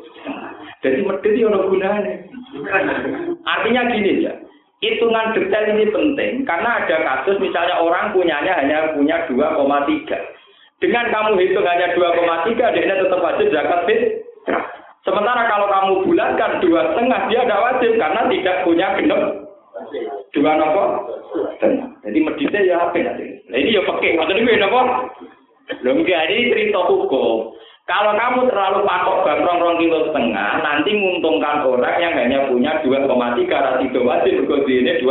Jadi 0.82 1.03
medit 1.03 1.36
ya 1.36 1.52
ono 1.52 1.68
gunane. 1.68 2.14
Artinya 3.44 3.82
gini 3.91 4.24
ya, 4.24 4.34
hitungan 4.80 5.34
detail 5.36 5.74
ini 5.74 5.90
penting 5.90 6.45
karena 6.45 6.86
ada 6.86 6.98
kasus 7.02 7.41
misalnya 7.41 7.82
orang 7.82 8.14
punyanya 8.14 8.61
hanya 8.61 8.94
punya 8.94 9.26
2,3. 9.26 9.57
Dengan 10.78 11.10
kamu 11.10 11.41
hitung 11.41 11.65
hanya 11.65 11.98
2,3, 11.98 12.53
dia 12.78 12.95
tetap 13.02 13.19
wajib 13.19 13.49
zakat 13.49 13.80
fitrah. 13.90 14.76
Sementara 15.07 15.47
kalau 15.47 15.71
kamu 15.71 15.93
bulatkan 16.03 16.59
dua 16.59 16.91
setengah, 16.91 17.31
dia 17.31 17.47
tidak 17.47 17.63
wajib 17.63 17.91
karena 17.95 18.21
tidak 18.27 18.55
punya 18.67 18.88
genep 18.99 19.21
dua 20.35 20.51
nopo 20.59 20.84
Jadi 22.03 22.17
meditnya 22.19 22.59
ya 22.67 22.75
apa 22.84 22.99
nanti? 22.99 23.39
Nah 23.47 23.55
ini 23.55 23.71
ya 23.71 23.88
pakai, 23.88 24.19
maksudnya 24.19 24.43
ini 24.43 24.59
nopo. 24.59 24.81
Belum 25.79 26.03
ini 26.03 26.51
cerita 26.51 26.79
hukum. 26.91 27.55
Kalau 27.88 28.11
kamu 28.19 28.51
terlalu 28.51 28.84
patok 28.84 29.23
bangrong 29.23 29.59
rong 29.63 29.79
kilo 29.79 30.11
setengah, 30.11 30.59
nanti 30.59 30.91
menguntungkan 30.91 31.63
orang 31.63 31.95
yang 32.03 32.13
hanya 32.19 32.39
punya 32.51 32.84
2,3 32.84 33.47
karena 33.47 33.79
tidak 33.79 34.03
wajib 34.03 34.43
berkode 34.43 34.75
ini 34.75 34.99
2, 34.99 35.07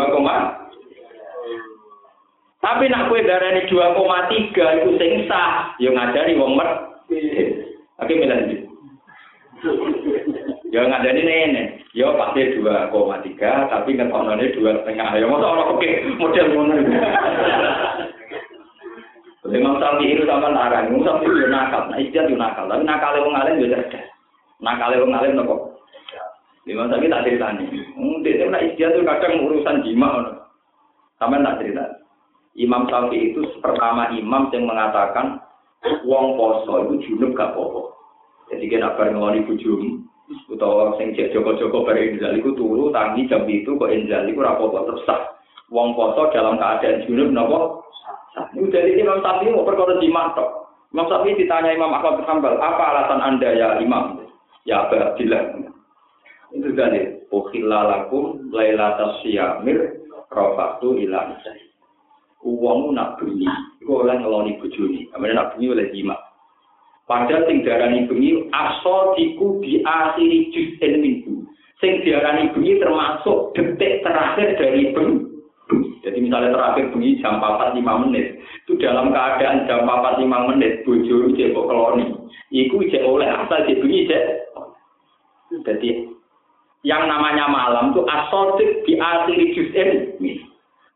tapi 2.60 2.90
nak 2.92 3.08
kue 3.08 3.24
darah 3.24 3.48
ini 3.56 3.64
2,3 3.64 4.52
itu 4.52 4.90
sing 5.00 5.12
sah, 5.24 5.72
yang 5.80 5.96
ngajari 5.96 6.36
wong 6.36 6.52
mer. 6.58 6.68
Oke, 7.96 8.12
bilang 8.12 8.65
Ya 10.74 10.82
ngajari 10.84 11.22
nenek, 11.24 11.88
ya 11.96 12.12
pasti 12.18 12.60
2,3 12.60 12.92
tapi 13.72 13.96
ngetoknone 13.96 14.44
dua 14.52 14.76
setengah. 14.82 15.08
Ya 15.16 15.24
masa 15.24 15.46
orang 15.46 15.72
oke 15.72 15.90
model 16.20 16.46
ngono. 16.52 16.74
Imam 19.46 19.78
Syafi'i 19.78 20.18
itu 20.18 20.26
sama 20.26 20.50
larang, 20.50 20.90
Imam 20.90 21.06
Syafi'i 21.06 21.30
itu 21.30 21.46
nakal, 21.46 21.86
nah 21.86 21.98
istiadat 22.02 22.28
itu 22.28 22.36
nakal, 22.36 22.66
tapi 22.66 22.82
nakal 22.82 23.14
wong 23.22 23.38
alim 23.38 23.62
juga 23.62 23.78
cerdas. 23.86 24.04
Nakal 24.58 24.98
wong 24.98 25.14
alim 25.14 25.38
nopo. 25.38 25.56
Imam 26.66 26.90
Syafi'i 26.90 27.12
tak 27.14 27.24
ceritani. 27.24 27.64
Hmm, 27.94 28.26
dia 28.26 28.50
nak 28.50 28.66
istiadat 28.66 28.98
itu 28.98 29.06
kadang 29.06 29.46
urusan 29.46 29.86
jima. 29.86 30.08
Sama 31.16 31.40
tak 31.40 31.62
cerita. 31.62 31.84
Imam 32.58 32.90
Syafi'i 32.90 33.32
itu 33.32 33.40
pertama 33.62 34.10
imam 34.12 34.50
yang 34.50 34.66
mengatakan 34.66 35.40
wong 36.04 36.34
poso 36.34 36.90
itu 36.90 36.94
junub 37.08 37.38
gak 37.38 37.54
popo. 37.54 37.95
Jadi 38.46 38.64
kita 38.70 38.94
bar 38.94 39.10
ngoni 39.10 39.42
bujum, 39.42 40.06
utawa 40.46 40.94
sing 40.98 41.14
cek 41.14 41.34
joko-joko 41.34 41.82
bar 41.82 41.98
injal 41.98 42.34
iku 42.34 42.54
turu 42.54 42.94
tangi 42.94 43.26
jam 43.26 43.42
itu 43.50 43.74
kok 43.74 43.90
injal 43.90 44.22
iku 44.26 44.40
apa-apa 44.42 44.86
terus 44.86 45.08
Wong 45.66 45.98
poso 45.98 46.30
dalam 46.30 46.62
keadaan 46.62 47.02
junub 47.10 47.34
napa 47.34 47.82
ini 48.52 48.68
dari 48.68 49.00
Imam 49.00 49.24
Syafi'i 49.24 49.48
mau 49.48 49.64
perkara 49.64 49.96
di 49.96 50.12
tok. 50.12 50.50
Imam 50.92 51.08
Syafi'i 51.08 51.40
ditanya 51.40 51.72
Imam 51.72 51.96
Ahmad 51.96 52.20
bin 52.20 52.60
apa 52.60 52.82
alasan 52.92 53.20
anda 53.24 53.48
ya 53.50 53.80
Imam? 53.80 54.28
Ya 54.68 54.84
Abu 54.84 55.00
Abdillah. 55.00 55.56
Itu 56.52 56.68
dari 56.76 57.16
Ukhillalakum 57.32 58.52
lailatas 58.52 59.24
syamir 59.24 60.04
rofatu 60.28 61.00
ila 61.00 61.32
Uang 62.46 62.94
nak 62.94 63.18
bunyi, 63.18 63.48
itu 63.82 63.90
oleh 63.90 64.22
ngeloni 64.22 64.54
bujuni. 64.62 65.10
Kemudian 65.10 65.34
nak 65.34 65.56
bunyi 65.56 65.66
oleh 65.72 65.90
jima. 65.90 66.14
Padahal 67.06 67.46
sing 67.46 67.62
darani 67.62 68.10
bunyi 68.10 68.50
asodiku 68.50 69.62
di 69.62 69.78
akhiri 69.86 70.50
juz'in 70.50 70.98
minggu. 70.98 71.46
Sing 71.78 72.02
diarani 72.02 72.50
bunyi 72.50 72.82
termasuk 72.82 73.54
detik 73.54 74.02
terakhir 74.02 74.58
dari 74.58 74.90
bunyi. 74.90 75.22
Jadi 76.02 76.18
misalnya 76.22 76.54
terakhir 76.54 76.94
bunyi 76.94 77.18
jam 77.18 77.42
4 77.42 77.74
5 77.74 78.02
menit, 78.06 78.38
itu 78.62 78.78
dalam 78.78 79.10
keadaan 79.10 79.66
jam 79.66 79.86
4 79.86 80.22
5 80.22 80.50
menit 80.54 80.86
bojo 80.86 81.34
cek 81.34 81.50
kok 81.50 81.66
keloni. 81.66 82.06
Iku 82.54 82.78
cek 82.90 83.02
oleh 83.02 83.26
asal 83.26 83.66
cek 83.66 83.82
bunyi 83.82 84.06
cek. 84.06 84.24
Jadi 85.66 86.10
yang 86.86 87.10
namanya 87.10 87.50
malam 87.50 87.90
itu 87.90 88.06
asotik 88.06 88.86
di 88.86 88.98
akhir 88.98 89.38
juz'in. 89.54 89.90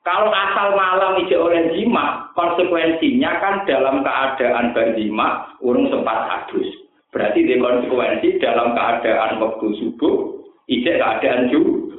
Kalau 0.00 0.32
asal 0.32 0.72
malam 0.80 1.20
ije 1.20 1.36
oleh 1.36 1.76
jima, 1.76 2.32
konsekuensinya 2.32 3.36
kan 3.36 3.54
dalam 3.68 4.00
keadaan 4.00 4.72
berjima, 4.72 5.52
urung 5.60 5.92
sempat 5.92 6.24
hadus. 6.24 6.64
Berarti 7.12 7.44
di 7.44 7.60
konsekuensi 7.60 8.40
dalam 8.40 8.72
keadaan 8.72 9.36
waktu 9.44 9.66
subuh, 9.76 10.40
ije 10.72 10.96
keadaan 10.96 11.52
juga. 11.52 11.92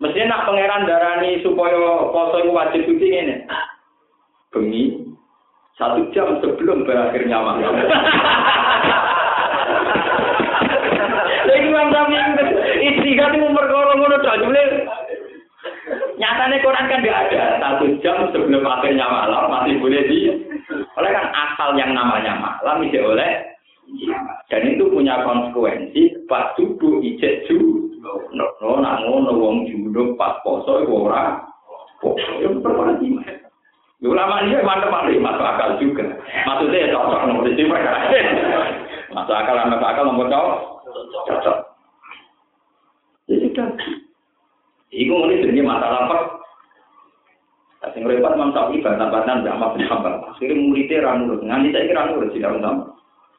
Mestinya 0.00 0.40
nak 0.40 0.44
pangeran 0.48 0.88
darani 0.88 1.44
supaya 1.44 1.76
poso 2.08 2.40
itu 2.40 2.50
wajib 2.56 2.82
suci 2.88 3.06
ini. 3.12 3.36
Bengi 4.48 4.84
satu 5.76 6.08
jam 6.16 6.40
sebelum 6.40 6.88
berakhirnya 6.88 7.36
malam. 7.36 7.76
Lagi 11.44 11.66
Imam 11.68 11.92
Syafi'i 11.92 12.96
istiqat 12.96 13.36
itu 13.36 13.48
perkara 13.52 13.92
ngono 13.92 14.16
tok 14.24 14.40
Nyatanya 16.20 16.60
Quran 16.60 16.84
kan 16.84 17.00
tidak 17.00 17.20
ada. 17.32 17.42
Satu 17.64 17.84
jam 18.04 18.28
sebelum 18.28 18.60
akhirnya 18.60 19.08
malam 19.08 19.48
masih 19.48 19.80
boleh 19.80 20.04
di. 20.04 20.28
Oleh 21.00 21.10
kan 21.16 21.26
asal 21.32 21.72
yang 21.80 21.96
namanya 21.96 22.36
malam 22.36 22.84
tidak 22.84 23.08
oleh. 23.08 23.32
Dan 24.52 24.62
itu 24.68 24.84
punya 24.92 25.24
konsekuensi 25.24 26.28
pas 26.28 26.52
subuh 26.54 27.00
ijek 27.00 27.48
ju 27.48 27.90
No, 28.32 28.46
no, 28.64 28.80
nak 28.80 29.04
ngono 29.04 29.36
wong 29.36 29.56
junub 29.68 30.16
pas 30.16 30.40
poso 30.40 30.84
ora. 30.88 31.36
Poso 32.00 32.40
yo 32.40 32.56
perkara 32.64 32.96
iki. 32.96 33.12
Ulama 34.00 34.40
ini 34.40 34.56
mantep 34.64 34.88
mantep 34.88 35.20
masuk 35.20 35.44
akal 35.44 35.76
juga. 35.76 36.04
Maksudnya 36.48 36.88
ya 36.88 36.96
cocok 36.96 37.20
nomor 37.28 37.44
itu 37.44 37.68
Masuk 39.12 39.36
akal 39.36 39.68
masuk 39.68 39.84
akal 39.84 40.04
nomor 40.08 40.32
cocok. 40.32 40.56
Cocok. 41.28 41.56
Ya 43.28 43.36
sudah. 43.44 43.68
Iku 44.90 45.14
ini 45.30 45.46
jadi 45.46 45.62
masalah 45.62 46.10
apa? 46.10 46.18
Sing 47.94 48.04
repot 48.04 48.36
Imam 48.36 48.52
Syafi'i 48.52 48.84
bantah-bantahan 48.84 49.40
Mbak 49.40 49.54
Ahmad 49.56 49.70
bin 49.74 49.88
Hambal. 49.88 50.14
Akhirnya 50.28 50.60
muridnya 50.60 51.00
ra 51.00 51.16
nurut. 51.16 51.40
Nganti 51.40 51.72
saiki 51.72 51.96
ra 51.96 52.02
nurut 52.12 52.28
sih 52.36 52.42
sama. 52.44 52.92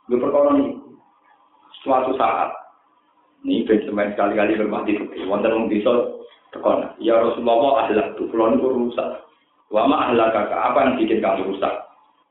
Gue 0.10 0.18
perkara 0.18 0.58
ini. 0.58 0.82
Suatu 1.86 2.18
saat 2.18 2.50
ini 3.46 3.68
benjamin 3.70 4.18
sekali-kali 4.18 4.58
bermati 4.58 4.98
itu. 4.98 5.30
Wonten 5.30 5.54
wong 5.54 5.66
bisa 5.70 5.94
tekon. 6.56 6.90
Ya 6.98 7.22
Rasulullah 7.22 7.86
ahlak 7.86 8.18
tuh. 8.18 8.26
Kulo 8.34 8.58
niku 8.58 8.68
rusak. 8.74 9.30
Wa 9.70 9.86
ma 9.86 10.10
ahlak 10.10 10.34
kakak. 10.34 10.58
Apa 10.58 10.80
yang 10.90 10.94
bikin 10.98 11.22
kamu 11.22 11.54
rusak? 11.54 11.74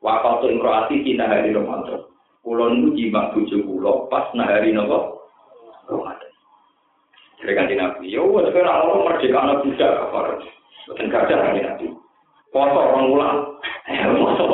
Wa 0.03 0.19
qatu 0.25 0.51
imraati 0.51 1.07
tina 1.07 1.31
hari 1.31 1.55
Ramadan. 1.55 2.11
Kulo 2.43 2.75
niku 2.75 2.89
jima 2.99 3.31
bojo 3.31 3.57
kulo 3.63 3.93
pas 4.11 4.27
nahari 4.35 4.75
nopo? 4.75 5.20
Dari 7.41 7.57
kanji 7.57 7.73
Nabi, 7.73 8.13
ya 8.13 8.21
wes 8.21 8.53
kira 8.53 8.69
orang 8.69 9.09
merdeka 9.09 9.41
anak 9.41 9.65
budak 9.65 9.91
kafar. 9.97 10.27
Bukan 10.93 11.09
gajah 11.09 11.39
kanji 11.41 11.61
Nabi. 11.65 11.87
Foto 12.53 12.77
orang 12.77 13.09
ulang. 13.09 13.37
Eh, 13.89 14.05
foto 14.13 14.45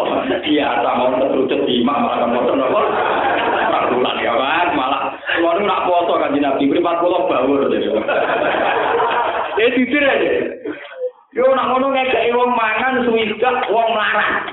biasa 0.47 0.89
mau 0.95 1.19
terus 1.19 1.67
jima 1.67 1.95
malah 1.99 2.17
kan 2.23 2.31
foto 2.39 2.53
nopo. 2.55 2.81
Ulang 3.97 4.19
ya 4.23 4.35
kan, 4.39 4.69
malah 4.79 5.03
keluar 5.35 5.59
nak 5.67 5.83
foto 5.91 6.13
kanji 6.15 6.39
Nabi. 6.39 6.71
Beri 6.71 6.79
empat 6.79 7.03
puluh 7.03 7.27
bawur. 7.27 7.67
Ya 9.57 9.67
jujur 9.75 10.03
aja. 10.07 10.31
Yo 11.35 11.43
nak 11.59 11.67
ngono 11.75 11.91
ngekei 11.91 12.31
wong 12.39 12.55
mangan 12.55 13.03
suwidak 13.03 13.67
wong 13.67 13.89
larang. 13.99 14.47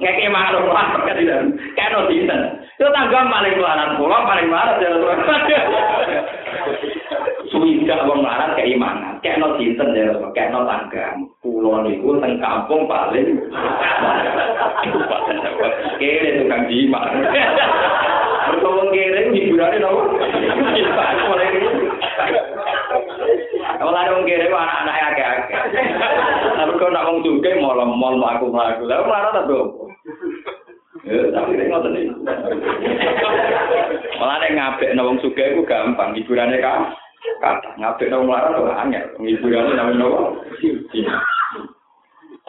Mangan 0.00 0.62
wong 0.64 0.72
larang 0.72 1.02
kan 1.04 1.18
tidak. 1.18 1.44
Keno 1.76 2.08
dinten. 2.08 2.40
Itu 2.80 2.88
tangga 2.94 3.28
paling 3.28 3.60
larang 3.60 3.98
pulau 4.00 4.24
paling 4.24 4.48
larang 4.48 4.80
ya. 4.80 5.60
Suwidak 7.52 8.08
wong 8.08 8.24
larang 8.24 8.56
keimanan. 8.56 9.20
Keno 9.20 9.60
dinten 9.60 9.92
ya, 9.92 10.16
keno 10.32 10.64
tangga. 10.64 11.18
Pulau 11.44 11.84
niku 11.84 12.16
teng 12.22 12.40
kampung 12.40 12.88
paling. 12.88 13.26
Kere 16.00 16.30
tukang 16.40 16.64
jima. 16.70 17.00
Bertolong 18.48 18.88
kere 18.94 19.20
hiburannya 19.36 19.84
nopo. 19.84 20.02
Kalau 23.80 23.92
ada 23.92 24.14
wong 24.16 24.24
kere 24.24 24.46
anak-anak 24.48 24.96
akeh-akeh. 25.12 25.60
Tapi 26.56 26.72
kok 26.78 26.92
nak 26.92 27.06
wong 27.10 27.20
juga 27.26 27.52
mall-mall 27.60 28.22
aku 28.24 28.48
mlaku. 28.48 28.88
Lah 28.88 29.04
mlarat 29.04 29.32
ta, 29.36 29.44
Bro? 29.44 29.89
Ya, 29.89 29.89
iki. 31.98 32.10
Malah 34.20 34.36
nek 34.36 34.52
ngabek 34.52 34.92
wong 35.00 35.16
sugih 35.24 35.56
iku 35.56 35.62
gampang, 35.64 36.12
hiburane 36.12 36.60
kan. 36.60 36.92
Kata 37.40 37.72
ngabek 37.80 38.12
wong 38.12 38.28
mlarat 38.28 38.52
kok 38.52 38.76
angel. 38.76 39.04
Hiburane 39.24 39.72
nang 39.72 39.96
nopo? 39.96 40.44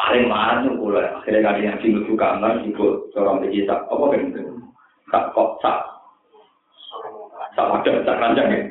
Paling 0.01 0.25
marah 0.25 0.65
tuh 0.65 0.73
kula. 0.81 1.21
Akhirnya 1.21 1.45
kali 1.45 1.67
yang 1.69 1.77
sing 1.79 1.93
buka 2.09 2.33
kamar 2.33 2.57
ibu 2.65 3.05
seorang 3.13 3.45
digital. 3.45 3.85
Apa 3.85 4.03
kan? 4.09 4.21
Kak 5.13 5.25
kok 5.37 5.49
sak. 5.61 5.77
Sak 7.53 7.69
ada 7.69 7.91
sak 8.01 8.15
keranjang 8.17 8.47
ya. 8.49 8.61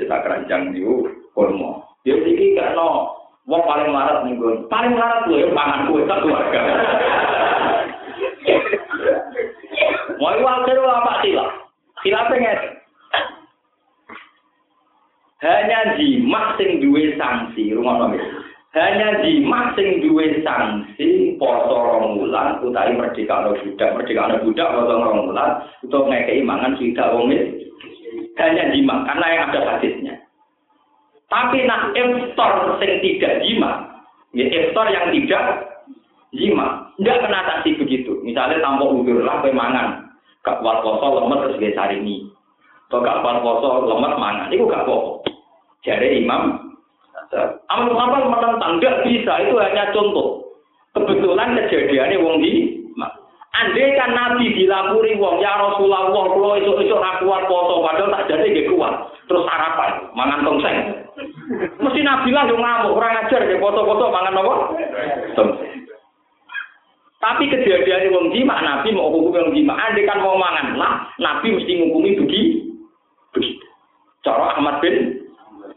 Ya 0.00 0.04
sak 0.08 0.22
keranjang 0.24 0.72
itu 0.72 1.04
kurma. 1.36 1.84
Ya 2.08 2.16
iki 2.16 2.56
karena 2.56 2.88
wong 3.44 3.62
paling 3.68 3.92
larat 3.92 4.24
ning 4.24 4.40
gon. 4.40 4.64
Paling 4.72 4.96
larat 4.96 5.28
kuwi 5.28 5.44
pangan 5.52 5.86
kuwi 5.92 6.08
sak 6.08 6.20
keluarga. 6.24 6.60
Mau 10.22 10.38
wajar 10.38 10.78
apa 10.78 11.18
sila? 11.26 11.46
Sila 12.06 12.30
pengen. 12.30 12.58
Hanya 15.42 15.98
jima 15.98 16.54
sing 16.54 16.78
duwe 16.78 17.18
sanksi, 17.18 17.74
rumah 17.74 18.06
nomi. 18.06 18.22
Hanya 18.70 19.18
jima 19.26 19.74
sing 19.74 19.98
duwe 19.98 20.38
sanksi 20.46 21.34
poso 21.42 21.74
rong 21.74 22.22
wulan 22.22 22.62
utawi 22.62 22.94
merdeka 22.94 23.42
no 23.42 23.58
budak, 23.58 23.98
merdeka 23.98 24.30
no 24.30 24.36
budak 24.46 24.70
poso 24.70 24.94
wulan 25.02 25.50
untuk 25.82 26.06
ngekei 26.06 26.46
mangan 26.46 26.78
sudah 26.78 27.18
wong 27.18 27.34
Hanya 28.38 28.70
jima 28.70 29.02
karena 29.02 29.26
yang 29.26 29.44
ada 29.50 29.60
hadisnya. 29.74 30.14
Tapi 31.26 31.66
nak 31.66 31.98
iftar 31.98 32.78
sing 32.78 33.02
tidak 33.02 33.42
jima, 33.42 33.90
ya 34.38 34.46
iftar 34.46 34.86
yang 34.86 35.10
tidak 35.10 35.66
jima, 36.30 36.86
tidak 37.02 37.26
kena 37.26 37.40
sanksi 37.42 37.74
begitu. 37.74 38.22
Misalnya 38.22 38.62
tanpa 38.62 38.86
udur 38.86 39.26
lah 39.26 39.42
mangan, 39.50 40.11
kuat 40.42 40.78
poso 40.82 41.06
lemes 41.22 41.40
terus 41.46 41.58
gak 41.62 41.76
cari 41.78 41.96
mie. 42.02 42.26
Atau 42.90 43.00
kuat 43.00 43.38
poso 43.40 43.68
lemes 43.86 44.14
mangan, 44.18 44.50
itu 44.50 44.66
gak 44.66 44.84
apa 44.84 44.96
Jadi 45.82 46.22
Imam 46.22 46.72
Amal 47.72 47.96
Muhammad 47.96 48.28
menentang, 48.28 48.76
tidak 48.76 49.08
bisa, 49.08 49.32
itu 49.40 49.56
hanya 49.56 49.88
contoh. 49.96 50.44
Kebetulan 50.92 51.56
kejadiannya 51.56 52.20
wong 52.20 52.44
di 52.44 52.76
Andai 53.52 53.96
kan 54.00 54.16
Nabi 54.16 54.48
dilapuri 54.56 55.12
wong 55.20 55.36
ya 55.40 55.60
Rasulullah 55.60 56.08
kalau 56.08 56.56
itu 56.56 56.72
itu 56.88 56.96
kuat 56.96 57.44
foto 57.44 57.84
padahal 57.84 58.08
tak 58.08 58.28
jadi 58.32 58.48
gak 58.48 58.68
kuat. 58.72 58.94
Terus 59.28 59.44
harapan 59.44 60.08
mangan 60.16 60.40
tongseng. 60.40 60.76
Mesti 61.80 62.00
Nabi 62.00 62.32
lah 62.32 62.48
yang 62.48 62.60
ngamuk 62.60 62.96
kurang 62.96 63.12
ajar 63.12 63.44
gak 63.44 63.60
foto-foto 63.60 64.04
mangan 64.08 64.40
apa? 64.40 64.54
Tongseng 65.36 65.72
tapi 67.22 67.46
kejadian 67.46 68.10
wong 68.10 68.34
jima 68.34 68.58
Nabi 68.58 68.90
mau 68.90 69.14
hukum 69.14 69.30
wong 69.30 69.54
jima 69.54 69.78
andai 69.78 70.02
kan 70.02 70.18
mau 70.18 70.34
mangan 70.34 70.74
lah 70.74 71.06
Nabi 71.22 71.54
mesti 71.54 71.72
menghukumi 71.78 72.18
begitu 72.18 72.74
begitu 73.30 73.66
cara 74.26 74.58
Ahmad 74.58 74.82
bin 74.82 75.22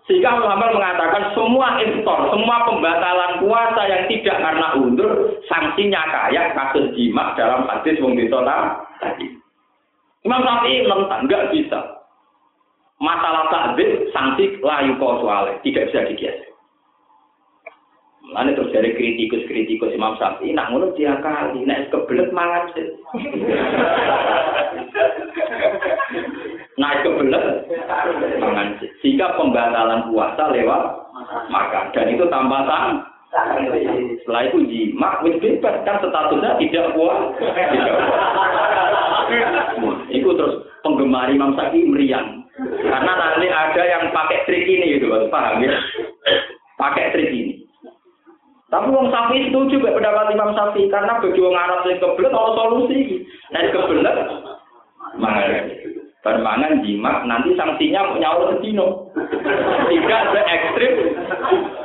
sehingga 0.06 0.38
Muhammad 0.38 0.78
mengatakan 0.78 1.34
semua 1.34 1.82
instor, 1.82 2.30
semua 2.30 2.62
pembatalan 2.70 3.42
puasa 3.42 3.82
yang 3.90 4.06
tidak 4.06 4.38
karena 4.38 4.78
undur, 4.78 5.34
sanksinya 5.50 5.98
kayak 6.06 6.54
kasus 6.54 6.94
jima 6.94 7.34
dalam 7.34 7.66
hadis 7.66 7.98
wong 7.98 8.14
ditolak 8.14 8.86
tadi. 9.02 9.34
Imam 10.22 10.46
Syafi'i 10.46 10.86
menentang, 10.86 11.26
nggak 11.26 11.50
bisa. 11.58 12.06
Masalah 13.02 13.50
takdir, 13.50 14.06
sanksi 14.14 14.62
layu 14.62 14.94
soalnya, 15.02 15.58
tidak 15.66 15.90
bisa 15.90 16.00
digeser. 16.06 16.55
Mana 18.34 18.58
terus 18.58 18.74
dari 18.74 18.96
kritikus-kritikus 18.98 19.94
Imam 19.94 20.18
Syafi'i, 20.18 20.56
nak 20.56 20.74
ngono 20.74 20.96
dia 20.98 21.20
kali, 21.22 21.62
nak 21.62 21.94
kebelet 21.94 22.34
mangan 22.34 22.66
sih. 22.74 22.88
naik 26.76 27.08
ke 27.08 27.10
belas 27.24 27.46
mangan 28.44 28.68
sehingga 29.00 29.32
pembatalan 29.40 30.12
puasa 30.12 30.52
lewat 30.52 30.84
makan. 31.48 31.86
Dan 31.96 32.12
itu 32.12 32.28
tanpa 32.28 32.68
sang 32.68 32.92
setelah 34.24 34.42
itu 34.48 34.60
jima 34.68 35.24
wis 35.24 35.40
bebas. 35.40 35.84
Kan 35.88 36.04
statusnya 36.04 36.60
tidak 36.60 36.92
puas 36.96 37.20
itu 40.12 40.30
terus 40.36 40.56
penggemar 40.84 41.32
Imam 41.32 41.56
Syafi'i 41.56 41.88
meriang. 41.88 42.44
Karena 42.56 43.12
nanti 43.20 43.48
ada 43.52 43.84
yang 43.84 44.04
pakai 44.16 44.48
trik 44.48 44.64
ini 44.64 45.00
gitu. 45.00 45.12
Paham 45.28 45.64
ya? 45.64 45.76
Pakai 46.76 47.12
trik 47.16 47.32
ini 47.32 47.55
tapi 48.66 48.90
Wong 48.90 49.14
Safi 49.14 49.46
itu 49.46 49.60
juga 49.70 49.94
pendapat 49.94 50.34
Imam 50.34 50.58
Safi 50.58 50.90
karena 50.90 51.22
bagi 51.22 51.38
wong 51.38 51.54
Arab 51.54 51.86
yang 51.86 52.02
kebelet 52.02 52.34
ada 52.34 52.52
solusi. 52.58 53.22
Nah 53.54 53.62
kebelet 53.70 54.18
mangan. 55.22 55.52
Dan 56.26 56.42
mangan 56.42 56.82
jimat 56.82 57.22
nanti 57.30 57.54
sanksinya 57.54 58.02
mau 58.10 58.18
nyawa 58.18 58.58
sedino. 58.58 59.14
Tidak 59.14 60.22
se 60.34 60.42
ekstrim. 60.42 60.94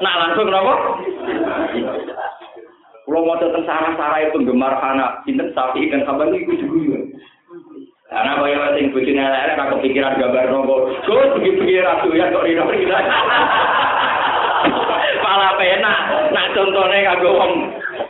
Nah 0.00 0.14
langsung 0.24 0.48
kenapa? 0.48 0.74
Kalau 3.04 3.26
mau 3.28 3.36
tentang 3.36 3.66
sarah-sarah 3.68 4.32
penggemar 4.32 4.80
anak, 4.80 5.20
sinten 5.28 5.52
sapi 5.52 5.92
dan 5.92 6.08
kabar 6.08 6.32
itu 6.32 6.56
juga. 6.56 7.04
Karena 8.08 8.40
kaya 8.40 8.74
sing 8.80 8.88
bojone 8.90 9.20
elek 9.20 9.60
aku 9.60 9.84
pikiran 9.84 10.16
gambar 10.16 10.48
nopo. 10.48 10.88
Gus 11.04 11.30
pergi-pergi 11.36 11.84
ratu 11.84 12.08
ya 12.16 12.32
kok 12.32 12.42
rino. 12.48 12.64
malah 15.30 15.54
penak. 15.54 15.98
Nak 16.34 16.50
contohnya 16.58 17.06
kanggo 17.06 17.30
wong. 17.38 17.52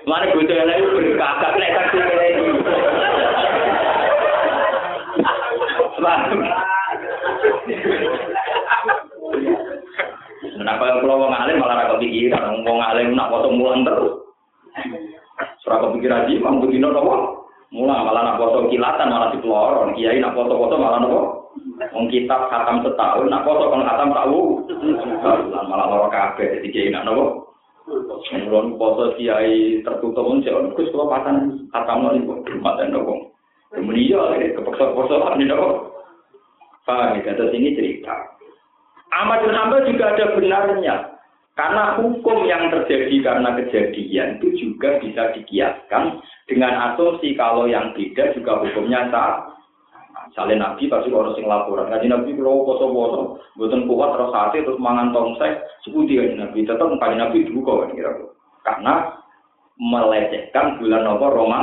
Mari 0.08 0.32
bocah 0.32 0.56
elek 0.64 0.80
berkagak 0.96 1.52
nek 1.60 1.72
tak 1.76 1.86
dikeleni 1.92 2.48
Kenapa 10.40 10.82
yang 10.88 10.98
pulau 11.04 11.28
wong 11.28 11.32
alim 11.36 11.60
malah 11.60 11.76
rakyat 11.84 12.00
pikiran, 12.00 12.64
wong 12.64 12.78
alim 12.80 13.12
nak 13.12 13.28
potong 13.28 13.60
mulan 13.60 13.84
terus. 13.84 14.24
Serah 15.60 15.84
kepikiran 15.84 16.24
jiwa, 16.24 16.48
mungkin 16.48 16.80
tidak 16.80 17.04
Mulang 17.70 18.02
malah 18.02 18.22
nak 18.26 18.38
foto 18.42 18.66
kilatan 18.66 19.14
malah 19.14 19.30
dipelorong. 19.30 19.94
Kiai 19.94 20.18
nak 20.18 20.34
foto-foto 20.34 20.74
malah 20.74 20.98
nopo. 21.06 21.20
Wong 21.94 22.10
kitab 22.10 22.50
khatam 22.50 22.82
setahun, 22.82 23.30
nak 23.30 23.46
foto 23.46 23.70
kan 23.70 23.86
khatam 23.86 24.10
tahu. 24.10 24.66
Malah 25.70 25.86
loro 25.86 26.06
kabeh, 26.10 26.58
jadi 26.58 26.68
kiai 26.70 26.90
nak 26.90 27.06
nopo. 27.06 27.54
Mulon 28.30 28.74
foto 28.74 29.14
kiai 29.14 29.82
tertutup 29.86 30.26
pun 30.26 30.42
sih, 30.42 30.50
kus 30.74 30.90
kalau 30.90 31.06
patan 31.06 31.66
khatam 31.70 32.10
rumah 32.10 32.74
dan 32.74 32.90
nopo. 32.90 33.38
Kemudian 33.70 34.34
ya, 34.42 34.50
kepeksa-peksa 34.58 35.38
ini 35.38 35.46
nopo. 35.46 35.94
Paham 36.82 37.22
ya, 37.22 37.38
ini 37.54 37.78
cerita. 37.78 38.34
Ahmad 39.14 39.46
bin 39.46 39.54
Hanbal 39.54 39.86
juga 39.86 40.10
ada 40.10 40.34
benarnya. 40.34 41.19
Karena 41.58 41.98
hukum 41.98 42.46
yang 42.46 42.70
terjadi 42.70 43.16
karena 43.20 43.52
kejadian 43.58 44.38
itu 44.38 44.48
juga 44.56 44.96
bisa 45.02 45.34
dikiaskan 45.34 46.22
dengan 46.46 46.94
asumsi 46.94 47.34
kalau 47.34 47.66
yang 47.66 47.92
beda 47.92 48.32
juga 48.32 48.62
hukumnya 48.64 49.10
sama. 49.10 49.50
Misalnya 50.30 50.70
Nabi 50.70 50.86
pasti 50.86 51.10
orang 51.10 51.34
sing 51.34 51.42
laporan, 51.50 51.90
ngaji 51.90 52.06
Nabi 52.06 52.38
kalau 52.38 52.62
poso-poso, 52.62 53.42
buatan 53.58 53.90
kuat 53.90 54.14
terus 54.14 54.30
hati 54.30 54.62
terus 54.62 54.78
mangan 54.78 55.10
tongseng, 55.10 55.58
suku 55.82 56.06
dia 56.06 56.22
Nabi 56.38 56.62
tetap 56.62 56.86
kaji 56.86 57.16
Nabi 57.18 57.50
dibuka 57.50 57.82
kan 57.82 57.90
kira 57.98 58.12
Karena 58.62 58.94
melecehkan 59.74 60.78
bulan 60.78 61.08
apa 61.08 61.26
Roma. 61.34 61.60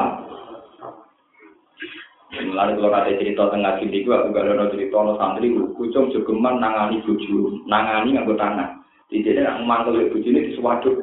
Mulai 2.27 2.75
kalau 2.75 2.91
kata 2.91 3.15
cerita 3.23 3.47
tengah 3.55 3.79
sini, 3.79 4.03
aku 4.03 4.35
gak 4.35 4.43
ada 4.51 4.67
cerita 4.67 4.99
no 4.99 5.15
santri, 5.15 5.47
kucing 5.79 6.11
jogeman 6.11 6.59
nangani 6.59 6.99
buju, 7.07 7.63
nangani 7.71 8.19
nganggo 8.19 8.35
tangan. 8.35 8.83
Tidak 9.07 9.39
ada 9.39 9.63
mantel 9.63 10.03
ibu 10.03 10.19
ini 10.19 10.51
di 10.51 10.59
sewaduk. 10.59 10.99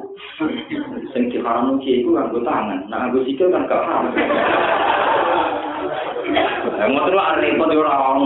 Sing 1.09 1.33
diharam 1.33 1.81
itu 1.81 2.13
nganggo 2.13 2.37
tangan, 2.45 2.85
nah 2.85 3.09
nganggo 3.09 3.25
sikil 3.25 3.49
kan 3.49 3.65
gak 3.65 3.81
haram. 3.81 4.13
Yang 6.69 6.89
mau 6.93 7.09
terus 7.09 7.17
ada 7.17 7.41
repot 7.41 7.69
di 7.69 7.77
orang 7.81 8.21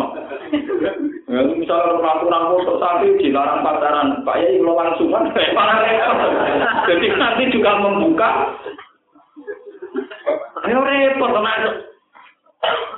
Ya, 1.30 1.46
misalnya 1.46 2.02
peraturan 2.02 2.58
foto 2.58 2.82
sapi 2.82 3.22
dilarang 3.22 3.62
pacaran, 3.62 4.26
Pak 4.26 4.42
lo 4.66 4.74
langsungan, 4.74 5.30
malah 5.54 5.78
repot. 5.86 6.18
Jadi 6.90 7.06
nanti 7.16 7.44
juga 7.54 7.72
membuka. 7.80 8.30
Ayo 10.68 10.84
repot, 10.84 11.32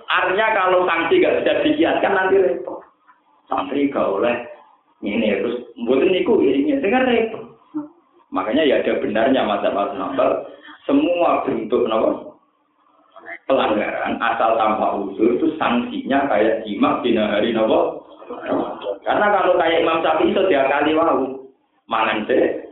Artinya 0.09 0.47
kalau 0.57 0.87
sanksi 0.89 1.21
gak 1.21 1.45
bisa 1.45 1.61
dikiaskan 1.61 2.13
nanti 2.15 2.35
repot. 2.41 2.81
Santri 3.51 3.91
gak 3.91 4.07
oleh 4.07 4.50
ini 5.01 5.41
terus 5.41 5.57
buatin 5.85 6.13
niku 6.13 6.39
ini 6.41 6.77
dengan 6.77 7.09
repot. 7.09 7.43
Makanya 8.31 8.63
ya 8.63 8.79
ada 8.79 9.01
benarnya 9.03 9.41
masa 9.43 9.69
nambal 9.73 10.47
semua 10.85 11.43
bentuk 11.45 11.85
nopo 11.85 12.31
pelanggaran 13.45 14.15
asal 14.21 14.55
tanpa 14.55 14.95
usul 14.95 15.35
itu 15.35 15.53
sanksinya 15.59 16.25
kayak 16.31 16.63
jima 16.63 17.03
bina 17.03 17.27
hari 17.27 17.51
nopo. 17.51 18.07
Karena 19.03 19.27
kalau 19.33 19.59
kayak 19.59 19.81
Imam 19.83 19.99
Syafi'i 19.99 20.31
itu 20.31 20.41
dia 20.47 20.63
kali 20.69 20.95
wau 20.95 21.51
mangan 21.89 22.23
sih 22.29 22.63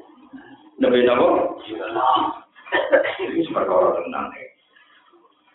lebih 0.79 1.03
nopo. 1.09 1.59
Ini 3.19 3.49
perkara 3.51 3.97
tenang. 3.99 4.29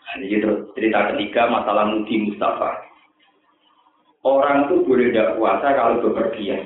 Nah, 0.05 0.13
ini 0.21 0.37
terus 0.37 0.69
cerita 0.77 1.15
ketiga 1.15 1.49
masalah 1.49 1.89
mudi 1.89 2.29
Mustafa. 2.29 2.85
Orang 4.25 4.65
itu 4.65 4.81
boleh 4.89 5.13
tidak 5.13 5.37
puasa 5.37 5.77
kalau 5.77 6.01
bepergian. 6.01 6.65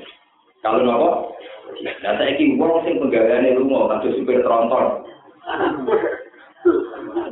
Kalau 0.64 0.80
nopo, 0.80 1.36
nah 1.84 2.16
saya 2.16 2.32
ingin 2.32 2.56
uang 2.56 2.88
sing 2.88 2.96
penggalian 2.96 3.52
lu 3.60 3.68
mau 3.68 3.84
kado 3.84 4.08
supir 4.16 4.40
tronton. 4.40 5.04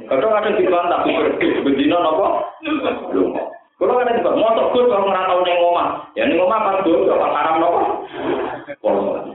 Kadang 0.05 0.37
ada 0.37 0.53
di 0.53 0.69
bantah 0.69 1.01
supir 1.09 1.65
bendino 1.65 1.97
nopo, 1.97 2.45
Kalau 3.79 3.95
ada 4.05 4.21
juga 4.21 4.35
motor 4.35 4.75
gue 4.75 4.91
kalau 4.91 5.07
ngerantau 5.07 5.41
neng 5.47 5.65
omah, 5.65 5.89
ya 6.19 6.27
neng 6.27 6.43
omah 6.43 6.61
pas 6.61 6.83
dulu 6.83 7.09
pas 7.15 7.33
haram 7.33 7.57
nopo, 7.63 7.81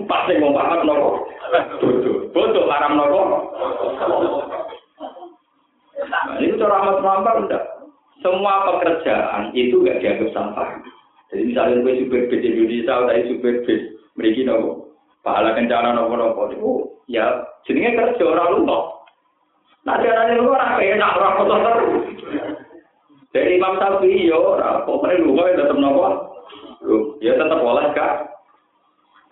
pas 0.05 0.27
neng 0.29 0.45
omah 0.45 0.65
pas 0.67 0.81
nopo, 0.85 1.09
bodoh, 1.81 2.17
bodoh 2.35 2.65
haram 2.69 2.93
nopo. 2.99 3.21
Nah, 6.03 6.37
ini 6.37 6.59
cara 6.59 6.75
amat 6.83 6.97
melampar 7.01 7.35
enggak. 7.39 7.63
Semua 8.23 8.63
pekerjaan 8.71 9.51
itu 9.51 9.83
gak 9.83 9.99
dianggap 9.99 10.31
sampah. 10.31 10.79
Jadi 11.27 11.51
misalnya 11.51 11.83
gue 11.83 12.07
super 12.07 12.21
bis 12.31 12.45
Indonesia 12.45 12.93
atau 12.93 13.19
super 13.27 13.53
bis 13.67 13.81
mereka 14.15 14.41
nopo, 14.45 14.71
pahala 15.25 15.57
kencana 15.57 15.97
nopo 15.97 16.13
nopo 16.13 16.41
itu 16.53 16.71
ya 17.11 17.41
jenenge 17.67 17.97
kerja 17.97 18.23
orang 18.23 18.63
lupa. 18.63 18.79
Nah 19.83 19.97
dia 19.99 20.37
lu 20.39 20.53
orang 20.53 20.79
enak 20.79 21.17
orang 21.19 21.35
kotor 21.41 21.59
terus. 21.59 22.05
Dari 23.33 23.57
Imam 23.57 23.81
Syafi'i 23.81 24.29
yo 24.29 24.55
orang 24.55 24.85
pokoknya 24.85 25.19
lu 25.25 25.33
ya 25.35 25.57
tetap 25.57 25.77
nopo, 25.81 26.01
ya 27.19 27.33
tetap 27.33 27.59
boleh 27.59 27.91
kak. 27.91 28.29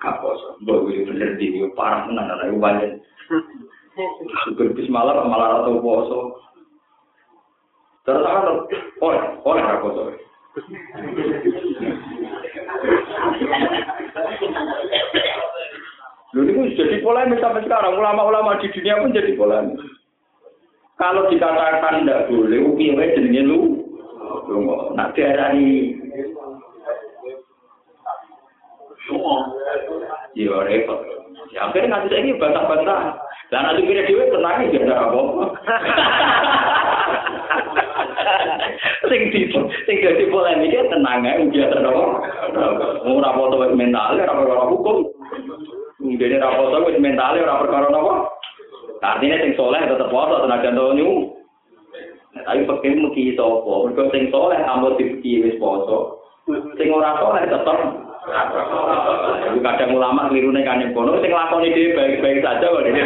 Kapos, 0.01 0.41
bawa 0.65 0.89
gue 0.89 1.05
bener 1.05 1.37
di 1.37 1.61
parah 1.77 2.09
tenan 2.09 2.33
anak 2.33 2.49
ibu 2.49 2.57
banyak. 2.57 2.97
Super 4.49 4.73
bis 4.73 4.89
malah 4.89 5.21
malah 5.29 5.61
atau 5.61 5.77
poso. 5.77 6.41
Terus 8.01 8.25
apa? 8.25 8.51
Oleh, 9.05 9.21
oleh 9.45 9.63
apa 9.63 9.87
Lalu 16.31 16.47
ini 16.47 16.75
jadi 16.79 17.03
polemik 17.03 17.43
sampai 17.43 17.61
sekarang. 17.67 17.99
Ulama-ulama 17.99 18.57
di 18.63 18.71
dunia 18.71 19.03
pun 19.03 19.13
jadi 19.13 19.35
polemik. 19.35 19.77
Kalau 20.95 21.27
dikatakan 21.27 22.05
tidak 22.05 22.29
boleh, 22.31 22.59
uki 22.71 22.95
wae 22.95 23.13
jenenge 23.13 23.43
lu. 23.45 23.59
Nak 24.95 25.11
diarani 25.15 25.97
Ya 30.31 30.55
repot. 30.63 30.99
Ya 31.51 31.67
akhirnya 31.67 31.99
nanti 31.99 32.15
saya 32.15 32.23
ini 32.23 32.39
bantah-bantah. 32.39 33.19
Dan 33.51 33.67
nanti 33.67 33.83
kira 33.83 34.07
dewe 34.07 34.31
tenang 34.31 34.63
ya 34.63 34.71
tidak 34.71 34.95
apa-apa. 34.95 35.45
sing 39.09 39.21
di 39.33 39.41
sing 39.85 39.95
dadi 40.01 40.25
polemik 40.29 40.75
tenang 40.89 41.25
ae 41.25 41.47
biasa 41.49 41.77
apa? 41.81 42.03
Ora 43.05 43.29
foto 43.35 43.55
mental 43.73 44.17
ora 44.17 44.33
perkara 44.33 44.63
hukum. 44.69 44.97
Ngene 46.01 46.37
ora 46.41 46.57
foto 46.57 46.75
wis 46.87 46.97
mental 47.01 47.37
ora 47.37 47.61
perkara 47.61 47.87
apa? 47.89 48.13
Artinya 49.01 49.41
sing 49.41 49.51
soleh 49.57 49.81
tetep 49.85 50.09
foto 50.13 50.45
tenaga 50.45 50.69
nyu 50.71 51.35
tapi 52.31 52.63
pakai 52.63 52.95
muki 52.95 53.35
sapa? 53.35 53.73
Mergo 53.89 54.03
sing 54.13 54.31
soleh 54.31 54.59
ambo 54.63 54.95
dipiki 54.95 55.43
wis 55.45 55.57
foto 55.59 56.21
sing 56.77 56.87
ora 56.93 57.17
soleh 57.19 57.45
tetep. 57.45 57.77
Kadang 59.65 59.97
ulama 59.97 60.29
kelirune 60.29 60.61
kan 60.61 60.81
kono 60.93 61.17
sing 61.25 61.33
lakoni 61.33 61.73
dhewe 61.73 61.97
baik-baik 61.97 62.45
saja 62.45 62.69
kok 62.69 62.85
dhewe 62.85 63.01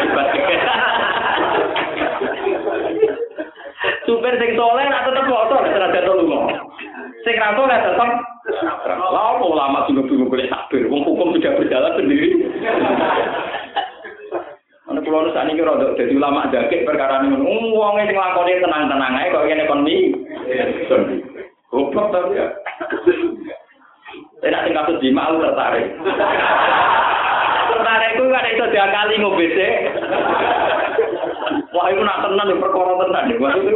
Supir 4.15 4.39
sing 4.39 4.55
soleh 4.55 4.87
nak 4.87 5.11
tetep 5.11 5.27
nek 5.27 5.75
ora 5.75 5.91
jatuh 5.91 6.15
lunga. 6.15 6.55
Sing 7.27 7.35
ra 7.35 7.51
soleh 7.51 7.75
tetep 7.83 8.09
Lah 8.45 9.35
apa 9.35 9.43
ulama 9.43 9.89
juga 9.89 10.07
bingung 10.07 10.29
boleh 10.29 10.47
takbir, 10.47 10.85
wong 10.85 11.01
hukum 11.03 11.33
sudah 11.33 11.57
berjalan 11.57 11.97
sendiri. 11.97 12.29
Ana 14.85 15.01
kula 15.01 15.25
nu 15.25 15.33
sakniki 15.35 15.65
rada 15.65 15.97
dadi 15.97 16.13
ulama 16.13 16.47
jakek 16.53 16.87
perkara 16.87 17.25
niku. 17.25 17.41
Wong 17.75 17.99
sing 17.99 18.15
lakone 18.15 18.61
tenang-tenang 18.63 19.19
ae 19.19 19.33
kok 19.33 19.45
ngene 19.49 19.67
kon 19.67 19.83
mi. 19.83 20.15
Goblok 21.73 22.07
tapi 22.15 22.39
ya. 22.39 22.47
Enak 24.45 24.63
sing 24.63 24.73
kasus 24.77 25.01
di 25.03 25.09
mau 25.11 25.35
tertarik. 25.41 25.89
Tertarik 27.75 28.11
ku 28.15 28.23
kan 28.31 28.47
iso 28.47 28.65
diakali 28.71 29.15
ngombe 29.19 29.45
sik. 29.51 29.73
Wah, 31.75 31.91
itu 31.91 31.99
nak 31.99 32.23
tenang 32.23 32.47
ya 32.47 32.55
perkara 32.55 32.91
tenan 33.03 33.31
ya. 33.31 33.35
Maksudnya 33.35 33.75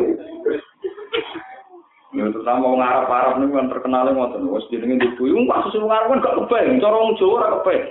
Ya 2.10 2.26
terutama 2.34 2.74
wong 2.74 2.82
Arab-Arab 2.82 3.38
niku 3.38 3.54
kan 3.54 3.70
terkenal 3.70 4.10
ngoten. 4.10 4.50
Wis 4.50 4.66
jenenge 4.74 4.98
ibu 4.98 5.30
iku 5.30 5.46
kasus 5.46 5.78
wong 5.78 5.94
Arab 5.94 6.10
kan 6.10 6.26
gak 6.26 6.38
kebayang, 6.42 6.82
cara 6.82 6.98
wong 6.98 7.14
Jawa 7.22 7.34
ora 7.38 7.50
kebayang. 7.62 7.90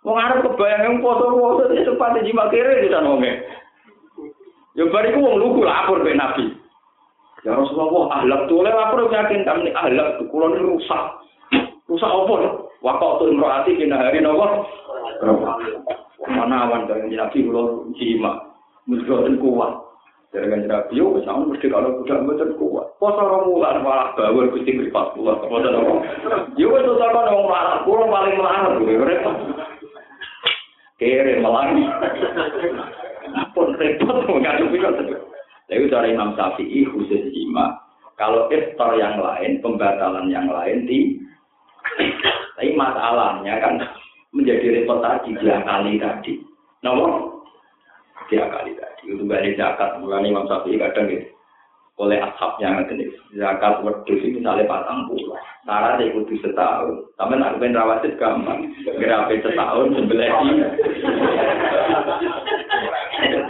Wong 0.00 0.16
Arab 0.16 0.38
kebayang 0.48 0.80
yang 0.80 0.94
poso-poso 1.04 1.68
ya 1.76 1.84
sempat 1.84 2.16
jima 2.24 2.48
kere 2.48 2.80
di 2.80 2.88
sana 2.88 3.12
wonge. 3.12 3.32
Ya 4.80 4.88
bariku 4.88 5.20
wong 5.20 5.36
lugu 5.36 5.60
lapor 5.68 6.00
be 6.00 6.16
Nabi. 6.16 6.56
Ya 7.44 7.52
Rasulullah, 7.52 8.16
ahlak 8.16 8.48
tuh 8.48 8.64
lapor 8.64 9.12
yakin 9.12 9.44
kami 9.44 9.76
ahlak 9.76 10.24
kula 10.32 10.56
ini 10.56 10.64
rusak. 10.64 11.02
Rusak 11.84 12.08
apa? 12.08 12.34
Waktu 12.80 13.08
tuh 13.20 13.28
imroati 13.28 13.76
kena 13.76 14.08
hari 14.08 14.24
nawa. 14.24 14.64
Mana 16.24 16.64
awan 16.64 16.88
dari 16.88 17.12
Nabi 17.12 17.44
kula 17.44 17.92
jima. 18.00 18.47
Mesti 18.88 19.36
kuat. 19.36 19.72
Dari 20.28 20.44
kan 20.44 20.60
Nabi, 20.68 21.00
yo 21.00 21.16
sama 21.24 21.48
mesti 21.48 21.72
kalau 21.72 22.04
udah 22.04 22.20
betul 22.24 22.52
kuat. 22.60 22.86
Poso 23.00 23.16
orang 23.16 23.48
mulan 23.48 23.80
malah 23.80 24.12
bawa 24.12 24.48
gusti 24.52 24.76
privat 24.76 25.16
kuat. 25.16 25.40
Poso 25.44 25.68
orang. 25.68 26.04
Yo 26.56 26.72
itu 26.72 26.92
sama 26.96 27.28
orang 27.28 27.48
malah, 27.48 27.76
kurang 27.84 28.12
paling 28.12 28.36
malah 28.36 28.76
gue 28.76 28.96
repot. 28.96 29.36
Kere 31.00 31.40
malah. 31.40 31.72
Pun 33.56 33.72
repot 33.76 34.16
mengadupi 34.28 34.80
kan. 34.80 35.00
Tapi 35.68 35.88
cara 35.92 36.08
Imam 36.08 36.32
Syafi'i 36.32 36.88
khusus 36.88 37.28
jima. 37.32 37.76
Kalau 38.16 38.48
iftar 38.50 38.98
yang 38.98 39.20
lain, 39.20 39.60
pembatalan 39.60 40.32
yang 40.32 40.48
lain 40.48 40.88
di 40.88 41.22
tapi 42.58 42.74
masalahnya 42.74 43.54
kan 43.62 43.78
menjadi 44.34 44.82
repot 44.82 44.98
tadi 45.00 45.32
dua 45.38 45.62
kali 45.62 45.96
tadi. 46.02 46.42
Nomor 46.82 47.37
diakali 48.28 48.76
tadi. 48.76 49.02
Itu 49.12 49.24
gak 49.24 49.40
ada 49.42 49.50
zakat, 49.56 49.90
mulai 49.98 50.28
Imam 50.28 50.46
Syafi'i 50.46 50.78
kadang 50.78 51.08
gitu. 51.08 51.28
Oleh 51.98 52.22
ashabnya 52.22 52.78
nggak 52.78 52.94
jenis. 52.94 53.10
Zakat 53.34 53.82
wedus 53.82 54.22
ini 54.22 54.38
misalnya 54.38 54.70
patang 54.70 55.10
pulau. 55.10 55.34
Cara 55.66 55.98
dia 55.98 56.14
kudu 56.14 56.38
setahun. 56.38 56.94
Tapi 57.18 57.34
nak 57.34 57.58
kepen 57.58 57.74
rawasit 57.74 58.14
gampang. 58.22 58.70
Gerape 58.86 59.42
setahun, 59.42 59.98
sebelah 59.98 60.30
ini. 60.46 60.62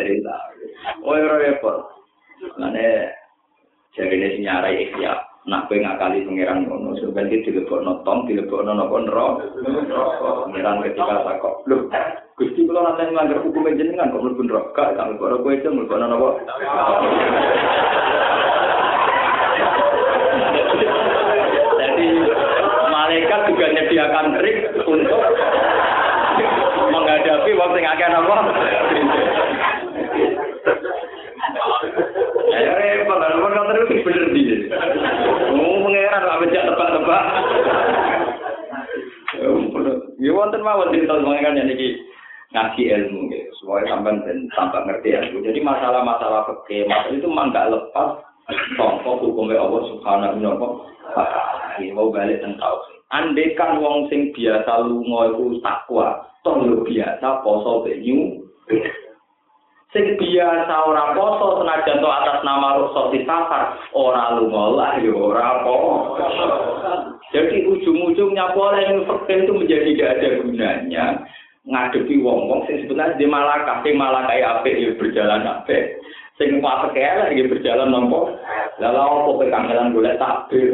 cerita. 0.01 0.37
Oh, 1.05 1.13
ya, 1.13 1.29
ya, 1.45 1.61
Pak. 1.61 1.79
Jadi 3.93 4.15
ini 4.17 4.29
sinyarai 4.41 4.81
ikhya. 4.89 5.13
Nak 5.45 5.69
kue 5.69 5.85
ngakali 5.85 6.25
pangeran 6.25 6.65
ngono. 6.65 6.97
Sebelah 6.97 7.29
ini 7.29 7.45
dilebok 7.45 7.85
notong, 7.85 8.33
dilebok 8.33 8.65
nonokon 8.65 9.13
konro. 9.13 9.45
Pangeran 10.49 10.81
ketika 10.89 11.21
sakok. 11.21 11.69
Loh, 11.69 11.85
Gusti 12.39 12.71
kula 12.71 12.87
nanti 12.87 13.11
melanggar 13.11 13.43
hukum 13.43 13.67
jenengan 13.75 14.15
kok 14.15 14.23
mlebu 14.23 14.47
neraka, 14.47 14.95
kang 14.95 15.19
kok 15.19 15.43
kowe 15.43 15.51
itu 15.51 15.75
mlebu 15.75 15.91
napa?" 15.99 16.31
Jadi 21.83 22.07
malaikat 22.95 23.41
juga 23.51 23.67
menyediakan 23.75 24.39
trik 24.39 24.71
untuk 24.87 25.19
menghadapi 26.95 27.51
yang 27.59 27.95
akan 27.99 28.19
apa? 28.23 28.37
Ya 32.55 32.71
bener 34.07 34.25
di. 34.31 34.43
Mau 35.59 35.83
mengeran 35.83 36.23
apa. 36.23 37.19
Ya 40.23 40.31
wonten 40.31 40.63
mawon 40.63 40.95
cerita 40.95 41.19
mengenai 41.19 41.67
ini 41.75 41.99
ngaji 42.55 42.83
ilmu 42.89 43.29
gitu. 43.33 43.51
Supaya 43.61 43.89
sampai 43.91 44.21
dan 44.25 44.49
tambah 44.57 44.83
ngerti 44.89 45.09
ilmu. 45.13 45.45
Jadi 45.45 45.61
masalah-masalah 45.61 46.49
fikih, 46.49 46.89
masalah 46.89 47.13
itu 47.13 47.27
memang 47.29 47.49
nggak 47.53 47.71
lepas 47.73 48.11
contoh 48.81 49.15
hukumnya 49.21 49.61
Allah 49.61 49.83
Subhanahu 49.93 50.41
wa 50.41 50.57
taala. 51.13 51.81
Mau 51.95 52.11
balik 52.11 52.41
tentang 52.43 52.81
Andekan 53.09 53.81
wong 53.81 54.13
sing 54.13 54.37
biasa 54.37 54.85
lunga 54.85 55.33
iku 55.33 55.57
takwa, 55.65 56.29
toh 56.45 56.61
biasa 56.85 57.41
poso 57.41 57.81
benyu. 57.81 58.45
sing 59.89 60.21
biasa 60.21 60.75
ora 60.85 61.17
poso 61.17 61.65
senajan 61.65 62.05
to 62.05 62.09
atas 62.13 62.45
nama 62.45 62.77
rukhsah 62.77 63.09
di 63.09 63.25
safar 63.25 63.73
ora 63.97 64.37
lunga 64.37 65.01
ya 65.01 65.13
ora 65.17 65.65
apa 65.65 65.75
jadi 67.33 67.65
ujung-ujungnya 67.65 68.53
boleh 68.53 68.85
yang 68.85 69.01
itu 69.09 69.53
menjadi 69.57 69.89
tidak 69.97 70.11
ada 70.21 70.29
gunanya 70.45 71.05
ngadepi 71.69 72.25
wong-wong 72.25 72.65
sing 72.65 72.85
sebenarnya 72.85 73.21
di 73.21 73.27
malakah 73.29 73.85
sing 73.85 73.95
malakah 74.01 74.35
apik 74.35 74.75
ya 74.75 74.91
berjalan 74.97 75.45
apik 75.45 76.01
sing 76.41 76.59
apa 76.65 76.91
kaya 76.97 77.29
lagi 77.29 77.45
berjalan 77.45 77.89
nompo 77.93 78.33
lalu 78.81 78.99
apa 78.99 79.31
kekangelan 79.45 79.95
boleh 79.95 80.15
takbir 80.17 80.73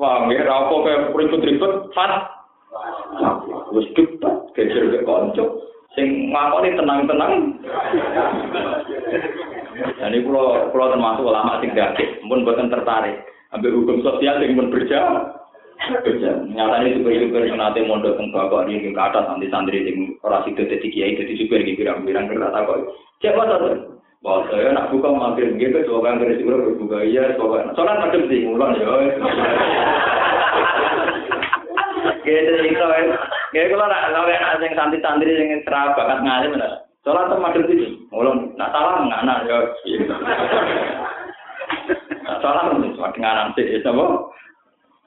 wah 0.00 0.24
ya 0.32 0.42
apa 0.48 0.74
kayak 0.84 1.12
ribut-ribut 1.12 1.92
fat 1.92 2.40
wis 3.76 3.86
cepat 3.94 4.34
geger 4.56 4.84
ke 4.96 5.00
konco 5.04 5.70
sing 5.98 6.30
ngakoni 6.30 6.78
tenang-tenang. 6.78 7.32
Ini 9.80 10.18
kalau 10.22 10.70
kalau 10.70 10.86
termasuk 10.92 11.24
ulama 11.24 11.58
gak, 11.62 11.98
pun 12.26 12.46
bukan 12.46 12.70
tertarik. 12.70 13.26
Ambil 13.50 13.82
hukum 13.82 13.98
sosial 14.06 14.38
yang 14.38 14.54
pun 14.54 14.70
berjalan. 14.70 15.39
Nyatanya 15.80 16.92
super-super 17.00 17.42
yang 17.48 17.56
nanti 17.56 17.80
mondok 17.80 18.20
teng 18.20 18.28
bapak 18.30 18.68
ini 18.68 18.92
ke 18.92 19.00
atas 19.00 19.24
nanti 19.32 19.48
santri 19.48 19.80
sing 19.88 19.96
ora 20.20 20.44
sido 20.44 20.68
dadi 20.68 20.92
kiai 20.92 21.16
dadi 21.16 21.34
super 21.40 21.64
iki 21.64 21.80
pirang-pirang 21.80 22.28
kereta 22.28 22.68
kok. 22.68 22.92
Siapa 23.24 23.42
tuh? 23.48 23.96
Wah, 24.20 24.44
saya 24.52 24.76
nak 24.76 24.92
buka 24.92 25.08
mampir 25.08 25.48
gitu, 25.56 25.80
coba 25.88 26.12
kan 26.12 26.20
dari 26.20 26.36
sini 26.36 26.52
berbuka 26.52 27.00
iya, 27.08 27.32
coba. 27.40 27.72
Soalnya 27.72 28.04
macam 28.04 28.28
sih, 28.28 28.44
mulan 28.44 28.76
ya. 28.76 28.92
Gitu 32.20 32.52
itu, 32.68 32.84
ya 33.56 33.62
kalau 33.72 33.88
nak 33.88 34.12
kalau 34.12 34.28
yang 34.28 34.60
sing 34.60 34.72
santri-santri 34.76 35.32
yang 35.32 35.64
cerah 35.64 35.96
bakat 35.96 36.20
ngalim 36.20 36.52
mana? 36.52 36.84
Soalnya 37.00 37.32
tuh 37.32 37.40
macam 37.40 37.64
sini, 37.64 37.96
mulan. 38.12 38.52
Nak 38.60 38.68
salah 38.76 39.00
nggak 39.08 39.24
nak 39.24 39.38
ya. 39.48 39.58
Salah 42.44 42.76
dengan 42.76 43.34
nanti, 43.40 43.80
sama. 43.80 44.28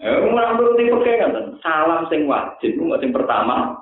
Ya, 0.01 0.19
mulai 0.25 0.57
nuruti 0.57 0.89
pakai 0.89 1.21
kan, 1.21 1.33
salam 1.61 2.09
sing 2.09 2.25
wajib, 2.25 2.75
nggak 2.75 3.01
sing 3.03 3.13
pertama. 3.13 3.77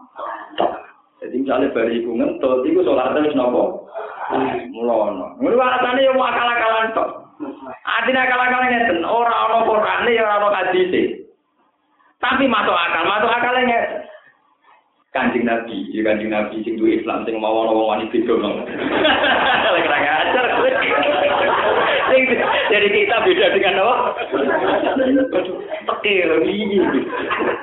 Jadi 1.21 1.45
misalnya 1.45 1.71
bari 1.71 2.01
ibu 2.01 2.17
ngentut, 2.17 2.65
itu 2.65 2.81
sholatnya 2.81 3.23
wis 3.23 3.37
nopo? 3.37 3.87
Mulono. 4.73 5.37
Ngono 5.37 5.55
alasannya 5.55 6.07
yang 6.07 6.17
akal-akalan 6.17 6.93
tok. 6.97 7.09
Artinya 7.85 8.25
akal-akalan 8.25 8.69
ngeten, 8.73 8.99
ora 9.05 9.33
ana 9.33 9.65
Qur'ane 9.65 10.11
ya 10.13 10.23
ora 10.25 10.35
ana 10.41 10.49
hadise. 10.61 11.29
Tapi 12.21 12.45
masuk 12.49 12.73
akal, 12.73 13.03
masuk 13.05 13.31
akalnya 13.31 13.61
ngeten. 13.69 14.01
Kanjeng 15.11 15.43
Nabi, 15.43 15.91
ya 15.91 16.01
kanjeng 16.07 16.31
Nabi 16.31 16.63
sing 16.63 16.79
duwe 16.79 17.03
Islam 17.03 17.27
sing 17.27 17.35
mau 17.35 17.67
ana 17.67 17.75
wong 17.75 17.87
wani 17.91 18.11
beda 18.13 18.33
mong. 18.39 18.63
Lek 19.75 19.89
ra 19.91 19.97
ngajar. 19.99 20.45
Jadi 22.11 22.87
kita 22.91 23.17
beda 23.23 23.45
dengan 23.55 23.79
apa? 23.87 23.95
Tekir, 25.81 26.29
iki. 26.43 26.79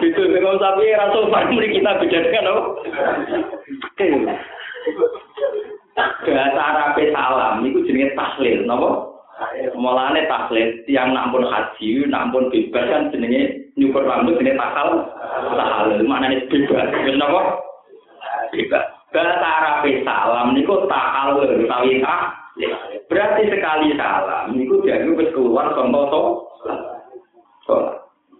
Itu 0.00 0.22
dengan 0.32 0.56
sapi 0.56 0.96
ra 0.96 1.06
sopan 1.12 1.52
kita 1.52 1.90
beda 2.00 2.18
dengan 2.24 2.48
apa? 2.48 2.62
Tekir. 4.00 4.24
Bahasa 5.98 6.60
Arab 6.62 6.96
salam 7.10 7.66
itu 7.66 7.82
jenenge 7.84 8.14
tahlil, 8.14 8.64
napa? 8.64 8.90
Mulane 9.74 10.24
tahlil 10.30 10.80
tiang 10.86 11.10
nampun 11.10 11.44
haji, 11.44 12.06
nampun 12.06 12.48
bebas 12.48 12.86
kan 12.86 13.10
jenenge 13.10 13.68
nyukur 13.74 14.06
rambut 14.06 14.38
jenenge 14.38 14.56
takal. 14.56 15.12
Tahlil 15.58 16.06
maknane 16.06 16.46
bebas. 16.48 16.88
Napa? 17.18 17.40
Bebas. 18.54 18.84
Bahasa 19.12 19.44
Arab 19.44 19.84
salam 20.06 20.56
niku 20.56 20.88
takal 20.88 21.42
utawi 21.44 22.00
ah. 22.06 22.47
Berarti 23.08 23.42
sekali 23.48 23.94
salam 23.94 24.58
niku 24.58 24.82
jadi 24.82 25.06
wis 25.14 25.30
keluar 25.30 25.70
contoh 25.72 26.02
to. 26.10 26.22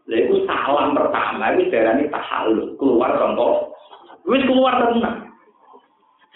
Lha 0.09 0.17
iku 0.25 0.43
salam 0.49 0.97
pertama 0.97 1.55
iki 1.55 1.71
darani 1.71 2.11
tahallul, 2.11 2.75
keluar 2.81 3.15
contoh. 3.17 3.73
Wis 4.27 4.43
keluar 4.45 4.75
tenang. 4.83 5.29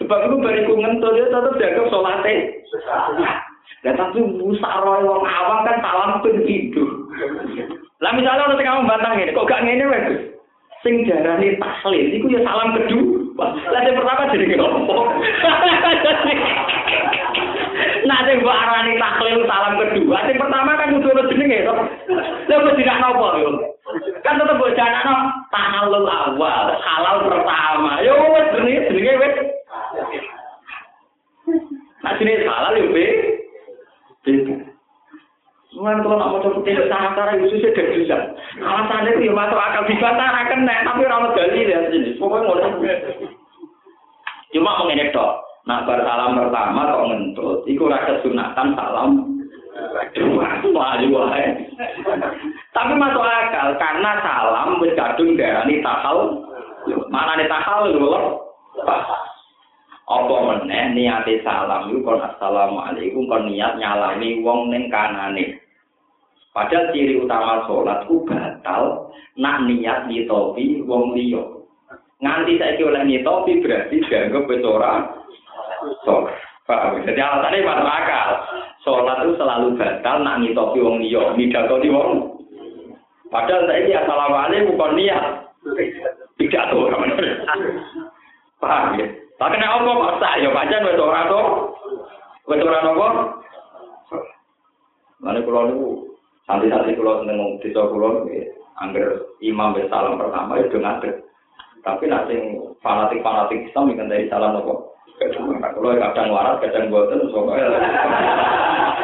Sebab 0.00 0.18
itu 0.28 0.36
bariku 0.40 0.72
ngentut 0.78 1.12
dia 1.14 1.28
tetap 1.28 1.54
jaga 1.60 1.82
sholatnya. 1.90 2.36
Dan 3.82 3.98
tapi 3.98 4.22
musyawarah 4.22 5.02
wong 5.02 5.26
awam 5.26 5.58
kan 5.66 5.76
salam 5.82 6.22
pun 6.22 6.38
hidup. 6.46 6.90
Lah 7.98 8.14
misalnya 8.14 8.46
orang 8.50 8.62
kamu 8.62 8.88
bantang 8.88 9.14
ini, 9.18 9.34
kok 9.34 9.46
gak 9.46 9.62
ngene 9.62 9.84
wes? 9.90 10.06
Sing 10.82 11.06
jarane 11.06 11.58
tahlil 11.58 12.06
iku 12.14 12.26
ya 12.30 12.40
salam 12.46 12.74
kedua. 12.74 13.46
Lah 13.70 13.80
yang 13.82 13.98
pertama 13.98 14.30
jadi 14.30 14.54
ngopo? 14.54 14.96
Nah, 18.02 18.18
sing 18.26 18.42
mbok 18.42 18.56
arani 18.56 18.98
tahlil 18.98 19.46
salam 19.46 19.78
kedua, 19.78 20.18
sing 20.26 20.36
pertama 20.38 20.74
kan 20.74 20.90
kudu 20.98 21.08
ono 21.14 21.22
jenenge 21.30 21.62
to. 21.62 21.74
Lah 22.50 22.56
kok 22.58 22.76
tidak 22.78 22.98
nopo 22.98 23.26
yo? 23.38 23.50
Kan 24.26 24.42
tetep 24.42 24.56
mbok 24.58 24.74
janakno 24.74 25.14
awal, 25.54 26.66
halal 26.82 27.16
pertama. 27.30 28.02
Yo 28.02 28.14
wis 28.34 28.46
jenenge 28.58 28.80
jenenge 28.90 29.14
wis 29.22 29.34
Nah, 32.02 32.18
sini 32.18 32.42
salah 32.42 32.74
ya, 32.74 32.82
Be. 32.90 33.04
Mungkin 35.72 36.04
kalau 36.04 36.20
nak 36.20 36.28
mau 36.28 36.42
coba 36.44 36.60
tidak 36.68 36.92
cara 36.92 37.32
sih 37.32 37.62
tidak 37.62 37.96
bisa. 37.96 38.16
Alasannya 38.60 39.24
ya 39.24 39.32
masuk 39.32 39.56
akal 39.56 39.88
dibatarakan, 39.88 40.68
nek 40.68 40.84
tapi 40.84 41.08
rawat 41.08 41.32
gali 41.32 41.64
di 41.64 41.74
sini. 41.88 42.10
Pokoknya 42.20 42.44
mau 42.44 42.60
Cuma 44.52 44.84
mengenai 44.84 45.14
dok. 45.16 45.51
Nah, 45.62 45.86
bersalam 45.86 46.34
pertama 46.34 46.90
kok 46.90 47.06
ngentut, 47.06 47.58
itu 47.70 47.86
rasa 47.86 48.18
sunatan 48.26 48.74
salam 48.74 49.10
Tapi 52.72 52.92
masuk 52.98 53.24
akal 53.24 53.68
karena 53.80 54.10
salam 54.20 54.76
berkadung 54.82 55.38
darani 55.38 55.80
tahal. 55.80 56.44
Mana 57.08 57.38
nih 57.38 57.48
tahal 57.48 57.94
loh? 57.94 58.52
Apa 60.12 60.36
meneh 60.44 60.92
niate 60.92 61.40
salam 61.40 61.88
iku 61.88 62.04
kon 62.04 62.20
assalamualaikum 62.20 63.24
kon 63.30 63.48
niat 63.48 63.80
nyalami 63.80 64.44
wong 64.44 64.68
ning 64.68 64.92
kanane. 64.92 65.62
Padahal 66.52 66.92
ciri 66.92 67.16
utama 67.16 67.64
sholat 67.64 68.04
ku 68.04 68.28
batal 68.28 69.08
nak 69.40 69.64
niat 69.64 70.04
nyitopi 70.10 70.84
wong 70.84 71.16
liya. 71.16 71.40
Nganti 72.20 72.60
saiki 72.60 72.82
oleh 72.84 73.02
nyitopi 73.08 73.64
berarti 73.64 74.04
dianggap 74.04 74.44
wis 74.52 74.62
ora 74.68 75.22
sholat. 76.04 76.36
Paham? 76.62 77.02
Jadi 77.02 77.18
alasannya 77.18 77.66
masuk 77.66 77.90
akal. 77.90 78.28
Sholat 78.86 79.16
itu 79.26 79.32
selalu 79.38 79.66
batal 79.74 80.16
nak 80.22 80.38
nyitopi 80.42 80.78
wong 80.78 81.02
liya, 81.02 81.34
midakoni 81.34 81.88
wong. 81.90 82.10
Padahal 83.32 83.64
saiki 83.64 83.96
assalamualaikum 83.96 84.76
kon 84.76 84.94
niat. 84.94 85.24
Tidak 86.36 86.64
tahu. 86.68 86.90
Paham 88.62 88.94
ya? 89.00 89.06
Tapi 89.42 89.58
nek 89.58 89.74
apa 89.74 89.90
kok 89.90 90.16
tak 90.22 90.38
ya 90.38 90.54
pancen 90.54 90.86
wis 90.86 91.02
ora 91.02 91.26
to. 91.26 91.42
Wis 92.46 92.62
ora 92.62 92.78
napa? 92.86 93.08
Mane 95.18 95.42
kula 95.42 95.66
niku 95.66 96.14
santai-santai 96.46 96.94
kula 96.94 97.26
seneng 97.26 97.58
desa 97.58 97.82
kula 97.90 98.22
angger 98.78 99.34
imam 99.42 99.74
wis 99.74 99.90
salam 99.90 100.14
pertama 100.14 100.62
itu 100.62 100.78
ngadeg. 100.78 101.26
Tapi 101.82 102.06
nek 102.06 102.30
sing 102.30 102.62
fanatik-fanatik 102.78 103.66
Islam 103.66 103.90
iki 103.90 104.02
dari 104.06 104.30
salam 104.30 104.58
apa? 104.58 104.74
Kalau 105.22 105.94
kadang 105.98 106.34
waras, 106.34 106.58
kadang 106.58 106.90
boten, 106.90 107.30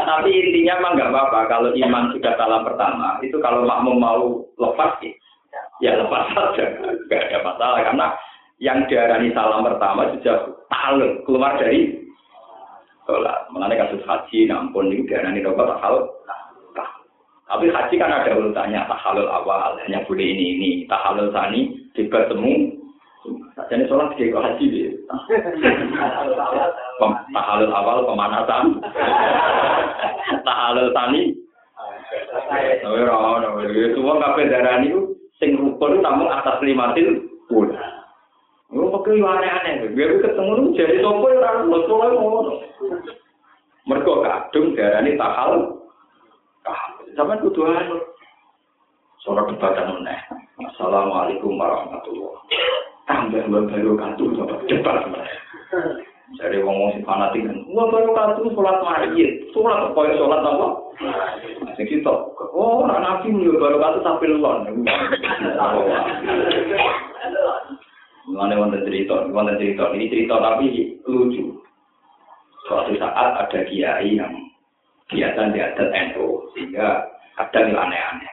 Tapi 0.08 0.30
intinya 0.34 0.74
mah 0.82 0.90
nggak 0.98 1.10
apa-apa. 1.14 1.38
Kalau 1.46 1.70
imam 1.74 2.10
sudah 2.10 2.34
salam 2.34 2.66
pertama, 2.66 3.22
itu 3.22 3.38
kalau 3.38 3.62
makmum 3.62 4.02
mau 4.02 4.42
lepas, 4.58 4.98
ya 5.78 5.94
lepas 5.94 6.26
saja, 6.34 6.64
nggak 7.06 7.22
ada 7.30 7.38
masalah. 7.46 7.78
Karena 7.86 8.06
yang 8.58 8.78
diarani 8.90 9.30
salam 9.30 9.62
pertama 9.62 10.10
sudah 10.18 10.36
taluk 10.66 11.22
keluar 11.22 11.54
dari 11.58 11.98
sholat. 13.06 13.46
Mengenai 13.54 13.78
kasus 13.78 14.02
haji, 14.02 14.50
nampun 14.50 14.90
ini 14.90 15.06
diarani 15.06 15.44
rokok 15.46 15.70
tak 15.70 15.80
halal. 15.82 16.04
Tapi 17.48 17.72
haji 17.72 17.94
kan 17.96 18.12
ada 18.12 18.36
urutannya, 18.36 18.80
tak 18.84 19.00
halal 19.00 19.24
awal, 19.24 19.80
hanya 19.80 20.04
boleh 20.04 20.20
ini 20.20 20.44
ini, 20.60 20.70
tak 20.84 21.00
halal 21.00 21.32
sani, 21.32 21.80
bertemu, 21.96 22.78
jadi 23.68 23.84
sholat 23.90 24.14
kayak 24.16 24.32
kok 24.32 24.44
haji 24.46 24.64
dia. 24.70 24.90
Tahalul 27.34 27.72
awal 27.74 28.06
pemanasan. 28.06 28.80
Tahalul 30.46 30.90
tani. 30.94 31.22
Tapi 32.82 32.98
orang 33.04 33.68
itu 33.68 34.00
uang 34.00 34.18
kafe 34.22 34.48
darah 34.48 34.80
ini 34.80 34.94
sing 35.36 35.58
rukun 35.58 36.00
namun 36.00 36.30
atas 36.32 36.62
lima 36.64 36.96
til 36.96 37.28
pun. 37.50 37.68
Lu 38.68 38.92
pakai 38.92 39.20
aneh-aneh, 39.20 39.96
gue 39.96 40.20
ketemu 40.20 40.76
jadi 40.76 41.00
sopo 41.00 41.32
ya 41.32 41.40
orang 41.40 41.72
lo 41.72 42.16
mau. 42.20 42.40
Mereka 43.88 44.12
kadung 44.24 44.76
darah 44.76 45.00
ini 45.04 45.16
tahal. 45.16 45.77
Sama 47.14 47.40
kuduan. 47.40 47.86
Sholat 49.24 49.48
debatan 49.50 49.98
meneh. 50.00 50.20
Assalamualaikum 50.58 51.54
warahmatullahi 51.58 52.38
tambah 53.08 53.72
baru 53.72 53.96
kantu 53.96 54.24
cepat 54.68 55.08
dari 56.36 56.60
wong 56.60 56.76
wong 56.76 56.90
si 56.92 57.00
fanatik 57.08 57.40
kan 57.40 57.56
wah 57.72 57.88
baru 57.88 58.12
kantu 58.12 58.52
sholat 58.52 58.84
mayit 58.84 59.48
sholat 59.56 59.96
koyo 59.96 60.12
sholat 60.20 60.44
apa 60.44 60.68
sing 61.80 61.88
kita 61.88 62.12
oh 62.52 62.84
anak 62.84 63.00
nabi 63.00 63.32
nih 63.32 63.56
baru 63.56 63.80
kantu 63.80 63.98
sampai 64.04 64.28
lon 64.36 64.60
Mengenai 68.28 68.60
wonten 68.60 68.84
cerita, 68.84 69.24
wonten 69.32 69.56
cerita 69.56 69.88
ini 69.96 70.12
cerita 70.12 70.36
tapi 70.36 71.00
lucu. 71.08 71.48
Suatu 72.68 72.92
saat 73.00 73.40
ada 73.40 73.60
kiai 73.64 74.20
yang 74.20 74.47
biasa 75.08 75.40
di 75.56 75.58
adat 75.60 75.88
NU 76.12 76.52
sehingga 76.52 77.08
ada 77.40 77.58
yang 77.64 77.80
aneh-aneh. 77.80 78.32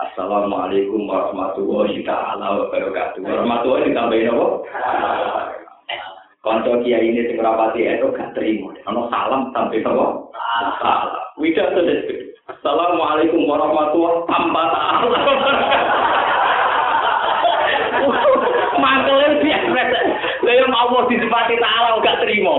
Assalamualaikum 0.00 1.06
warahmatullahi 1.06 2.00
taala 2.02 2.64
wabarakatuh. 2.64 3.20
Warahmatullahi 3.22 3.92
ditambahin 3.92 4.32
apa? 4.32 4.46
Kanca 6.44 6.72
kiai 6.84 7.08
ini 7.08 7.24
sing 7.28 7.40
rapati 7.40 7.88
itu 7.88 8.08
gak 8.12 8.36
terima. 8.36 8.72
Ono 8.88 9.08
salam 9.12 9.52
sampai 9.52 9.84
apa? 9.84 10.06
Salam. 10.80 11.24
Wida. 11.36 11.72
Assalamualaikum 12.44 13.44
warahmatullahi 13.44 14.24
tanpa 14.28 14.62
taala. 14.72 15.18
Mangkelnya 18.82 19.28
biasa. 19.40 19.82
Lalu 20.44 20.66
Allah 20.72 21.02
disifati 21.08 21.54
ta'ala 21.56 22.00
gak 22.04 22.20
terima. 22.24 22.54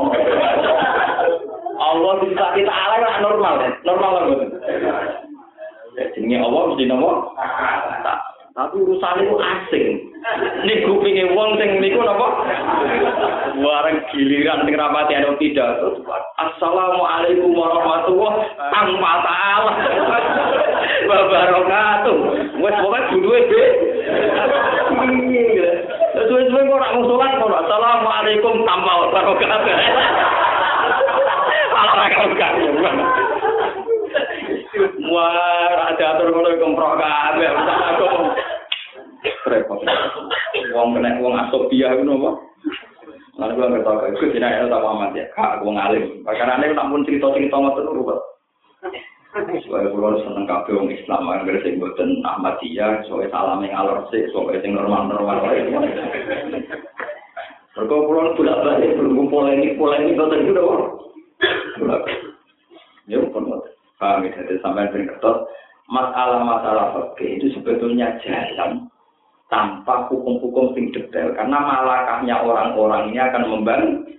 Allah 1.76 2.12
disifati 2.24 2.62
ta'ala 2.64 2.96
kan? 3.04 3.14
Normal. 3.24 3.54
Normal 3.84 4.12
kan? 4.16 4.40
jenenge 5.96 6.44
Allah 6.44 6.62
mesti 6.72 6.84
nopo? 6.88 7.12
Tapi 8.56 8.76
urusan 8.80 9.20
itu 9.20 9.36
asing. 9.36 9.88
Ini 10.64 10.88
kupingnya 10.88 11.36
wong 11.36 11.60
sing 11.60 11.84
niku 11.84 12.00
nopo? 12.00 12.28
Bareng 13.60 14.00
giliran 14.12 14.64
sing 14.64 14.76
rapati 14.80 15.12
ada 15.16 15.36
tidak. 15.40 15.76
Assalamualaikum 16.40 17.52
warahmatullahi 17.52 18.48
tanpa 18.72 19.12
ta'ala. 19.28 19.72
Wabarakatuh. 21.06 22.18
Wes 22.64 22.76
pokoknya 22.80 23.12
dulu 23.12 23.30
be. 23.52 23.64
Suwe-suwe 26.16 26.62
kok 26.64 26.76
ora 26.80 26.96
musolat 26.96 27.36
assalamualaikum 27.36 28.64
tanpa 28.64 28.92
wabarakatuh. 29.04 30.55
Kalau 31.76 31.92
ora 31.92 32.08
karo 32.08 32.72
Wah, 35.12 35.92
ada 35.92 36.06
atur 36.16 36.32
ngono 36.32 36.56
kemprok 36.56 37.00
kabeh. 37.00 37.52
Repot. 39.48 39.80
Wong 40.72 40.88
kena 40.96 41.20
wong 41.20 41.36
asopia 41.36 41.96
ngono 42.00 42.16
apa? 42.16 42.32
Gue 43.36 43.68
nggak 43.68 44.16
gue 44.16 44.32
tidak 44.32 44.64
ada 44.64 44.72
tahu 44.72 45.12
ya, 45.20 45.28
kak 45.36 45.60
gue 45.60 45.72
ngalim. 45.76 46.04
Karena 46.24 46.64
ini 46.64 46.76
tak 46.80 46.88
pun 46.88 47.04
cerita-cerita 47.04 47.56
ngotot 47.60 47.84
dulu, 47.84 48.08
pak. 48.08 48.20
Soalnya 49.68 49.92
gue 49.92 50.24
seneng 50.24 50.48
kafe 50.48 50.72
orang 50.72 50.96
Islam, 50.96 51.28
kan 51.28 51.44
gue 51.44 51.92
sing 52.00 52.24
Ahmadiyah, 52.24 53.04
soalnya 53.12 53.36
salam 53.36 53.60
yang 53.68 53.76
alor 53.76 54.08
sih, 54.08 54.24
soalnya 54.32 54.64
sing 54.64 54.72
normal-normal. 54.80 55.44
Mereka 57.76 57.92
pulang 57.92 58.32
bolak 58.40 58.60
balik, 58.64 58.96
belum 58.96 59.28
polemik 59.28 59.76
polemik, 59.76 60.16
kau 60.16 60.32
tadi 60.32 60.48
udah. 60.48 61.04
Ya, 63.06 63.22
pun 63.30 63.44
Paham 63.96 64.28
ya, 64.28 64.44
sering 64.92 65.08
ketok. 65.08 65.48
Masalah-masalah 65.88 66.98
fakih 66.98 67.40
itu 67.40 67.48
sebetulnya 67.56 68.18
jalan 68.26 68.90
tanpa 69.48 70.10
hukum-hukum 70.10 70.74
sing 70.76 70.92
detail. 70.92 71.32
Karena 71.38 71.62
malakahnya 71.62 72.42
orang-orang 72.44 73.14
ini 73.14 73.20
akan 73.22 73.44
membantu 73.48 74.16